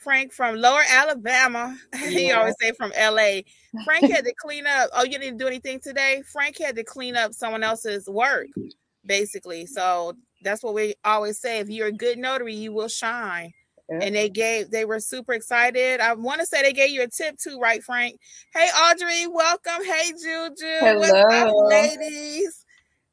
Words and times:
Frank 0.00 0.32
from 0.32 0.56
Lower 0.56 0.82
Alabama. 0.88 1.76
Yeah. 1.94 2.08
he 2.08 2.32
always 2.32 2.54
say 2.60 2.72
from 2.72 2.92
LA. 2.98 3.42
Frank 3.84 4.10
had 4.10 4.24
to 4.24 4.32
clean 4.40 4.66
up. 4.66 4.90
Oh, 4.94 5.04
you 5.04 5.18
didn't 5.18 5.36
do 5.38 5.46
anything 5.46 5.80
today? 5.80 6.22
Frank 6.32 6.58
had 6.58 6.76
to 6.76 6.84
clean 6.84 7.16
up 7.16 7.34
someone 7.34 7.62
else's 7.62 8.08
work, 8.08 8.46
basically. 9.04 9.66
So 9.66 10.14
that's 10.42 10.62
what 10.62 10.74
we 10.74 10.94
always 11.04 11.38
say. 11.38 11.58
If 11.60 11.68
you're 11.68 11.88
a 11.88 11.92
good 11.92 12.18
notary, 12.18 12.54
you 12.54 12.72
will 12.72 12.88
shine. 12.88 13.52
Yeah. 13.90 13.98
And 14.02 14.14
they 14.14 14.28
gave, 14.28 14.70
they 14.70 14.84
were 14.84 15.00
super 15.00 15.32
excited. 15.32 16.00
I 16.00 16.14
want 16.14 16.40
to 16.40 16.46
say 16.46 16.62
they 16.62 16.72
gave 16.72 16.90
you 16.90 17.02
a 17.02 17.08
tip 17.08 17.36
too, 17.38 17.58
right, 17.58 17.82
Frank? 17.82 18.18
Hey, 18.54 18.68
Audrey, 18.68 19.26
welcome. 19.26 19.84
Hey, 19.84 20.12
Juju. 20.12 20.54
Hello. 20.80 20.98
What's 20.98 21.34
up, 21.34 21.52
ladies? 21.68 22.64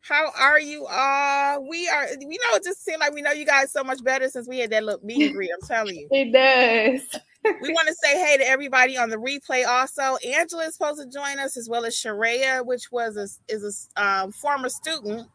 How 0.08 0.32
are 0.40 0.60
you 0.60 0.86
all? 0.86 1.68
We 1.68 1.90
are, 1.90 2.08
we 2.18 2.38
know, 2.38 2.56
it 2.56 2.64
just 2.64 2.84
seems 2.84 3.00
like 3.00 3.14
we 3.14 3.22
know 3.22 3.32
you 3.32 3.46
guys 3.46 3.72
so 3.72 3.84
much 3.84 4.02
better 4.04 4.30
since 4.30 4.48
we 4.48 4.60
had 4.60 4.70
that 4.70 4.84
little 4.84 5.06
meet 5.06 5.26
and 5.26 5.36
greet. 5.36 5.52
I'm 5.54 5.68
telling 5.68 5.96
you. 5.96 6.08
It 6.12 6.32
does. 6.32 7.22
we 7.62 7.74
want 7.74 7.90
to 7.90 7.94
say 7.94 8.18
hey 8.18 8.38
to 8.38 8.48
everybody 8.48 8.98
on 8.98 9.10
the 9.10 9.18
replay. 9.18 9.68
Also, 9.68 10.18
Angela 10.26 10.66
is 10.66 10.76
supposed 10.76 11.02
to 11.02 11.10
join 11.10 11.40
us 11.40 11.58
as 11.58 11.68
well 11.70 11.84
as 11.84 11.96
Sharia, 11.98 12.62
which 12.64 12.92
was 12.92 13.18
a, 13.18 13.28
is 13.54 13.90
a 13.98 14.02
um, 14.02 14.32
former 14.32 14.70
student, 14.70 15.28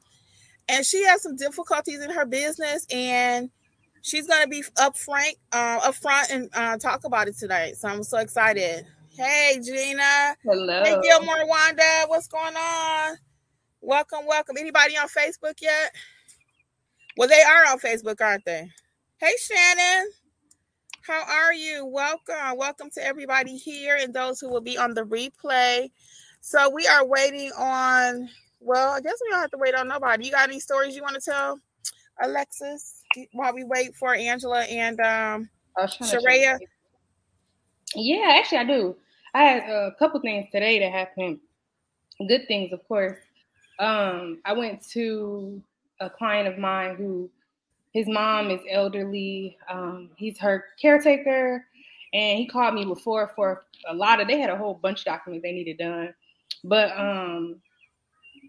and 0.68 0.86
she 0.86 1.04
has 1.04 1.22
some 1.22 1.36
difficulties 1.36 2.00
in 2.02 2.10
her 2.10 2.24
business, 2.24 2.86
and 2.90 3.50
she's 4.00 4.26
going 4.26 4.42
to 4.42 4.48
be 4.48 4.64
up 4.78 4.96
Frank 4.96 5.36
uh, 5.52 5.80
up 5.82 5.94
front 5.96 6.30
and 6.30 6.48
uh, 6.54 6.78
talk 6.78 7.04
about 7.04 7.28
it 7.28 7.36
tonight. 7.36 7.76
So 7.76 7.88
I'm 7.88 8.02
so 8.02 8.18
excited. 8.18 8.86
Hey, 9.16 9.60
Gina. 9.62 10.36
Hello. 10.42 10.82
Hey, 10.82 10.98
Gilmore 11.02 11.46
Wanda. 11.46 12.04
What's 12.06 12.28
going 12.28 12.56
on? 12.56 13.16
Welcome, 13.84 14.26
welcome. 14.28 14.56
Anybody 14.56 14.96
on 14.96 15.08
Facebook 15.08 15.60
yet? 15.60 15.92
Well, 17.16 17.28
they 17.28 17.42
are 17.42 17.66
on 17.66 17.80
Facebook, 17.80 18.20
aren't 18.20 18.44
they? 18.44 18.70
Hey, 19.18 19.32
Shannon. 19.40 20.08
How 21.04 21.24
are 21.28 21.52
you? 21.52 21.84
Welcome. 21.84 22.56
Welcome 22.56 22.90
to 22.90 23.04
everybody 23.04 23.56
here 23.56 23.98
and 24.00 24.14
those 24.14 24.38
who 24.38 24.48
will 24.48 24.60
be 24.60 24.78
on 24.78 24.94
the 24.94 25.02
replay. 25.02 25.90
So 26.42 26.70
we 26.70 26.86
are 26.86 27.04
waiting 27.04 27.50
on, 27.58 28.28
well, 28.60 28.92
I 28.92 29.00
guess 29.00 29.18
we 29.20 29.30
don't 29.30 29.40
have 29.40 29.50
to 29.50 29.58
wait 29.58 29.74
on 29.74 29.88
nobody. 29.88 30.26
You 30.26 30.30
got 30.30 30.48
any 30.48 30.60
stories 30.60 30.94
you 30.94 31.02
want 31.02 31.16
to 31.16 31.20
tell, 31.20 31.58
Alexis, 32.22 33.02
while 33.32 33.52
we 33.52 33.64
wait 33.64 33.96
for 33.96 34.14
Angela 34.14 34.62
and 34.62 35.00
um, 35.00 35.50
Sharia? 36.08 36.56
Yeah, 37.96 38.38
actually, 38.38 38.58
I 38.58 38.64
do. 38.64 38.96
I 39.34 39.42
had 39.42 39.68
a 39.68 39.90
couple 39.98 40.20
things 40.20 40.46
today 40.52 40.78
that 40.78 40.92
happened. 40.92 41.40
Good 42.28 42.46
things, 42.46 42.72
of 42.72 42.86
course 42.86 43.18
um, 43.82 44.38
I 44.44 44.52
went 44.52 44.88
to 44.90 45.60
a 46.00 46.08
client 46.08 46.48
of 46.48 46.56
mine 46.56 46.94
who 46.94 47.28
his 47.92 48.06
mom 48.08 48.50
is 48.50 48.60
elderly. 48.70 49.58
Um, 49.68 50.10
he's 50.16 50.38
her 50.38 50.64
caretaker, 50.80 51.66
and 52.14 52.38
he 52.38 52.46
called 52.46 52.74
me 52.74 52.84
before 52.84 53.32
for 53.34 53.64
a 53.88 53.94
lot 53.94 54.20
of. 54.20 54.28
They 54.28 54.38
had 54.38 54.50
a 54.50 54.56
whole 54.56 54.74
bunch 54.74 55.00
of 55.00 55.06
documents 55.06 55.42
they 55.42 55.52
needed 55.52 55.78
done, 55.78 56.14
but 56.64 56.96
um, 56.96 57.56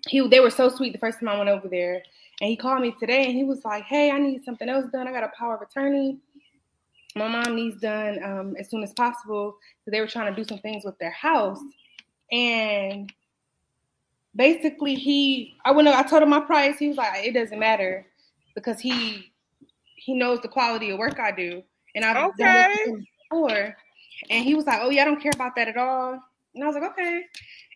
he 0.07 0.25
they 0.27 0.39
were 0.39 0.51
so 0.51 0.69
sweet 0.69 0.93
the 0.93 0.99
first 0.99 1.19
time 1.19 1.29
I 1.29 1.37
went 1.37 1.49
over 1.49 1.67
there, 1.67 2.03
and 2.39 2.49
he 2.49 2.55
called 2.55 2.81
me 2.81 2.95
today, 2.99 3.25
and 3.25 3.33
he 3.33 3.43
was 3.43 3.65
like, 3.65 3.85
"Hey, 3.85 4.11
I 4.11 4.19
need 4.19 4.45
something 4.45 4.69
else 4.69 4.85
done. 4.91 5.07
I 5.07 5.11
got 5.11 5.23
a 5.23 5.31
power 5.37 5.55
of 5.55 5.61
attorney." 5.63 6.19
My 7.15 7.27
mom 7.27 7.55
needs 7.55 7.79
done 7.79 8.23
um, 8.23 8.55
as 8.57 8.69
soon 8.69 8.83
as 8.83 8.93
possible 8.93 9.55
because 9.79 9.91
they 9.91 9.99
were 9.99 10.07
trying 10.07 10.33
to 10.33 10.35
do 10.35 10.47
some 10.47 10.59
things 10.59 10.85
with 10.85 10.97
their 10.99 11.11
house, 11.11 11.59
and 12.31 13.11
basically 14.35 14.95
he 14.95 15.55
I 15.65 15.71
went 15.71 15.87
I 15.87 16.03
told 16.03 16.23
him 16.23 16.29
my 16.29 16.39
price. 16.39 16.77
He 16.77 16.87
was 16.87 16.97
like, 16.97 17.25
it 17.25 17.33
doesn't 17.33 17.59
matter 17.59 18.05
because 18.55 18.79
he 18.79 19.31
he 19.95 20.13
knows 20.13 20.41
the 20.41 20.47
quality 20.47 20.89
of 20.89 20.99
work 20.99 21.19
I 21.19 21.31
do. 21.31 21.63
And 21.95 22.03
I've 22.03 22.31
okay. 22.31 22.83
done 22.85 23.05
before. 23.29 23.75
And 24.29 24.43
he 24.43 24.55
was 24.55 24.65
like, 24.65 24.79
Oh 24.81 24.89
yeah, 24.89 25.03
I 25.03 25.05
don't 25.05 25.21
care 25.21 25.31
about 25.33 25.55
that 25.55 25.67
at 25.67 25.77
all. 25.77 26.19
And 26.55 26.63
I 26.63 26.67
was 26.67 26.75
like, 26.75 26.91
okay. 26.91 27.23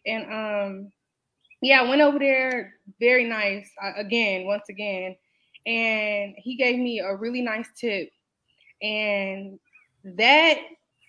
And 0.06 0.34
um 0.34 0.92
yeah, 1.62 1.82
I 1.82 1.90
went 1.90 2.02
over 2.02 2.20
there, 2.20 2.76
very 3.00 3.24
nice, 3.24 3.68
uh, 3.84 3.94
again, 3.96 4.46
once 4.46 4.70
again. 4.70 5.16
And 5.66 6.36
he 6.38 6.56
gave 6.56 6.78
me 6.78 7.00
a 7.00 7.16
really 7.16 7.42
nice 7.42 7.68
tip. 7.76 8.10
And 8.82 9.60
that 10.04 10.60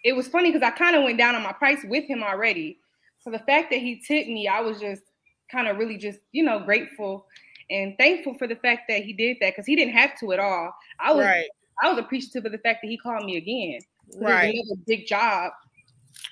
it 0.04 0.16
was 0.16 0.26
funny 0.26 0.50
because 0.50 0.66
I 0.66 0.70
kind 0.70 0.96
of 0.96 1.04
went 1.04 1.18
down 1.18 1.34
on 1.34 1.42
my 1.42 1.52
price 1.52 1.84
with 1.84 2.04
him 2.04 2.22
already. 2.22 2.78
So 3.20 3.30
the 3.30 3.38
fact 3.40 3.70
that 3.70 3.80
he 3.80 4.00
tipped 4.00 4.28
me, 4.28 4.48
I 4.48 4.60
was 4.60 4.80
just 4.80 5.02
kind 5.50 5.68
of 5.68 5.76
really 5.76 5.96
just, 5.96 6.20
you 6.32 6.42
know, 6.42 6.60
grateful 6.60 7.26
and 7.70 7.96
thankful 7.98 8.34
for 8.34 8.46
the 8.46 8.56
fact 8.56 8.82
that 8.88 9.02
he 9.02 9.12
did 9.12 9.36
that 9.40 9.52
because 9.52 9.66
he 9.66 9.76
didn't 9.76 9.94
have 9.94 10.18
to 10.20 10.32
at 10.32 10.38
all. 10.38 10.72
I 11.00 11.12
was 11.12 11.24
right. 11.24 11.48
I 11.82 11.88
was 11.88 11.98
appreciative 11.98 12.44
of 12.44 12.52
the 12.52 12.58
fact 12.58 12.80
that 12.82 12.88
he 12.88 12.96
called 12.96 13.24
me 13.24 13.36
again. 13.36 13.80
Right. 14.16 14.54
It 14.54 14.64
was 14.68 14.78
a 14.78 14.84
big 14.86 15.06
job. 15.06 15.52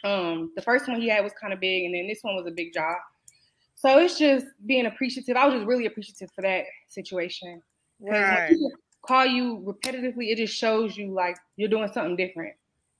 Um, 0.02 0.52
the 0.56 0.62
first 0.62 0.88
one 0.88 1.00
he 1.00 1.08
had 1.08 1.22
was 1.22 1.32
kind 1.40 1.52
of 1.52 1.60
big, 1.60 1.84
and 1.84 1.94
then 1.94 2.08
this 2.08 2.18
one 2.22 2.34
was 2.34 2.46
a 2.46 2.50
big 2.50 2.72
job. 2.72 2.96
So 3.76 3.98
it's 3.98 4.18
just 4.18 4.46
being 4.64 4.86
appreciative. 4.86 5.36
I 5.36 5.46
was 5.46 5.54
just 5.54 5.66
really 5.66 5.86
appreciative 5.86 6.30
for 6.34 6.42
that 6.42 6.64
situation. 6.88 7.62
Right. 8.00 8.54
call 9.06 9.24
you 9.24 9.62
repetitively, 9.64 10.32
it 10.32 10.36
just 10.36 10.54
shows 10.54 10.96
you 10.96 11.12
like 11.12 11.36
you're 11.56 11.68
doing 11.68 11.88
something 11.92 12.16
different. 12.16 12.54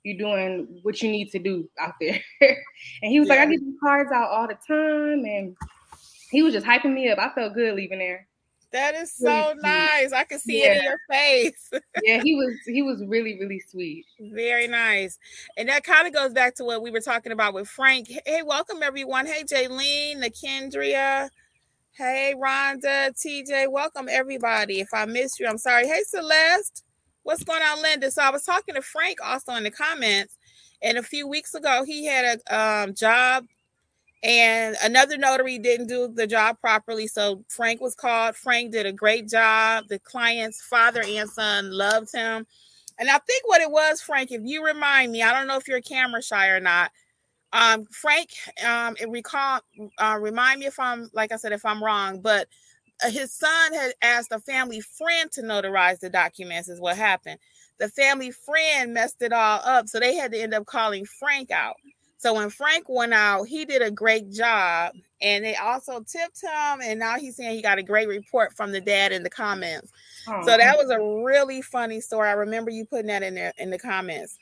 You're 0.05 0.19
doing 0.19 0.79
what 0.83 1.03
you 1.03 1.11
need 1.11 1.31
to 1.33 1.39
do 1.41 1.69
out 1.81 1.95
there. 2.01 2.21
and 2.41 3.11
he 3.11 3.19
was 3.19 3.29
yeah. 3.29 3.35
like, 3.35 3.49
I 3.49 3.51
get 3.51 3.61
these 3.61 3.75
cards 3.83 4.13
out 4.13 4.31
all 4.31 4.47
the 4.47 4.55
time, 4.55 5.25
and 5.25 5.57
he 6.31 6.43
was 6.43 6.55
just 6.55 6.67
hyping 6.67 6.95
me 6.95 7.09
up. 7.11 7.19
I 7.19 7.31
felt 7.31 7.55
good 7.55 7.75
leaving 7.75 7.99
there. 7.99 8.27
That 8.73 8.95
is 8.95 9.15
so 9.17 9.27
really 9.27 9.61
nice. 9.63 10.13
I 10.13 10.25
can 10.25 10.39
see 10.39 10.63
yeah. 10.63 10.73
it 10.73 10.79
in 10.79 10.85
your 10.85 10.99
face. 11.09 11.71
yeah, 12.03 12.21
he 12.23 12.35
was 12.35 12.55
he 12.67 12.83
was 12.83 13.03
really 13.07 13.39
really 13.39 13.63
sweet. 13.71 14.05
Very 14.21 14.67
nice. 14.67 15.19
And 15.57 15.69
that 15.69 15.85
kind 15.85 16.07
of 16.07 16.13
goes 16.13 16.33
back 16.33 16.57
to 16.57 16.65
what 16.65 16.83
we 16.83 16.91
were 16.91 17.01
talking 17.01 17.33
about 17.33 17.55
with 17.55 17.69
Frank. 17.69 18.09
Hey, 18.27 18.43
welcome 18.43 18.83
everyone. 18.83 19.27
Hey, 19.27 19.45
Jaylene, 19.45 20.17
Nakendria. 20.17 21.31
Hey, 21.93 22.35
Rhonda, 22.37 23.13
TJ. 23.15 23.71
Welcome 23.71 24.09
everybody. 24.11 24.81
If 24.81 24.89
I 24.93 25.07
missed 25.07 25.41
you, 25.41 25.47
I'm 25.47 25.59
sorry. 25.59 25.87
Hey, 25.87 26.03
Celeste. 26.03 26.85
What's 27.23 27.45
going 27.45 27.63
on, 27.63 27.83
Linda? 27.83 28.11
So 28.11 28.23
I 28.23 28.31
was 28.31 28.45
talking 28.45 28.75
to 28.75 28.83
Frank 28.83 29.19
also 29.25 29.55
in 29.55 29.65
the 29.65 29.71
comments, 29.71 30.37
and 30.83 30.99
a 30.99 31.03
few 31.03 31.27
weeks 31.27 31.55
ago 31.55 31.85
he 31.85 32.05
had 32.05 32.41
a 32.47 32.57
um, 32.85 32.95
job 32.95 33.47
and 34.23 34.77
another 34.83 35.17
notary 35.17 35.59
didn't 35.59 35.89
do 35.89 36.09
the 36.09 36.27
job 36.27 36.59
properly. 36.61 37.07
So 37.07 37.45
Frank 37.49 37.81
was 37.81 37.95
called. 37.95 38.37
Frank 38.37 38.73
did 38.73 38.87
a 38.87 38.93
great 38.93 39.29
job. 39.29 39.85
The 39.89 39.99
client's 39.99 40.63
father 40.63 41.03
and 41.07 41.29
son 41.29 41.71
loved 41.71 42.13
him. 42.13 42.47
And 42.99 43.11
I 43.11 43.19
think 43.19 43.47
what 43.47 43.61
it 43.61 43.71
was, 43.71 44.01
Frank, 44.01 44.33
if 44.33 44.41
you 44.45 44.65
remind 44.65 45.13
me, 45.13 45.23
I 45.23 45.33
don't 45.33 45.47
know 45.47 45.57
if 45.57 45.69
you're 45.69 45.81
camera 45.83 46.23
shy 46.23 46.49
or 46.49 46.61
not. 46.61 46.91
Um, 47.53 47.85
Frank, 47.93 48.31
um, 48.67 48.97
recall, 49.09 49.61
uh, 49.99 50.19
remind 50.21 50.61
me 50.61 50.67
if 50.67 50.81
I'm, 50.81 51.11
like 51.13 51.31
I 51.31 51.37
said, 51.37 51.53
if 51.53 51.65
I'm 51.65 51.83
wrong, 51.83 52.21
but 52.21 52.49
uh, 53.05 53.11
his 53.11 53.33
son 53.33 53.75
had 53.75 53.93
asked 54.03 54.33
a 54.33 54.41
family 54.41 54.81
friend 54.81 55.31
to 55.33 55.43
notarize 55.43 56.01
the 56.01 56.11
documents, 56.11 56.69
is 56.69 56.81
what 56.81 56.97
happened. 56.97 57.39
The 57.79 57.89
family 57.91 58.31
friend 58.31 58.95
messed 58.95 59.21
it 59.21 59.33
all 59.33 59.61
up. 59.65 59.89
So 59.89 60.01
they 60.01 60.15
had 60.17 60.33
to 60.33 60.41
end 60.41 60.55
up 60.55 60.67
calling 60.67 61.05
Frank 61.05 61.51
out. 61.51 61.77
So 62.19 62.35
when 62.35 62.51
Frank 62.51 62.89
went 62.89 63.13
out, 63.13 63.45
he 63.45 63.65
did 63.65 63.83
a 63.83 63.91
great 63.91 64.31
job. 64.31 64.95
And 65.21 65.45
they 65.45 65.57
also 65.57 66.01
tipped 66.01 66.43
him. 66.43 66.81
And 66.83 66.99
now 66.99 67.19
he's 67.19 67.37
saying 67.37 67.55
he 67.55 67.63
got 67.63 67.79
a 67.79 67.83
great 67.83 68.09
report 68.09 68.55
from 68.55 68.73
the 68.73 68.81
dad 68.81 69.13
in 69.13 69.23
the 69.23 69.31
comments. 69.31 69.93
Oh. 70.29 70.43
So 70.47 70.57
that 70.57 70.77
was 70.77 70.91
a 70.91 71.25
really 71.25 71.63
funny 71.63 72.01
story. 72.01 72.29
I 72.29 72.33
remember 72.33 72.71
you 72.71 72.85
putting 72.85 73.07
that 73.07 73.23
in 73.23 73.35
there 73.35 73.53
in 73.59 73.71
the 73.71 73.79
comments. 73.79 74.39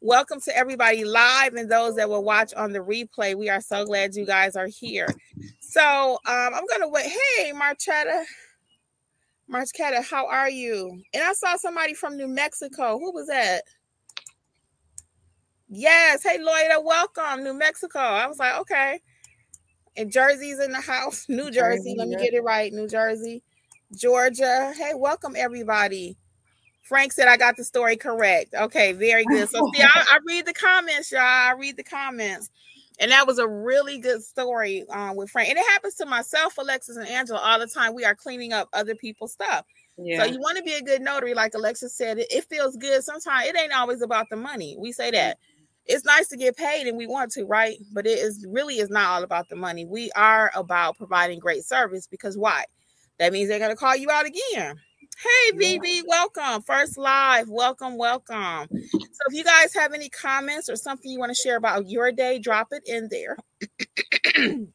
Welcome 0.00 0.40
to 0.40 0.56
everybody 0.56 1.04
live 1.04 1.54
and 1.54 1.70
those 1.70 1.94
that 1.94 2.08
will 2.08 2.24
watch 2.24 2.52
on 2.54 2.72
the 2.72 2.80
replay. 2.80 3.36
We 3.36 3.48
are 3.48 3.60
so 3.60 3.84
glad 3.84 4.16
you 4.16 4.26
guys 4.26 4.56
are 4.56 4.66
here. 4.66 5.06
So 5.60 6.18
um, 6.26 6.54
I'm 6.54 6.66
gonna 6.66 6.88
wait. 6.88 7.06
Hey, 7.06 7.52
Marchetta. 7.52 8.24
Marchetta, 9.48 10.02
how 10.02 10.26
are 10.26 10.50
you? 10.50 11.00
And 11.14 11.22
I 11.22 11.32
saw 11.34 11.56
somebody 11.56 11.94
from 11.94 12.16
New 12.16 12.26
Mexico. 12.26 12.98
Who 12.98 13.12
was 13.12 13.28
that? 13.28 13.62
Yes. 15.74 16.22
Hey, 16.22 16.36
Loida, 16.36 16.84
welcome, 16.84 17.42
New 17.42 17.54
Mexico. 17.54 17.98
I 17.98 18.26
was 18.26 18.38
like, 18.38 18.60
okay. 18.60 19.00
And 19.96 20.12
Jersey's 20.12 20.60
in 20.60 20.70
the 20.70 20.82
house. 20.82 21.24
New 21.30 21.50
Jersey. 21.50 21.94
Let 21.96 22.08
me 22.08 22.16
get 22.16 22.34
it 22.34 22.42
right. 22.42 22.70
New 22.70 22.86
Jersey. 22.86 23.42
Georgia. 23.96 24.74
Hey, 24.76 24.92
welcome, 24.94 25.34
everybody. 25.34 26.18
Frank 26.82 27.14
said 27.14 27.26
I 27.26 27.38
got 27.38 27.56
the 27.56 27.64
story 27.64 27.96
correct. 27.96 28.52
Okay, 28.54 28.92
very 28.92 29.24
good. 29.24 29.48
So 29.48 29.66
see, 29.74 29.82
I, 29.82 29.88
I 29.94 30.18
read 30.26 30.44
the 30.44 30.52
comments, 30.52 31.10
y'all. 31.10 31.22
I 31.22 31.54
read 31.58 31.78
the 31.78 31.84
comments. 31.84 32.50
And 33.00 33.10
that 33.10 33.26
was 33.26 33.38
a 33.38 33.48
really 33.48 33.98
good 33.98 34.22
story 34.22 34.84
um, 34.90 35.16
with 35.16 35.30
Frank. 35.30 35.48
And 35.48 35.58
it 35.58 35.64
happens 35.70 35.94
to 35.94 36.06
myself, 36.06 36.58
Alexis, 36.58 36.98
and 36.98 37.08
Angela 37.08 37.40
all 37.42 37.58
the 37.58 37.66
time. 37.66 37.94
We 37.94 38.04
are 38.04 38.14
cleaning 38.14 38.52
up 38.52 38.68
other 38.74 38.94
people's 38.94 39.32
stuff. 39.32 39.64
Yeah. 39.96 40.18
So 40.18 40.32
you 40.32 40.38
want 40.38 40.58
to 40.58 40.62
be 40.62 40.74
a 40.74 40.82
good 40.82 41.00
notary, 41.00 41.32
like 41.32 41.54
Alexis 41.54 41.94
said. 41.94 42.18
It, 42.18 42.26
it 42.30 42.44
feels 42.44 42.76
good. 42.76 43.02
Sometimes 43.02 43.48
it 43.48 43.56
ain't 43.56 43.72
always 43.72 44.02
about 44.02 44.28
the 44.28 44.36
money. 44.36 44.76
We 44.78 44.92
say 44.92 45.10
that 45.12 45.38
it's 45.86 46.04
nice 46.04 46.28
to 46.28 46.36
get 46.36 46.56
paid 46.56 46.86
and 46.86 46.96
we 46.96 47.06
want 47.06 47.32
to, 47.32 47.44
right? 47.44 47.76
But 47.92 48.06
it 48.06 48.18
is 48.18 48.46
really 48.48 48.78
is 48.78 48.90
not 48.90 49.10
all 49.10 49.22
about 49.22 49.48
the 49.48 49.56
money. 49.56 49.84
We 49.84 50.10
are 50.12 50.50
about 50.54 50.96
providing 50.96 51.38
great 51.38 51.64
service 51.64 52.06
because 52.06 52.38
why? 52.38 52.64
That 53.18 53.32
means 53.32 53.48
they're 53.48 53.58
gonna 53.58 53.76
call 53.76 53.96
you 53.96 54.10
out 54.10 54.26
again. 54.26 54.80
Hey 55.18 55.52
BB, 55.52 56.02
welcome. 56.06 56.62
First 56.62 56.98
live. 56.98 57.48
Welcome, 57.48 57.96
welcome. 57.96 58.66
So 58.70 59.20
if 59.28 59.34
you 59.34 59.44
guys 59.44 59.74
have 59.74 59.92
any 59.92 60.08
comments 60.08 60.68
or 60.68 60.76
something 60.76 61.10
you 61.10 61.18
want 61.18 61.30
to 61.30 61.40
share 61.40 61.56
about 61.56 61.88
your 61.88 62.10
day, 62.12 62.38
drop 62.38 62.68
it 62.72 62.82
in 62.86 63.08
there. 63.10 63.36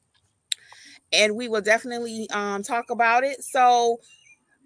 and 1.12 1.36
we 1.36 1.48
will 1.48 1.62
definitely 1.62 2.30
um, 2.32 2.64
talk 2.64 2.90
about 2.90 3.24
it. 3.24 3.44
So 3.44 4.00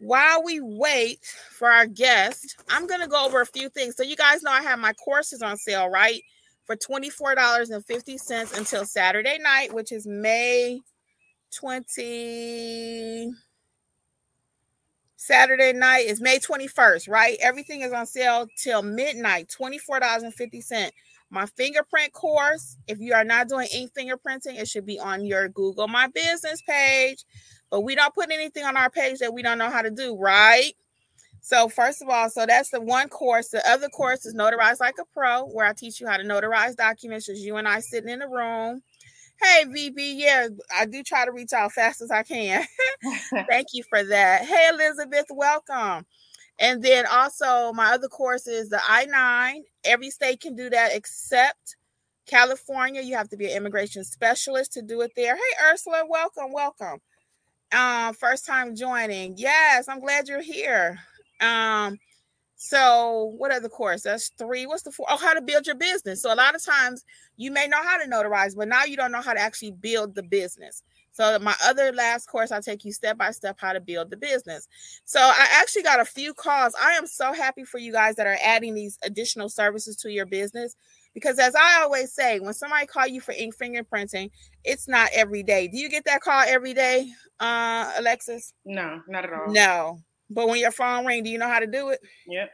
while 0.02 0.44
we 0.44 0.60
wait 0.60 1.20
for 1.52 1.70
our 1.70 1.86
guest, 1.86 2.58
I'm 2.70 2.88
going 2.88 3.02
to 3.02 3.08
go 3.08 3.26
over 3.26 3.42
a 3.42 3.46
few 3.46 3.70
things. 3.70 3.96
So, 3.96 4.04
you 4.04 4.16
guys 4.16 4.42
know 4.42 4.52
I 4.52 4.62
have 4.62 4.80
my 4.80 4.94
courses 4.94 5.42
on 5.42 5.58
sale, 5.58 5.90
right? 5.90 6.22
For 6.66 6.76
$24.50 6.76 8.58
until 8.58 8.86
Saturday 8.86 9.38
night, 9.40 9.74
which 9.74 9.92
is 9.92 10.08
May 10.08 10.80
20. 11.54 13.32
Saturday 15.18 15.72
night 15.74 16.08
is 16.08 16.20
May 16.20 16.40
21st, 16.40 17.08
right? 17.08 17.38
Everything 17.40 17.82
is 17.82 17.94
on 17.94 18.08
sale 18.08 18.48
till 18.58 18.82
midnight, 18.82 19.54
$24.50. 19.56 20.90
My 21.30 21.46
fingerprint 21.46 22.12
course, 22.12 22.76
if 22.88 23.00
you 23.00 23.14
are 23.14 23.24
not 23.24 23.48
doing 23.48 23.68
ink 23.72 23.92
fingerprinting, 23.94 24.60
it 24.60 24.68
should 24.68 24.86
be 24.86 25.00
on 25.00 25.24
your 25.24 25.48
Google 25.48 25.88
My 25.88 26.08
Business 26.08 26.62
page 26.68 27.24
but 27.72 27.82
we 27.82 27.96
don't 27.96 28.14
put 28.14 28.32
anything 28.32 28.66
on 28.66 28.78
our 28.78 28.90
page 28.90 29.20
that 29.20 29.34
we 29.34 29.42
don't 29.42 29.58
know 29.58 29.70
how 29.70 29.82
to 29.82 29.90
do, 29.90 30.16
right? 30.18 30.74
So, 31.40 31.70
first 31.70 32.02
of 32.04 32.10
all, 32.10 32.30
so 32.30 32.46
that's 32.46 32.70
the 32.70 32.82
one 32.82 33.10
course. 33.10 33.48
The 33.48 33.68
other 33.68 33.90
course 33.90 34.26
is 34.26 34.36
Notarize 34.36 34.80
Like 34.80 34.96
a 35.00 35.06
Pro, 35.06 35.46
where 35.46 35.66
I 35.66 35.74
teach 35.74 36.00
you 36.00 36.08
how 36.08 36.18
to 36.18 36.24
notarize 36.24 36.76
documents 36.76 37.30
as 37.30 37.44
you 37.44 37.56
and 37.56 37.68
I 37.68 37.80
sitting 37.80 38.10
in 38.10 38.20
the 38.20 38.28
room. 38.28 38.84
Hey, 39.42 39.66
VB, 39.66 39.94
yeah, 39.98 40.50
I 40.76 40.86
do 40.86 41.02
try 41.02 41.26
to 41.26 41.32
reach 41.32 41.54
out 41.54 41.72
fast 41.72 42.02
as 42.02 42.12
I 42.12 42.22
can. 42.22 42.64
Thank 43.50 43.70
you 43.74 43.84
for 43.90 44.04
that. 44.04 44.46
Hey, 44.46 44.70
Elizabeth, 44.72 45.26
welcome. 45.32 46.06
And 46.60 46.84
then 46.84 47.08
also, 47.08 47.74
my 47.74 47.94
other 47.94 48.08
course 48.08 48.46
is 48.46 48.70
the 48.70 48.80
I 48.88 49.06
9. 49.06 49.64
Every 49.86 50.12
state 50.12 50.42
can 50.42 50.56
do 50.56 50.70
that 50.70 50.92
except 50.94 51.76
California. 52.28 53.02
You 53.02 53.16
have 53.16 53.30
to 53.30 53.38
be 53.38 53.46
an 53.46 53.58
immigration 53.58 54.04
specialist 54.04 54.74
to 54.74 54.84
do 54.84 55.02
it 55.02 55.14
there. 55.16 55.36
Hey, 55.36 55.72
Ursula, 55.72 56.04
welcome, 56.08 56.52
welcome 56.54 57.00
um 57.74 58.14
first 58.14 58.46
time 58.46 58.76
joining. 58.76 59.38
Yes 59.38 59.88
i'm 59.88 60.00
glad 60.00 60.28
you're 60.28 60.42
here. 60.42 61.00
Um 61.40 61.98
so 62.56 63.34
what 63.38 63.52
other 63.52 63.70
course? 63.70 64.04
That's 64.04 64.30
three 64.38 64.66
what's 64.66 64.84
the 64.84 64.92
four? 64.92 65.08
Oh 65.10 65.18
how 65.18 65.34
to 65.34 65.42
build 65.42 65.66
your 65.66 65.76
business. 65.76 66.22
So 66.22 66.34
a 66.34 66.36
lot 66.36 66.56
of 66.56 66.64
times 66.64 67.04
you 67.38 67.52
may 67.52 67.68
know 67.68 67.82
how 67.82 67.98
to 67.98 68.10
notarize 68.10 68.56
but 68.56 68.68
now 68.68 68.84
you 68.84 68.96
don't 68.98 69.12
know 69.12 69.22
how 69.22 69.34
to 69.34 69.40
actually 69.40 69.72
build 69.72 70.16
the 70.16 70.24
business. 70.24 70.84
So 71.14 71.38
my 71.40 71.56
other 71.66 71.92
last 71.92 72.28
course 72.28 72.52
i 72.52 72.62
take 72.62 72.86
you 72.86 72.94
step 72.94 73.18
by 73.18 73.32
step 73.32 73.58
how 73.60 73.74
to 73.74 73.82
build 73.82 74.10
the 74.10 74.18
business. 74.18 74.68
So 75.06 75.20
i 75.20 75.48
actually 75.54 75.84
got 75.84 76.00
a 76.00 76.06
few 76.06 76.34
calls. 76.34 76.74
I 76.82 76.94
am 76.94 77.08
so 77.08 77.34
happy 77.34 77.64
for 77.64 77.80
you 77.80 77.92
guys 77.92 78.16
that 78.16 78.28
are 78.28 78.38
adding 78.44 78.76
these 78.76 78.98
additional 79.04 79.50
services 79.50 79.96
to 79.98 80.12
your 80.12 80.26
business 80.26 80.76
because 81.14 81.40
as 81.40 81.56
I 81.56 81.82
always 81.82 82.14
say, 82.14 82.40
when 82.40 82.54
somebody 82.54 82.86
call 82.86 83.08
you 83.08 83.22
for 83.22 83.34
ink 83.34 83.56
fingerprinting, 83.58 84.32
it's 84.64 84.88
not 84.88 85.10
every 85.14 85.44
day. 85.44 85.68
Do 85.68 85.78
you 85.78 85.90
get 85.90 86.06
that 86.06 86.22
call 86.22 86.44
every 86.48 86.74
day, 86.74 87.10
uh, 87.40 87.92
Alexis? 87.98 88.54
No, 88.66 89.02
not 89.08 89.26
at 89.26 89.34
all. 89.34 89.52
No. 89.52 90.00
But 90.30 90.48
when 90.48 90.60
your 90.60 90.72
phone 90.72 91.06
ring, 91.06 91.24
do 91.24 91.30
you 91.30 91.38
know 91.38 91.50
how 91.50 91.60
to 91.60 91.68
do 91.68 91.90
it? 91.90 92.00
Yep. 92.28 92.50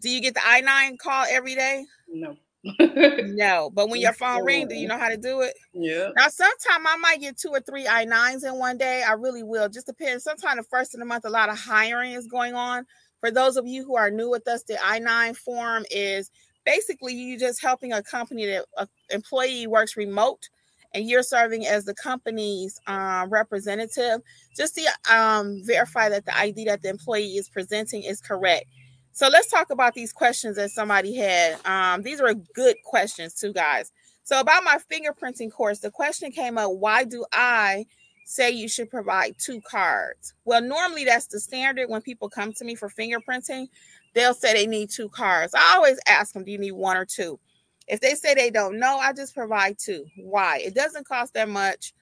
Do 0.00 0.10
you 0.10 0.20
get 0.20 0.34
the 0.34 0.40
I 0.44 0.60
nine 0.60 0.96
call 0.96 1.26
every 1.30 1.54
day? 1.54 1.84
No. 2.08 2.36
no, 2.78 3.70
but 3.72 3.88
when 3.88 4.00
your 4.00 4.12
phone 4.12 4.44
ring, 4.44 4.68
do 4.68 4.74
you 4.74 4.86
know 4.86 4.98
how 4.98 5.08
to 5.08 5.16
do 5.16 5.40
it? 5.40 5.54
Yeah. 5.72 6.10
Now, 6.14 6.28
sometime 6.28 6.86
I 6.86 6.96
might 6.96 7.20
get 7.20 7.38
two 7.38 7.48
or 7.48 7.60
three 7.60 7.88
I 7.88 8.04
nines 8.04 8.44
in 8.44 8.58
one 8.58 8.76
day. 8.76 9.02
I 9.02 9.12
really 9.12 9.42
will. 9.42 9.68
Just 9.68 9.86
depends. 9.86 10.24
Sometimes 10.24 10.58
the 10.58 10.64
first 10.64 10.94
of 10.94 11.00
the 11.00 11.06
month, 11.06 11.24
a 11.24 11.30
lot 11.30 11.48
of 11.48 11.58
hiring 11.58 12.12
is 12.12 12.26
going 12.26 12.54
on. 12.54 12.84
For 13.20 13.30
those 13.30 13.56
of 13.56 13.66
you 13.66 13.84
who 13.84 13.96
are 13.96 14.10
new 14.10 14.28
with 14.28 14.46
us, 14.46 14.62
the 14.64 14.78
I 14.82 14.98
nine 14.98 15.34
form 15.34 15.84
is 15.90 16.30
basically 16.64 17.14
you 17.14 17.38
just 17.38 17.62
helping 17.62 17.92
a 17.92 18.02
company 18.02 18.46
that 18.46 18.64
an 18.76 18.86
employee 19.10 19.66
works 19.66 19.96
remote 19.96 20.48
and 20.94 21.08
you're 21.08 21.22
serving 21.22 21.66
as 21.66 21.84
the 21.84 21.94
company's 21.94 22.80
uh, 22.86 23.26
representative. 23.28 24.20
Just 24.56 24.76
to 24.76 25.14
um, 25.14 25.62
verify 25.64 26.08
that 26.08 26.24
the 26.24 26.36
id 26.36 26.64
that 26.64 26.82
the 26.82 26.88
employee 26.88 27.36
is 27.36 27.48
presenting 27.48 28.02
is 28.02 28.20
correct. 28.20 28.66
So 29.12 29.28
let's 29.28 29.50
talk 29.50 29.70
about 29.70 29.94
these 29.94 30.12
questions 30.12 30.56
that 30.56 30.70
somebody 30.70 31.14
had. 31.16 31.58
Um, 31.66 32.02
these 32.02 32.20
are 32.20 32.34
good 32.54 32.76
questions 32.84 33.34
too 33.34 33.52
guys. 33.52 33.92
So 34.22 34.40
about 34.40 34.64
my 34.64 34.78
fingerprinting 34.90 35.50
course 35.50 35.80
the 35.80 35.90
question 35.90 36.30
came 36.30 36.58
up 36.58 36.70
why 36.72 37.04
do 37.04 37.24
i 37.32 37.86
say 38.26 38.50
you 38.50 38.68
should 38.68 38.88
provide 38.90 39.34
two 39.38 39.60
cards? 39.62 40.34
Well 40.44 40.62
normally 40.62 41.04
that's 41.04 41.26
the 41.26 41.40
standard 41.40 41.88
when 41.88 42.00
people 42.02 42.28
come 42.28 42.52
to 42.54 42.64
me 42.64 42.74
for 42.74 42.88
fingerprinting 42.88 43.68
they'll 44.14 44.34
say 44.34 44.52
they 44.52 44.66
need 44.66 44.90
two 44.90 45.08
cards. 45.08 45.54
I 45.54 45.74
always 45.76 45.98
ask 46.06 46.32
them, 46.32 46.44
do 46.44 46.50
you 46.50 46.58
need 46.58 46.72
one 46.72 46.96
or 46.96 47.04
two? 47.04 47.38
If 47.86 48.00
they 48.00 48.14
say 48.14 48.34
they 48.34 48.50
don't 48.50 48.78
know, 48.78 48.98
I 48.98 49.12
just 49.12 49.34
provide 49.34 49.78
two. 49.78 50.06
Why? 50.16 50.58
It 50.58 50.74
doesn't 50.74 51.06
cost 51.06 51.34
that 51.34 51.48
much 51.48 51.92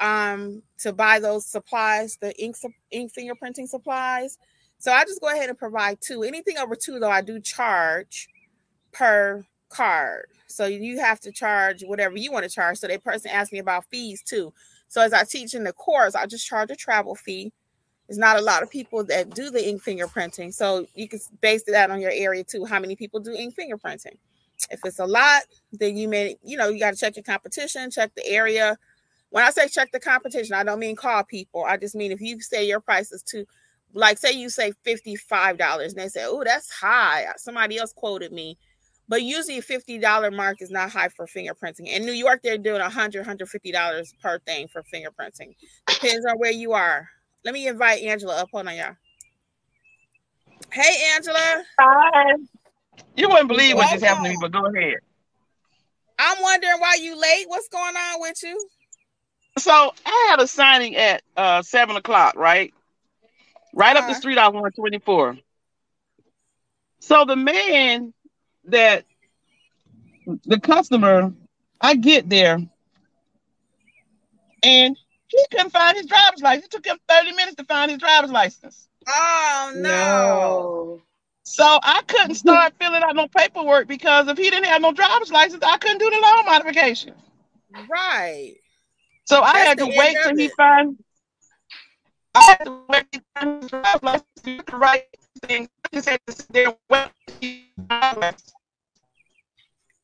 um, 0.00 0.62
to 0.78 0.92
buy 0.92 1.20
those 1.20 1.46
supplies, 1.46 2.18
the 2.20 2.36
ink, 2.42 2.56
ink 2.90 3.12
fingerprinting 3.12 3.68
supplies. 3.68 4.38
So 4.78 4.92
I 4.92 5.04
just 5.04 5.20
go 5.20 5.28
ahead 5.28 5.48
and 5.48 5.58
provide 5.58 6.00
two. 6.00 6.22
Anything 6.22 6.58
over 6.58 6.74
two, 6.74 6.98
though, 6.98 7.10
I 7.10 7.20
do 7.20 7.40
charge 7.40 8.28
per 8.92 9.44
card. 9.68 10.26
So 10.46 10.66
you 10.66 10.98
have 10.98 11.20
to 11.20 11.32
charge 11.32 11.82
whatever 11.82 12.16
you 12.16 12.32
want 12.32 12.44
to 12.44 12.50
charge. 12.50 12.78
So 12.78 12.88
that 12.88 13.04
person 13.04 13.30
asked 13.30 13.52
me 13.52 13.58
about 13.58 13.84
fees 13.90 14.22
too. 14.22 14.52
So 14.88 15.02
as 15.02 15.12
I 15.12 15.24
teach 15.24 15.54
in 15.54 15.64
the 15.64 15.72
course, 15.72 16.14
I 16.14 16.26
just 16.26 16.46
charge 16.46 16.70
a 16.70 16.76
travel 16.76 17.14
fee 17.14 17.52
there's 18.08 18.18
not 18.18 18.38
a 18.38 18.42
lot 18.42 18.62
of 18.62 18.70
people 18.70 19.04
that 19.04 19.34
do 19.34 19.50
the 19.50 19.68
ink 19.68 19.84
fingerprinting. 19.84 20.52
So 20.54 20.86
you 20.94 21.08
can 21.08 21.20
base 21.40 21.62
that 21.64 21.90
on 21.90 22.00
your 22.00 22.10
area 22.10 22.42
too. 22.42 22.64
How 22.64 22.80
many 22.80 22.96
people 22.96 23.20
do 23.20 23.32
ink 23.32 23.54
fingerprinting? 23.54 24.16
If 24.70 24.80
it's 24.84 24.98
a 24.98 25.06
lot, 25.06 25.42
then 25.72 25.96
you 25.96 26.08
may, 26.08 26.36
you 26.42 26.56
know, 26.56 26.68
you 26.68 26.80
got 26.80 26.94
to 26.94 26.98
check 26.98 27.16
your 27.16 27.22
competition, 27.22 27.90
check 27.90 28.12
the 28.16 28.26
area. 28.26 28.76
When 29.30 29.44
I 29.44 29.50
say 29.50 29.68
check 29.68 29.92
the 29.92 30.00
competition, 30.00 30.54
I 30.54 30.64
don't 30.64 30.78
mean 30.78 30.96
call 30.96 31.22
people. 31.22 31.64
I 31.64 31.76
just 31.76 31.94
mean 31.94 32.10
if 32.10 32.20
you 32.20 32.40
say 32.40 32.66
your 32.66 32.80
price 32.80 33.12
is 33.12 33.22
too, 33.22 33.44
like 33.92 34.18
say 34.18 34.32
you 34.32 34.48
say 34.48 34.72
$55 34.86 35.84
and 35.84 35.94
they 35.94 36.08
say, 36.08 36.24
oh, 36.26 36.42
that's 36.44 36.70
high. 36.72 37.26
Somebody 37.36 37.78
else 37.78 37.92
quoted 37.92 38.32
me. 38.32 38.58
But 39.06 39.22
usually 39.22 39.60
$50 39.60 40.34
mark 40.34 40.60
is 40.60 40.70
not 40.70 40.90
high 40.90 41.08
for 41.08 41.26
fingerprinting. 41.26 41.86
In 41.86 42.04
New 42.04 42.12
York, 42.12 42.40
they're 42.42 42.58
doing 42.58 42.82
$100, 42.82 43.24
$150 43.24 44.18
per 44.20 44.38
thing 44.40 44.68
for 44.68 44.82
fingerprinting. 44.82 45.54
Depends 45.86 46.26
on 46.26 46.38
where 46.38 46.52
you 46.52 46.72
are. 46.72 47.08
Let 47.44 47.54
me 47.54 47.66
invite 47.68 48.02
Angela 48.02 48.42
up. 48.42 48.48
Hold 48.52 48.66
on, 48.66 48.76
y'all. 48.76 48.96
Hey, 50.72 51.12
Angela. 51.14 51.64
Hi. 51.78 52.34
You 53.16 53.28
wouldn't 53.28 53.48
believe 53.48 53.76
what 53.76 53.90
just 53.90 54.04
happened 54.04 54.26
to 54.26 54.30
me, 54.30 54.36
but 54.40 54.52
go 54.52 54.66
ahead. 54.66 54.96
I'm 56.18 56.42
wondering 56.42 56.78
why 56.78 56.98
you 57.00 57.18
late. 57.18 57.44
What's 57.48 57.68
going 57.68 57.94
on 57.94 58.20
with 58.20 58.42
you? 58.42 58.68
So 59.58 59.94
I 60.04 60.26
had 60.30 60.40
a 60.40 60.46
signing 60.46 60.96
at 60.96 61.22
uh, 61.36 61.62
seven 61.62 61.96
o'clock, 61.96 62.34
right? 62.36 62.72
Right 63.72 63.96
uh-huh. 63.96 64.06
up 64.06 64.10
the 64.10 64.14
street 64.14 64.38
off 64.38 64.52
124. 64.52 65.38
So 67.00 67.24
the 67.24 67.36
man 67.36 68.12
that 68.64 69.04
the 70.44 70.60
customer, 70.60 71.32
I 71.80 71.94
get 71.94 72.28
there 72.28 72.60
and 74.62 74.96
he 75.28 75.44
couldn't 75.50 75.70
find 75.70 75.96
his 75.96 76.06
driver's 76.06 76.42
license. 76.42 76.66
It 76.66 76.70
took 76.70 76.86
him 76.86 76.98
30 77.08 77.32
minutes 77.32 77.56
to 77.56 77.64
find 77.64 77.90
his 77.90 78.00
driver's 78.00 78.30
license. 78.30 78.88
Oh 79.06 79.72
no. 79.74 79.82
no. 79.82 81.02
So 81.44 81.64
I 81.82 82.02
couldn't 82.06 82.34
start 82.34 82.74
filling 82.80 83.02
out 83.02 83.16
no 83.16 83.26
paperwork 83.28 83.88
because 83.88 84.28
if 84.28 84.36
he 84.36 84.50
didn't 84.50 84.66
have 84.66 84.82
no 84.82 84.92
driver's 84.92 85.32
license, 85.32 85.64
I 85.64 85.78
couldn't 85.78 85.98
do 85.98 86.10
the 86.10 86.18
loan 86.18 86.44
modification. 86.44 87.14
Right. 87.88 88.56
So 89.24 89.40
That's 89.40 89.54
I 89.54 89.58
had 89.60 89.78
to 89.78 89.86
wait 89.86 90.16
till 90.22 90.36
he 90.36 90.48
find. 90.48 90.98
I 92.34 92.42
had 92.42 92.64
to 92.64 92.78
wait 92.88 93.06
till 93.12 93.60
his 93.60 93.70
driver's 93.70 94.02
license 94.02 94.24
to 94.36 94.42
do 94.42 94.62
the 94.66 94.76
right 94.76 95.06
thing. 95.42 95.68
I 95.84 95.96
just 95.96 96.08
had 96.08 96.20
to 96.26 96.32
sit 96.32 96.46
there 96.50 96.76
wait. 96.90 97.08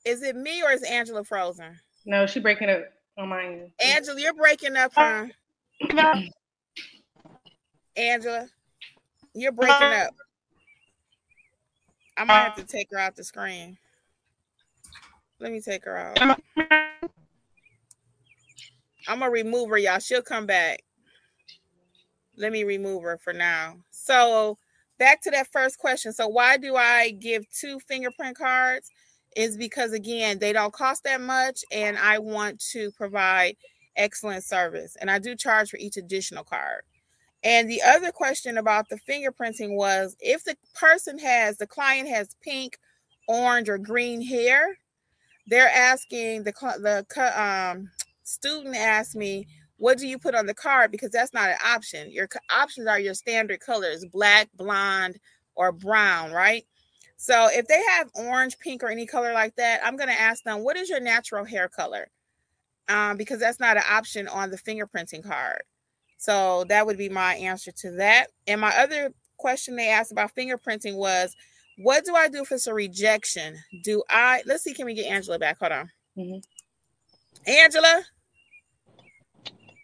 Is 0.05 0.23
it 0.23 0.37
me 0.37 0.63
or 0.63 0.71
is 0.71 0.83
Angela 0.83 1.25
frozen? 1.25 1.79
No, 2.07 2.27
she 2.27 2.41
breaking 2.41 2.69
up 2.69 2.85
on 3.17 3.29
my. 3.29 3.71
Angela, 3.85 4.21
you're 4.21 4.35
breaking 4.35 4.77
up, 4.77 4.93
huh? 4.95 5.27
Angela, 7.97 8.49
you're 9.35 9.53
breaking 9.53 9.93
up. 9.93 10.15
I 12.17 12.25
might 12.25 12.35
have 12.35 12.57
to 12.57 12.65
take 12.65 12.89
her 12.93 12.99
out 12.99 13.17
the 13.17 13.25
screen. 13.25 13.77
Let 15.41 15.53
me 15.53 15.61
take 15.61 15.85
her 15.85 15.97
out. 15.97 16.21
I'm 19.07 19.19
gonna 19.19 19.31
remove 19.31 19.69
her, 19.71 19.79
y'all. 19.79 19.99
She'll 19.99 20.23
come 20.23 20.47
back. 20.47 20.83
Let 22.37 22.53
me 22.53 22.65
remove 22.65 23.03
her 23.03 23.19
for 23.19 23.33
now. 23.33 23.77
So 23.91 24.59
back 24.99 25.21
to 25.23 25.31
that 25.33 25.49
first 25.53 25.79
question. 25.79 26.13
So 26.13 26.29
why 26.29 26.57
do 26.57 26.77
I 26.77 27.11
give 27.11 27.45
two 27.51 27.79
fingerprint 27.81 28.39
cards? 28.39 28.91
Is 29.37 29.57
because 29.57 29.93
again, 29.93 30.39
they 30.39 30.53
don't 30.53 30.73
cost 30.73 31.05
that 31.05 31.21
much, 31.21 31.61
and 31.73 31.99
I 31.99 32.19
want 32.19 32.61
to 32.73 32.91
provide 32.93 33.57
excellent 33.97 34.45
service. 34.45 34.97
And 35.01 35.11
I 35.11 35.19
do 35.19 35.35
charge 35.37 35.71
for 35.71 35.77
each 35.77 35.97
additional 35.97 36.45
card. 36.45 36.83
And 37.43 37.69
the 37.71 37.83
other 37.83 38.11
question 38.11 38.59
about 38.59 38.89
the 38.89 38.99
fingerprinting 39.09 39.77
was 39.77 40.17
if 40.21 40.45
the 40.45 40.57
person 40.75 41.19
has, 41.19 41.59
the 41.59 41.67
client 41.67 42.09
has 42.09 42.37
pink, 42.43 42.79
orange, 43.29 43.69
or 43.69 43.79
green 43.79 44.23
hair, 44.23 44.79
they're 45.47 45.69
asking 45.69 46.45
the 46.45 46.53
the 46.81 47.05
um, 47.43 47.91
student 48.23 48.77
asked 48.77 49.15
me, 49.15 49.47
"What 49.77 49.99
do 49.99 50.07
you 50.07 50.19
put 50.19 50.35
on 50.35 50.47
the 50.47 50.55
card?" 50.55 50.91
Because 50.91 51.11
that's 51.11 51.35
not 51.35 51.51
an 51.51 51.59
option. 51.65 52.11
Your 52.11 52.29
options 52.51 52.87
are 52.87 52.99
your 52.99 53.15
standard 53.15 53.61
colors: 53.61 54.07
black, 54.11 54.49
blonde, 54.57 55.19
or 55.55 55.71
brown, 55.71 56.33
right? 56.33 56.65
So 57.25 57.49
if 57.51 57.67
they 57.69 57.83
have 57.83 58.11
orange, 58.15 58.59
pink, 58.59 58.83
or 58.83 58.91
any 58.91 59.07
color 59.07 59.33
like 59.33 59.57
that, 59.57 59.81
I'm 59.83 59.97
going 59.97 60.11
to 60.11 60.21
ask 60.21 60.45
them, 60.45 60.63
"What 60.63 60.77
is 60.77 60.91
your 60.91 61.01
natural 61.01 61.43
hair 61.43 61.71
color?" 61.71 62.09
Um, 62.89 63.17
because 63.17 63.41
that's 63.41 63.59
not 63.59 63.79
an 63.79 63.83
option 63.91 64.29
on 64.29 64.51
the 64.51 64.59
fingerprinting 64.59 65.27
card. 65.27 65.63
So 66.19 66.65
that 66.69 66.85
would 66.85 66.99
be 66.99 67.09
my 67.09 67.35
answer 67.37 67.73
to 67.73 67.93
that. 67.93 68.27
And 68.47 68.61
my 68.61 68.77
other 68.77 69.11
question 69.39 69.75
they 69.75 69.89
asked 69.89 70.13
about 70.13 70.35
fingerprinting 70.35 70.97
was, 70.97 71.35
what 71.79 72.05
do 72.05 72.15
I 72.15 72.29
do 72.29 72.43
if 72.43 72.53
it's 72.53 72.67
a 72.67 72.75
rejection? 72.75 73.57
Do 73.83 74.03
I, 74.11 74.43
let's 74.45 74.63
see, 74.63 74.75
can 74.75 74.85
we 74.85 74.93
get 74.93 75.07
Angela 75.07 75.39
back? 75.39 75.59
Hold 75.61 75.73
on. 75.73 75.91
Mm-hmm. 76.19 77.51
Angela? 77.51 78.03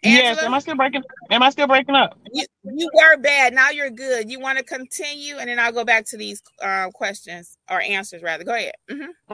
Yes, 0.03 0.39
am 0.39 0.53
I 0.53 0.59
still 0.59 0.75
breaking? 0.75 1.03
Am 1.29 1.43
I 1.43 1.49
still 1.51 1.67
breaking 1.67 1.95
up? 1.95 2.17
You, 2.33 2.45
you 2.63 2.89
were 2.93 3.17
bad. 3.17 3.53
Now 3.53 3.69
you're 3.69 3.91
good. 3.91 4.31
You 4.31 4.39
want 4.39 4.57
to 4.57 4.63
continue, 4.63 5.37
and 5.37 5.47
then 5.47 5.59
I'll 5.59 5.71
go 5.71 5.85
back 5.85 6.05
to 6.07 6.17
these 6.17 6.41
uh, 6.61 6.89
questions 6.89 7.57
or 7.69 7.81
answers 7.81 8.23
rather. 8.23 8.43
Go 8.43 8.55
ahead. 8.55 8.73
Mm-hmm. 8.89 9.33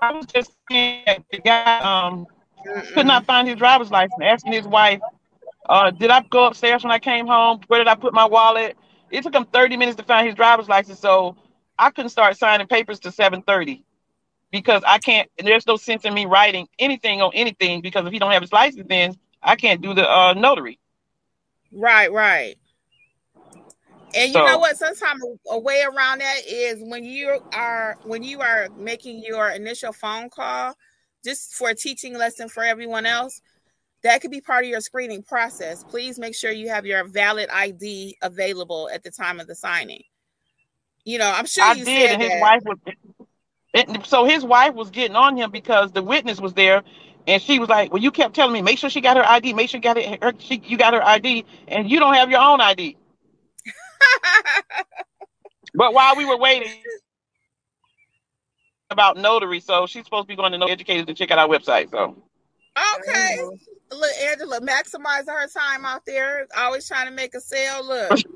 I 0.00 0.12
was 0.12 0.26
just 0.26 0.52
saying 0.70 1.02
that 1.06 1.22
the 1.30 1.38
guy 1.38 1.78
um, 1.80 2.26
could 2.94 3.06
not 3.06 3.26
find 3.26 3.48
his 3.48 3.56
driver's 3.56 3.90
license, 3.90 4.20
asking 4.22 4.52
his 4.52 4.66
wife 4.66 5.00
uh, 5.68 5.90
did 5.90 6.10
I 6.10 6.22
go 6.22 6.46
upstairs 6.46 6.82
when 6.82 6.90
I 6.90 6.98
came 6.98 7.26
home? 7.26 7.60
Where 7.68 7.80
did 7.80 7.88
I 7.88 7.94
put 7.94 8.12
my 8.12 8.24
wallet? 8.24 8.76
It 9.10 9.22
took 9.22 9.34
him 9.34 9.44
30 9.44 9.76
minutes 9.76 9.96
to 9.96 10.02
find 10.02 10.26
his 10.26 10.34
driver's 10.34 10.68
license, 10.68 10.98
so 10.98 11.36
I 11.78 11.90
couldn't 11.90 12.10
start 12.10 12.36
signing 12.36 12.66
papers 12.66 13.00
to 13.00 13.10
7:30 13.10 13.82
because 14.50 14.82
I 14.86 14.98
can't. 14.98 15.30
There's 15.38 15.66
no 15.66 15.76
sense 15.76 16.04
in 16.04 16.14
me 16.14 16.26
writing 16.26 16.68
anything 16.78 17.22
on 17.22 17.30
anything 17.34 17.80
because 17.80 18.06
if 18.06 18.12
he 18.12 18.18
don't 18.18 18.32
have 18.32 18.42
his 18.42 18.52
license, 18.52 18.86
then 18.88 19.16
I 19.42 19.56
can't 19.56 19.80
do 19.80 19.94
the 19.94 20.08
uh, 20.08 20.34
notary. 20.34 20.78
Right, 21.72 22.12
right. 22.12 22.56
And 24.14 24.28
you 24.28 24.34
so, 24.34 24.44
know 24.44 24.58
what? 24.58 24.76
Sometimes 24.76 25.22
a 25.50 25.58
way 25.58 25.82
around 25.82 26.20
that 26.20 26.40
is 26.46 26.82
when 26.82 27.04
you 27.04 27.40
are 27.54 27.96
when 28.04 28.22
you 28.22 28.40
are 28.40 28.68
making 28.76 29.22
your 29.24 29.48
initial 29.50 29.92
phone 29.92 30.28
call, 30.28 30.74
just 31.24 31.54
for 31.54 31.70
a 31.70 31.74
teaching 31.74 32.16
lesson 32.16 32.48
for 32.48 32.62
everyone 32.62 33.06
else 33.06 33.40
that 34.02 34.20
could 34.20 34.30
be 34.30 34.40
part 34.40 34.64
of 34.64 34.70
your 34.70 34.80
screening 34.80 35.22
process. 35.22 35.84
Please 35.84 36.18
make 36.18 36.34
sure 36.34 36.50
you 36.50 36.68
have 36.68 36.84
your 36.84 37.04
valid 37.04 37.48
ID 37.50 38.16
available 38.22 38.90
at 38.92 39.02
the 39.02 39.10
time 39.10 39.40
of 39.40 39.46
the 39.46 39.54
signing. 39.54 40.02
You 41.04 41.18
know, 41.18 41.30
I'm 41.30 41.46
sure 41.46 41.64
I 41.64 41.74
did, 41.74 41.88
and 42.10 42.22
his 42.22 42.30
that. 42.30 42.40
wife 42.40 42.62
was. 42.64 42.78
So 44.06 44.24
his 44.24 44.44
wife 44.44 44.74
was 44.74 44.90
getting 44.90 45.16
on 45.16 45.36
him 45.36 45.50
because 45.50 45.92
the 45.92 46.02
witness 46.02 46.40
was 46.40 46.52
there, 46.52 46.82
and 47.26 47.42
she 47.42 47.58
was 47.58 47.68
like, 47.68 47.92
"Well, 47.92 48.02
you 48.02 48.10
kept 48.10 48.34
telling 48.34 48.52
me 48.52 48.62
make 48.62 48.78
sure 48.78 48.90
she 48.90 49.00
got 49.00 49.16
her 49.16 49.24
ID, 49.24 49.52
make 49.52 49.70
sure 49.70 49.78
you 49.78 49.82
got 49.82 49.98
it, 49.98 50.22
her, 50.22 50.32
she, 50.38 50.62
you 50.64 50.76
got 50.76 50.94
her 50.94 51.04
ID, 51.04 51.44
and 51.68 51.90
you 51.90 51.98
don't 51.98 52.14
have 52.14 52.30
your 52.30 52.40
own 52.40 52.60
ID." 52.60 52.96
but 55.74 55.94
while 55.94 56.16
we 56.16 56.24
were 56.24 56.38
waiting 56.38 56.82
about 58.90 59.16
notary, 59.16 59.60
so 59.60 59.86
she's 59.86 60.04
supposed 60.04 60.24
to 60.24 60.28
be 60.28 60.36
going 60.36 60.52
to 60.52 60.58
know 60.58 60.66
educators 60.66 61.06
to 61.06 61.14
check 61.14 61.30
out 61.30 61.38
our 61.38 61.48
website. 61.48 61.90
So 61.90 62.16
okay, 62.98 63.38
look, 63.90 64.10
Angela, 64.22 64.60
maximizing 64.60 65.28
her 65.28 65.48
time 65.48 65.84
out 65.84 66.04
there, 66.06 66.46
always 66.56 66.86
trying 66.86 67.06
to 67.06 67.12
make 67.12 67.34
a 67.34 67.40
sale. 67.40 67.86
Look. 67.86 68.20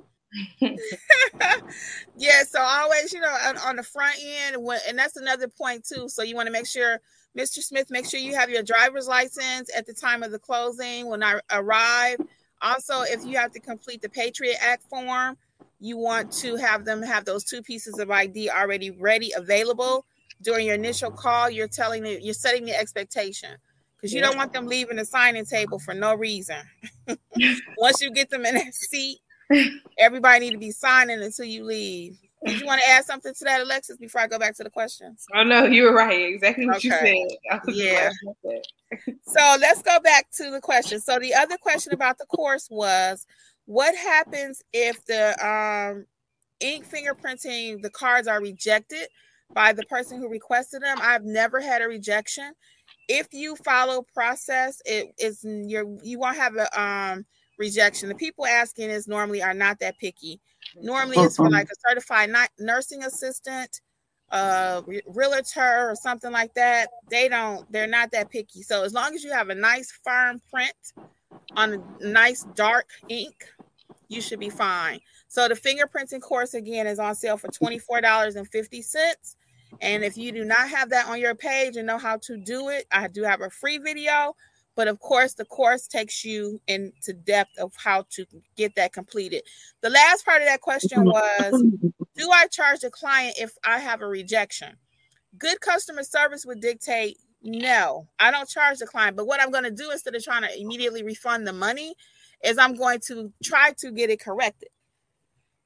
yeah, 0.61 2.43
so 2.49 2.61
always, 2.61 3.13
you 3.13 3.21
know, 3.21 3.35
on, 3.47 3.57
on 3.59 3.77
the 3.77 3.83
front 3.83 4.17
end, 4.23 4.63
when, 4.63 4.79
and 4.89 4.99
that's 4.99 5.17
another 5.17 5.49
point 5.49 5.87
too. 5.87 6.09
So 6.09 6.23
you 6.23 6.35
want 6.35 6.47
to 6.47 6.53
make 6.53 6.67
sure, 6.67 7.01
Mr. 7.37 7.59
Smith, 7.59 7.91
make 7.91 8.07
sure 8.07 8.19
you 8.19 8.35
have 8.35 8.49
your 8.49 8.63
driver's 8.63 9.07
license 9.07 9.71
at 9.77 9.87
the 9.87 9.93
time 9.93 10.23
of 10.23 10.33
the 10.33 10.39
closing 10.39 11.09
when 11.09 11.23
I 11.23 11.41
arrive. 11.53 12.19
Also, 12.63 13.03
if 13.03 13.25
you 13.27 13.37
have 13.37 13.53
to 13.53 13.61
complete 13.61 14.01
the 14.01 14.09
Patriot 14.09 14.57
Act 14.61 14.83
form, 14.85 15.37
you 15.79 15.99
want 15.99 16.33
to 16.33 16.57
have 16.57 16.85
them 16.85 17.03
have 17.03 17.27
those 17.27 17.45
two 17.45 17.63
pieces 17.63 17.99
of 17.99 18.11
ID 18.11 18.49
already 18.49 18.91
ready, 18.91 19.33
available 19.37 20.07
during 20.43 20.67
your 20.67 20.75
initial 20.75 21.11
call. 21.11 21.51
You're 21.51 21.69
telling 21.69 22.07
it, 22.07 22.23
you're 22.23 22.33
setting 22.33 22.65
the 22.65 22.79
expectation 22.79 23.51
because 23.97 24.15
you 24.15 24.23
don't 24.23 24.37
want 24.37 24.55
them 24.55 24.67
leaving 24.67 24.97
the 24.97 25.05
signing 25.05 25.45
table 25.45 25.79
for 25.79 25.93
no 25.93 26.15
reason. 26.15 26.57
Once 27.77 28.01
you 28.01 28.11
get 28.11 28.31
them 28.31 28.47
in 28.47 28.55
that 28.55 28.75
seat, 28.75 29.19
everybody 29.99 30.47
need 30.47 30.53
to 30.53 30.59
be 30.59 30.71
signing 30.71 31.23
until 31.23 31.45
you 31.45 31.65
leave. 31.65 32.19
Did 32.45 32.61
you 32.61 32.67
want 32.67 32.81
to 32.83 32.89
add 32.91 33.05
something 33.05 33.33
to 33.33 33.45
that, 33.45 33.63
Alexis, 33.63 33.97
before 33.97 34.21
I 34.21 34.27
go 34.27 34.39
back 34.39 34.55
to 34.57 34.65
the 34.65 34.71
questions? 34.71 35.25
Oh 35.35 35.43
no, 35.43 35.65
you 35.65 35.85
were 35.85 35.95
right. 35.95 36.35
Exactly 36.35 36.67
what 36.67 36.77
okay. 36.77 36.89
you 37.15 37.29
said. 37.49 37.75
Yeah. 37.75 38.11
so 39.27 39.57
let's 39.61 39.83
go 39.83 39.99
back 40.01 40.27
to 40.37 40.51
the 40.51 40.61
question. 40.61 41.01
So 41.01 41.19
the 41.19 41.35
other 41.35 41.57
question 41.57 41.93
about 41.95 42.19
the 42.19 42.27
course 42.27 42.69
was, 42.71 43.27
what 43.65 43.97
happens 43.97 44.63
if 44.73 45.05
the 45.07 45.35
um, 45.45 46.07
ink 46.61 46.87
fingerprinting 46.87 47.83
the 47.83 47.91
cards 47.91 48.29
are 48.29 48.41
rejected 48.41 49.09
by 49.53 49.73
the 49.73 49.85
person 49.87 50.19
who 50.19 50.29
requested 50.29 50.83
them? 50.83 50.99
I've 51.01 51.25
never 51.25 51.61
had 51.61 51.83
a 51.83 51.89
rejection 51.89 52.53
if 53.09 53.33
you 53.33 53.57
follow 53.57 54.05
process, 54.15 54.81
it 54.85 55.15
is 55.19 55.41
your 55.45 55.85
you 56.03 56.19
won't 56.19 56.37
have 56.37 56.57
a 56.57 56.81
um 56.81 57.25
rejection. 57.59 58.09
The 58.09 58.15
people 58.15 58.47
asking 58.47 58.91
is 58.91 59.09
normally 59.09 59.43
are 59.43 59.55
not 59.55 59.79
that 59.81 59.99
picky. 59.99 60.41
Normally, 60.81 61.19
it's 61.19 61.37
for 61.37 61.49
like 61.49 61.69
a 61.69 61.89
certified 61.89 62.31
nursing 62.59 63.05
assistant, 63.05 63.81
uh, 64.31 64.83
realtor, 65.07 65.91
or 65.91 65.95
something 65.95 66.33
like 66.33 66.53
that. 66.55 66.89
They 67.11 67.29
don't. 67.29 67.71
They're 67.73 67.87
not 67.87 68.11
that 68.13 68.31
picky. 68.31 68.63
So 68.63 68.85
as 68.85 68.93
long 68.93 69.15
as 69.15 69.25
you 69.25 69.33
have 69.33 69.49
a 69.49 69.55
nice 69.55 69.93
firm 70.05 70.41
print 70.53 70.75
on 71.57 71.75
a 71.75 72.07
nice 72.07 72.45
dark 72.55 72.89
ink, 73.09 73.45
you 74.09 74.21
should 74.21 74.41
be 74.41 74.51
fine. 74.51 75.01
So 75.29 75.49
the 75.49 75.55
fingerprinting 75.55 76.21
course 76.21 76.55
again 76.55 76.87
is 76.87 76.99
on 76.99 77.15
sale 77.15 77.37
for 77.37 77.49
twenty 77.49 77.79
four 77.79 78.01
dollars 78.01 78.37
and 78.37 78.49
fifty 78.49 78.83
cents. 78.83 79.37
And 79.81 80.05
if 80.05 80.17
you 80.17 80.33
do 80.33 80.45
not 80.45 80.69
have 80.69 80.91
that 80.91 81.09
on 81.09 81.21
your 81.21 81.35
page 81.35 81.77
and 81.77 81.87
know 81.87 81.99
how 81.99 82.19
to 82.23 82.37
do 82.37 82.69
it, 82.69 82.87
I 82.91 83.09
do 83.09 83.23
have 83.25 83.41
a 83.41 83.51
free 83.51 83.79
video 83.79 84.35
But 84.77 84.89
of 84.89 85.01
course, 85.01 85.35
the 85.35 85.47
course 85.47 85.87
takes 85.87 86.25
you 86.25 86.61
into 86.69 87.13
depth 87.13 87.59
of 87.59 87.73
how 87.77 88.05
to 88.11 88.27
get 88.57 88.75
that 88.77 88.93
completed. 88.93 89.43
The 89.81 89.91
last 89.91 90.25
part 90.25 90.43
of 90.43 90.49
that 90.49 90.61
question 90.61 91.05
was 91.07 91.63
Do 92.17 92.31
I 92.31 92.47
charge 92.47 92.81
the 92.81 92.91
client 92.91 93.37
if 93.39 93.53
I 93.65 93.79
have 93.79 94.03
a 94.03 94.07
rejection? 94.07 94.77
Good 95.39 95.61
customer 95.61 96.03
service 96.03 96.47
would 96.47 96.61
dictate 96.61 97.17
no, 97.43 98.09
I 98.19 98.31
don't 98.31 98.49
charge 98.49 98.79
the 98.79 98.87
client. 98.87 99.17
But 99.17 99.27
what 99.27 99.41
I'm 99.41 99.51
going 99.51 99.65
to 99.65 99.71
do 99.71 99.91
instead 99.91 100.15
of 100.15 100.25
trying 100.25 100.43
to 100.43 100.61
immediately 100.61 101.05
refund 101.05 101.47
the 101.47 101.53
money 101.53 101.95
is 102.45 102.59
I'm 102.59 102.75
going 102.75 103.01
to 103.07 103.33
try 103.43 103.73
to 103.79 103.93
get 103.93 104.11
it 104.11 104.21
corrected. 104.21 104.69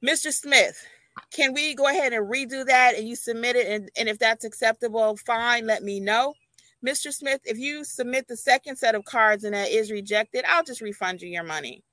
Mr. 0.05 0.31
Smith, 0.31 0.85
can 1.33 1.53
we 1.53 1.73
go 1.73 1.87
ahead 1.87 2.13
and 2.13 2.29
redo 2.31 2.65
that 2.65 2.95
and 2.95 3.07
you 3.07 3.15
submit 3.15 3.55
it? 3.55 3.67
And, 3.67 3.89
and 3.97 4.09
if 4.09 4.19
that's 4.19 4.45
acceptable, 4.45 5.17
fine, 5.17 5.65
let 5.65 5.83
me 5.83 5.99
know. 5.99 6.33
Mr. 6.85 7.13
Smith, 7.13 7.41
if 7.45 7.57
you 7.57 7.83
submit 7.83 8.27
the 8.27 8.37
second 8.37 8.75
set 8.75 8.95
of 8.95 9.05
cards 9.05 9.43
and 9.43 9.53
that 9.53 9.69
is 9.69 9.91
rejected, 9.91 10.43
I'll 10.47 10.63
just 10.63 10.81
refund 10.81 11.21
you 11.21 11.29
your 11.29 11.43
money. 11.43 11.83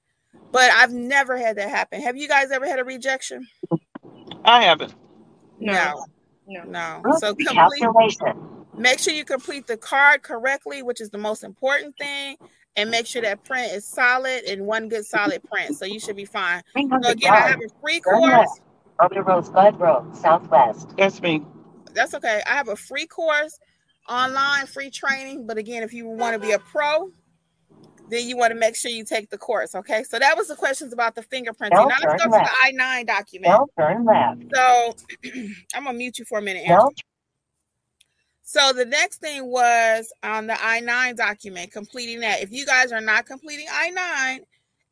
But 0.50 0.70
I've 0.72 0.92
never 0.92 1.36
had 1.36 1.56
that 1.56 1.68
happen. 1.68 2.00
Have 2.00 2.16
you 2.16 2.28
guys 2.28 2.50
ever 2.50 2.66
had 2.66 2.78
a 2.78 2.84
rejection? 2.84 3.46
I 4.44 4.64
haven't. 4.64 4.94
No. 5.58 6.04
No. 6.46 6.64
No. 6.64 7.02
no. 7.04 7.16
So 7.18 7.34
complete, 7.34 8.16
make 8.76 8.98
sure 8.98 9.12
you 9.12 9.24
complete 9.24 9.66
the 9.66 9.76
card 9.76 10.22
correctly, 10.22 10.82
which 10.82 11.00
is 11.00 11.10
the 11.10 11.18
most 11.18 11.44
important 11.44 11.96
thing, 11.98 12.36
and 12.76 12.90
make 12.90 13.06
sure 13.06 13.20
that 13.20 13.44
print 13.44 13.72
is 13.72 13.84
solid 13.84 14.44
and 14.44 14.64
one 14.66 14.88
good 14.88 15.04
solid 15.04 15.42
print. 15.44 15.76
So 15.76 15.84
you 15.84 16.00
should 16.00 16.16
be 16.16 16.24
fine. 16.24 16.62
So 16.76 17.10
again, 17.10 17.32
I 17.32 17.40
have 17.40 17.60
a 17.60 17.68
free 17.82 18.00
course. 18.00 18.60
Over 19.00 19.14
the 19.14 19.22
road, 19.22 19.46
Spud 19.46 19.78
Road, 19.78 20.16
Southwest. 20.16 20.94
That's 20.96 21.20
me. 21.20 21.44
That's 21.92 22.14
okay. 22.14 22.42
I 22.46 22.54
have 22.54 22.68
a 22.68 22.76
free 22.76 23.06
course 23.06 23.58
online, 24.08 24.66
free 24.66 24.90
training. 24.90 25.46
But 25.46 25.58
again, 25.58 25.82
if 25.82 25.92
you 25.92 26.06
want 26.06 26.34
to 26.34 26.38
be 26.38 26.52
a 26.52 26.58
pro, 26.58 27.10
then 28.10 28.28
you 28.28 28.36
want 28.36 28.52
to 28.52 28.58
make 28.58 28.74
sure 28.74 28.90
you 28.90 29.04
take 29.04 29.30
the 29.30 29.38
course. 29.38 29.74
Okay. 29.74 30.02
So 30.04 30.18
that 30.18 30.36
was 30.36 30.48
the 30.48 30.56
questions 30.56 30.92
about 30.92 31.14
the 31.14 31.22
fingerprinting. 31.22 31.72
Now 31.72 31.86
let's 31.86 32.24
go 32.24 32.30
left. 32.30 32.46
to 32.46 32.50
the 32.50 32.50
I 32.64 32.70
9 32.72 33.06
document. 33.06 33.52
Don't 33.52 33.70
turn 33.78 34.04
left. 34.04 34.42
So 34.54 34.94
I'm 35.74 35.84
going 35.84 35.94
to 35.94 35.98
mute 35.98 36.18
you 36.18 36.24
for 36.24 36.38
a 36.38 36.42
minute. 36.42 36.64
So 38.42 38.72
the 38.72 38.86
next 38.86 39.18
thing 39.18 39.50
was 39.50 40.10
on 40.22 40.46
the 40.46 40.56
I 40.58 40.80
9 40.80 41.16
document, 41.16 41.70
completing 41.70 42.20
that. 42.20 42.40
If 42.40 42.50
you 42.50 42.64
guys 42.64 42.92
are 42.92 43.00
not 43.00 43.26
completing 43.26 43.66
I 43.70 43.90
9, 43.90 44.40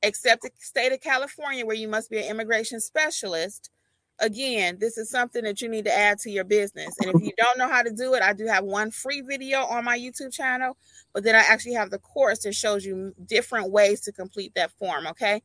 except 0.02 0.42
the 0.42 0.50
state 0.58 0.92
of 0.92 1.00
California, 1.00 1.64
where 1.64 1.76
you 1.76 1.88
must 1.88 2.11
be 2.11 2.18
an 2.18 2.30
immigration 2.30 2.80
specialist, 2.80 3.70
again, 4.18 4.78
this 4.80 4.99
is 4.99 5.11
something 5.11 5.44
that 5.44 5.61
you 5.61 5.68
need 5.68 5.85
to 5.85 5.96
add 5.96 6.18
to 6.20 6.30
your 6.30 6.44
business. 6.44 6.94
And 7.00 7.14
if 7.14 7.23
you 7.23 7.32
don't 7.38 7.58
know 7.58 7.68
how 7.68 7.82
to 7.82 7.90
do 7.90 8.14
it, 8.14 8.23
I 8.23 8.32
do 8.32 8.46
have 8.46 8.64
one 8.64 8.90
free 8.90 9.20
video 9.20 9.61
on 9.61 9.85
my 9.85 9.99
YouTube 9.99 10.32
channel, 10.32 10.76
but 11.12 11.23
then 11.23 11.35
I 11.35 11.42
actually 11.49 11.75
have 11.75 11.90
the 11.90 11.99
course 11.99 12.40
that 12.40 12.54
shows 12.54 12.85
you 12.85 13.14
different 13.26 13.70
ways 13.70 14.00
to 14.02 14.12
complete 14.12 14.54
that 14.54 14.73
form. 14.73 15.06
Okay. 15.08 15.42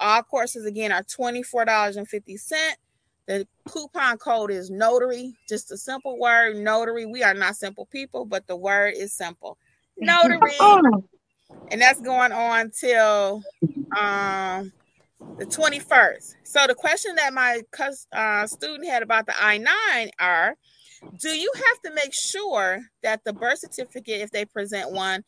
All 0.00 0.22
courses 0.22 0.66
again 0.66 0.92
are 0.92 1.02
$24.50. 1.04 2.74
The 3.26 3.46
coupon 3.68 4.18
code 4.18 4.50
is 4.50 4.70
notary, 4.70 5.34
just 5.48 5.70
a 5.72 5.78
simple 5.78 6.18
word, 6.18 6.56
notary. 6.56 7.06
We 7.06 7.22
are 7.22 7.32
not 7.32 7.56
simple 7.56 7.86
people, 7.86 8.26
but 8.26 8.46
the 8.46 8.56
word 8.56 8.94
is 8.96 9.12
simple. 9.14 9.56
Notary. 9.96 10.40
and 11.70 11.80
that's 11.80 12.00
going 12.00 12.32
on 12.32 12.72
till 12.72 13.42
um 13.96 14.72
the 15.38 15.46
21st. 15.46 16.34
So 16.44 16.66
the 16.66 16.74
question 16.74 17.14
that 17.16 17.34
my 17.34 17.62
uh, 18.12 18.46
student 18.46 18.88
had 18.88 19.02
about 19.02 19.26
the 19.26 19.34
I-9 19.38 20.10
are, 20.18 20.56
do 21.20 21.28
you 21.28 21.52
have 21.54 21.80
to 21.82 21.94
make 21.94 22.14
sure 22.14 22.80
that 23.02 23.24
the 23.24 23.32
birth 23.32 23.58
certificate, 23.58 24.20
if 24.20 24.30
they 24.30 24.44
present 24.44 24.92
one, 24.92 25.24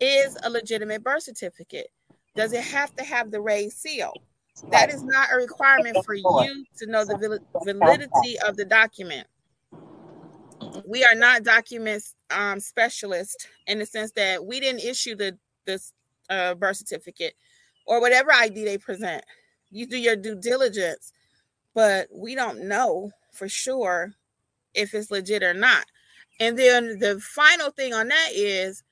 is 0.00 0.36
a 0.42 0.50
legitimate 0.50 1.02
birth 1.02 1.22
certificate? 1.22 1.88
Does 2.36 2.52
it 2.52 2.64
have 2.64 2.94
to 2.96 3.04
have 3.04 3.30
the 3.30 3.40
raised 3.40 3.78
seal? 3.78 4.12
That 4.70 4.92
is 4.92 5.02
not 5.02 5.28
a 5.32 5.36
requirement 5.36 6.04
for 6.04 6.14
you 6.14 6.64
to 6.78 6.86
know 6.86 7.04
the 7.04 7.40
validity 7.64 8.38
of 8.46 8.56
the 8.56 8.64
document. 8.64 9.26
We 10.86 11.04
are 11.04 11.14
not 11.14 11.42
document 11.42 12.02
um, 12.30 12.60
specialists 12.60 13.46
in 13.66 13.78
the 13.78 13.86
sense 13.86 14.12
that 14.12 14.44
we 14.44 14.60
didn't 14.60 14.80
issue 14.80 15.16
the 15.16 15.38
this 15.66 15.92
uh, 16.28 16.54
birth 16.54 16.76
certificate 16.76 17.34
or 17.86 18.00
whatever 18.00 18.32
ID 18.32 18.64
they 18.64 18.78
present 18.78 19.24
you 19.70 19.86
do 19.86 19.98
your 19.98 20.16
due 20.16 20.36
diligence, 20.40 21.12
but 21.74 22.08
we 22.12 22.34
don't 22.34 22.68
know 22.68 23.10
for 23.32 23.48
sure 23.48 24.12
if 24.74 24.94
it's 24.94 25.10
legit 25.10 25.42
or 25.42 25.54
not. 25.54 25.84
And 26.40 26.58
then 26.58 26.98
the 26.98 27.20
final 27.20 27.70
thing 27.70 27.92
on 27.94 28.08
that 28.08 28.28
is 28.34 28.82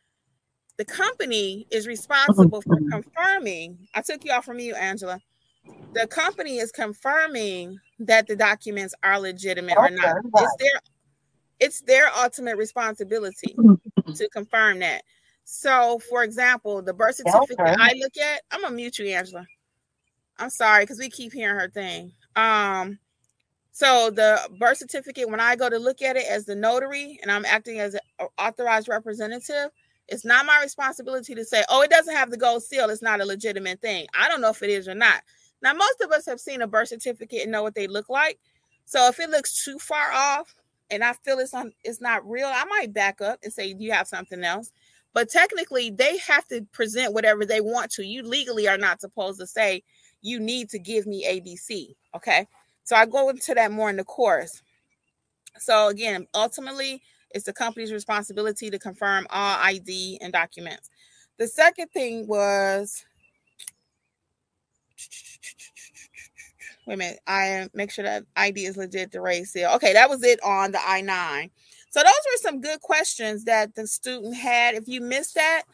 the 0.77 0.85
company 0.85 1.67
is 1.71 1.87
responsible 1.87 2.63
for 2.63 2.79
confirming. 2.91 3.79
I 3.95 4.03
took 4.03 4.25
you 4.25 4.33
off 4.33 4.45
from 4.45 4.59
you, 4.61 4.75
Angela. 4.75 5.19
The 5.95 6.07
company 6.07 6.59
is 6.59 6.71
confirming 6.71 7.79
that 8.01 8.27
the 8.27 8.37
documents 8.37 8.95
are 9.03 9.19
legitimate 9.19 9.77
or 9.77 9.91
not. 9.91 10.17
It's 10.35 10.57
their 10.59 10.81
it's 11.61 11.81
their 11.83 12.09
ultimate 12.17 12.57
responsibility 12.57 13.57
to 14.15 14.29
confirm 14.29 14.79
that. 14.81 15.03
So, 15.45 15.99
for 16.11 16.23
example, 16.23 16.83
the 16.83 16.93
birth 16.93 17.17
certificate 17.17 17.59
I 17.81 17.95
look 18.01 18.17
at, 18.19 18.43
I'm 18.51 18.61
gonna 18.61 18.77
mute 18.77 18.99
you, 18.99 19.07
Angela. 19.07 19.47
I'm 20.39 20.51
sorry 20.51 20.85
because 20.85 20.99
we 20.99 21.11
keep 21.11 21.33
hearing 21.33 21.59
her 21.59 21.69
thing. 21.69 22.13
Um, 22.37 22.99
so 23.73 24.11
the 24.11 24.41
birth 24.59 24.79
certificate, 24.79 25.31
when 25.31 25.41
I 25.41 25.57
go 25.57 25.69
to 25.69 25.79
look 25.79 26.03
at 26.03 26.17
it 26.17 26.27
as 26.29 26.45
the 26.45 26.55
notary 26.55 27.19
and 27.23 27.31
I'm 27.31 27.45
acting 27.45 27.81
as 27.81 27.95
an 27.95 28.27
authorized 28.39 28.89
representative, 28.89 29.71
it's 30.09 30.25
not 30.25 30.47
my 30.47 30.61
responsibility 30.63 31.35
to 31.35 31.45
say, 31.45 31.63
oh, 31.69 31.83
it 31.83 31.91
doesn't 31.91 32.17
have 32.17 32.31
the 32.31 32.37
gold 32.37 32.63
seal. 32.63 32.91
It's 32.91 33.03
not 33.03 33.21
a 33.21 33.25
legitimate 33.25 33.81
thing. 33.81 34.07
I 34.19 34.29
don't 34.29 34.41
know 34.41 34.51
if 34.51 34.63
it 34.63 34.71
is 34.71 34.89
or 34.89 34.95
not. 34.95 35.23
Now, 35.63 35.75
most 35.75 36.01
of 36.01 36.11
us 36.11 36.25
have 36.27 36.41
seen 36.41 36.63
a 36.63 36.67
birth 36.67 36.89
certificate 36.89 37.43
and 37.43 37.53
know 37.53 37.63
what 37.63 37.75
they 37.75 37.87
look 37.87 38.09
like. 38.09 38.39
So 38.85 39.07
if 39.09 39.21
it 39.21 39.31
looks 39.31 39.65
too 39.65 39.79
far 39.79 40.13
off 40.13 40.55
and 40.91 41.05
I 41.05 41.13
feel 41.13 41.39
it's 41.39 41.53
on, 41.53 41.73
it's 41.85 42.01
not 42.01 42.29
real, 42.29 42.47
I 42.47 42.65
might 42.65 42.95
back 42.95 43.21
up 43.21 43.41
and 43.43 43.53
say, 43.53 43.75
you 43.79 43.93
have 43.93 44.09
something 44.09 44.43
else? 44.45 44.71
But 45.13 45.29
technically, 45.31 45.91
they 45.91 46.17
have 46.19 46.47
to 46.49 46.63
present 46.73 47.13
whatever 47.13 47.45
they 47.45 47.61
want 47.61 47.91
to. 47.93 48.05
You 48.05 48.23
legally 48.23 48.69
are 48.69 48.79
not 48.79 49.01
supposed 49.01 49.41
to 49.41 49.47
say 49.47 49.83
you 50.21 50.41
need 50.41 50.71
to 50.71 50.79
give 50.79 51.07
me 51.07 51.25
ABC. 51.27 51.95
Okay. 52.15 52.47
So 52.85 52.97
I 52.97 53.07
go 53.07 53.29
into 53.29 53.55
that 53.55 53.71
more 53.71 53.91
in 53.91 53.97
the 53.97 54.05
course. 54.05 54.63
So 55.59 55.89
again, 55.89 56.27
ultimately, 56.35 57.03
it's 57.31 57.45
the 57.45 57.53
company's 57.53 57.93
responsibility 57.93 58.71
to 58.71 58.79
confirm 58.79 59.27
all 59.31 59.59
ID 59.61 60.19
and 60.23 60.33
documents. 60.33 60.89
The 61.37 61.47
second 61.47 61.89
thing 61.89 62.27
was 62.27 63.05
wait 66.87 66.95
a 66.95 66.97
minute, 66.97 67.21
I 67.27 67.69
make 67.75 67.91
sure 67.91 68.05
that 68.05 68.25
ID 68.35 68.65
is 68.65 68.77
legit 68.79 69.13
the 69.13 69.21
raise 69.21 69.53
seal. 69.53 69.71
Okay, 69.75 69.93
that 69.93 70.09
was 70.09 70.25
it 70.25 70.43
on 70.43 70.73
the 70.73 70.81
I-9. 70.81 71.51
So 71.91 72.01
those 72.01 72.07
were 72.07 72.39
some 72.39 72.61
good 72.61 72.81
questions 72.81 73.45
that 73.45 73.75
the 73.75 73.87
student 73.87 74.35
had. 74.35 74.75
If 74.75 74.89
you 74.89 75.03
missed 75.03 75.35
that, 75.35 75.65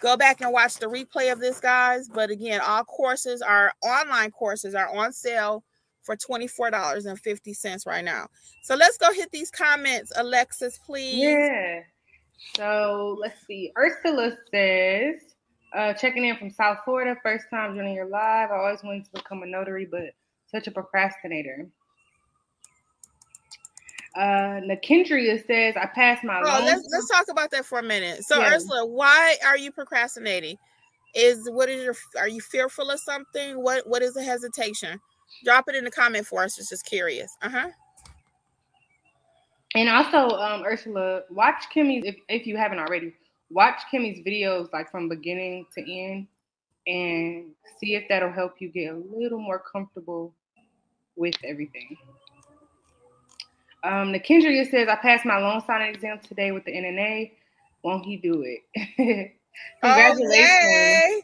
Go 0.00 0.16
back 0.16 0.40
and 0.40 0.52
watch 0.52 0.76
the 0.76 0.86
replay 0.86 1.32
of 1.32 1.40
this, 1.40 1.60
guys. 1.60 2.08
But 2.08 2.30
again, 2.30 2.60
all 2.60 2.84
courses, 2.84 3.42
our 3.42 3.72
online 3.82 4.30
courses, 4.30 4.74
are 4.74 4.94
on 4.94 5.12
sale 5.12 5.64
for 6.02 6.16
$24.50 6.16 7.86
right 7.86 8.04
now. 8.04 8.28
So 8.62 8.74
let's 8.74 8.98
go 8.98 9.12
hit 9.12 9.30
these 9.30 9.50
comments. 9.50 10.12
Alexis, 10.16 10.78
please. 10.78 11.22
Yeah. 11.22 11.80
So 12.56 13.16
let's 13.20 13.46
see. 13.46 13.72
Ursula 13.76 14.36
says, 14.50 15.16
uh, 15.74 15.92
checking 15.94 16.24
in 16.24 16.36
from 16.36 16.50
South 16.50 16.78
Florida, 16.84 17.16
first 17.22 17.46
time 17.50 17.74
joining 17.74 17.94
your 17.94 18.08
live. 18.08 18.50
I 18.50 18.56
always 18.56 18.82
wanted 18.82 19.04
to 19.06 19.10
become 19.14 19.42
a 19.42 19.46
notary, 19.46 19.86
but 19.90 20.14
such 20.46 20.66
a 20.66 20.70
procrastinator. 20.70 21.66
Uh, 24.16 24.60
Nakendria 24.60 25.44
says, 25.44 25.74
"I 25.76 25.86
passed 25.86 26.22
my." 26.22 26.40
Oh, 26.40 26.62
let's 26.64 26.86
let's 26.90 27.08
talk 27.08 27.26
about 27.28 27.50
that 27.50 27.66
for 27.66 27.80
a 27.80 27.82
minute. 27.82 28.24
So, 28.24 28.38
yeah. 28.38 28.54
Ursula, 28.54 28.86
why 28.86 29.36
are 29.44 29.58
you 29.58 29.72
procrastinating? 29.72 30.56
Is 31.14 31.48
what 31.50 31.68
is 31.68 31.82
your? 31.82 31.96
Are 32.18 32.28
you 32.28 32.40
fearful 32.40 32.90
of 32.90 33.00
something? 33.00 33.60
What 33.60 33.88
What 33.88 34.02
is 34.02 34.14
the 34.14 34.22
hesitation? 34.22 35.00
Drop 35.44 35.68
it 35.68 35.74
in 35.74 35.84
the 35.84 35.90
comment 35.90 36.26
for 36.26 36.44
us. 36.44 36.58
It's 36.58 36.68
just 36.68 36.86
curious. 36.86 37.36
Uh 37.42 37.48
huh. 37.48 37.68
And 39.74 39.88
also, 39.88 40.36
um, 40.36 40.62
Ursula, 40.64 41.22
watch 41.30 41.64
Kimmi's 41.74 42.04
if 42.04 42.16
if 42.28 42.46
you 42.46 42.56
haven't 42.56 42.78
already. 42.78 43.12
Watch 43.50 43.80
Kimmi's 43.92 44.24
videos 44.24 44.72
like 44.72 44.90
from 44.90 45.08
beginning 45.08 45.66
to 45.74 45.80
end, 45.80 46.28
and 46.86 47.50
see 47.80 47.96
if 47.96 48.04
that'll 48.08 48.32
help 48.32 48.54
you 48.60 48.68
get 48.68 48.94
a 48.94 48.96
little 48.96 49.40
more 49.40 49.58
comfortable 49.58 50.32
with 51.16 51.34
everything. 51.44 51.96
Um, 53.84 54.14
Nakendria 54.14 54.68
says, 54.70 54.88
I 54.88 54.96
passed 54.96 55.26
my 55.26 55.36
loan 55.36 55.62
signing 55.66 55.94
exam 55.94 56.18
today 56.26 56.52
with 56.52 56.64
the 56.64 56.72
NNA. 56.72 57.32
Won't 57.82 58.06
he 58.06 58.16
do 58.16 58.42
it? 58.42 59.34
Congratulations. 59.82 61.22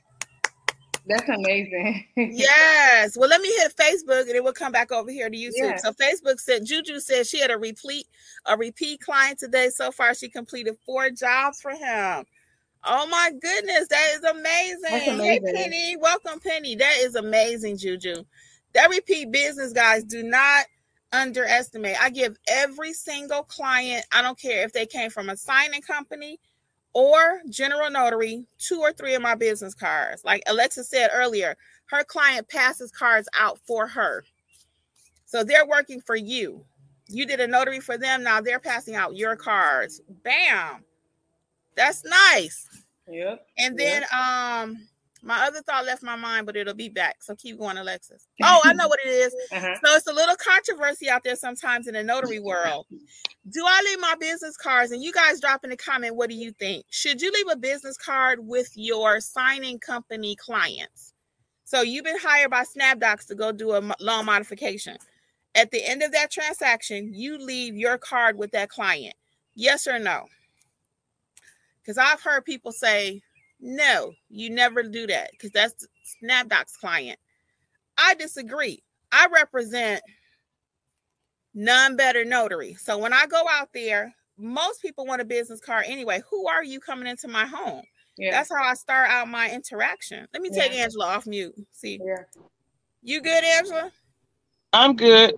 That's 1.07 1.29
amazing. 1.29 2.05
yes. 2.17 3.17
Well, 3.17 3.31
let 3.31 3.41
me 3.41 3.49
hit 3.49 3.75
Facebook 3.75 4.23
and 4.23 4.37
it 4.37 4.45
will 4.45 4.53
come 4.53 4.73
back 4.73 4.93
over 4.93 5.11
here 5.11 5.31
to 5.31 5.37
YouTube. 5.37 5.53
Yeah. 5.57 5.77
So 5.77 5.93
Facebook 5.93 6.39
said 6.39 6.67
Juju 6.67 7.01
said 7.01 7.27
she 7.27 7.41
had 7.41 7.51
a 7.51 7.57
repeat 7.57 8.07
a 8.47 8.57
repeat 8.57 9.01
client 9.01 9.39
today. 9.39 9.71
So 9.71 9.91
far, 9.91 10.15
she 10.15 10.29
completed 10.29 10.77
four 10.85 11.09
jobs 11.09 11.63
for 11.63 11.71
him. 11.71 12.25
Oh 12.85 13.07
my 13.09 13.33
goodness, 13.41 13.89
that 13.89 14.09
is 14.15 14.25
amazing. 14.25 15.15
amazing. 15.15 15.25
Hey 15.25 15.41
Penny, 15.41 15.97
welcome 15.97 16.39
Penny. 16.41 16.77
That 16.77 16.97
is 16.99 17.15
amazing, 17.15 17.79
Juju. 17.79 18.23
That 18.75 18.91
repeat 18.91 19.33
business, 19.33 19.73
guys, 19.73 20.05
do 20.05 20.23
not 20.23 20.67
underestimate. 21.13 22.01
I 22.01 22.11
give 22.11 22.37
every 22.49 22.93
single 22.93 23.43
client, 23.43 24.05
I 24.13 24.23
don't 24.23 24.39
care 24.39 24.65
if 24.65 24.73
they 24.73 24.87
came 24.87 25.11
from 25.11 25.29
a 25.29 25.37
signing 25.37 25.83
company 25.83 26.39
or 26.93 27.41
general 27.49 27.91
notary, 27.91 28.45
two 28.59 28.81
or 28.81 28.93
three 28.93 29.15
of 29.15 29.23
my 29.23 29.35
business 29.35 29.75
cards. 29.75 30.25
Like 30.25 30.43
Alexa 30.47 30.85
said 30.85 31.11
earlier, 31.13 31.57
her 31.87 32.05
client 32.05 32.49
passes 32.49 32.91
cards 32.91 33.29
out 33.39 33.59
for 33.67 33.87
her. 33.87 34.25
So 35.25 35.45
they're 35.45 35.67
working 35.67 36.01
for 36.01 36.17
you. 36.17 36.65
You 37.09 37.27
did 37.27 37.41
a 37.41 37.47
notary 37.47 37.81
for 37.81 37.99
them. 37.99 38.23
Now 38.23 38.41
they're 38.41 38.61
passing 38.61 38.95
out 38.95 39.17
your 39.17 39.37
cards. 39.37 40.01
Bam. 40.23 40.85
That's 41.77 42.05
nice. 42.05 42.69
Yep. 43.09 43.47
And 43.59 43.79
then 43.79 44.03
yep. 44.03 44.13
um 44.13 44.89
my 45.23 45.47
other 45.47 45.61
thought 45.63 45.85
left 45.85 46.03
my 46.03 46.17
mind, 46.17 46.47
but 46.47 46.57
it'll 46.57 46.75
be 46.75 46.89
back. 46.89 47.23
So 47.23 47.35
keep 47.35 47.59
going, 47.59 47.77
Alexis. 47.77 48.27
Oh, 48.43 48.61
I 48.65 48.73
know 48.73 48.89
what 48.89 49.01
it 49.05 49.09
is. 49.09 49.35
Uh-huh. 49.53 49.75
So 49.85 49.95
it's 49.95 50.07
a 50.07 50.13
little 50.13 50.37
controversy 50.37 51.09
out 51.09 51.23
there 51.23 51.37
sometimes 51.37 51.87
in 51.87 51.95
the 51.95 52.03
notary 52.03 52.41
world. 52.41 52.87
Do 53.49 53.65
I 53.67 53.83
leave 53.87 54.01
my 54.01 54.15
business 54.19 54.57
cards? 54.57 54.93
And 54.93 55.03
you 55.03 55.13
guys 55.13 55.41
drop 55.41 55.63
in 55.63 55.71
the 55.71 55.77
comment, 55.77 56.17
what 56.17 56.31
do 56.31 56.37
you 56.37 56.53
think? 56.53 56.85
Should 56.91 57.21
you 57.21 57.31
leave 57.33 57.47
a 57.53 57.57
business 57.57 57.97
card 57.97 58.41
with 58.43 58.71
your 58.75 59.21
signing 59.21 59.79
company 59.79 60.37
clients? 60.37 61.13
So 61.65 61.83
you've 61.83 62.05
been 62.05 62.19
hired 62.19 62.51
by 62.51 62.65
Snapdocs 62.65 63.27
to 63.29 63.35
go 63.35 63.53
do 63.53 63.73
a 63.73 63.95
loan 64.01 64.27
modification. 64.27 64.97
At 65.55 65.71
the 65.71 65.85
end 65.87 66.03
of 66.03 66.13
that 66.13 66.31
transaction, 66.31 67.13
you 67.15 67.39
leave 67.39 67.77
your 67.77 67.99
card 67.99 68.37
with 68.37 68.53
that 68.53 68.71
client. 68.71 69.15
Yes 69.55 69.87
or 69.87 69.99
no? 69.99 70.25
Because 71.81 71.99
I've 71.99 72.23
heard 72.23 72.45
people 72.45 72.73
say, 72.73 73.23
no, 73.61 74.13
you 74.29 74.51
never 74.51 74.83
do 74.83 75.07
that 75.07 75.31
because 75.33 75.51
that's 75.51 75.87
Snapdocs 76.23 76.79
client. 76.79 77.19
I 77.99 78.15
disagree. 78.15 78.83
I 79.13 79.27
represent 79.33 80.03
none 81.55 81.97
better 81.97 82.25
notary. 82.25 82.75
So 82.75 82.97
when 82.99 83.13
I 83.13 83.27
go 83.27 83.43
out 83.51 83.71
there, 83.75 84.15
most 84.39 84.81
people 84.81 85.05
want 85.05 85.21
a 85.21 85.27
business 85.27 85.61
card 85.61 85.85
anyway. 85.87 86.23
Who 86.31 86.47
are 86.47 86.65
you 86.65 86.81
coming 86.81 87.07
into 87.07 87.29
my 87.29 87.47
home? 87.47 87.83
Yeah. 88.17 88.33
That's 88.33 88.51
how 88.51 88.63
I 88.63 88.75
start 88.75 89.11
out 89.11 89.29
my 89.29 89.51
interaction. 89.51 90.27
Let 90.33 90.43
me 90.43 90.51
take 90.51 90.73
yeah. 90.73 90.85
Angela 90.85 91.07
off 91.07 91.27
mute. 91.27 91.55
See, 91.73 92.01
yeah. 92.03 92.25
you 93.03 93.21
good, 93.21 93.45
Angela? 93.45 93.91
I'm 94.73 94.95
good. 94.97 95.35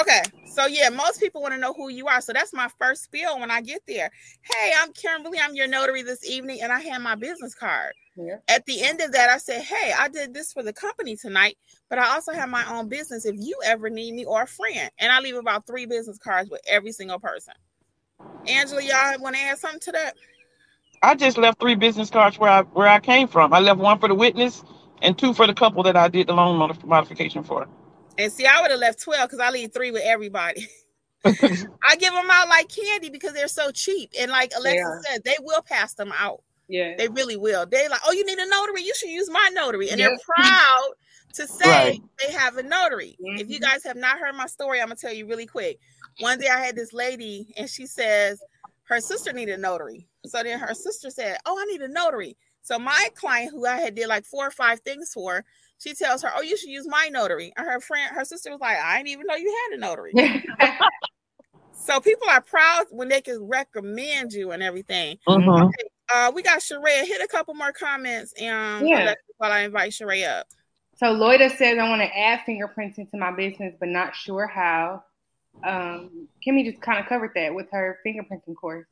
Okay, 0.00 0.22
so 0.46 0.66
yeah, 0.66 0.88
most 0.90 1.20
people 1.20 1.42
want 1.42 1.54
to 1.54 1.60
know 1.60 1.72
who 1.74 1.88
you 1.90 2.08
are. 2.08 2.20
So 2.20 2.32
that's 2.32 2.52
my 2.52 2.68
first 2.80 3.04
spiel 3.04 3.40
when 3.40 3.50
I 3.50 3.60
get 3.60 3.82
there. 3.88 4.10
Hey, 4.42 4.72
I'm 4.78 4.92
Kimberly. 4.92 5.38
I'm 5.40 5.54
your 5.54 5.68
notary 5.68 6.02
this 6.02 6.28
evening, 6.28 6.60
and 6.62 6.72
I 6.72 6.80
hand 6.80 7.04
my 7.04 7.16
business 7.16 7.54
card. 7.54 7.92
Yeah. 8.16 8.36
At 8.48 8.66
the 8.66 8.82
end 8.82 9.00
of 9.00 9.12
that, 9.12 9.30
I 9.30 9.38
said, 9.38 9.62
Hey, 9.62 9.92
I 9.98 10.08
did 10.08 10.34
this 10.34 10.52
for 10.52 10.62
the 10.62 10.72
company 10.72 11.16
tonight, 11.16 11.58
but 11.90 11.98
I 11.98 12.14
also 12.14 12.32
have 12.32 12.48
my 12.48 12.64
own 12.72 12.88
business 12.88 13.26
if 13.26 13.36
you 13.38 13.58
ever 13.64 13.90
need 13.90 14.14
me 14.14 14.24
or 14.24 14.42
a 14.42 14.46
friend. 14.46 14.90
And 15.00 15.12
I 15.12 15.20
leave 15.20 15.36
about 15.36 15.66
three 15.66 15.86
business 15.86 16.18
cards 16.18 16.50
with 16.50 16.62
every 16.68 16.92
single 16.92 17.18
person. 17.20 17.54
Angela, 18.46 18.82
y'all 18.82 19.20
want 19.20 19.36
to 19.36 19.42
add 19.42 19.58
something 19.58 19.80
to 19.80 19.92
that? 19.92 20.14
I 21.02 21.14
just 21.14 21.38
left 21.38 21.60
three 21.60 21.76
business 21.76 22.10
cards 22.10 22.38
where 22.38 22.50
I 22.50 22.62
where 22.62 22.88
I 22.88 23.00
came 23.00 23.28
from. 23.28 23.52
I 23.54 23.60
left 23.60 23.80
one 23.80 23.98
for 23.98 24.08
the 24.08 24.14
witness 24.14 24.64
and 25.02 25.18
two 25.18 25.34
for 25.34 25.46
the 25.46 25.54
couple 25.54 25.82
that 25.84 25.96
I 25.96 26.08
did 26.08 26.28
the 26.28 26.34
loan 26.34 26.58
modification 26.84 27.44
for. 27.44 27.68
And 28.18 28.32
see, 28.32 28.46
I 28.46 28.60
would 28.60 28.70
have 28.70 28.80
left 28.80 29.02
12 29.02 29.28
because 29.28 29.40
I 29.40 29.50
leave 29.50 29.72
three 29.72 29.90
with 29.90 30.02
everybody. 30.04 30.68
I 31.24 31.96
give 31.96 32.12
them 32.12 32.28
out 32.30 32.48
like 32.48 32.68
candy 32.68 33.08
because 33.08 33.32
they're 33.32 33.48
so 33.48 33.70
cheap. 33.70 34.12
And 34.18 34.30
like 34.30 34.52
Alexa 34.56 35.00
said, 35.06 35.24
they 35.24 35.36
will 35.40 35.62
pass 35.62 35.94
them 35.94 36.12
out. 36.18 36.42
Yeah. 36.68 36.94
They 36.98 37.08
really 37.08 37.36
will. 37.36 37.64
They 37.66 37.88
like, 37.88 38.00
oh, 38.06 38.12
you 38.12 38.26
need 38.26 38.38
a 38.38 38.48
notary? 38.48 38.82
You 38.82 38.94
should 38.94 39.08
use 39.08 39.30
my 39.30 39.50
notary. 39.54 39.88
And 39.88 39.98
yep. 39.98 40.10
they're 40.10 40.18
proud 40.36 40.90
to 41.34 41.46
say 41.46 41.90
right. 41.90 42.02
they 42.18 42.32
have 42.32 42.58
a 42.58 42.62
notary. 42.62 43.16
Mm-hmm. 43.20 43.40
If 43.40 43.48
you 43.48 43.56
mm-hmm. 43.56 43.70
guys 43.70 43.84
have 43.84 43.96
not 43.96 44.18
heard 44.18 44.34
my 44.34 44.46
story, 44.46 44.80
I'm 44.80 44.88
gonna 44.88 44.96
tell 44.96 45.12
you 45.12 45.26
really 45.26 45.46
quick. 45.46 45.78
One 46.20 46.38
day 46.38 46.48
I 46.48 46.60
had 46.60 46.76
this 46.76 46.92
lady 46.92 47.52
and 47.56 47.68
she 47.68 47.86
says 47.86 48.42
her 48.84 49.00
sister 49.00 49.32
needed 49.32 49.58
a 49.58 49.62
notary. 49.62 50.06
So 50.26 50.42
then 50.42 50.58
her 50.58 50.74
sister 50.74 51.10
said, 51.10 51.38
Oh, 51.46 51.58
I 51.58 51.64
need 51.66 51.82
a 51.82 51.88
notary. 51.88 52.36
So 52.62 52.78
my 52.78 53.08
client 53.14 53.50
who 53.50 53.66
I 53.66 53.76
had 53.76 53.94
did 53.94 54.08
like 54.08 54.24
four 54.24 54.46
or 54.46 54.50
five 54.50 54.80
things 54.80 55.12
for, 55.12 55.44
she 55.84 55.94
tells 55.94 56.22
her, 56.22 56.30
"Oh, 56.34 56.42
you 56.42 56.56
should 56.56 56.70
use 56.70 56.86
my 56.88 57.08
notary." 57.12 57.52
And 57.56 57.66
her 57.66 57.80
friend, 57.80 58.14
her 58.14 58.24
sister 58.24 58.50
was 58.50 58.60
like, 58.60 58.78
"I 58.78 58.96
didn't 58.98 59.10
even 59.10 59.26
know 59.26 59.34
you 59.34 59.54
had 59.68 59.78
a 59.78 59.80
notary." 59.80 60.12
so 61.72 62.00
people 62.00 62.28
are 62.28 62.40
proud 62.40 62.86
when 62.90 63.08
they 63.08 63.20
can 63.20 63.42
recommend 63.46 64.32
you 64.32 64.52
and 64.52 64.62
everything. 64.62 65.18
Mm-hmm. 65.28 65.48
Okay, 65.48 65.84
uh, 66.14 66.32
we 66.34 66.42
got 66.42 66.60
Sheree. 66.60 67.06
Hit 67.06 67.20
a 67.22 67.28
couple 67.28 67.54
more 67.54 67.72
comments, 67.72 68.32
and 68.40 68.88
yeah. 68.88 69.14
while 69.36 69.52
I 69.52 69.60
invite 69.60 69.92
Sheree 69.92 70.26
up. 70.26 70.46
So 70.96 71.06
Loida 71.06 71.54
says, 71.54 71.78
"I 71.78 71.88
want 71.88 72.00
to 72.00 72.18
add 72.18 72.40
fingerprints 72.46 72.98
into 72.98 73.18
my 73.18 73.32
business, 73.32 73.74
but 73.78 73.88
not 73.88 74.14
sure 74.16 74.46
how." 74.46 75.04
Um, 75.62 76.28
Kimmi 76.44 76.64
just 76.64 76.80
kind 76.80 76.98
of 76.98 77.06
covered 77.06 77.32
that 77.36 77.54
with 77.54 77.66
her 77.72 77.98
fingerprinting 78.04 78.56
course. 78.56 78.86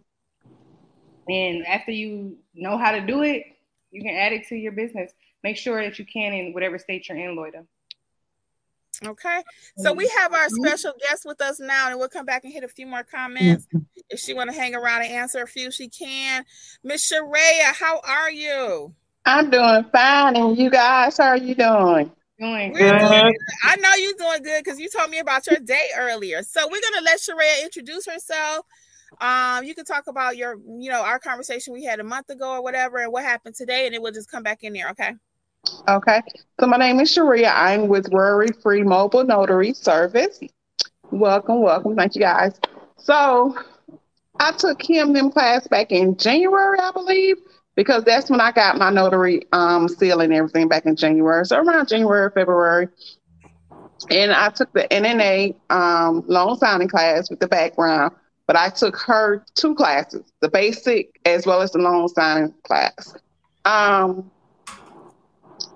And 1.29 1.67
after 1.67 1.91
you 1.91 2.37
know 2.55 2.77
how 2.77 2.93
to 2.93 3.01
do 3.01 3.23
it, 3.23 3.45
you 3.91 4.03
can 4.03 4.15
add 4.15 4.33
it 4.33 4.47
to 4.49 4.57
your 4.57 4.73
business 4.73 5.13
make 5.43 5.57
sure 5.57 5.83
that 5.83 5.99
you 5.99 6.05
can 6.05 6.33
in 6.33 6.53
whatever 6.53 6.79
state 6.79 7.09
you're 7.09 7.19
in, 7.19 7.37
Loida. 7.37 7.67
Okay, 9.05 9.43
so 9.79 9.93
we 9.93 10.07
have 10.21 10.33
our 10.33 10.49
special 10.49 10.93
guest 11.01 11.25
with 11.25 11.41
us 11.41 11.59
now, 11.59 11.89
and 11.91 11.99
we'll 11.99 12.09
come 12.09 12.27
back 12.27 12.45
and 12.45 12.53
hit 12.53 12.63
a 12.63 12.69
few 12.69 12.87
more 12.87 13.03
comments. 13.03 13.67
If 14.09 14.21
she 14.21 14.33
want 14.33 14.51
to 14.51 14.57
hang 14.57 14.77
around 14.77 15.03
and 15.03 15.13
answer 15.13 15.43
a 15.43 15.47
few, 15.47 15.73
she 15.73 15.89
can. 15.89 16.45
Miss 16.85 17.11
Sharaya, 17.11 17.73
how 17.75 18.01
are 18.07 18.31
you? 18.31 18.95
I'm 19.25 19.51
doing 19.51 19.85
fine, 19.91 20.37
and 20.37 20.57
you 20.57 20.71
guys, 20.71 21.17
how 21.17 21.29
are 21.29 21.37
you 21.37 21.55
doing? 21.55 22.13
Doing 22.39 22.73
good. 22.73 22.99
Doing 22.99 23.35
I 23.65 23.77
know 23.77 23.95
you're 23.95 24.15
doing 24.15 24.43
good 24.43 24.63
because 24.65 24.79
you 24.79 24.89
told 24.89 25.11
me 25.11 25.19
about 25.19 25.47
your 25.49 25.59
day 25.61 25.89
earlier. 25.97 26.43
So 26.43 26.69
we're 26.71 26.81
gonna 26.81 27.05
let 27.05 27.19
Sharaya 27.19 27.63
introduce 27.63 28.07
herself. 28.07 28.67
Um, 29.21 29.65
you 29.65 29.75
can 29.75 29.85
talk 29.85 30.07
about 30.07 30.37
your, 30.37 30.57
you 30.79 30.91
know, 30.91 31.03
our 31.03 31.19
conversation 31.19 31.73
we 31.73 31.85
had 31.85 32.01
a 32.01 32.05
month 32.05 32.31
ago 32.31 32.53
or 32.53 32.63
whatever, 32.63 32.99
and 32.99 33.13
what 33.13 33.25
happened 33.25 33.55
today, 33.55 33.87
and 33.87 33.95
then 33.95 34.03
we'll 34.03 34.13
just 34.13 34.31
come 34.31 34.43
back 34.43 34.63
in 34.63 34.73
there. 34.73 34.91
Okay. 34.91 35.13
Okay. 35.89 36.23
So 36.59 36.67
my 36.67 36.77
name 36.77 37.01
is 37.01 37.13
Sharia. 37.13 37.51
I'm 37.51 37.89
with 37.89 38.09
Worry 38.11 38.49
Free 38.63 38.83
Mobile 38.83 39.25
Notary 39.25 39.73
Service. 39.73 40.41
Welcome, 41.11 41.63
welcome. 41.63 41.95
Thank 41.97 42.15
you 42.15 42.21
guys. 42.21 42.59
So 42.97 43.57
I 44.41 44.53
took 44.53 44.83
him 44.83 45.13
them 45.13 45.31
class 45.31 45.67
back 45.69 45.93
in 45.93 46.17
January, 46.17 46.79
I 46.81 46.91
believe, 46.93 47.37
because 47.77 48.05
that's 48.05 48.31
when 48.31 48.41
I 48.41 48.53
got 48.53 48.79
my 48.79 48.91
notary 48.91 49.43
um, 49.53 49.89
seal 49.89 50.21
and 50.21 50.33
everything 50.33 50.69
back 50.69 50.87
in 50.87 50.97
January. 50.97 51.45
So 51.47 51.59
around 51.59 51.89
January, 51.89 52.31
February. 52.35 52.89
And 54.11 54.33
I 54.33 54.51
took 54.51 54.73
the 54.73 54.89
NNA 54.91 55.55
um, 55.71 56.25
loan 56.27 56.59
signing 56.59 56.89
class 56.89 57.31
with 57.31 57.39
the 57.39 57.47
background, 57.47 58.13
but 58.49 58.57
I 58.57 58.69
took 58.69 58.97
her 58.97 59.45
two 59.55 59.77
classes, 59.77 60.33
the 60.41 60.49
basic 60.49 61.21
as 61.25 61.47
well 61.47 61.63
as 61.63 61.71
the 61.71 61.79
loan 61.79 62.09
signing 62.09 62.53
class. 62.65 63.15
Um, 63.65 64.32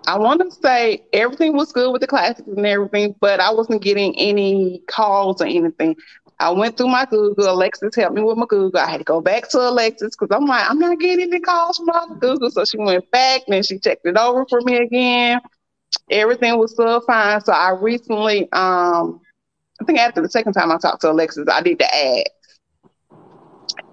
I 0.07 0.19
want 0.19 0.40
to 0.40 0.51
say 0.51 1.05
everything 1.12 1.55
was 1.55 1.73
good 1.73 1.90
with 1.92 2.01
the 2.01 2.07
classes 2.07 2.47
and 2.47 2.64
everything, 2.66 3.14
but 3.21 3.40
I 3.40 3.53
wasn't 3.53 3.83
getting 3.83 4.16
any 4.19 4.83
calls 4.88 5.40
or 5.40 5.47
anything. 5.47 5.97
I 6.38 6.51
went 6.51 6.77
through 6.77 6.88
my 6.88 7.07
Google. 7.07 7.51
Alexis 7.51 7.95
helped 7.95 8.14
me 8.14 8.23
with 8.23 8.37
my 8.37 8.47
Google. 8.49 8.81
I 8.81 8.90
had 8.90 8.99
to 8.99 9.05
go 9.05 9.21
back 9.21 9.49
to 9.51 9.59
Alexis 9.59 10.16
because 10.16 10.35
I'm 10.35 10.47
like, 10.47 10.69
I'm 10.69 10.79
not 10.79 10.99
getting 11.01 11.27
any 11.29 11.40
calls 11.40 11.79
from 11.79 11.87
my 11.87 12.07
Google. 12.21 12.51
So 12.51 12.64
she 12.64 12.79
went 12.79 13.11
back, 13.11 13.42
then 13.49 13.62
she 13.62 13.79
checked 13.79 14.07
it 14.07 14.16
over 14.16 14.45
for 14.49 14.61
me 14.62 14.77
again. 14.77 15.40
Everything 16.11 16.59
was 16.59 16.73
still 16.73 17.01
fine. 17.01 17.40
So 17.40 17.53
I 17.53 17.71
recently, 17.71 18.42
um, 18.53 19.21
I 19.81 19.85
think 19.85 19.99
after 19.99 20.21
the 20.23 20.29
second 20.29 20.53
time 20.53 20.71
I 20.71 20.79
talked 20.79 21.03
to 21.03 21.11
Alexis, 21.11 21.49
I 21.51 21.62
did 21.62 21.79
the 21.79 21.95
ads. 21.95 22.31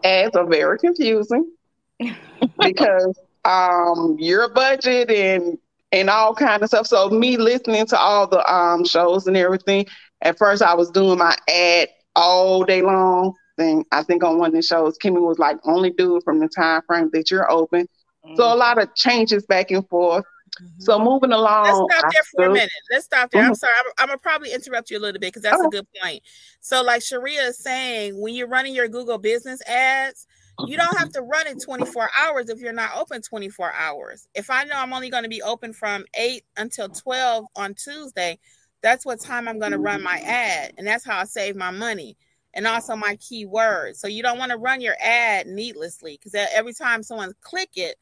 Ads 0.04 0.36
are 0.36 0.48
very 0.48 0.78
confusing 0.80 1.52
because 2.60 3.20
um, 3.46 4.18
your 4.20 4.50
budget 4.50 5.10
and 5.10 5.58
and 5.94 6.10
all 6.10 6.34
kind 6.34 6.62
of 6.62 6.68
stuff. 6.68 6.88
So 6.88 7.10
me 7.10 7.38
listening 7.38 7.86
to 7.86 7.98
all 7.98 8.28
the 8.28 8.44
um 8.54 8.84
shows 8.84 9.28
and 9.28 9.38
everything. 9.38 9.86
At 10.22 10.38
first, 10.38 10.62
I 10.62 10.74
was 10.74 10.90
doing 10.90 11.20
my 11.20 11.38
ad 11.48 11.90
all 12.16 12.66
day 12.66 12.82
long. 12.82 13.34
Then 13.58 13.86
I 13.92 14.04
think 14.04 14.24
on 14.24 14.40
one 14.40 14.50
of 14.50 14.56
the 14.56 14.64
shows, 14.64 14.98
Kimmi 14.98 15.22
was 15.22 15.40
like, 15.40 15.58
"Only 15.64 15.92
do 15.92 16.18
it 16.18 16.24
from 16.24 16.40
the 16.40 16.50
time 16.50 16.82
frame 16.88 17.10
that 17.14 17.30
you're 17.30 17.50
open." 17.50 17.88
Mm-hmm. 18.26 18.36
So 18.36 18.52
a 18.52 18.56
lot 18.56 18.82
of 18.82 18.94
changes 18.96 19.46
back 19.46 19.70
and 19.70 19.88
forth. 19.88 20.26
Mm-hmm. 20.60 20.82
So 20.82 20.98
moving 20.98 21.32
along. 21.32 21.66
Let's 21.66 22.00
stop 22.00 22.12
there 22.12 22.24
for 22.36 22.46
a 22.46 22.54
minute. 22.54 22.70
Let's 22.92 23.06
stop 23.06 23.30
there. 23.30 23.42
Mm-hmm. 23.42 23.50
I'm 23.50 23.56
sorry. 23.56 23.74
I'm, 23.78 23.92
I'm, 24.00 24.08
gonna 24.08 24.18
probably 24.18 24.52
interrupt 24.52 24.90
you 24.90 24.98
a 24.98 25.00
little 25.02 25.20
bit 25.20 25.34
because 25.34 25.44
that's 25.44 25.64
a 25.64 25.70
good 25.70 25.88
point. 26.02 26.24
So, 26.62 26.82
like 26.82 27.04
Sharia 27.04 27.42
is 27.44 27.60
saying, 27.60 28.20
when 28.20 28.34
you're 28.34 28.48
running 28.48 28.74
your 28.74 28.88
Google 28.88 29.20
business 29.20 29.62
ads, 29.68 30.26
you 30.68 30.78
don't 30.78 30.98
have 30.98 31.12
to 31.14 31.22
run 31.22 31.48
it 31.48 31.62
24 31.62 32.10
hours 32.18 32.50
if 32.50 32.60
you're 32.60 32.74
not 32.74 32.96
open 32.96 33.22
24 33.22 33.74
hours. 33.74 34.28
If 34.36 34.50
I 34.50 34.64
know 34.64 34.76
I'm 34.76 34.94
only 34.94 35.10
going 35.10 35.24
to 35.24 35.30
be 35.30 35.42
open 35.42 35.74
from 35.74 36.06
8 36.14 36.44
until 36.58 36.90
12 36.90 37.46
on 37.56 37.74
Tuesday, 37.74 38.40
that's 38.82 39.06
what 39.06 39.20
time 39.20 39.48
I'm 39.48 39.60
going 39.60 39.72
to 39.72 39.80
run 39.80 40.04
my 40.04 40.20
ad. 40.20 40.74
And 40.78 40.86
that's 40.86 41.06
how 41.06 41.18
I 41.18 41.24
save 41.24 41.56
my 41.56 41.72
money 41.72 42.18
and 42.54 42.68
also 42.68 42.96
my 42.96 43.16
keywords. 43.16 43.98
So 43.98 44.08
you 44.08 44.22
don't 44.22 44.38
want 44.38 44.52
to 44.52 44.58
run 44.58 44.82
your 44.82 44.96
ad 45.02 45.48
needlessly 45.48 46.20
because 46.22 46.36
every 46.54 46.74
time 46.74 47.04
someone 47.04 47.34
click 47.42 47.72
it, 47.76 47.96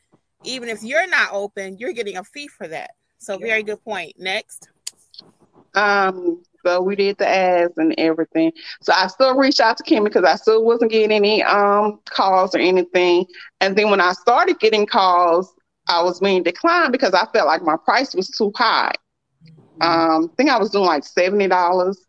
even 0.43 0.69
if 0.69 0.83
you're 0.83 1.07
not 1.07 1.29
open, 1.31 1.77
you're 1.77 1.93
getting 1.93 2.17
a 2.17 2.23
fee 2.23 2.47
for 2.47 2.67
that. 2.67 2.91
So 3.19 3.37
very 3.37 3.63
good 3.63 3.83
point. 3.83 4.15
Next. 4.17 4.69
Um, 5.75 6.41
so 6.65 6.81
we 6.81 6.95
did 6.95 7.17
the 7.17 7.27
ads 7.27 7.77
and 7.77 7.93
everything. 7.97 8.51
So 8.81 8.93
I 8.93 9.07
still 9.07 9.35
reached 9.35 9.59
out 9.59 9.77
to 9.77 9.83
Kimmi 9.83 10.05
because 10.05 10.23
I 10.23 10.35
still 10.35 10.63
wasn't 10.63 10.91
getting 10.91 11.11
any 11.11 11.43
um 11.43 11.99
calls 12.09 12.55
or 12.55 12.59
anything. 12.59 13.25
And 13.59 13.75
then 13.75 13.89
when 13.89 14.01
I 14.01 14.13
started 14.13 14.59
getting 14.59 14.85
calls, 14.85 15.53
I 15.87 16.01
was 16.03 16.19
being 16.19 16.43
declined 16.43 16.91
because 16.91 17.13
I 17.13 17.25
felt 17.33 17.47
like 17.47 17.63
my 17.63 17.77
price 17.83 18.13
was 18.15 18.29
too 18.29 18.51
high. 18.55 18.91
Um, 19.81 20.29
I 20.31 20.35
think 20.37 20.49
I 20.49 20.59
was 20.59 20.69
doing 20.69 20.85
like 20.85 21.03
seventy 21.03 21.47
dollars 21.47 21.99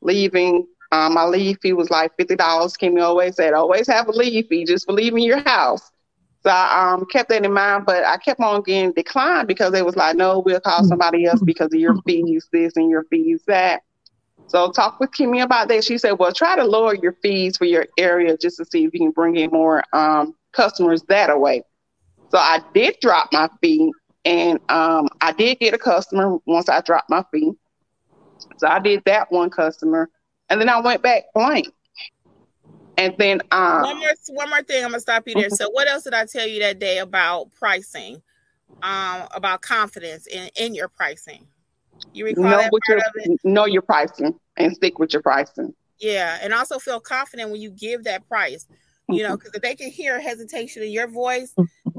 leaving. 0.00 0.66
Um, 0.92 1.14
my 1.14 1.24
leave 1.24 1.58
fee 1.62 1.72
was 1.72 1.90
like 1.90 2.12
fifty 2.16 2.36
dollars. 2.36 2.74
Kimmi 2.74 3.02
always 3.02 3.36
said, 3.36 3.54
always 3.54 3.86
have 3.88 4.08
a 4.08 4.12
leave 4.12 4.46
fee 4.48 4.64
just 4.64 4.86
for 4.86 4.92
leaving 4.92 5.24
your 5.24 5.40
house. 5.40 5.90
So 6.42 6.50
I 6.50 6.92
um, 6.92 7.06
kept 7.06 7.28
that 7.28 7.44
in 7.44 7.52
mind, 7.52 7.86
but 7.86 8.04
I 8.04 8.16
kept 8.16 8.40
on 8.40 8.62
getting 8.62 8.92
declined 8.92 9.46
because 9.46 9.72
they 9.72 9.82
was 9.82 9.94
like, 9.96 10.16
no, 10.16 10.40
we'll 10.40 10.60
call 10.60 10.82
somebody 10.82 11.24
else 11.24 11.40
because 11.40 11.72
of 11.72 11.78
your 11.80 11.94
fees 12.04 12.48
this 12.52 12.76
and 12.76 12.90
your 12.90 13.04
fees 13.04 13.42
that. 13.46 13.82
So 14.52 14.70
talk 14.70 15.00
with 15.00 15.12
Kimmi 15.12 15.42
about 15.42 15.68
that. 15.68 15.82
She 15.82 15.96
said, 15.96 16.12
well, 16.12 16.30
try 16.30 16.56
to 16.56 16.64
lower 16.64 16.94
your 16.94 17.14
fees 17.22 17.56
for 17.56 17.64
your 17.64 17.86
area 17.96 18.36
just 18.36 18.58
to 18.58 18.66
see 18.66 18.84
if 18.84 18.92
you 18.92 19.00
can 19.00 19.10
bring 19.10 19.36
in 19.36 19.50
more 19.50 19.82
um, 19.94 20.34
customers 20.52 21.02
that 21.04 21.40
way. 21.40 21.62
So 22.28 22.36
I 22.36 22.60
did 22.74 22.96
drop 23.00 23.30
my 23.32 23.48
fee 23.62 23.90
and 24.26 24.60
um, 24.68 25.08
I 25.22 25.32
did 25.32 25.58
get 25.58 25.72
a 25.72 25.78
customer 25.78 26.36
once 26.44 26.68
I 26.68 26.82
dropped 26.82 27.08
my 27.08 27.24
fee. 27.32 27.52
So 28.58 28.66
I 28.68 28.78
did 28.78 29.02
that 29.06 29.32
one 29.32 29.48
customer 29.48 30.10
and 30.50 30.60
then 30.60 30.68
I 30.68 30.80
went 30.80 31.02
back 31.02 31.24
blank. 31.34 31.68
And 32.98 33.14
then 33.16 33.40
um, 33.52 33.84
one 33.84 34.00
more 34.00 34.08
one 34.28 34.50
more 34.50 34.62
thing, 34.62 34.84
I'm 34.84 34.90
gonna 34.90 35.00
stop 35.00 35.26
you 35.26 35.34
there. 35.34 35.48
So 35.48 35.70
what 35.70 35.88
else 35.88 36.04
did 36.04 36.12
I 36.12 36.26
tell 36.26 36.46
you 36.46 36.60
that 36.60 36.78
day 36.78 36.98
about 36.98 37.50
pricing? 37.58 38.22
Um, 38.82 39.28
about 39.32 39.62
confidence 39.62 40.26
in, 40.26 40.50
in 40.56 40.74
your 40.74 40.88
pricing. 40.88 41.46
You 42.12 42.26
recall 42.26 42.44
know 42.44 42.58
that 42.62 42.80
your? 42.88 43.36
Know 43.44 43.64
your 43.66 43.82
pricing 43.82 44.38
and 44.56 44.74
stick 44.74 44.98
with 44.98 45.12
your 45.12 45.22
pricing. 45.22 45.74
Yeah, 45.98 46.38
and 46.42 46.52
also 46.52 46.78
feel 46.78 47.00
confident 47.00 47.50
when 47.50 47.60
you 47.60 47.70
give 47.70 48.04
that 48.04 48.26
price. 48.28 48.66
You 49.08 49.22
know, 49.22 49.36
because 49.36 49.52
if 49.54 49.62
they 49.62 49.74
can 49.74 49.90
hear 49.90 50.20
hesitation 50.20 50.82
in 50.82 50.90
your 50.90 51.06
voice, 51.08 51.54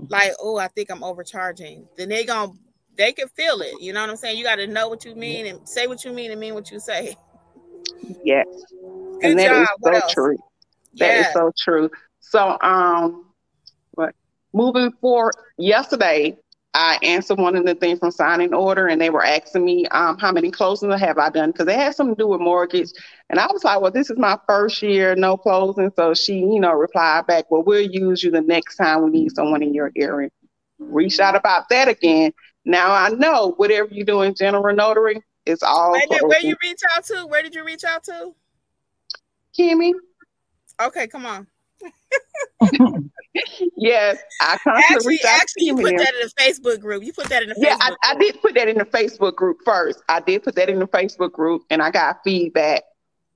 like, 0.10 0.34
oh, 0.39 0.58
I 0.58 0.67
think 0.67 0.91
I'm 0.91 1.04
overcharging, 1.04 1.88
then 1.97 2.10
they 2.10 2.26
gonna 2.26 2.52
they 2.95 3.12
can 3.12 3.28
feel 3.30 3.62
it. 3.62 3.82
You 3.82 3.93
know 3.93 4.02
what 4.02 4.10
I'm 4.10 4.15
saying? 4.17 4.38
You 4.38 4.43
got 4.43 4.56
to 4.56 4.67
know 4.67 4.88
what 4.88 5.04
you 5.06 5.15
mean 5.15 5.47
and 5.47 5.67
say 5.67 5.88
what 5.88 6.04
you 6.06 6.12
mean 6.13 6.32
and 6.32 6.39
mean 6.39 6.54
what 6.54 6.69
you 6.71 6.80
say. 6.80 7.15
Yes, 8.23 8.45
Good 9.21 9.32
and 9.32 9.39
that 9.39 9.52
job. 9.52 9.62
is 9.62 9.67
What 9.80 9.93
so 9.93 9.99
else? 10.02 10.13
true. 10.13 10.38
That 10.99 11.15
is 11.15 11.26
Yeah. 11.28 11.34
so 11.34 11.52
true. 11.58 11.89
So, 12.19 12.58
um, 12.62 13.26
but 13.95 14.13
moving 14.54 14.91
forward, 15.02 15.34
yesterday 15.58 16.38
I 16.75 16.97
answered 17.03 17.38
one 17.38 17.55
of 17.55 17.65
the 17.65 17.75
things 17.75 17.99
from 17.99 18.09
signing 18.09 18.53
order, 18.53 18.88
and 18.88 18.99
they 18.99 19.12
were 19.12 19.23
asking 19.23 19.63
me, 19.63 19.86
um, 19.88 20.17
how 20.17 20.31
many 20.31 20.49
closings 20.49 20.97
have 20.97 21.19
I 21.19 21.29
done? 21.29 21.51
Because 21.51 21.67
they 21.67 21.75
had 21.75 21.93
something 21.93 22.15
to 22.15 22.23
do 22.23 22.27
with 22.27 22.41
mortgage, 22.41 22.89
and 23.29 23.39
I 23.39 23.45
was 23.51 23.63
like, 23.63 23.79
well, 23.79 23.91
this 23.91 24.09
is 24.09 24.17
my 24.17 24.39
first 24.47 24.81
year, 24.81 25.15
no 25.15 25.38
closing. 25.38 25.91
So 25.95 26.15
she, 26.15 26.39
you 26.39 26.59
know, 26.59 26.71
replied 26.73 27.27
back, 27.27 27.51
well, 27.51 27.62
we'll 27.62 27.81
use 27.81 28.23
you 28.23 28.31
the 28.31 28.41
next 28.41 28.77
time 28.77 29.03
we 29.03 29.12
need 29.12 29.36
someone 29.36 29.62
in 29.62 29.73
your 29.73 29.91
area. 29.95 30.29
Reached 30.79 31.19
out 31.19 31.36
about 31.36 31.69
that 31.69 31.88
again. 31.88 32.33
Now 32.65 32.91
I 32.91 33.09
know 33.09 33.53
whatever 33.57 33.89
you 33.91 34.03
do 34.03 34.21
in 34.23 34.33
general 34.33 34.75
notary, 34.75 35.21
it's 35.45 35.62
all 35.62 35.91
Wait 35.91 36.09
where 36.23 36.41
you 36.41 36.55
reach 36.63 36.81
out 36.95 37.03
to? 37.05 37.25
Where 37.27 37.43
did 37.43 37.53
you 37.53 37.63
reach 37.63 37.83
out 37.83 38.03
to? 38.05 38.33
Kimmi. 39.57 39.93
Okay, 40.81 41.05
come 41.07 41.25
on. 41.25 41.47
Yes, 43.77 44.17
I 44.41 44.57
Actually, 44.65 45.07
reach 45.07 45.25
out 45.25 45.27
to 45.27 45.41
actually, 45.41 45.65
you 45.65 45.75
put 45.75 45.97
that 45.97 46.13
in 46.13 46.27
the 46.27 46.33
Facebook 46.39 46.79
group. 46.79 47.03
You 47.03 47.13
put 47.13 47.27
that 47.29 47.43
in 47.43 47.49
the 47.49 47.55
Yeah, 47.57 47.75
Facebook. 47.77 47.95
I, 48.03 48.11
I 48.11 48.15
did 48.15 48.41
put 48.41 48.53
that 48.55 48.67
in 48.67 48.77
the 48.77 48.85
Facebook 48.85 49.35
group 49.35 49.57
first. 49.65 50.01
I 50.07 50.19
did 50.19 50.43
put 50.43 50.55
that 50.55 50.69
in 50.69 50.79
the 50.79 50.87
Facebook 50.87 51.31
group, 51.31 51.63
and 51.69 51.81
I 51.81 51.91
got 51.91 52.19
feedback 52.23 52.83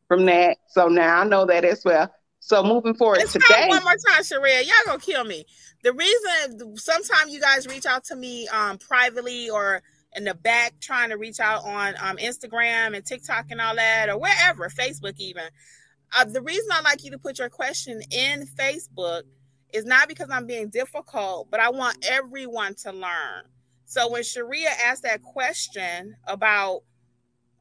from 0.07 0.25
that. 0.25 0.57
So 0.69 0.87
now 0.87 1.21
I 1.21 1.23
know 1.25 1.45
that 1.45 1.65
as 1.65 1.83
well. 1.83 2.13
So 2.39 2.63
moving 2.63 2.93
forward 2.93 3.17
Let's 3.17 3.33
today, 3.33 3.67
one 3.67 3.83
more 3.83 3.95
time, 4.09 4.23
Sharia. 4.23 4.61
Y'all 4.61 4.71
gonna 4.85 4.99
kill 4.99 5.23
me. 5.23 5.45
The 5.83 5.91
reason 5.93 6.77
sometimes 6.77 7.33
you 7.33 7.41
guys 7.41 7.67
reach 7.67 7.85
out 7.85 8.03
to 8.05 8.15
me 8.15 8.47
um, 8.49 8.77
privately 8.77 9.49
or 9.49 9.81
in 10.15 10.23
the 10.23 10.33
back 10.33 10.73
trying 10.79 11.09
to 11.09 11.17
reach 11.17 11.39
out 11.39 11.65
on 11.65 11.95
um, 12.01 12.17
Instagram 12.17 12.95
and 12.95 13.05
TikTok 13.05 13.47
and 13.49 13.59
all 13.59 13.75
that, 13.75 14.09
or 14.09 14.17
wherever, 14.17 14.69
Facebook 14.69 15.15
even. 15.17 15.43
Uh, 16.15 16.25
the 16.25 16.41
reason 16.41 16.69
I 16.71 16.81
like 16.81 17.03
you 17.03 17.11
to 17.11 17.17
put 17.17 17.39
your 17.39 17.49
question 17.49 18.01
in 18.11 18.47
Facebook 18.47 19.23
is 19.73 19.85
not 19.85 20.07
because 20.07 20.29
I'm 20.31 20.47
being 20.47 20.69
difficult, 20.69 21.49
but 21.51 21.59
I 21.59 21.69
want 21.69 22.05
everyone 22.09 22.75
to 22.83 22.91
learn. 22.91 23.43
So 23.85 24.11
when 24.11 24.23
Sharia 24.23 24.69
asked 24.85 25.03
that 25.03 25.21
question 25.21 26.15
about 26.27 26.81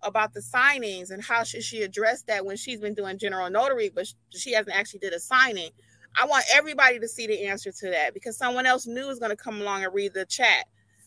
about 0.03 0.33
the 0.35 0.41
signings 0.41 1.11
and 1.11 1.23
how 1.23 1.43
should 1.43 1.63
she 1.63 1.83
address 1.83 2.23
that 2.25 2.45
when 2.45 2.57
she's 2.57 2.81
been 2.81 2.95
doing 2.95 3.19
general 3.19 3.51
notary, 3.51 3.91
but 3.93 4.07
she 4.31 4.53
hasn't 4.53 4.77
actually 4.77 5.01
did 5.01 5.13
a 5.13 5.19
signing. 5.19 5.71
I 6.15 6.27
want 6.27 6.45
everybody 6.53 6.99
to 7.01 7.09
see 7.09 7.27
the 7.27 7.47
answer 7.47 7.73
to 7.73 7.91
that 7.91 8.15
because 8.15 8.37
someone 8.37 8.67
else 8.67 8.87
new 8.87 9.09
is 9.09 9.19
going 9.19 9.31
to 9.31 9.37
come 9.37 9.61
along 9.61 9.85
and 9.85 9.95
read 9.95 10.15
the 10.15 10.25
chat. 10.27 10.67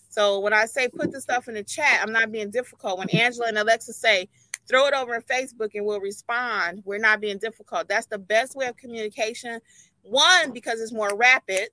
So 0.10 0.40
when 0.40 0.54
I 0.54 0.66
say 0.66 0.90
put 0.90 1.12
the 1.12 1.22
stuff 1.22 1.48
in 1.48 1.54
the 1.54 1.64
chat, 1.64 2.00
I'm 2.02 2.12
not 2.12 2.32
being 2.32 2.52
difficult. 2.52 2.98
When 3.00 3.10
Angela 3.10 3.48
and 3.48 3.58
Alexa 3.58 3.94
say 3.94 4.28
throw 4.70 4.86
it 4.86 4.94
over 4.94 5.16
in 5.16 5.22
Facebook 5.24 5.72
and 5.74 5.86
we'll 5.86 6.00
respond, 6.00 6.84
we're 6.86 7.00
not 7.00 7.20
being 7.20 7.40
difficult. 7.40 7.90
That's 7.90 8.06
the 8.06 8.20
best 8.20 8.56
way 8.56 8.68
of 8.68 8.78
communication. 8.78 9.60
One, 10.04 10.52
because 10.54 10.80
it's 10.80 10.94
more 10.94 11.16
rapid. 11.16 11.70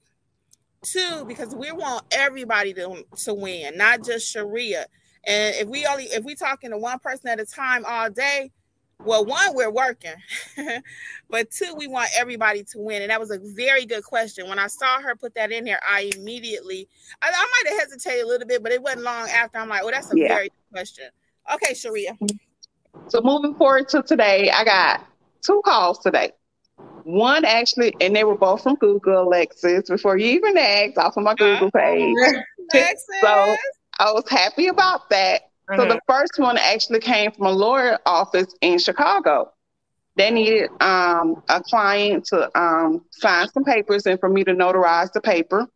Two, 0.82 1.24
because 1.26 1.54
we 1.54 1.72
want 1.72 2.04
everybody 2.10 2.72
to, 2.74 3.04
to 3.24 3.34
win, 3.34 3.76
not 3.76 4.04
just 4.04 4.30
Sharia. 4.30 4.86
And 5.26 5.54
if 5.56 5.68
we 5.68 5.84
only 5.86 6.04
if 6.04 6.24
we 6.24 6.34
talking 6.36 6.70
to 6.70 6.78
one 6.78 6.98
person 7.00 7.28
at 7.28 7.40
a 7.40 7.44
time 7.44 7.84
all 7.86 8.08
day, 8.10 8.52
well, 9.04 9.24
one, 9.24 9.54
we're 9.54 9.70
working. 9.70 10.14
but 11.30 11.50
two, 11.50 11.74
we 11.76 11.86
want 11.88 12.08
everybody 12.16 12.62
to 12.64 12.78
win. 12.78 13.02
And 13.02 13.10
that 13.10 13.20
was 13.20 13.30
a 13.30 13.38
very 13.42 13.84
good 13.84 14.04
question. 14.04 14.48
When 14.48 14.58
I 14.58 14.68
saw 14.68 15.00
her 15.00 15.16
put 15.16 15.34
that 15.34 15.50
in 15.52 15.64
there, 15.64 15.80
I 15.86 16.10
immediately 16.16 16.88
I, 17.20 17.28
I 17.34 17.46
might 17.64 17.72
have 17.72 17.88
hesitated 17.90 18.24
a 18.24 18.28
little 18.28 18.46
bit, 18.46 18.62
but 18.62 18.70
it 18.72 18.80
wasn't 18.80 19.02
long 19.02 19.28
after. 19.28 19.58
I'm 19.58 19.68
like, 19.68 19.82
oh, 19.82 19.90
that's 19.90 20.12
a 20.12 20.16
Yeah. 20.18 20.28
very 20.28 20.48
good 20.48 20.72
question. 20.72 21.04
Okay, 21.52 21.74
Sharia. 21.74 22.12
Mm-hmm. 22.12 22.36
So 23.08 23.20
moving 23.22 23.54
forward 23.54 23.88
to 23.90 24.02
today, 24.02 24.50
I 24.50 24.64
got 24.64 25.00
two 25.44 25.62
calls 25.64 25.98
today. 25.98 26.32
One 27.04 27.44
actually, 27.44 27.94
and 28.00 28.14
they 28.16 28.24
were 28.24 28.36
both 28.36 28.62
from 28.62 28.74
Google, 28.76 29.28
Alexis. 29.28 29.88
Before 29.88 30.16
you 30.16 30.26
even 30.26 30.56
asked, 30.58 30.98
off 30.98 31.16
of 31.16 31.22
my 31.22 31.34
Google 31.34 31.70
page. 31.70 32.16
Alexis. 32.72 32.96
So 33.22 33.56
I 33.98 34.12
was 34.12 34.24
happy 34.28 34.66
about 34.68 35.08
that. 35.10 35.42
So 35.76 35.84
Mhm. 35.84 35.88
the 35.88 36.00
first 36.08 36.32
one 36.38 36.58
actually 36.58 37.00
came 37.00 37.30
from 37.30 37.46
a 37.46 37.50
lawyer 37.52 37.98
office 38.06 38.52
in 38.60 38.78
Chicago. 38.78 39.52
They 40.16 40.30
needed 40.30 40.70
um, 40.80 41.42
a 41.48 41.60
client 41.62 42.24
to 42.26 42.50
um, 42.58 43.04
sign 43.10 43.48
some 43.48 43.64
papers 43.64 44.06
and 44.06 44.18
for 44.18 44.28
me 44.28 44.44
to 44.44 44.52
notarize 44.52 45.12
the 45.12 45.20
paper. 45.20 45.66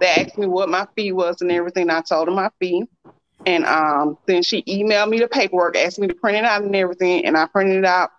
They 0.00 0.06
asked 0.06 0.38
me 0.38 0.46
what 0.46 0.68
my 0.68 0.86
fee 0.94 1.12
was 1.12 1.40
and 1.40 1.50
everything. 1.50 1.90
I 1.90 2.02
told 2.02 2.28
them 2.28 2.34
my 2.36 2.50
fee. 2.60 2.84
And 3.46 3.64
um, 3.64 4.18
then 4.26 4.42
she 4.42 4.62
emailed 4.64 5.08
me 5.08 5.18
the 5.20 5.28
paperwork, 5.28 5.76
asked 5.76 5.98
me 5.98 6.08
to 6.08 6.14
print 6.14 6.36
it 6.38 6.44
out 6.44 6.62
and 6.62 6.74
everything. 6.74 7.24
And 7.24 7.36
I 7.36 7.46
printed 7.46 7.78
it 7.78 7.84
out. 7.84 8.10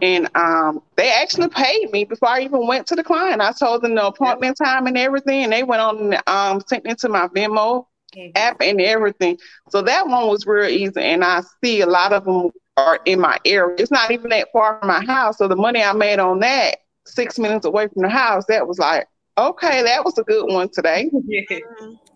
And 0.00 0.28
um, 0.34 0.80
they 0.96 1.10
actually 1.10 1.48
paid 1.48 1.90
me 1.92 2.04
before 2.04 2.28
I 2.28 2.40
even 2.42 2.66
went 2.66 2.86
to 2.88 2.94
the 2.96 3.02
client. 3.02 3.40
I 3.40 3.52
told 3.52 3.82
them 3.82 3.94
the 3.94 4.06
appointment 4.06 4.56
time 4.56 4.86
and 4.86 4.96
everything. 4.96 5.44
And 5.44 5.52
they 5.52 5.62
went 5.62 5.80
on 5.82 6.12
and 6.12 6.22
um, 6.28 6.60
sent 6.66 6.86
it 6.86 6.98
to 7.00 7.08
my 7.08 7.28
Venmo 7.28 7.86
Mhm. 8.16 8.32
app 8.36 8.56
and 8.60 8.80
everything. 8.80 9.38
So 9.68 9.82
that 9.82 10.06
one 10.08 10.28
was 10.28 10.46
real 10.46 10.68
easy. 10.68 11.00
And 11.00 11.24
I 11.24 11.42
see 11.62 11.80
a 11.82 11.86
lot 11.86 12.12
of 12.12 12.24
them 12.24 12.50
are 12.76 13.00
in 13.04 13.20
my 13.20 13.38
area. 13.44 13.76
It's 13.78 13.90
not 13.90 14.10
even 14.10 14.30
that 14.30 14.48
far 14.52 14.78
from 14.78 14.88
my 14.88 15.04
house. 15.04 15.38
So 15.38 15.46
the 15.48 15.56
money 15.56 15.82
I 15.82 15.92
made 15.92 16.18
on 16.18 16.40
that, 16.40 16.78
six 17.06 17.38
minutes 17.38 17.66
away 17.66 17.88
from 17.88 18.02
the 18.02 18.08
house, 18.08 18.44
that 18.46 18.66
was 18.66 18.78
like, 18.78 19.06
okay, 19.36 19.82
that 19.82 20.04
was 20.04 20.18
a 20.18 20.22
good 20.24 20.46
one 20.52 20.68
today. 20.72 21.10
Yeah. 21.26 21.40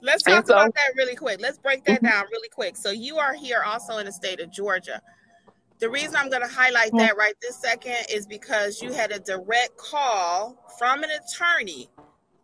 Let's 0.02 0.22
talk 0.24 0.46
so- 0.46 0.54
about 0.54 0.74
that 0.74 0.92
really 0.96 1.14
quick. 1.14 1.40
Let's 1.40 1.58
break 1.58 1.84
that 1.84 2.02
Mhm. 2.02 2.10
down 2.10 2.24
really 2.30 2.48
quick. 2.48 2.76
So 2.76 2.90
you 2.90 3.18
are 3.18 3.34
here 3.34 3.62
also 3.62 3.98
in 3.98 4.06
the 4.06 4.12
state 4.12 4.40
of 4.40 4.50
Georgia. 4.50 5.00
The 5.78 5.88
reason 5.88 6.16
I'm 6.16 6.28
going 6.28 6.42
to 6.42 6.48
highlight 6.48 6.92
that 6.98 7.16
right 7.16 7.34
this 7.40 7.56
second 7.56 8.06
is 8.08 8.26
because 8.26 8.80
you 8.82 8.92
had 8.92 9.10
a 9.12 9.18
direct 9.18 9.76
call 9.76 10.56
from 10.78 11.02
an 11.02 11.10
attorney. 11.10 11.88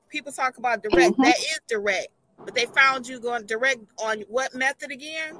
People 0.08 0.32
talk 0.32 0.56
about 0.58 0.82
direct. 0.82 1.16
Mhm. 1.16 1.24
That 1.24 1.38
is 1.38 1.58
direct. 1.68 2.08
But 2.44 2.54
they 2.54 2.66
found 2.66 3.06
you 3.06 3.20
going 3.20 3.46
direct 3.46 3.80
on 4.02 4.20
what 4.22 4.54
method 4.54 4.90
again? 4.90 5.38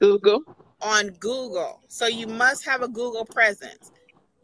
Google. 0.00 0.42
On 0.82 1.08
Google. 1.08 1.82
So 1.88 2.06
you 2.06 2.26
must 2.26 2.64
have 2.64 2.82
a 2.82 2.88
Google 2.88 3.24
presence. 3.24 3.90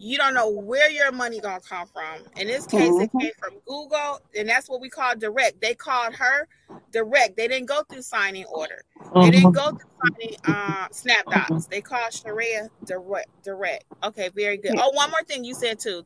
You 0.00 0.16
don't 0.16 0.32
know 0.32 0.48
where 0.48 0.90
your 0.90 1.12
money 1.12 1.40
gonna 1.40 1.60
come 1.60 1.86
from. 1.88 2.20
In 2.36 2.46
this 2.46 2.66
case, 2.66 2.98
it 2.98 3.10
Mhm. 3.12 3.20
came 3.20 3.32
from 3.38 3.60
Google, 3.66 4.18
and 4.34 4.48
that's 4.48 4.66
what 4.68 4.80
we 4.80 4.88
call 4.88 5.14
direct. 5.14 5.60
They 5.60 5.74
called 5.74 6.14
her 6.14 6.48
direct. 6.90 7.36
They 7.36 7.46
didn't 7.48 7.66
go 7.66 7.82
through 7.84 8.02
signing 8.02 8.46
order. 8.46 8.82
They 9.14 9.30
didn't 9.30 9.52
go 9.52 9.70
through 9.72 9.90
signing 10.02 10.36
uh, 10.44 10.88
Snapdocs. 10.88 11.68
They 11.68 11.82
called 11.82 12.14
Sharia 12.14 12.70
direct. 12.86 13.28
Direct. 13.44 13.84
Okay, 14.02 14.30
very 14.30 14.56
good. 14.56 14.72
Oh, 14.78 14.90
one 14.94 15.10
more 15.10 15.22
thing 15.24 15.44
you 15.44 15.54
said 15.54 15.78
too. 15.78 16.04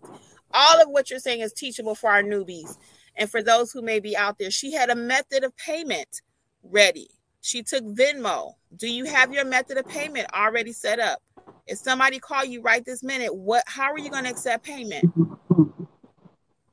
All 0.52 0.82
of 0.82 0.88
what 0.88 1.08
you're 1.10 1.20
saying 1.20 1.40
is 1.40 1.52
teachable 1.52 1.94
for 1.94 2.10
our 2.10 2.22
newbies. 2.22 2.76
And 3.16 3.30
for 3.30 3.42
those 3.44 3.70
who 3.70 3.80
may 3.80 4.00
be 4.00 4.16
out 4.16 4.38
there, 4.38 4.50
she 4.50 4.72
had 4.72 4.90
a 4.90 4.96
method 4.96 5.44
of 5.44 5.56
payment 5.56 6.20
ready. 6.64 7.10
She 7.42 7.62
took 7.62 7.84
Venmo. 7.84 8.54
Do 8.76 8.88
you 8.88 9.04
have 9.04 9.32
your 9.32 9.44
method 9.44 9.76
of 9.78 9.86
payment 9.86 10.26
already 10.34 10.72
set 10.72 10.98
up? 10.98 11.22
If 11.66 11.78
somebody 11.78 12.18
call 12.18 12.44
you 12.44 12.60
right 12.60 12.84
this 12.84 13.02
minute, 13.02 13.34
what 13.34 13.64
how 13.66 13.90
are 13.90 13.98
you 13.98 14.10
going 14.10 14.24
to 14.24 14.30
accept 14.30 14.64
payment? 14.64 15.04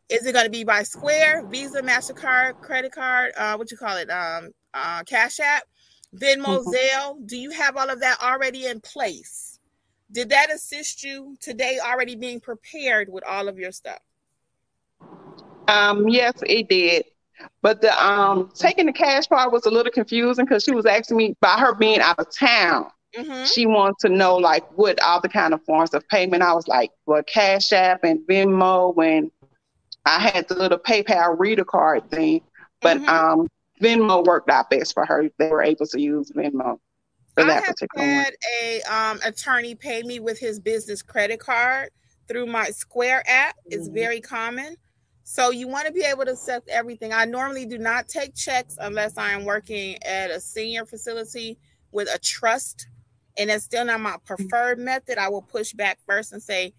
Is 0.10 0.26
it 0.26 0.34
going 0.34 0.46
to 0.46 0.52
be 0.52 0.66
by 0.66 0.84
Square, 0.84 1.46
Visa, 1.48 1.82
Mastercard, 1.82 2.60
credit 2.60 2.92
card, 2.92 3.32
uh, 3.38 3.56
what 3.56 3.72
you 3.72 3.78
call 3.78 3.96
it, 3.96 4.10
um, 4.10 4.50
uh, 4.74 5.04
Cash 5.04 5.40
App, 5.40 5.64
Venmo, 6.14 6.66
Mhm. 6.66 6.74
Zelle? 6.74 7.26
Do 7.26 7.38
you 7.38 7.52
have 7.52 7.78
all 7.78 7.90
of 7.90 8.02
that 8.02 8.22
already 8.22 8.66
in 8.66 8.82
place? 8.82 9.60
Did 10.12 10.30
that 10.30 10.52
assist 10.52 11.06
you 11.06 11.38
today, 11.40 11.80
already 11.80 12.16
being 12.16 12.42
prepared 12.42 13.08
with 13.08 13.24
all 13.24 13.48
of 13.48 13.58
your 13.58 13.72
stuff? 13.72 14.00
Um, 15.70 16.10
yes, 16.10 16.34
it 16.46 16.68
did. 16.68 17.06
But 17.62 17.82
the 17.82 18.06
um 18.06 18.52
taking 18.54 18.86
the 18.86 18.94
cash 18.94 19.28
part 19.28 19.52
was 19.52 19.66
a 19.66 19.72
little 19.72 19.92
confusing 19.92 20.46
because 20.46 20.64
she 20.64 20.76
was 20.76 20.86
asking 20.86 21.18
me 21.18 21.36
by 21.40 21.58
her 21.58 21.74
being 21.74 22.02
out 22.02 22.20
of 22.20 22.28
town. 22.36 22.92
Mm-hmm. 23.16 23.46
She 23.46 23.66
wanted 23.66 23.96
to 24.02 24.10
know 24.10 24.36
like 24.38 24.66
what 24.78 25.02
all 25.04 25.20
the 25.22 25.30
kind 25.30 25.54
of 25.54 25.64
forms 25.66 25.94
of 25.94 26.08
payment. 26.08 26.44
I 26.44 26.54
was 26.54 26.68
like, 26.68 26.92
well, 27.06 27.24
Cash 27.24 27.72
App 27.74 28.04
and 28.04 28.20
Venmo 28.28 28.96
and 29.06 29.32
I 30.06 30.20
had 30.30 30.48
the 30.48 30.56
little 30.56 30.80
PayPal 30.80 31.38
reader 31.38 31.66
card 31.66 32.10
thing. 32.10 32.42
But 32.82 32.98
Mhm. 32.98 33.10
um 33.10 33.48
Venmo 33.82 34.24
worked 34.26 34.50
out 34.50 34.70
best 34.70 34.94
for 34.94 35.06
her. 35.06 35.30
They 35.38 35.50
were 35.50 35.64
able 35.64 35.88
to 35.88 36.00
use 36.00 36.32
Venmo 36.32 36.80
for 37.36 37.44
I 37.44 37.48
that 37.48 37.64
have 37.64 37.76
particular 37.76 38.06
one. 38.06 38.24
had 38.24 38.34
a 38.62 38.82
um, 38.84 39.20
attorney 39.26 39.76
pay 39.76 40.04
me 40.04 40.20
with 40.20 40.40
his 40.40 40.60
business 40.60 41.02
credit 41.02 41.40
card 41.40 41.90
through 42.28 42.46
my 42.46 42.66
Square 42.70 43.24
app. 43.28 43.56
It's 43.66 43.90
Mhm. 43.90 43.94
very 43.94 44.22
common. 44.22 44.78
So 45.24 45.50
you 45.52 45.68
want 45.68 45.88
to 45.88 45.94
be 45.94 46.04
able 46.04 46.26
to 46.26 46.32
accept 46.32 46.70
everything. 46.70 47.14
I 47.14 47.26
normally 47.26 47.66
do 47.66 47.78
not 47.78 48.08
take 48.08 48.36
checks 48.36 48.78
unless 48.80 49.18
I 49.18 49.32
am 49.32 49.46
working 49.46 50.02
at 50.04 50.30
a 50.30 50.40
senior 50.40 50.86
facility 50.86 51.58
with 51.92 52.08
a 52.14 52.20
trust, 52.20 52.88
and 53.42 53.50
it's 53.50 53.66
still 53.66 53.84
not 53.84 54.00
my 54.00 54.18
preferred 54.24 54.78
method. 54.78 55.18
I 55.18 55.28
will 55.28 55.42
push 55.42 55.74
back 55.74 55.98
first 56.06 56.32
and 56.32 56.42
say, 56.42 56.74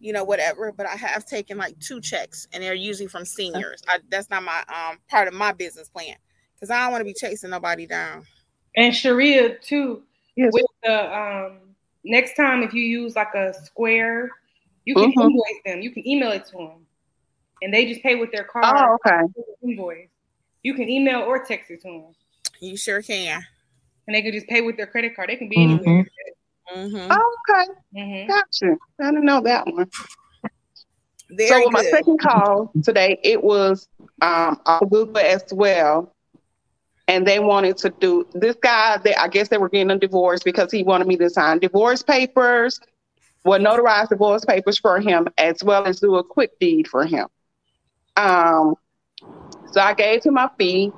you 0.00 0.12
know, 0.12 0.24
whatever. 0.24 0.72
But 0.72 0.86
I 0.86 0.96
have 0.96 1.24
taken 1.24 1.56
like 1.56 1.78
two 1.78 2.00
checks, 2.00 2.48
and 2.52 2.60
they're 2.60 2.74
usually 2.74 3.06
from 3.06 3.24
seniors. 3.24 3.80
I, 3.86 4.00
that's 4.10 4.28
not 4.28 4.42
my 4.42 4.64
um, 4.68 4.98
part 5.08 5.28
of 5.28 5.34
my 5.34 5.52
business 5.52 5.88
plan 5.88 6.16
because 6.54 6.70
I 6.70 6.80
don't 6.82 6.90
want 6.90 7.02
to 7.02 7.04
be 7.04 7.14
chasing 7.14 7.50
nobody 7.50 7.86
down. 7.86 8.26
And 8.76 8.94
Sharia 8.94 9.58
too. 9.58 10.02
Yes. 10.34 10.50
With 10.52 10.64
the 10.82 11.16
um, 11.16 11.58
next 12.04 12.34
time, 12.34 12.64
if 12.64 12.74
you 12.74 12.82
use 12.82 13.14
like 13.14 13.32
a 13.34 13.54
Square, 13.54 14.30
you 14.84 14.94
can 14.96 15.12
Mhm. 15.12 15.24
invoice 15.26 15.62
them. 15.64 15.82
You 15.82 15.92
can 15.92 16.06
email 16.08 16.32
it 16.32 16.46
to 16.46 16.56
them, 16.56 16.86
and 17.62 17.72
they 17.72 17.86
just 17.86 18.02
pay 18.02 18.16
with 18.16 18.32
their 18.32 18.44
card. 18.44 18.64
Oh, 18.66 18.96
okay. 19.06 19.20
Invoice. 19.62 20.08
You 20.64 20.74
can 20.74 20.88
email 20.88 21.20
or 21.20 21.44
text 21.44 21.70
it 21.70 21.82
to 21.82 21.88
them, 21.88 22.14
You 22.60 22.76
sure 22.76 23.02
can. 23.02 23.42
And 24.06 24.14
they 24.14 24.22
can 24.22 24.32
just 24.32 24.46
pay 24.48 24.60
with 24.60 24.76
their 24.76 24.86
credit 24.86 25.14
card. 25.14 25.28
They 25.30 25.36
can 25.36 25.48
be 25.48 25.56
Mhm. 25.56 25.78
anywhere. 25.78 26.06
Mm-hmm. 26.74 27.12
Oh, 27.12 27.36
okay. 27.50 27.72
hmm 27.94 28.28
Gotcha. 28.28 28.76
I 29.00 29.06
didn't 29.10 29.24
know 29.24 29.40
that 29.42 29.66
one. 29.66 29.90
Very 31.30 31.48
so 31.48 31.64
with 31.64 31.72
my 31.72 31.82
second 31.82 32.18
call 32.18 32.72
today, 32.82 33.18
it 33.22 33.42
was 33.42 33.88
um 34.20 34.60
Google 34.90 35.18
as 35.18 35.44
well. 35.52 36.14
And 37.08 37.26
they 37.26 37.40
wanted 37.40 37.76
to 37.78 37.90
do 38.00 38.26
this 38.32 38.56
guy, 38.62 38.96
they 38.98 39.14
I 39.14 39.28
guess 39.28 39.48
they 39.48 39.58
were 39.58 39.68
getting 39.68 39.90
a 39.90 39.98
divorce 39.98 40.42
because 40.42 40.70
he 40.70 40.82
wanted 40.82 41.06
me 41.08 41.16
to 41.16 41.28
sign 41.30 41.58
divorce 41.58 42.02
papers, 42.02 42.78
well, 43.44 43.58
notarize 43.58 44.08
divorce 44.08 44.44
papers 44.44 44.78
for 44.78 45.00
him, 45.00 45.26
as 45.36 45.62
well 45.64 45.84
as 45.84 46.00
do 46.00 46.16
a 46.16 46.24
quick 46.24 46.58
deed 46.60 46.88
for 46.88 47.04
him. 47.04 47.26
Um 48.16 48.74
so 49.72 49.80
I 49.80 49.94
gave 49.94 50.22
him 50.22 50.34
my 50.34 50.48
fee. 50.58 50.92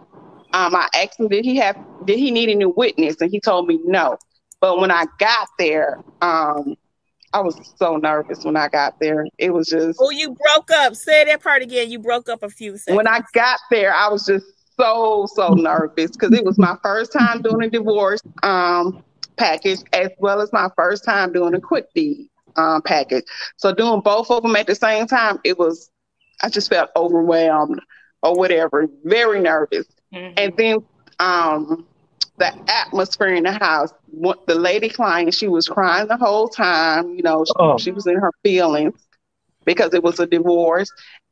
Um, 0.54 0.74
I 0.76 0.88
asked 0.94 1.18
him 1.18 1.28
did 1.28 1.44
he 1.44 1.56
have 1.56 1.76
did 2.04 2.18
he 2.18 2.30
need 2.30 2.48
any 2.48 2.64
witness, 2.64 3.20
and 3.20 3.30
he 3.30 3.40
told 3.40 3.66
me 3.66 3.80
no. 3.84 4.16
But 4.60 4.78
when 4.78 4.90
I 4.90 5.04
got 5.18 5.48
there, 5.58 5.98
um, 6.22 6.76
I 7.32 7.40
was 7.40 7.74
so 7.76 7.96
nervous 7.96 8.44
when 8.44 8.56
I 8.56 8.68
got 8.68 9.00
there. 9.00 9.26
It 9.38 9.52
was 9.52 9.68
just 9.68 9.98
Oh, 10.00 10.10
you 10.10 10.34
broke 10.34 10.70
up. 10.70 10.94
Say 10.94 11.24
that 11.24 11.42
part 11.42 11.62
again. 11.62 11.90
You 11.90 11.98
broke 11.98 12.28
up 12.28 12.44
a 12.44 12.48
few 12.48 12.76
seconds. 12.78 12.96
when 12.96 13.08
I 13.08 13.22
got 13.32 13.58
there, 13.70 13.92
I 13.92 14.08
was 14.08 14.24
just 14.24 14.46
so 14.76 15.26
so 15.34 15.54
nervous 15.54 16.12
because 16.12 16.32
it 16.32 16.44
was 16.44 16.56
my 16.56 16.76
first 16.84 17.12
time 17.12 17.42
doing 17.42 17.64
a 17.64 17.70
divorce 17.70 18.20
um, 18.44 19.02
package 19.36 19.80
as 19.92 20.10
well 20.18 20.40
as 20.40 20.52
my 20.52 20.68
first 20.76 21.04
time 21.04 21.32
doing 21.32 21.54
a 21.54 21.60
quick 21.60 21.86
deed 21.94 22.28
um, 22.56 22.80
package. 22.82 23.24
So 23.56 23.74
doing 23.74 24.02
both 24.02 24.30
of 24.30 24.44
them 24.44 24.54
at 24.54 24.68
the 24.68 24.76
same 24.76 25.08
time, 25.08 25.40
it 25.42 25.58
was 25.58 25.90
I 26.42 26.48
just 26.48 26.70
felt 26.70 26.90
overwhelmed 26.94 27.80
or 28.22 28.34
whatever, 28.36 28.86
very 29.04 29.40
nervous. 29.40 29.86
Mhm. 30.14 30.34
And 30.36 30.56
then 30.56 30.78
um, 31.20 31.86
the 32.38 32.52
atmosphere 32.68 33.34
in 33.34 33.44
the 33.44 33.52
house. 33.52 33.92
What 34.10 34.46
the 34.46 34.54
lady 34.54 34.88
client, 34.88 35.34
she 35.34 35.48
was 35.48 35.68
crying 35.68 36.08
the 36.08 36.16
whole 36.16 36.48
time. 36.48 37.14
You 37.14 37.22
know, 37.22 37.44
she, 37.44 37.52
Oh. 37.58 37.78
she 37.78 37.92
was 37.92 38.06
in 38.06 38.16
her 38.16 38.32
feelings 38.42 38.94
because 39.64 39.94
it 39.94 40.02
was 40.02 40.20
a 40.20 40.26
divorce. 40.26 40.90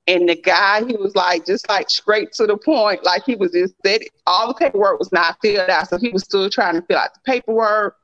And 0.09 0.29
the 0.29 0.35
guy, 0.37 0.85
he 0.85 0.97
was 0.97 1.15
like, 1.15 1.47
just 1.47 1.69
like 1.69 1.89
straight 1.91 2.33
to 2.35 2.47
the 2.47 2.57
point. 2.57 3.05
Like 3.05 3.25
he 3.25 3.37
was 3.37 3.53
just 3.53 3.75
that 3.85 4.03
all 4.27 4.49
the 4.49 4.55
paperwork 4.55 4.99
was 4.99 5.13
not 5.13 5.37
filled 5.43 5.69
out. 5.71 5.89
So 5.89 5.99
he 5.99 6.11
was 6.11 6.25
still 6.25 6.51
trying 6.51 6.75
to 6.75 6.83
fill 6.83 6.99
out 6.99 7.15
the 7.15 7.21
paperwork, 7.25 7.97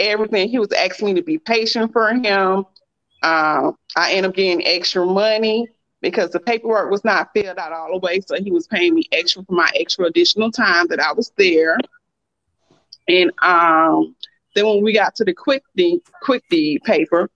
everything. 0.00 0.48
He 0.48 0.58
was 0.58 0.72
asking 0.72 1.06
me 1.06 1.14
to 1.14 1.22
be 1.22 1.38
patient 1.38 1.92
for 1.92 2.08
him. 2.10 2.64
Um, 3.22 3.76
I 3.96 4.12
ended 4.12 4.30
up 4.30 4.36
getting 4.36 4.66
extra 4.66 5.04
money 5.06 5.68
because 6.00 6.30
the 6.30 6.40
paperwork 6.40 6.90
was 6.90 7.04
not 7.04 7.30
filled 7.34 7.58
out 7.58 7.72
all 7.72 7.92
the 7.92 7.98
way. 7.98 8.20
So 8.20 8.36
he 8.36 8.50
was 8.50 8.66
paying 8.66 8.94
me 8.94 9.04
extra 9.12 9.42
for 9.44 9.52
my 9.52 9.70
extra 9.74 10.06
additional 10.06 10.50
time 10.50 10.86
that 10.88 11.00
I 11.00 11.12
was 11.12 11.32
there. 11.36 11.76
And 13.08 13.32
um, 13.42 14.14
then 14.54 14.66
when 14.66 14.82
we 14.82 14.92
got 14.92 15.14
to 15.16 15.24
the 15.24 15.34
quick 15.34 15.62
deed, 15.76 16.00
quick 16.22 16.44
deed 16.50 16.82
paper, 16.84 17.30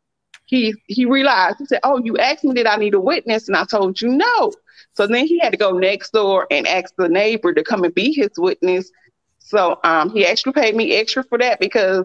he 0.46 0.74
he 0.86 1.06
realized 1.06 1.56
he 1.58 1.66
said, 1.66 1.80
"Oh, 1.82 1.98
you 1.98 2.18
asked 2.18 2.44
me 2.44 2.54
did 2.54 2.66
I 2.66 2.76
need 2.76 2.94
a 2.94 3.00
witness, 3.00 3.48
and 3.48 3.56
I 3.56 3.64
told 3.64 4.00
you 4.00 4.08
no." 4.08 4.52
So 4.94 5.06
then 5.06 5.26
he 5.26 5.38
had 5.38 5.52
to 5.52 5.56
go 5.56 5.72
next 5.72 6.12
door 6.12 6.46
and 6.50 6.66
ask 6.68 6.94
the 6.96 7.08
neighbor 7.08 7.54
to 7.54 7.64
come 7.64 7.84
and 7.84 7.94
be 7.94 8.12
his 8.12 8.30
witness. 8.36 8.90
So 9.38 9.80
um, 9.84 10.10
he 10.10 10.26
actually 10.26 10.52
paid 10.52 10.76
me 10.76 10.94
extra 10.94 11.24
for 11.24 11.38
that 11.38 11.58
because 11.60 12.04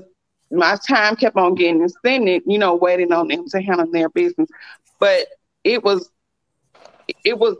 my 0.51 0.77
time 0.87 1.15
kept 1.15 1.35
on 1.35 1.55
getting 1.55 1.83
extended, 1.83 2.43
you 2.45 2.57
know, 2.57 2.75
waiting 2.75 3.11
on 3.11 3.27
them 3.27 3.47
to 3.49 3.61
handle 3.61 3.91
their 3.91 4.09
business. 4.09 4.49
But 4.99 5.27
it 5.63 5.83
was, 5.83 6.09
it 7.23 7.37
was, 7.37 7.55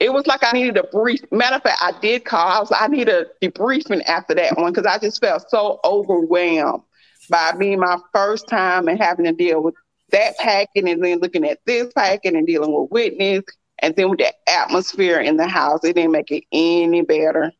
it 0.00 0.12
was 0.12 0.26
like 0.26 0.42
I 0.42 0.52
needed 0.52 0.76
a 0.76 0.84
brief. 0.84 1.20
Matter 1.30 1.56
of 1.56 1.62
fact, 1.62 1.80
I 1.82 1.92
did 2.00 2.24
call. 2.24 2.48
I 2.48 2.60
was, 2.60 2.72
I 2.74 2.88
need 2.88 3.08
a 3.08 3.26
debriefing 3.42 4.02
after 4.04 4.34
that 4.34 4.56
one 4.56 4.72
because 4.72 4.86
I 4.86 4.98
just 4.98 5.20
felt 5.20 5.48
so 5.48 5.80
overwhelmed 5.84 6.82
by 7.30 7.52
being 7.58 7.80
my 7.80 7.98
first 8.14 8.48
time 8.48 8.88
and 8.88 9.00
having 9.00 9.24
to 9.26 9.32
deal 9.32 9.62
with 9.62 9.74
that 10.10 10.36
packing 10.38 10.88
and 10.88 11.02
then 11.02 11.18
looking 11.20 11.44
at 11.46 11.58
this 11.66 11.92
packing 11.94 12.36
and 12.36 12.46
dealing 12.46 12.72
with 12.72 12.90
witness 12.90 13.44
and 13.80 13.94
then 13.96 14.10
with 14.10 14.18
the 14.18 14.32
atmosphere 14.48 15.20
in 15.20 15.36
the 15.36 15.46
house. 15.46 15.84
It 15.84 15.94
didn't 15.94 16.12
make 16.12 16.30
it 16.30 16.44
any 16.52 17.02
better 17.02 17.52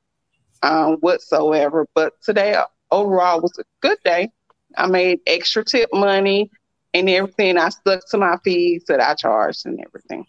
um, 0.63 0.97
whatsoever. 0.97 1.87
But 1.95 2.15
today 2.23 2.57
overall 2.91 3.41
was 3.41 3.59
a 3.59 3.65
good 3.81 3.99
day. 4.05 4.31
I 4.77 4.87
made 4.87 5.21
extra 5.27 5.65
tip 5.65 5.91
money 5.93 6.51
and 6.95 7.09
everything. 7.09 7.59
I 7.59 7.69
stuck 7.71 8.01
to 8.11 8.19
my 8.19 8.39
fees 8.45 8.85
that 8.89 9.01
I 9.01 9.15
charged 9.15 9.67
and 9.67 9.79
everything. 9.85 10.25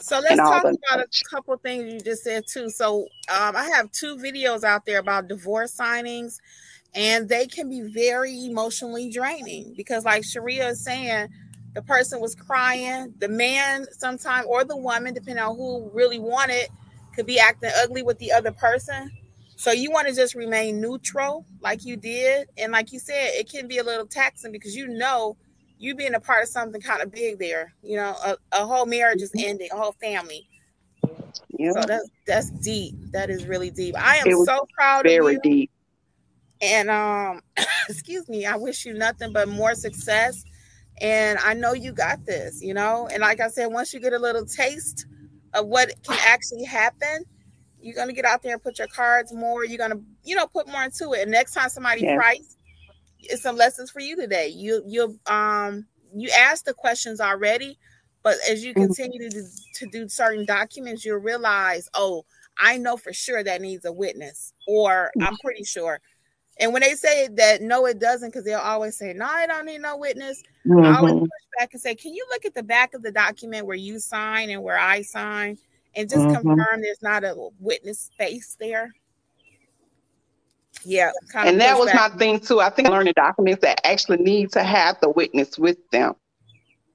So 0.00 0.18
let's 0.18 0.36
talk 0.36 0.62
about 0.62 1.00
a 1.00 1.06
couple 1.30 1.56
things 1.58 1.92
you 1.92 2.00
just 2.00 2.24
said 2.24 2.46
too. 2.46 2.70
So 2.70 3.02
um, 3.28 3.56
I 3.56 3.70
have 3.74 3.92
two 3.92 4.16
videos 4.16 4.64
out 4.64 4.86
there 4.86 4.98
about 4.98 5.28
divorce 5.28 5.76
signings, 5.76 6.40
and 6.94 7.28
they 7.28 7.46
can 7.46 7.68
be 7.68 7.82
very 7.82 8.46
emotionally 8.46 9.10
draining 9.10 9.74
because, 9.76 10.04
like 10.04 10.24
Sharia 10.24 10.68
is 10.68 10.82
saying, 10.82 11.28
the 11.74 11.82
person 11.82 12.20
was 12.20 12.34
crying. 12.34 13.14
The 13.18 13.28
man, 13.28 13.86
sometime 13.92 14.44
or 14.48 14.64
the 14.64 14.76
woman, 14.76 15.14
depending 15.14 15.44
on 15.44 15.56
who 15.56 15.90
really 15.92 16.18
wanted, 16.18 16.68
could 17.14 17.26
be 17.26 17.38
acting 17.38 17.70
ugly 17.82 18.02
with 18.02 18.18
the 18.18 18.32
other 18.32 18.52
person. 18.52 19.10
So 19.56 19.72
you 19.72 19.90
want 19.90 20.08
to 20.08 20.14
just 20.14 20.34
remain 20.34 20.80
neutral, 20.80 21.44
like 21.60 21.84
you 21.84 21.96
did, 21.96 22.48
and 22.56 22.72
like 22.72 22.92
you 22.92 22.98
said, 22.98 23.32
it 23.34 23.50
can 23.50 23.68
be 23.68 23.76
a 23.76 23.84
little 23.84 24.06
taxing 24.06 24.52
because 24.52 24.74
you 24.74 24.88
know 24.88 25.36
you 25.80 25.94
being 25.94 26.14
a 26.14 26.20
part 26.20 26.42
of 26.42 26.48
something 26.50 26.80
kind 26.80 27.02
of 27.02 27.10
big 27.10 27.38
there. 27.38 27.72
You 27.82 27.96
know, 27.96 28.14
a, 28.24 28.36
a 28.52 28.66
whole 28.66 28.84
marriage 28.84 29.22
is 29.22 29.32
ending, 29.36 29.68
a 29.72 29.76
whole 29.76 29.96
family. 30.00 30.46
Yeah, 31.58 31.72
So 31.72 31.86
that's 31.86 32.08
that's 32.26 32.50
deep. 32.50 32.94
That 33.12 33.30
is 33.30 33.46
really 33.46 33.70
deep. 33.70 33.94
I 33.98 34.16
am 34.16 34.30
so 34.30 34.66
proud 34.76 35.06
of 35.06 35.12
you. 35.12 35.18
very 35.18 35.38
deep. 35.42 35.70
And 36.60 36.90
um, 36.90 37.40
excuse 37.88 38.28
me, 38.28 38.44
I 38.44 38.56
wish 38.56 38.84
you 38.84 38.92
nothing 38.92 39.32
but 39.32 39.48
more 39.48 39.74
success. 39.74 40.44
And 41.00 41.38
I 41.38 41.54
know 41.54 41.72
you 41.72 41.92
got 41.92 42.26
this, 42.26 42.62
you 42.62 42.74
know. 42.74 43.08
And 43.10 43.22
like 43.22 43.40
I 43.40 43.48
said, 43.48 43.66
once 43.68 43.94
you 43.94 44.00
get 44.00 44.12
a 44.12 44.18
little 44.18 44.44
taste 44.44 45.06
of 45.54 45.66
what 45.66 45.90
can 46.02 46.18
actually 46.26 46.64
happen, 46.64 47.24
you're 47.80 47.96
gonna 47.96 48.12
get 48.12 48.26
out 48.26 48.42
there 48.42 48.52
and 48.52 48.62
put 48.62 48.78
your 48.78 48.88
cards 48.88 49.32
more. 49.32 49.64
You're 49.64 49.78
gonna, 49.78 50.00
you 50.24 50.36
know, 50.36 50.46
put 50.46 50.68
more 50.68 50.82
into 50.84 51.14
it. 51.14 51.22
And 51.22 51.30
next 51.30 51.54
time 51.54 51.70
somebody 51.70 52.02
Yes. 52.02 52.16
price, 52.18 52.56
some 53.36 53.56
lessons 53.56 53.90
for 53.90 54.00
you 54.00 54.16
today. 54.16 54.48
You 54.48 54.82
you 54.86 55.18
um 55.26 55.86
you 56.14 56.30
asked 56.36 56.64
the 56.66 56.74
questions 56.74 57.20
already, 57.20 57.78
But 58.22 58.36
as 58.50 58.64
you 58.64 58.74
Mhm. 58.74 58.76
continue 58.76 59.30
to, 59.30 59.42
to 59.74 59.86
do 59.86 60.08
certain 60.08 60.44
documents, 60.44 61.04
you'll 61.04 61.18
realize, 61.18 61.88
oh, 61.94 62.24
I 62.58 62.76
know 62.78 62.96
for 62.96 63.12
sure 63.12 63.42
that 63.44 63.60
needs 63.62 63.84
a 63.86 63.92
witness, 63.92 64.52
or 64.66 65.12
I'm 65.20 65.38
pretty 65.38 65.64
sure. 65.64 66.00
And 66.58 66.72
when 66.72 66.82
they 66.82 66.94
say 66.94 67.28
that 67.28 67.62
no, 67.62 67.86
it 67.86 67.98
doesn't, 68.00 68.30
because 68.30 68.44
they'll 68.44 68.58
always 68.58 68.96
say, 68.98 69.12
no, 69.14 69.26
I 69.26 69.46
don't 69.46 69.66
need 69.66 69.80
no 69.80 69.96
witness. 69.96 70.42
I 70.82 70.98
always 70.98 71.14
Mhm. 71.14 71.26
push 71.28 71.60
back 71.60 71.70
and 71.72 71.80
say, 71.82 71.94
can 71.94 72.14
you 72.14 72.26
look 72.30 72.44
at 72.44 72.54
the 72.54 72.62
back 72.62 72.94
of 72.94 73.02
the 73.02 73.12
document 73.12 73.66
where 73.66 73.76
you 73.76 73.98
sign 74.00 74.50
and 74.50 74.62
where 74.62 74.78
I 74.78 75.02
sign 75.02 75.58
and 75.94 76.08
just 76.10 76.28
confirm 76.28 76.80
there's 76.82 77.02
not 77.02 77.24
a 77.24 77.34
witness 77.60 78.00
space 78.00 78.56
there? 78.60 78.94
Yeah. 80.84 81.10
kind 81.32 81.48
of 81.48 81.52
And 81.52 81.60
that 81.60 81.78
was 81.78 81.90
back. 81.92 82.12
my 82.12 82.18
thing 82.18 82.40
too. 82.40 82.60
I 82.60 82.70
think 82.70 82.88
the 82.88 83.12
documents 83.14 83.62
that 83.62 83.80
actually 83.86 84.18
need 84.18 84.52
to 84.52 84.62
have 84.62 84.96
the 85.00 85.10
witness 85.10 85.58
with 85.58 85.78
them. 85.90 86.14